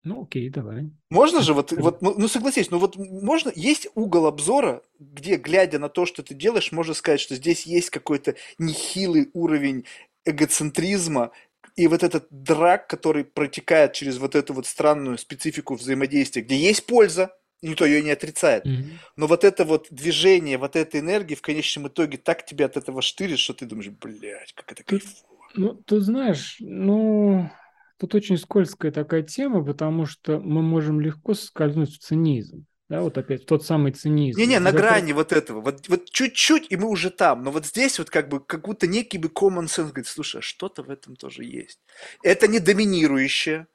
Ну, 0.03 0.21
окей, 0.21 0.49
давай. 0.51 0.91
Можно 1.09 1.41
же, 1.41 1.55
вот, 1.55 1.71
вот 1.71 2.03
ну, 2.03 2.13
ну 2.15 2.27
согласись, 2.27 2.69
ну 2.69 2.77
вот 2.77 2.95
можно, 2.95 3.51
есть 3.55 3.87
угол 3.95 4.27
обзора, 4.27 4.83
где, 4.99 5.35
глядя 5.35 5.79
на 5.79 5.89
то, 5.89 6.05
что 6.05 6.21
ты 6.21 6.35
делаешь, 6.35 6.71
можно 6.71 6.93
сказать, 6.93 7.19
что 7.19 7.33
здесь 7.35 7.65
есть 7.65 7.89
какой-то 7.89 8.35
нехилый 8.59 9.31
уровень 9.33 9.85
эгоцентризма, 10.23 11.31
и 11.75 11.87
вот 11.87 12.03
этот 12.03 12.27
драк, 12.29 12.87
который 12.87 13.25
протекает 13.25 13.93
через 13.93 14.17
вот 14.17 14.35
эту 14.35 14.53
вот 14.53 14.65
странную 14.65 15.17
специфику 15.17 15.75
взаимодействия, 15.75 16.41
где 16.41 16.57
есть 16.57 16.85
польза, 16.85 17.35
никто 17.61 17.85
ее 17.85 18.01
не 18.01 18.11
отрицает. 18.11 18.65
Мгм. 18.65 18.99
Но 19.17 19.27
вот 19.27 19.43
это 19.43 19.65
вот 19.65 19.87
движение, 19.89 20.57
вот 20.57 20.75
эта 20.75 20.99
энергия 20.99 21.35
в 21.35 21.41
конечном 21.41 21.87
итоге 21.87 22.17
так 22.17 22.45
тебя 22.45 22.65
от 22.65 22.77
этого 22.77 23.01
штырит, 23.01 23.39
что 23.39 23.53
ты 23.53 23.65
думаешь, 23.65 23.89
блядь, 23.89 24.53
как 24.53 24.71
это 24.71 24.83
кайфово. 24.83 25.35
Ну, 25.55 25.73
тут 25.73 26.03
знаешь, 26.03 26.57
ну, 26.59 27.49
тут 27.97 28.15
очень 28.15 28.37
скользкая 28.37 28.91
такая 28.91 29.23
тема, 29.23 29.63
потому 29.63 30.05
что 30.05 30.39
мы 30.39 30.61
можем 30.61 30.99
легко 30.99 31.33
скользнуть 31.33 31.93
в 31.93 31.99
цинизм. 31.99 32.65
Да, 32.87 33.01
вот 33.01 33.17
опять 33.17 33.47
тот 33.47 33.65
самый 33.65 33.93
цинизм. 33.93 34.39
Не-не, 34.39 34.59
на 34.59 34.71
грани 34.71 35.11
вот 35.11 35.31
этого. 35.31 35.59
Вот, 35.61 35.89
вот 35.89 36.09
чуть-чуть, 36.11 36.67
и 36.69 36.75
мы 36.75 36.87
уже 36.87 37.09
там. 37.09 37.43
Но 37.43 37.49
вот 37.49 37.65
здесь 37.65 37.97
вот 37.97 38.11
как 38.11 38.29
бы 38.29 38.39
как 38.39 38.65
будто 38.65 38.85
некий 38.85 39.17
бы 39.17 39.27
common 39.27 39.65
sense 39.65 39.87
говорит, 39.87 40.07
слушай, 40.07 40.37
а 40.39 40.41
что-то 40.41 40.83
в 40.83 40.91
этом 40.91 41.15
тоже 41.15 41.43
есть. 41.43 41.79
Это 42.21 42.47
не 42.47 42.59
доминирующее, 42.59 43.65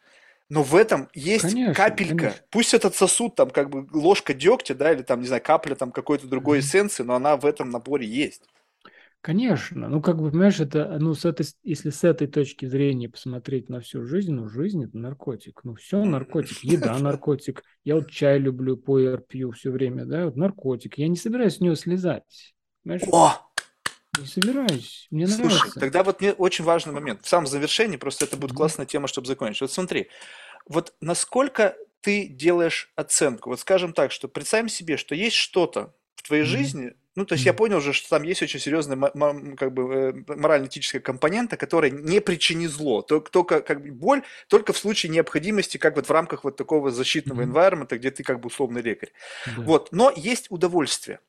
но 0.49 0.63
в 0.63 0.77
этом 0.77 1.09
есть 1.13 1.43
Конечно, 1.43 1.75
капелька. 1.75 2.17
конечно. 2.17 2.41
Пусть 2.51 2.75
этот 2.75 2.95
сосуд, 2.95 3.35
там 3.35 3.51
как 3.51 3.71
бы 3.71 3.89
ложка 3.93 4.33
дегтя, 4.33 4.77
да, 4.77 4.93
или 4.93 5.03
там, 5.03 5.21
не 5.21 5.27
знаю, 5.27 5.43
капля 5.43 5.75
там 5.75 5.91
какой-то 5.91 6.29
другой 6.29 6.61
эссенции, 6.61 7.03
но 7.03 7.15
она 7.15 7.37
в 7.37 7.47
этом 7.47 7.71
наборе 7.71 8.07
есть. 8.07 8.43
Конечно, 9.23 9.89
ну 9.91 10.01
как 10.01 10.17
бы, 10.19 10.31
понимаешь, 10.31 10.61
это, 10.61 10.97
ну, 10.99 11.13
с 11.13 11.27
этой, 11.27 11.45
если 11.63 11.91
с 11.91 12.05
этой 12.05 12.27
точки 12.27 12.65
зрения 12.65 13.07
посмотреть 13.09 13.69
на 13.69 13.81
всю 13.81 14.03
жизнь, 14.03 14.33
ну, 14.33 14.49
жизнь 14.49 14.83
это 14.83 14.97
наркотик, 14.97 15.61
ну, 15.63 15.75
все 15.75 16.03
наркотик, 16.05 16.59
еда 16.65 16.99
наркотик, 16.99 17.63
я 17.85 17.97
вот 17.97 18.11
чай 18.11 18.39
люблю, 18.39 18.79
пуэр 18.79 19.21
пью 19.21 19.51
все 19.53 19.71
время, 19.71 20.07
да, 20.07 20.25
вот 20.25 20.37
наркотик, 20.37 20.97
я 20.97 21.07
не 21.09 21.17
собираюсь 21.17 21.57
с 21.57 21.61
него 21.61 21.75
слезать, 21.75 22.55
понимаешь, 22.83 23.03
О, 23.13 23.37
не 24.19 24.27
собираюсь, 24.27 25.07
мне 25.11 25.27
слушай, 25.27 25.69
нравится. 25.69 25.81
тогда 25.81 26.03
вот 26.03 26.21
мне 26.21 26.33
очень 26.33 26.65
важный 26.65 26.93
момент. 26.93 27.25
В 27.25 27.29
самом 27.29 27.47
завершении, 27.47 27.97
просто 27.97 28.25
это 28.25 28.37
будет 28.37 28.53
классная 28.53 28.87
тема, 28.87 29.07
чтобы 29.07 29.27
закончить. 29.29 29.61
Вот 29.61 29.73
смотри, 29.73 30.09
вот 30.67 30.95
насколько 31.01 31.77
ты 32.01 32.29
делаешь 32.29 32.93
оценку? 32.97 33.51
Вот 33.51 33.61
скажем 33.61 33.93
так, 33.93 34.13
что 34.13 34.29
представим 34.29 34.69
себе, 34.69 34.97
что 34.97 35.15
есть 35.15 35.37
что-то 35.37 35.95
в 36.17 36.23
твоей 36.23 36.43
Мгм. 36.43 36.53
жизни, 36.53 36.95
ну, 37.21 37.27
то 37.27 37.35
есть 37.35 37.47
я 37.47 37.55
понял 37.55 37.79
уже, 37.79 37.93
что 37.93 38.09
там 38.09 38.23
есть 38.23 38.43
очень 38.43 38.61
серьезная 38.61 38.97
как 39.57 39.73
бы 39.73 40.25
э, 40.29 40.35
морально-этическая 40.35 41.01
компонента, 41.01 41.57
которая 41.57 41.91
не 41.91 42.21
причинит 42.21 42.71
зло, 42.71 43.03
только, 43.03 43.31
только 43.31 43.61
как 43.61 43.83
бы 43.83 43.91
боль 43.93 44.23
только 44.49 44.73
в 44.73 44.79
случае 44.79 45.11
необходимости, 45.11 45.77
как 45.77 45.97
вот 45.97 46.09
в 46.09 46.11
рамках 46.11 46.45
вот 46.45 46.57
такого 46.57 46.91
защитного 46.91 47.43
environment, 47.43 47.95
где 47.97 48.11
ты 48.11 48.23
как 48.23 48.41
бы 48.41 48.49
условный 48.49 48.83
лекарь. 48.83 49.13
Да. 49.47 49.63
Вот, 49.63 49.93
но 49.93 50.13
есть 50.17 50.47
удовольствие. 50.51 51.21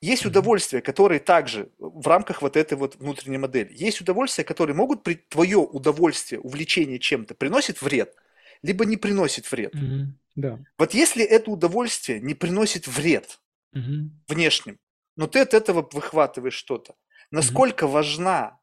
Есть 0.00 0.26
удовольствия, 0.26 0.80
которые 0.80 1.20
также 1.20 1.70
в 1.78 2.06
рамках 2.06 2.42
вот 2.42 2.56
этой 2.56 2.76
вот 2.76 2.96
внутренней 2.96 3.38
модели. 3.38 3.72
Есть 3.72 4.00
удовольствия, 4.00 4.44
которые 4.44 4.74
могут 4.74 5.02
при 5.02 5.14
твое 5.14 5.58
удовольствие, 5.58 6.40
увлечение 6.40 6.98
чем-то 6.98 7.34
приносит 7.34 7.82
вред, 7.82 8.14
либо 8.62 8.84
не 8.84 8.96
приносит 8.96 9.50
вред. 9.50 9.74
Мгм. 9.74 10.18
Да. 10.34 10.58
Вот 10.78 10.94
если 10.94 11.24
это 11.24 11.50
удовольствие 11.50 12.20
не 12.20 12.34
приносит 12.34 12.86
вред 12.86 13.38
Мгм. 13.72 14.22
внешним, 14.28 14.78
но 15.16 15.26
ты 15.26 15.40
от 15.40 15.54
этого 15.54 15.88
выхватываешь 15.92 16.54
что-то, 16.54 16.94
насколько 17.30 17.86
важна 17.86 18.58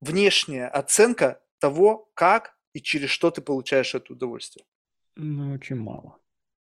внешняя 0.00 0.68
оценка 0.68 1.40
того, 1.58 2.10
как 2.14 2.54
и 2.72 2.80
через 2.82 3.10
что 3.10 3.30
ты 3.30 3.40
получаешь 3.40 3.94
это 3.94 4.12
удовольствие? 4.12 4.64
Ну, 5.16 5.54
очень 5.54 5.76
мало. 5.76 6.18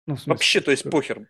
Ну, 0.07 0.15
смысле, 0.17 0.33
Вообще, 0.33 0.61
то 0.61 0.69
есть 0.71 0.81
что- 0.81 0.91
похер. 0.91 1.27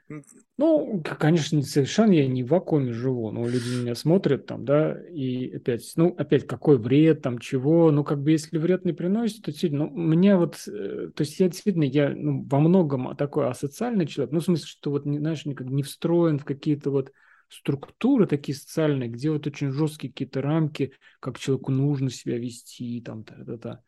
Ну, 0.58 1.02
конечно, 1.02 1.62
совершенно 1.62 2.12
я 2.12 2.28
не 2.28 2.44
в 2.44 2.48
вакууме 2.48 2.92
живу, 2.92 3.32
но 3.32 3.48
люди 3.48 3.82
меня 3.82 3.96
смотрят 3.96 4.48
там, 4.48 4.66
да, 4.66 5.02
и 5.10 5.56
опять, 5.56 5.94
ну, 5.96 6.14
опять, 6.18 6.46
какой 6.46 6.78
вред, 6.78 7.22
там, 7.22 7.40
чего, 7.40 7.90
ну, 7.92 8.04
как 8.04 8.22
бы, 8.22 8.32
если 8.32 8.58
вред 8.58 8.84
не 8.84 8.92
приносит, 8.92 9.44
то 9.44 9.52
действительно, 9.52 9.86
ну, 9.86 9.92
мне 9.92 10.36
вот, 10.36 10.58
э, 10.68 11.10
то 11.16 11.22
есть 11.22 11.40
я 11.40 11.48
действительно, 11.48 11.86
я 11.86 12.10
ну, 12.10 12.46
во 12.50 12.60
многом 12.60 13.16
такой 13.16 13.48
асоциальный 13.48 14.08
человек, 14.08 14.34
ну, 14.34 14.42
в 14.42 14.44
смысле, 14.44 14.68
что 14.68 14.92
вот, 14.92 15.06
не, 15.06 15.20
знаешь, 15.20 15.46
никак 15.46 15.68
не 15.68 15.82
встроен 15.84 16.38
в 16.38 16.44
какие-то 16.44 16.92
вот 16.92 17.14
структуры 17.50 18.28
такие 18.28 18.56
социальные, 18.58 19.10
где 19.10 19.32
вот 19.32 19.48
очень 19.48 19.72
жесткие 19.72 20.12
какие-то 20.12 20.42
рамки, 20.42 20.94
как 21.20 21.40
человеку 21.40 21.72
нужно 21.72 22.10
себя 22.10 22.38
вести, 22.38 23.02
там, 23.02 23.24
та-та-та. 23.24 23.82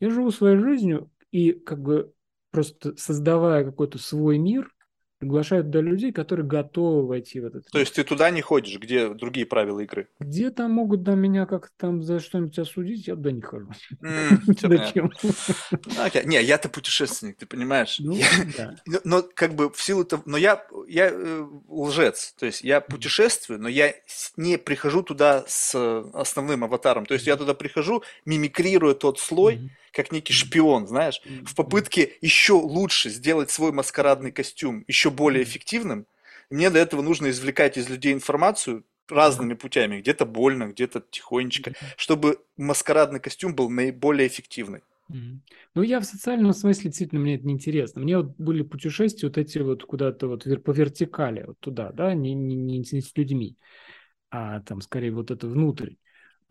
Я 0.00 0.10
живу 0.10 0.30
своей 0.30 0.58
жизнью, 0.58 1.10
и 1.30 1.52
как 1.52 1.80
бы 1.80 2.12
просто 2.50 2.96
создавая 2.96 3.64
какой-то 3.64 3.98
свой 3.98 4.38
мир, 4.38 4.72
приглашают 5.22 5.66
туда 5.66 5.80
людей, 5.82 6.10
которые 6.10 6.44
готовы 6.44 7.06
войти 7.06 7.38
в 7.38 7.44
этот 7.46 7.70
То 7.70 7.78
есть 7.78 7.94
ты 7.94 8.02
туда 8.02 8.28
не 8.30 8.40
ходишь, 8.40 8.76
где 8.80 9.08
другие 9.08 9.46
правила 9.46 9.78
игры? 9.78 10.08
Где 10.18 10.50
там 10.50 10.72
могут 10.72 11.06
на 11.06 11.14
меня 11.14 11.46
как-то 11.46 11.70
там 11.76 12.02
за 12.02 12.18
что-нибудь 12.18 12.58
осудить, 12.58 13.06
я 13.06 13.14
туда 13.14 13.30
не 13.30 13.40
хожу. 13.40 13.68
Зачем? 14.60 15.12
Ну, 15.22 16.22
не, 16.24 16.42
я-то 16.42 16.68
путешественник, 16.68 17.36
ты 17.36 17.46
понимаешь? 17.46 18.00
Ну, 18.00 18.18
но 19.04 19.22
как 19.22 19.54
бы 19.54 19.70
в 19.70 19.80
силу 19.80 20.04
того... 20.04 20.24
Но 20.26 20.36
я, 20.36 20.66
я 20.88 21.10
э, 21.12 21.46
лжец, 21.68 22.34
то 22.36 22.46
есть 22.46 22.64
я 22.64 22.80
путешествую, 22.80 23.60
но 23.60 23.68
я 23.68 23.94
не 24.36 24.58
прихожу 24.58 25.04
туда 25.04 25.44
с 25.46 25.72
основным 26.14 26.64
аватаром. 26.64 27.06
То 27.06 27.14
есть 27.14 27.28
я 27.28 27.36
туда 27.36 27.54
прихожу, 27.54 28.02
мимикрируя 28.24 28.94
тот 28.94 29.20
слой, 29.20 29.70
как 29.92 30.12
некий 30.12 30.32
шпион, 30.32 30.86
знаешь, 30.86 31.20
в 31.44 31.54
попытке 31.54 32.12
еще 32.20 32.54
лучше 32.54 33.10
сделать 33.10 33.50
свой 33.50 33.72
маскарадный 33.72 34.32
костюм 34.32 34.84
еще 34.88 35.10
более 35.10 35.44
эффективным. 35.44 36.06
Мне 36.50 36.70
для 36.70 36.80
этого 36.80 37.02
нужно 37.02 37.30
извлекать 37.30 37.76
из 37.76 37.88
людей 37.88 38.12
информацию 38.12 38.84
разными 39.08 39.54
путями, 39.54 40.00
где-то 40.00 40.24
больно, 40.26 40.68
где-то 40.68 41.02
тихонечко, 41.10 41.72
чтобы 41.96 42.38
маскарадный 42.56 43.20
костюм 43.20 43.54
был 43.54 43.68
наиболее 43.70 44.26
эффективный. 44.28 44.80
Ну, 45.74 45.82
я 45.82 46.00
в 46.00 46.04
социальном 46.04 46.52
смысле 46.52 46.84
действительно 46.84 47.20
мне 47.20 47.34
это 47.34 47.46
неинтересно. 47.46 48.00
Мне 48.00 48.16
вот 48.16 48.34
были 48.38 48.62
путешествия 48.62 49.28
вот 49.28 49.38
эти 49.38 49.58
вот 49.58 49.84
куда-то 49.84 50.28
вот 50.28 50.44
по 50.64 50.70
вертикали, 50.70 51.44
вот 51.46 51.58
туда, 51.60 51.92
да, 51.92 52.14
не, 52.14 52.34
не, 52.34 52.78
не 52.78 52.84
с 52.84 53.16
людьми, 53.16 53.56
а 54.30 54.60
там 54.60 54.80
скорее 54.80 55.12
вот 55.12 55.30
это 55.30 55.46
внутрь. 55.46 55.94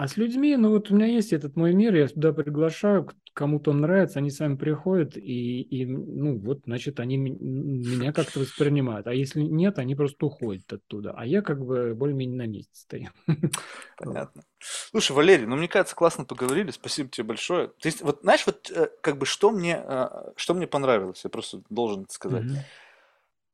А 0.02 0.08
с 0.08 0.18
людьми, 0.18 0.58
ну 0.58 0.72
вот 0.72 0.90
у 0.90 0.96
меня 0.96 1.06
есть 1.06 1.32
этот 1.32 1.56
мой 1.56 1.76
мир, 1.76 1.94
я 1.94 2.08
туда 2.08 2.34
приглашаю, 2.34 3.08
кому-то 3.36 3.70
он 3.70 3.82
нравится, 3.82 4.18
они 4.18 4.32
сами 4.32 4.56
приходят, 4.56 5.16
и, 5.16 5.62
и 5.62 5.86
ну 5.86 6.40
вот, 6.40 6.62
значит, 6.66 7.00
они 7.00 7.18
меня 7.18 8.12
как-то 8.12 8.40
воспринимают. 8.40 9.06
А 9.06 9.14
если 9.14 9.42
нет, 9.42 9.78
они 9.78 9.94
просто 9.94 10.26
уходят 10.26 10.74
оттуда. 10.74 11.14
А 11.16 11.24
я 11.24 11.44
как 11.44 11.64
бы 11.64 11.94
более-менее 11.94 12.36
на 12.36 12.48
месте 12.48 12.72
стою. 12.74 13.10
Понятно. 14.00 14.42
Слушай, 14.58 15.12
Валерий, 15.12 15.46
ну 15.46 15.56
мне 15.56 15.68
кажется, 15.68 15.96
классно 15.96 16.26
поговорили, 16.26 16.72
спасибо 16.72 17.08
тебе 17.10 17.28
большое. 17.28 17.68
То 17.68 17.88
есть, 17.88 18.02
вот 18.02 18.22
знаешь, 18.24 18.48
вот 18.48 18.72
э, 18.72 18.90
как 19.02 19.20
бы 19.20 19.28
что 19.28 19.52
мне, 19.52 19.84
э, 19.86 20.08
что 20.36 20.56
мне 20.56 20.66
понравилось, 20.66 21.22
я 21.24 21.30
просто 21.30 21.62
должен 21.70 22.10
сказать. 22.10 22.46
Mm-hmm 22.46 22.58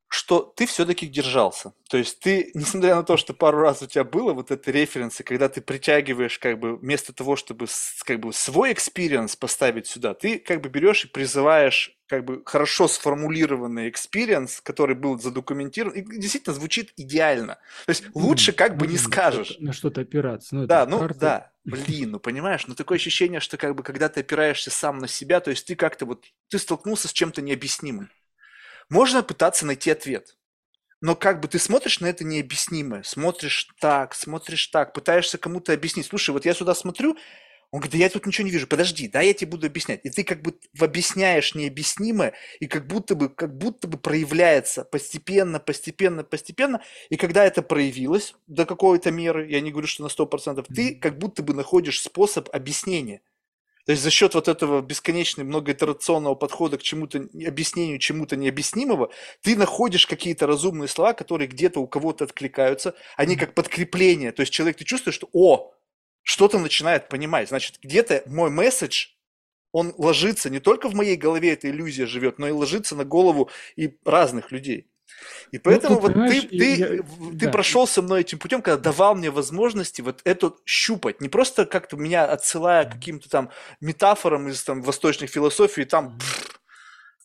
что 0.08 0.42
ты 0.42 0.66
все-таки 0.66 1.06
держался. 1.06 1.74
То 1.90 1.98
есть 1.98 2.20
ты, 2.20 2.52
несмотря 2.56 2.96
на 2.96 3.04
то, 3.04 3.18
что 3.18 3.34
пару 3.34 3.60
раз 3.60 3.82
у 3.82 3.88
тебя 3.88 4.04
было 4.04 4.34
вот 4.34 4.52
это 4.52 4.72
референсы, 4.72 5.24
когда 5.24 5.50
ты 5.50 5.62
притягиваешь 5.62 6.40
как 6.40 6.60
бы 6.60 6.78
вместо 6.78 7.14
того, 7.14 7.36
чтобы 7.36 7.68
как 8.06 8.20
бы 8.20 8.34
свой 8.34 8.74
experience 8.74 9.36
поставить 9.36 9.88
сюда, 9.88 10.14
ты 10.14 10.40
как 10.40 10.62
бы 10.62 10.70
берешь 10.70 11.06
и 11.06 11.08
призываешь 11.08 11.94
как 12.08 12.24
бы 12.24 12.42
хорошо 12.46 12.88
сформулированный 12.88 13.90
experience, 13.90 14.62
который 14.62 14.96
был 14.96 15.20
задокументирован, 15.20 15.94
и 15.94 16.02
действительно 16.20 16.56
звучит 16.56 16.94
идеально. 16.96 17.56
То 17.86 17.90
есть 17.90 18.06
лучше 18.14 18.54
как 18.54 18.78
бы 18.78 18.88
не 18.88 18.98
скажешь. 18.98 19.58
На 19.60 19.74
что-то 19.74 20.02
опираться. 20.02 20.56
Ну, 20.56 20.66
да, 20.66 20.86
ну 20.86 21.00
карта. 21.00 21.20
да. 21.20 21.52
Блин, 21.66 22.12
ну 22.12 22.20
понимаешь, 22.22 22.66
ну 22.66 22.76
такое 22.76 22.98
ощущение, 22.98 23.42
что 23.42 23.58
как 23.58 23.76
бы 23.76 23.84
когда 23.84 24.08
ты 24.08 24.22
опираешься 24.22 24.72
сам 24.72 25.00
на 25.00 25.08
себя, 25.10 25.42
то 25.42 25.50
есть 25.50 25.68
ты 25.68 25.76
как-то 25.76 26.06
вот, 26.06 26.24
ты 26.48 26.60
столкнулся 26.60 27.10
с 27.10 27.14
чем-то 27.14 27.42
необъяснимым. 27.42 28.10
Можно 28.90 29.24
пытаться 29.24 29.66
найти 29.66 29.92
ответ. 29.92 30.38
Но 31.02 31.16
как 31.16 31.42
бы 31.42 31.48
ты 31.48 31.60
смотришь 31.60 32.00
на 32.00 32.08
это 32.08 32.24
необъяснимое, 32.24 33.04
смотришь 33.04 33.70
так, 33.80 34.16
смотришь 34.16 34.68
так, 34.68 34.94
пытаешься 34.94 35.38
кому-то 35.38 35.74
объяснить. 35.74 36.08
Слушай, 36.08 36.32
вот 36.32 36.46
я 36.46 36.54
сюда 36.56 36.74
смотрю, 36.74 37.16
он 37.70 37.82
говорит, 37.82 37.92
да 37.92 37.98
я 37.98 38.10
тут 38.10 38.26
ничего 38.26 38.46
не 38.46 38.52
вижу, 38.52 38.66
подожди, 38.66 39.10
да 39.10 39.22
я 39.22 39.34
тебе 39.34 39.52
буду 39.52 39.68
объяснять. 39.68 40.00
И 40.06 40.10
ты 40.10 40.24
как 40.24 40.42
бы 40.42 40.58
объясняешь 40.80 41.54
необъяснимое, 41.54 42.34
и 42.60 42.68
как 42.68 42.88
будто 42.88 43.14
бы, 43.14 43.30
как 43.30 43.56
будто 43.58 43.88
бы 43.88 43.98
проявляется 43.98 44.86
постепенно, 44.86 45.60
постепенно, 45.60 46.24
постепенно. 46.24 46.82
И 47.10 47.18
когда 47.18 47.46
это 47.46 47.62
проявилось 47.62 48.34
до 48.48 48.66
какой-то 48.66 49.12
меры, 49.12 49.52
я 49.52 49.60
не 49.60 49.72
говорю, 49.72 49.88
что 49.88 50.04
на 50.04 50.08
100%, 50.08 50.66
ты 50.74 50.96
как 50.96 51.18
будто 51.18 51.44
бы 51.44 51.54
находишь 51.54 52.02
способ 52.02 52.50
объяснения. 52.54 53.22
То 53.88 53.92
есть 53.92 54.04
за 54.04 54.10
счет 54.10 54.34
вот 54.34 54.50
этого 54.50 54.82
бесконечного 54.82 55.48
многоитерационного 55.48 56.36
подхода 56.36 56.78
к 56.78 56.84
чему-то, 56.84 57.30
объяснению 57.48 58.00
чему-то 58.00 58.36
необъяснимого, 58.36 59.12
ты 59.42 59.56
находишь 59.56 60.06
какие-то 60.06 60.46
разумные 60.46 60.90
слова, 60.90 61.14
которые 61.14 61.48
где-то 61.48 61.80
у 61.80 61.88
кого-то 61.88 62.26
откликаются, 62.26 62.96
они 63.16 63.38
как 63.38 63.54
подкрепление. 63.54 64.34
То 64.34 64.42
есть 64.42 64.52
человек, 64.52 64.76
ты 64.76 64.84
чувствуешь, 64.84 65.16
что 65.16 65.30
«О, 65.32 65.72
что-то 66.22 66.60
начинает 66.60 67.08
понимать». 67.08 67.48
Значит, 67.48 67.80
где-то 67.82 68.24
мой 68.26 68.50
месседж, 68.50 69.12
он 69.72 69.94
ложится 69.98 70.50
не 70.50 70.60
только 70.60 70.90
в 70.90 70.94
моей 70.94 71.16
голове, 71.16 71.54
эта 71.54 71.70
иллюзия 71.70 72.08
живет, 72.08 72.40
но 72.40 72.48
и 72.50 72.52
ложится 72.52 72.94
на 72.94 73.06
голову 73.06 73.50
и 73.78 73.98
разных 74.04 74.52
людей. 74.52 74.90
И 75.52 75.58
поэтому 75.58 75.96
ну, 75.96 76.02
вот 76.02 76.14
ты, 76.14 76.42
ты, 76.42 76.76
я, 76.76 76.88
ты 76.88 77.46
да. 77.46 77.52
прошел 77.52 77.88
со 77.88 78.02
мной 78.02 78.22
этим 78.22 78.40
путем, 78.40 78.62
когда 78.62 78.82
давал 78.82 79.16
мне 79.16 79.30
возможности 79.30 80.02
вот 80.02 80.22
эту 80.24 80.60
щупать, 80.66 81.22
не 81.22 81.30
просто 81.30 81.66
как-то 81.66 81.98
меня 81.98 82.26
отсылая 82.26 82.86
к 82.86 82.94
каким-то 82.94 83.30
там 83.30 83.50
метафорам 83.82 84.48
из 84.48 84.64
там 84.64 84.82
восточных 84.82 85.30
философий, 85.30 85.86
там 85.86 86.18
пфф, 86.18 86.60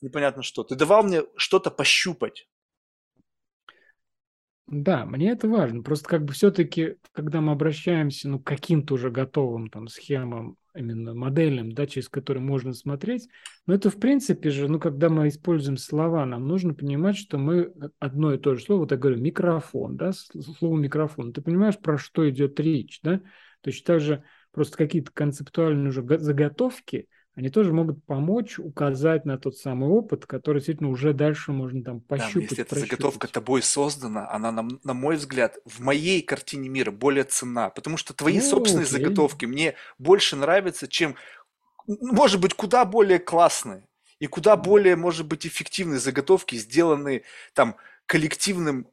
непонятно 0.00 0.42
что. 0.42 0.64
Ты 0.64 0.74
давал 0.74 1.02
мне 1.02 1.22
что-то 1.36 1.70
пощупать. 1.70 2.48
Да, 4.66 5.04
мне 5.04 5.32
это 5.32 5.48
важно. 5.48 5.82
Просто 5.82 6.08
как 6.08 6.24
бы 6.24 6.32
все-таки, 6.32 6.96
когда 7.12 7.40
мы 7.40 7.52
обращаемся 7.52 8.28
ну, 8.28 8.38
к 8.38 8.46
каким-то 8.46 8.94
уже 8.94 9.10
готовым 9.10 9.68
там 9.68 9.88
схемам 9.88 10.56
именно 10.74 11.14
моделям, 11.14 11.72
да, 11.72 11.86
через 11.86 12.08
которые 12.08 12.42
можно 12.42 12.72
смотреть. 12.72 13.28
Но 13.66 13.74
это, 13.74 13.90
в 13.90 13.98
принципе 13.98 14.50
же, 14.50 14.68
ну, 14.68 14.80
когда 14.80 15.08
мы 15.08 15.28
используем 15.28 15.76
слова, 15.76 16.24
нам 16.26 16.46
нужно 16.46 16.74
понимать, 16.74 17.16
что 17.16 17.38
мы 17.38 17.72
одно 17.98 18.34
и 18.34 18.38
то 18.38 18.54
же 18.54 18.62
слово, 18.62 18.80
вот 18.80 18.90
я 18.90 18.96
говорю, 18.96 19.18
микрофон, 19.18 19.96
да, 19.96 20.12
слово 20.12 20.78
микрофон. 20.78 21.32
Ты 21.32 21.42
понимаешь, 21.42 21.78
про 21.78 21.98
что 21.98 22.28
идет 22.28 22.58
речь, 22.60 23.00
да? 23.02 23.20
Точно 23.60 23.86
так 23.86 24.00
же 24.00 24.24
просто 24.50 24.76
какие-то 24.76 25.10
концептуальные 25.12 25.88
уже 25.88 26.02
заготовки– 26.18 27.08
они 27.34 27.48
тоже 27.48 27.72
могут 27.72 28.04
помочь 28.04 28.58
указать 28.58 29.24
на 29.24 29.38
тот 29.38 29.56
самый 29.56 29.88
опыт, 29.88 30.26
который 30.26 30.58
действительно 30.58 30.90
уже 30.90 31.14
дальше 31.14 31.52
можно 31.52 31.82
там 31.82 32.00
пощупать. 32.00 32.34
Да, 32.34 32.40
если 32.40 32.60
эта 32.64 32.78
заготовка 32.78 33.26
тобой 33.26 33.62
создана, 33.62 34.30
она, 34.30 34.52
на, 34.52 34.68
на 34.84 34.92
мой 34.92 35.16
взгляд, 35.16 35.56
в 35.64 35.80
моей 35.80 36.20
картине 36.20 36.68
мира 36.68 36.90
более 36.90 37.24
ценна, 37.24 37.70
потому 37.70 37.96
что 37.96 38.12
твои 38.12 38.38
ну, 38.38 38.42
собственные 38.42 38.84
окей. 38.84 38.98
заготовки 38.98 39.46
мне 39.46 39.76
больше 39.98 40.36
нравятся, 40.36 40.88
чем, 40.88 41.16
может 41.86 42.38
быть, 42.38 42.52
куда 42.52 42.84
более 42.84 43.18
классные 43.18 43.88
и 44.18 44.26
куда 44.26 44.56
более, 44.56 44.96
может 44.96 45.26
быть, 45.26 45.46
эффективные 45.46 46.00
заготовки, 46.00 46.56
сделанные 46.56 47.22
там 47.54 47.76
коллективным 48.04 48.88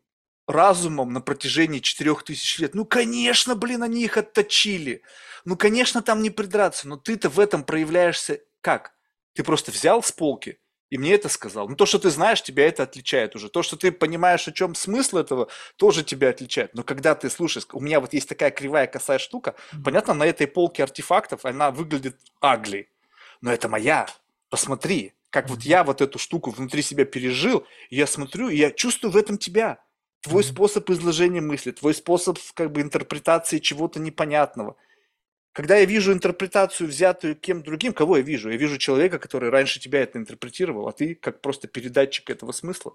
разумом 0.50 1.14
на 1.14 1.22
протяжении 1.22 1.80
четырех 1.80 2.24
тысяч 2.24 2.60
лет. 2.60 2.76
Ну, 2.76 2.86
конечно, 2.86 3.56
блин, 3.56 3.84
они 3.84 4.04
их 4.04 4.18
отточили. 4.18 5.04
Ну, 5.46 5.56
конечно, 5.56 6.02
там 6.02 6.22
не 6.22 6.30
придраться, 6.30 6.88
но 6.88 6.98
ты-то 6.98 7.30
в 7.30 7.40
этом 7.40 7.64
проявляешься 7.64 8.42
как? 8.62 8.94
Ты 9.34 9.44
просто 9.44 9.72
взял 9.72 10.04
с 10.04 10.12
полки 10.12 10.60
и 10.90 10.98
мне 10.98 11.14
это 11.14 11.30
сказал. 11.30 11.70
Ну, 11.70 11.76
то, 11.76 11.86
что 11.86 12.00
ты 12.00 12.10
знаешь, 12.10 12.42
тебя 12.42 12.68
это 12.68 12.84
отличает 12.84 13.36
уже. 13.36 13.50
То, 13.50 13.62
что 13.62 13.78
ты 13.78 13.92
понимаешь, 13.92 14.48
о 14.48 14.52
чем 14.52 14.76
смысл 14.76 15.18
этого, 15.18 15.48
тоже 15.76 16.04
тебя 16.04 16.30
отличает. 16.30 16.74
Но 16.74 16.84
когда 16.84 17.16
ты 17.16 17.30
слушаешь, 17.30 17.68
у 17.72 17.80
меня 17.80 18.00
вот 18.00 18.14
есть 18.14 18.28
такая 18.28 18.52
кривая 18.52 18.88
косая 18.88 19.20
штука, 19.20 19.56
понятно, 19.84 20.14
на 20.14 20.26
этой 20.26 20.48
полке 20.48 20.84
артефактов 20.84 21.46
она 21.46 21.72
выглядит 21.72 22.18
агли. 22.42 22.90
Но 23.42 23.52
это 23.52 23.70
моя. 23.70 24.08
Посмотри, 24.50 25.14
как 25.30 25.50
вот 25.50 25.62
я 25.62 25.84
вот 25.84 26.02
эту 26.02 26.18
штуку 26.18 26.50
внутри 26.50 26.82
себя 26.82 27.06
пережил, 27.06 27.66
и 27.90 27.98
я 27.98 28.08
смотрю, 28.08 28.50
и 28.50 28.58
я 28.58 28.72
чувствую 28.72 29.12
в 29.12 29.18
этом 29.18 29.38
тебя. 29.38 29.80
Твой 30.22 30.44
способ 30.44 30.90
изложения 30.90 31.42
мысли, 31.42 31.72
твой 31.72 31.94
способ 31.94 32.38
как 32.54 32.72
бы 32.72 32.82
интерпретации 32.82 33.60
чего-то 33.60 34.00
непонятного– 34.00 34.76
когда 35.54 35.78
я 35.78 35.86
вижу 35.86 36.14
интерпретацию, 36.14 36.88
взятую 36.88 37.36
кем 37.36 37.64
другим, 37.64 37.94
кого 37.94 38.18
я 38.18 38.24
вижу? 38.24 38.50
Я 38.50 38.58
вижу 38.58 38.78
человека, 38.78 39.20
который 39.20 39.50
раньше 39.50 39.80
тебя 39.80 40.02
это 40.02 40.18
интерпретировал, 40.18 40.88
а 40.88 40.92
ты 40.92 41.16
как 41.16 41.42
просто 41.42 41.68
передатчик 41.68 42.30
этого 42.30 42.52
смысла. 42.52 42.94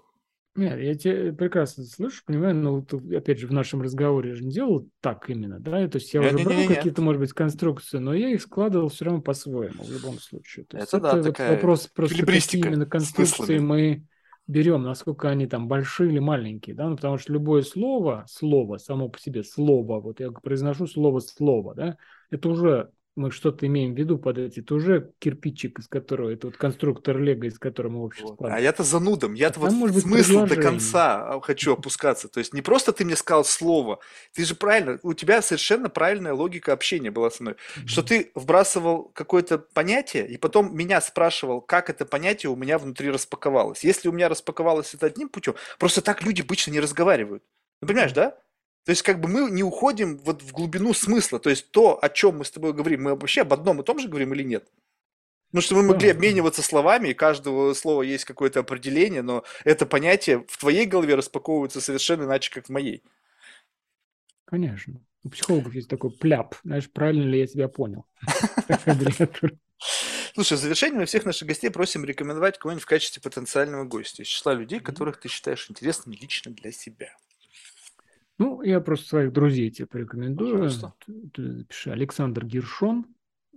Нет, 0.55 0.79
я 0.79 0.95
тебя 0.95 1.33
прекрасно 1.33 1.83
слышу, 1.83 2.23
понимаю, 2.25 2.55
но 2.55 2.79
вот, 2.79 2.93
опять 3.13 3.39
же 3.39 3.47
в 3.47 3.51
нашем 3.51 3.81
разговоре 3.81 4.29
я 4.29 4.35
же 4.35 4.45
не 4.45 4.51
делал 4.51 4.89
так 5.01 5.29
именно, 5.29 5.59
да, 5.59 5.85
то 5.89 5.97
есть 5.97 6.13
я 6.13 6.21
не, 6.21 6.27
уже 6.27 6.45
брал 6.45 6.67
какие-то, 6.67 7.01
может 7.01 7.19
быть, 7.19 7.33
конструкции, 7.33 7.97
но 7.97 8.13
я 8.13 8.29
их 8.29 8.41
складывал 8.41 8.87
все 8.87 9.03
равно 9.03 9.21
по-своему 9.21 9.83
в 9.83 9.91
любом 9.91 10.17
случае. 10.17 10.63
То 10.65 10.77
это, 10.77 10.95
есть 10.95 11.03
да, 11.03 11.19
это 11.19 11.23
такая 11.23 11.49
вот 11.49 11.55
вопрос 11.57 11.87
просто 11.93 12.25
какие 12.25 12.65
именно 12.65 12.85
конструкции 12.85 13.59
мы 13.59 14.07
берем, 14.47 14.83
насколько 14.83 15.29
они 15.29 15.47
там 15.47 15.67
большие 15.67 16.11
или 16.11 16.19
маленькие, 16.19 16.75
да, 16.75 16.87
ну, 16.87 16.95
потому 16.95 17.17
что 17.17 17.33
любое 17.33 17.63
слово, 17.63 18.25
слово 18.29 18.77
само 18.77 19.09
по 19.09 19.19
себе, 19.19 19.43
слово, 19.43 19.99
вот 19.99 20.19
я 20.19 20.31
произношу 20.31 20.87
слово 20.87 21.19
слово, 21.19 21.75
да, 21.75 21.97
это 22.29 22.49
уже 22.49 22.91
мы 23.15 23.31
что-то 23.31 23.65
имеем 23.65 23.93
в 23.93 23.97
виду 23.97 24.17
под 24.17 24.37
эти, 24.37 24.59
это 24.59 24.75
уже 24.75 25.11
кирпичик, 25.19 25.79
из 25.79 25.87
которого, 25.87 26.29
это 26.31 26.47
вот 26.47 26.57
конструктор 26.57 27.17
Лего, 27.17 27.45
из 27.45 27.57
которого 27.57 27.91
мы 27.93 28.03
общество 28.03 28.35
вот. 28.37 28.51
А 28.51 28.59
я-то 28.59 28.83
занудом, 28.83 29.33
я-то 29.33 29.59
а 29.59 29.63
вот 29.63 29.71
может 29.71 30.03
смысл 30.03 30.45
до 30.45 30.55
конца 30.55 31.35
а, 31.35 31.41
хочу 31.41 31.73
опускаться. 31.73 32.27
То 32.27 32.39
есть 32.39 32.53
не 32.53 32.61
просто 32.61 32.91
ты 32.91 33.05
мне 33.05 33.15
сказал 33.15 33.45
слово, 33.45 33.99
ты 34.33 34.43
же 34.43 34.55
правильно, 34.55 34.99
у 35.03 35.13
тебя 35.13 35.41
совершенно 35.41 35.89
правильная 35.89 36.33
логика 36.33 36.73
общения 36.73 37.09
была 37.09 37.31
со 37.31 37.43
мной, 37.43 37.53
mm-hmm. 37.53 37.87
что 37.87 38.03
ты 38.03 38.31
вбрасывал 38.35 39.11
какое-то 39.13 39.59
понятие, 39.59 40.27
и 40.27 40.37
потом 40.37 40.75
меня 40.75 40.99
спрашивал, 40.99 41.61
как 41.61 41.89
это 41.89 42.05
понятие 42.05 42.49
у 42.49 42.55
меня 42.55 42.77
внутри 42.77 43.09
распаковалось. 43.09 43.83
Если 43.83 44.09
у 44.09 44.11
меня 44.11 44.27
распаковалось 44.27 44.93
это 44.93 45.05
одним 45.05 45.29
путем, 45.29 45.55
просто 45.79 46.01
так 46.01 46.21
люди 46.23 46.41
обычно 46.41 46.71
не 46.71 46.79
разговаривают. 46.81 47.43
Ну, 47.81 47.87
понимаешь, 47.87 48.13
да? 48.13 48.37
То 48.85 48.91
есть 48.91 49.01
как 49.01 49.19
бы 49.19 49.27
мы 49.27 49.49
не 49.49 49.63
уходим 49.63 50.17
вот 50.19 50.43
в 50.43 50.51
глубину 50.51 50.93
смысла. 50.93 51.39
То 51.39 51.49
есть 51.49 51.71
то, 51.71 51.97
о 52.01 52.07
чем 52.07 52.37
мы 52.37 52.45
с 52.45 52.51
тобой 52.51 52.71
говорим, 52.71 53.03
мы 53.03 53.15
вообще 53.15 53.41
об 53.41 53.51
одном 53.51 53.81
и 53.81 53.83
том 53.83 53.97
же 53.99 54.07
говорим 54.07 54.33
или 54.33 54.43
нет? 54.43 54.71
Потому 55.47 55.61
что 55.61 55.75
мы 55.75 55.83
могли 55.83 56.09
обмениваться 56.09 56.61
словами, 56.61 57.09
и 57.09 57.13
каждого 57.13 57.73
слова 57.73 58.03
есть 58.03 58.25
какое-то 58.25 58.59
определение, 58.59 59.21
но 59.21 59.43
это 59.63 59.85
понятие 59.85 60.45
в 60.47 60.57
твоей 60.57 60.85
голове 60.85 61.15
распаковывается 61.15 61.81
совершенно 61.81 62.23
иначе, 62.23 62.51
как 62.51 62.67
в 62.67 62.69
моей. 62.69 63.03
Конечно. 64.45 65.01
У 65.23 65.29
психологов 65.29 65.73
есть 65.73 65.89
такой 65.89 66.11
пляп. 66.11 66.55
Знаешь, 66.63 66.89
правильно 66.91 67.23
ли 67.23 67.39
я 67.39 67.47
тебя 67.47 67.67
понял? 67.67 68.05
Слушай, 70.35 70.57
в 70.57 70.61
завершение 70.61 70.99
мы 70.99 71.05
всех 71.05 71.25
наших 71.25 71.47
гостей 71.47 71.69
просим 71.71 72.05
рекомендовать 72.05 72.59
кого-нибудь 72.59 72.83
в 72.83 72.87
качестве 72.87 73.21
потенциального 73.21 73.85
гостя 73.85 74.21
из 74.21 74.27
числа 74.27 74.53
людей, 74.53 74.79
которых 74.79 75.19
ты 75.19 75.29
считаешь 75.29 75.67
интересными 75.69 76.17
лично 76.17 76.51
для 76.51 76.71
себя. 76.71 77.15
Ну, 78.37 78.61
я 78.61 78.81
просто 78.81 79.07
своих 79.07 79.31
друзей 79.31 79.71
тебе 79.71 79.87
порекомендую. 79.87 80.59
Пожалуйста. 80.59 80.93
Запиши 81.37 81.91
Александр 81.91 82.45
Гершон, 82.45 83.05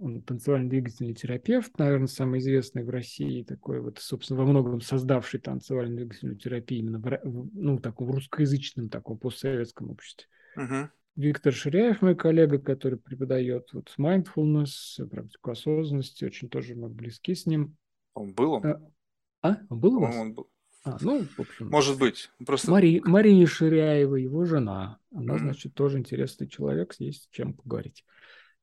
он 0.01 0.23
танцевальный 0.23 0.69
двигательный 0.69 1.15
терапевт, 1.15 1.77
наверное, 1.79 2.07
самый 2.07 2.39
известный 2.39 2.85
в 2.85 2.91
России, 2.91 3.43
такой 3.43 3.81
вот, 3.81 3.99
собственно, 3.99 4.39
во 4.41 4.47
многом 4.47 4.81
создавший 4.81 5.41
танцевальную 5.41 5.97
двигательную 5.97 6.39
терапию 6.39 6.81
именно 6.81 6.99
в, 7.01 7.51
ну, 7.53 7.79
таком 7.79 8.11
русскоязычном, 8.13 8.89
таком 8.89 9.19
постсоветском 9.19 9.91
обществе. 9.91 10.29
Угу. 10.57 10.91
Виктор 11.17 11.53
Ширяев, 11.53 12.01
мой 12.01 12.15
коллега, 12.15 12.61
который 12.61 12.99
преподает 12.99 13.71
вот 13.73 13.93
mindfulness, 13.99 15.05
практику 15.11 15.51
осознанности, 15.51 16.25
очень 16.25 16.49
тоже 16.49 16.77
мы 16.77 16.89
близки 16.89 17.35
с 17.35 17.45
ним. 17.45 17.77
Он 18.15 18.33
был 18.35 18.53
он? 18.53 18.67
А, 18.67 18.81
а? 19.43 19.57
он 19.69 19.81
был 19.81 19.97
у 19.97 20.01
вас? 20.01 20.15
Он 20.15 20.35
был. 20.35 20.49
А, 20.95 20.99
ну, 21.01 21.25
в 21.25 21.41
общем. 21.41 21.69
Может 21.69 21.99
быть. 21.99 22.31
Просто... 22.45 22.71
Мари... 22.71 23.01
Мария 23.05 23.47
Ширяева, 23.47 24.17
его 24.17 24.45
жена. 24.45 24.99
Она, 25.15 25.35
mm-hmm. 25.35 25.39
значит, 25.39 25.75
тоже 25.75 25.99
интересный 25.99 26.49
человек, 26.49 26.95
есть 26.99 27.25
с 27.25 27.29
чем 27.31 27.55
поговорить. 27.55 28.05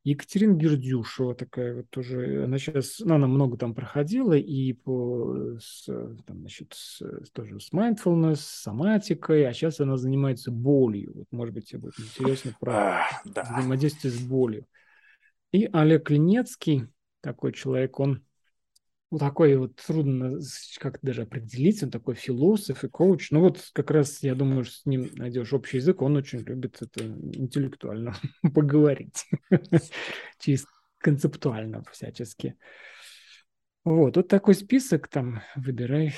Екатерина 0.06 0.54
Гердюшева 0.54 1.34
такая 1.34 1.78
вот 1.78 1.90
тоже, 1.90 2.44
она 2.44 2.60
сейчас, 2.60 3.00
ну, 3.00 3.16
она 3.16 3.26
много 3.26 3.58
там 3.58 3.74
проходила 3.74 4.34
и 4.34 4.72
по, 4.74 5.58
с, 5.60 5.86
там, 5.86 6.42
значит, 6.42 6.74
с, 6.76 7.02
тоже 7.34 7.60
с 7.60 7.74
mindfulness, 7.74 8.36
с 8.36 8.62
соматикой, 8.62 9.48
а 9.48 9.54
сейчас 9.54 9.80
она 9.80 9.98
занимается 9.98 10.52
болью. 10.52 11.12
Вот, 11.16 11.28
может 11.32 11.56
быть, 11.56 11.70
тебе 11.70 11.80
будет 11.80 12.00
интересно 12.00 12.56
про 12.60 12.74
а, 12.74 13.04
да. 13.26 13.44
взаимодействие 13.52 14.14
с 14.14 14.20
болью. 14.20 14.68
И 15.52 15.68
Олег 15.74 16.12
Ленецкий, 16.12 16.88
такой 17.22 17.52
человек, 17.52 18.00
он 18.00 18.25
ну, 19.12 19.20
такой 19.20 19.56
вот 19.56 19.76
трудно 19.76 20.40
как 20.80 21.00
даже 21.02 21.24
определить, 21.24 21.84
он 21.84 21.92
такой 21.92 22.16
философ 22.16 22.84
и 22.84 22.90
коуч. 22.90 23.32
Ну 23.32 23.42
вот 23.42 23.62
как 23.74 23.92
раз 23.92 24.24
я 24.24 24.36
думаю, 24.36 24.66
что 24.66 24.76
с 24.76 24.86
ним 24.86 25.10
найдешь 25.14 25.54
общий 25.54 25.78
язык, 25.78 26.02
он 26.02 26.16
очень 26.18 26.40
любит 26.40 26.82
это 26.82 27.06
интеллектуально 27.06 28.16
поговорить, 28.54 29.26
чисто 30.40 30.70
концептуально 31.00 31.84
всячески. 31.92 32.56
Вот, 33.84 34.18
вот 34.18 34.28
такой 34.28 34.56
список 34.56 35.08
там 35.08 35.44
выбирай. 35.56 36.14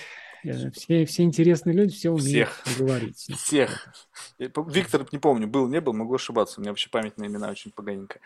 Э, 0.47 0.71
все, 0.71 1.05
все 1.05 1.23
интересные 1.23 1.75
люди, 1.75 1.95
все 1.95 2.09
умеют 2.09 2.49
Всех. 2.63 2.77
говорить. 2.77 3.17
Всех. 3.37 3.93
Виктор, 4.39 5.05
не 5.11 5.19
помню, 5.19 5.47
был, 5.47 5.67
не 5.67 5.81
был, 5.81 5.93
могу 5.93 6.15
ошибаться. 6.15 6.59
У 6.59 6.61
меня 6.61 6.71
вообще 6.71 6.89
память 6.89 7.17
на 7.17 7.25
имена 7.25 7.49
очень 7.49 7.71
поганенькая. 7.71 8.21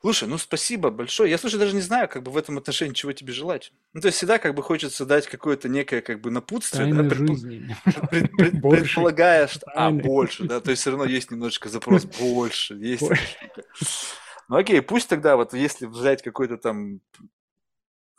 Слушай, 0.00 0.28
ну 0.28 0.38
спасибо 0.38 0.90
большое. 0.90 1.30
Я, 1.30 1.36
слушай, 1.36 1.58
даже 1.58 1.74
не 1.74 1.82
знаю, 1.82 2.08
как 2.08 2.22
бы 2.22 2.30
в 2.30 2.36
этом 2.36 2.56
отношении 2.56 2.94
чего 2.94 3.12
тебе 3.12 3.34
желать. 3.34 3.72
Ну, 3.92 4.00
то 4.00 4.06
есть 4.06 4.16
всегда 4.16 4.38
как 4.38 4.54
бы 4.54 4.62
хочется 4.62 5.04
дать 5.04 5.26
какое-то 5.26 5.68
некое 5.68 6.00
как 6.00 6.22
бы 6.22 6.30
напутствие, 6.30 6.92
да, 6.94 7.14
жизни. 7.14 7.76
Пред, 8.10 8.30
пред, 8.32 8.62
предполагая, 8.62 9.46
что... 9.46 9.66
А, 9.74 9.90
больше, 9.90 10.44
да, 10.44 10.60
то 10.60 10.70
есть 10.70 10.80
все 10.80 10.90
равно 10.90 11.04
есть 11.04 11.30
немножечко 11.30 11.68
запрос 11.68 12.04
больше, 12.20 12.74
есть... 12.74 13.02
Ну 14.48 14.56
окей, 14.56 14.80
пусть 14.80 15.08
тогда 15.08 15.36
вот 15.36 15.54
если 15.54 15.86
взять 15.86 16.22
какой-то 16.22 16.56
там 16.56 17.00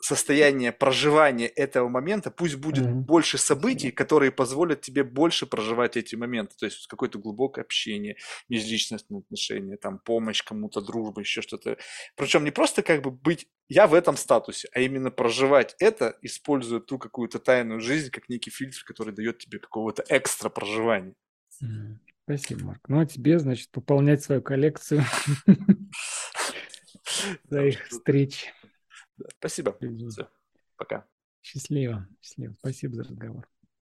состояние 0.02 0.72
проживания 0.72 1.46
этого 1.46 1.88
момента, 1.88 2.32
пусть 2.32 2.56
будет 2.56 2.84
mm-hmm. 2.84 3.02
больше 3.02 3.38
событий, 3.38 3.92
которые 3.92 4.32
позволят 4.32 4.80
тебе 4.80 5.04
больше 5.04 5.46
проживать 5.46 5.96
эти 5.96 6.16
моменты. 6.16 6.56
То 6.58 6.66
есть 6.66 6.88
какое-то 6.88 7.20
глубокое 7.20 7.64
общение, 7.64 8.16
межличностные 8.48 9.20
отношения, 9.20 9.76
там 9.76 10.00
помощь 10.00 10.42
кому-то, 10.42 10.80
дружба, 10.80 11.20
еще 11.20 11.40
что-то. 11.40 11.78
Причем 12.16 12.42
не 12.42 12.50
просто 12.50 12.82
как 12.82 13.02
бы 13.02 13.12
быть 13.12 13.46
я 13.68 13.86
в 13.86 13.94
этом 13.94 14.16
статусе, 14.16 14.68
а 14.74 14.80
именно 14.80 15.12
проживать 15.12 15.76
это, 15.78 16.18
используя 16.20 16.80
ту 16.80 16.98
какую-то 16.98 17.38
тайную 17.38 17.80
жизнь, 17.80 18.10
как 18.10 18.28
некий 18.28 18.50
фильтр, 18.50 18.82
который 18.84 19.14
дает 19.14 19.38
тебе 19.38 19.60
какого-то 19.60 20.04
экстра 20.08 20.48
проживания. 20.48 21.14
Mm-hmm. 21.62 21.96
Спасибо, 22.24 22.64
Марк. 22.64 22.88
Ну, 22.88 23.00
а 23.00 23.06
тебе, 23.06 23.38
значит, 23.38 23.70
пополнять 23.70 24.22
свою 24.22 24.42
коллекцию 24.42 25.04
своих 27.48 27.86
встреч. 27.86 28.52
Спасибо. 29.38 29.76
Все. 30.10 30.28
Пока. 30.76 31.06
Счастливо. 31.42 32.08
Счастливо. 32.20 32.54
Спасибо 32.54 32.96
за 32.96 33.04
разговор. 33.04 33.51